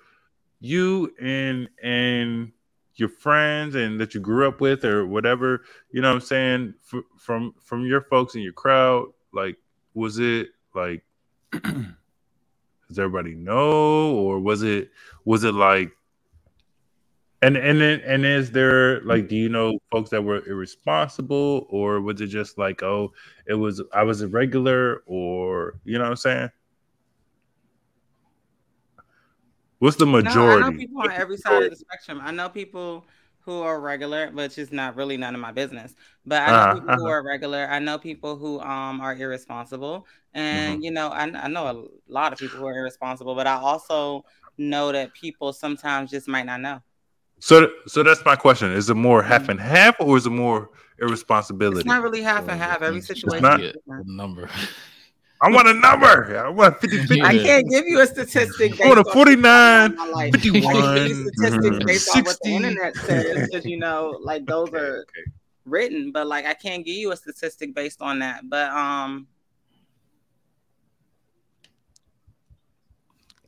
[0.60, 2.52] you and and
[2.96, 6.74] your friends and that you grew up with or whatever, you know what I'm saying,
[6.92, 9.56] f- from from your folks in your crowd, like
[9.94, 11.04] was it like
[11.52, 14.90] does everybody know or was it
[15.24, 15.92] was it like
[17.42, 22.00] and and then and is there like do you know folks that were irresponsible or
[22.00, 23.12] was it just like oh
[23.46, 26.50] it was I was a regular or you know what I'm saying?
[29.84, 30.60] What's the majority?
[30.62, 32.18] No, I know people on every side of the spectrum.
[32.22, 33.04] I know people
[33.40, 35.94] who are regular, which is not really none of my business.
[36.24, 37.10] But I know Uh-huh, people who uh-huh.
[37.12, 37.66] are regular.
[37.70, 40.84] I know people who um are irresponsible, and Mm-hmm.
[40.84, 41.76] you know, I, I know a
[42.10, 43.34] lot of people who are irresponsible.
[43.34, 44.24] But I also
[44.56, 46.80] know that people sometimes just might not know.
[47.40, 48.72] So so that's my question.
[48.72, 51.80] Is it more half and half or is it more irresponsibility?
[51.80, 52.80] It's not really half and half.
[52.80, 53.42] Every situation.
[53.42, 53.60] not?
[53.60, 54.06] is different.
[54.06, 54.48] number.
[55.44, 56.38] I want a number.
[56.38, 57.20] I want 50 50.
[57.22, 58.80] I can't give you a statistic.
[58.82, 60.32] I want a 49, my life.
[60.32, 63.76] 51, I can give you statistics mhm, based on what the internet says, because you
[63.78, 65.30] know, like those Okay, are okay.
[65.66, 68.48] written, but like I can't give you a statistic based on that.
[68.48, 69.28] But um,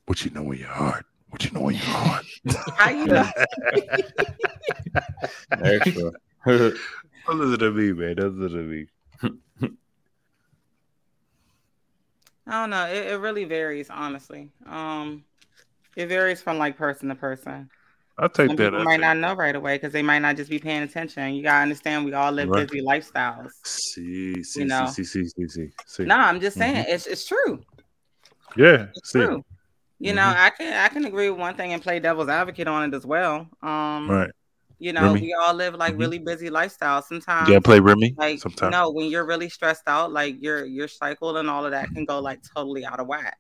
[0.07, 1.07] What you know in your heart?
[1.31, 2.27] What you know in your heart?
[2.77, 3.31] How you know?
[5.63, 6.13] Extra.
[6.47, 8.17] Don't listen to me, man.
[8.17, 8.87] Don't listen to me.
[12.47, 12.87] I don't know.
[12.87, 14.51] It, it really varies, honestly.
[14.67, 15.25] Um,
[15.97, 17.71] it varies from like person to person.
[18.19, 18.73] I'll take Some that.
[18.73, 21.35] people might not know right away because they might not just be paying attention.
[21.35, 22.69] You gotta understand we all live Right.
[22.69, 23.51] busy lifestyles.
[23.65, 24.87] See, see, know.
[24.87, 26.05] see, see, see, see, see.
[26.05, 26.89] No, I'm just saying Mhm.
[26.89, 27.63] it's it's true.
[28.57, 29.19] Yeah, It's see.
[29.19, 29.45] true.
[29.99, 32.93] You know, I can I can agree with one thing and play devil's advocate on
[32.93, 33.49] it as well.
[33.63, 34.31] Um, Right.
[34.79, 35.21] You know, Remy?
[35.21, 35.99] we all live like Mhm.
[35.99, 37.05] really busy lifestyles.
[37.05, 38.73] Sometimes You gotta play Remy like Sometimes.
[38.73, 42.05] no, when you're really stressed out, like your your cycle and all of that can
[42.05, 43.39] go like totally out of whack.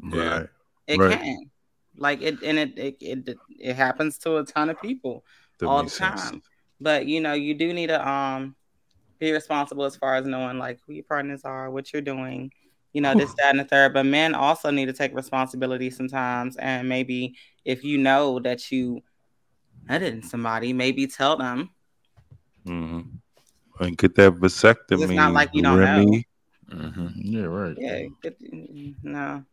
[0.00, 0.48] Right.
[0.86, 1.18] It Right.
[1.20, 1.50] can.
[1.96, 5.24] Like it and it, it it it happens to a ton of people
[5.58, 6.20] That all the makes sense.
[6.30, 6.42] time.
[6.80, 8.56] But you know, you do need to um
[9.20, 12.50] be responsible as far as knowing like who your partners are, what you're doing,
[12.92, 13.94] you know, this, that, and the third.
[13.94, 16.56] But men also need to take responsibility sometimes.
[16.56, 19.02] And maybe if you know that you
[19.88, 21.70] nutted somebody, maybe tell them.
[22.66, 23.84] Mm-hmm.
[23.84, 25.02] And get that vasectomy.
[25.02, 25.84] It's not like you don't know.
[25.84, 26.26] Remy.
[27.16, 27.76] Yeah, right.
[27.78, 28.36] Yeah, it,
[29.02, 29.44] no.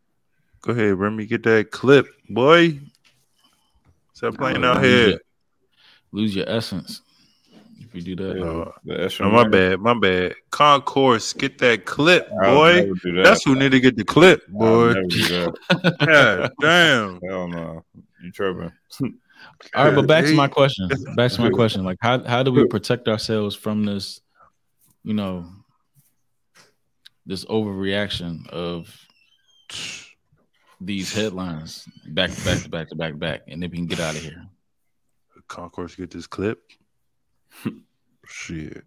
[0.61, 1.25] Go ahead, Remy.
[1.25, 2.79] Get that clip, boy.
[4.13, 5.09] Stop playing out here.
[5.09, 5.19] Your,
[6.11, 7.01] lose your essence
[7.79, 8.41] if you do that.
[8.41, 10.35] Oh, The no, my bad, my bad.
[10.51, 12.85] Concourse, get that clip, boy.
[12.85, 13.21] that.
[13.23, 14.93] That's who need to get the clip, boy.
[14.93, 15.97] never do that.
[16.05, 17.19] God damn.
[17.21, 17.85] Hell no.
[18.21, 18.71] You tripping.
[19.75, 20.89] All right, but back to my question.
[21.15, 21.83] Back to my question.
[21.83, 24.21] Like, how how do we protect ourselves from this?
[25.03, 25.45] You know,
[27.25, 28.93] this overreaction of
[30.81, 33.85] these headlines back to back to back to back to back, and then we can
[33.87, 34.45] get out of here.
[35.47, 36.61] Concourse, get this clip.
[38.25, 38.83] Shit.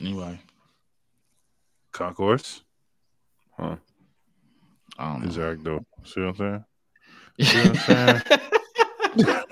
[0.00, 0.40] Anyway,
[1.92, 2.62] Concourse.
[3.56, 3.76] Huh.
[4.98, 5.26] I don't know.
[5.26, 5.78] Exactly.
[6.04, 6.64] See what I'm saying?
[7.40, 8.22] See what I'm saying?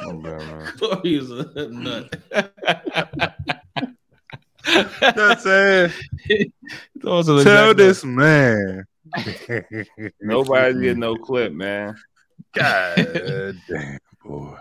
[0.00, 1.00] Oh, bad, man.
[1.02, 2.14] He's a nut.
[5.00, 6.52] That's it.
[6.96, 8.84] Those Tell exact- this man.
[10.20, 11.96] Nobody get no clip, man.
[12.52, 14.56] God damn, boy.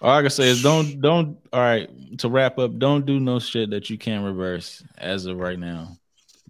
[0.00, 3.38] All I can say is don't don't all right to wrap up, don't do no
[3.40, 5.96] shit that you can't reverse as of right now.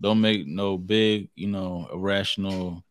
[0.00, 2.84] Don't make no big, you know, irrational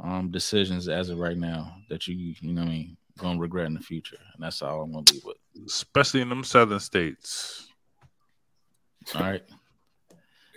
[0.00, 3.66] um decisions as of right now that you you know what I mean gonna regret
[3.66, 4.18] in the future.
[4.34, 5.36] And that's all I'm gonna leave with.
[5.66, 7.68] Especially in them southern states.
[9.14, 9.42] All right.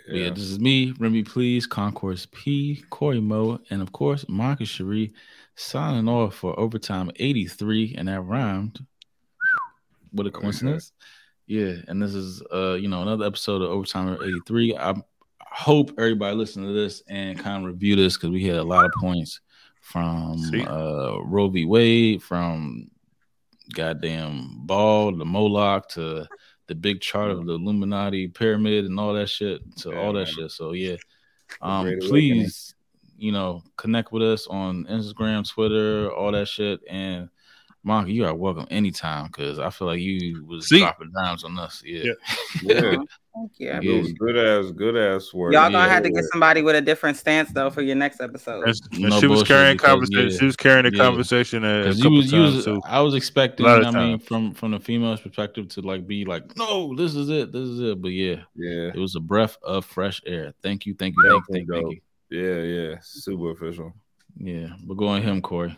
[0.08, 0.30] Yeah, Yeah.
[0.30, 5.12] this is me, Remy Please, Concourse P, Corey Mo, and of course Marcus Cherie
[5.56, 8.78] signing off for overtime 83, and that rhymed.
[10.10, 10.92] What a coincidence.
[11.46, 14.76] Yeah, and this is uh, you know, another episode of Overtime 83.
[14.76, 14.94] I
[15.54, 18.84] hope everybody listen to this and kind of review this because we had a lot
[18.84, 19.40] of points
[19.80, 20.64] from See?
[20.64, 21.64] uh Roe v.
[21.64, 22.90] Wade, from
[23.74, 26.26] goddamn Baal, the Moloch to
[26.68, 30.26] the big chart of the Illuminati pyramid and all that shit to Yeah, all that
[30.26, 30.34] man.
[30.34, 30.50] shit.
[30.50, 30.96] So yeah.
[31.60, 32.10] Um Great Awakening.
[32.42, 32.74] please,
[33.18, 36.80] you know, connect with us on Instagram, Twitter, all that shit.
[36.88, 37.28] And
[37.84, 40.78] Monkey, you are welcome anytime because I feel like you was See?
[40.78, 41.82] dropping dimes on us.
[41.84, 42.12] Yeah.
[42.62, 42.96] Yeah.
[43.34, 43.70] Thank you.
[43.70, 45.54] It was good ass, good ass work.
[45.54, 45.88] Y'all gonna Yeah.
[45.88, 48.66] have to get somebody with a different stance though for your next episode.
[48.68, 50.30] And, and No she was carrying because, conversation.
[50.30, 50.38] yeah.
[50.38, 51.02] She was carrying the Yeah.
[51.04, 52.80] conversation a, a Because couple you was, you times was too.
[52.84, 55.20] I was expecting, A you lot know of what I mean, from from the female's
[55.22, 58.02] perspective to like be like, no, this is it, this is it.
[58.02, 58.90] But yeah, Yeah.
[58.94, 60.52] it was a breath of fresh air.
[60.62, 62.00] Thank you, thank you, thank you, thank you, thank you.
[62.38, 62.96] Yeah, yeah.
[63.00, 63.94] Super official.
[64.36, 65.74] Yeah, but go on him, Corey.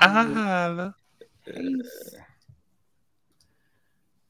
[0.00, 0.92] Ah,
[1.46, 2.14] Peace.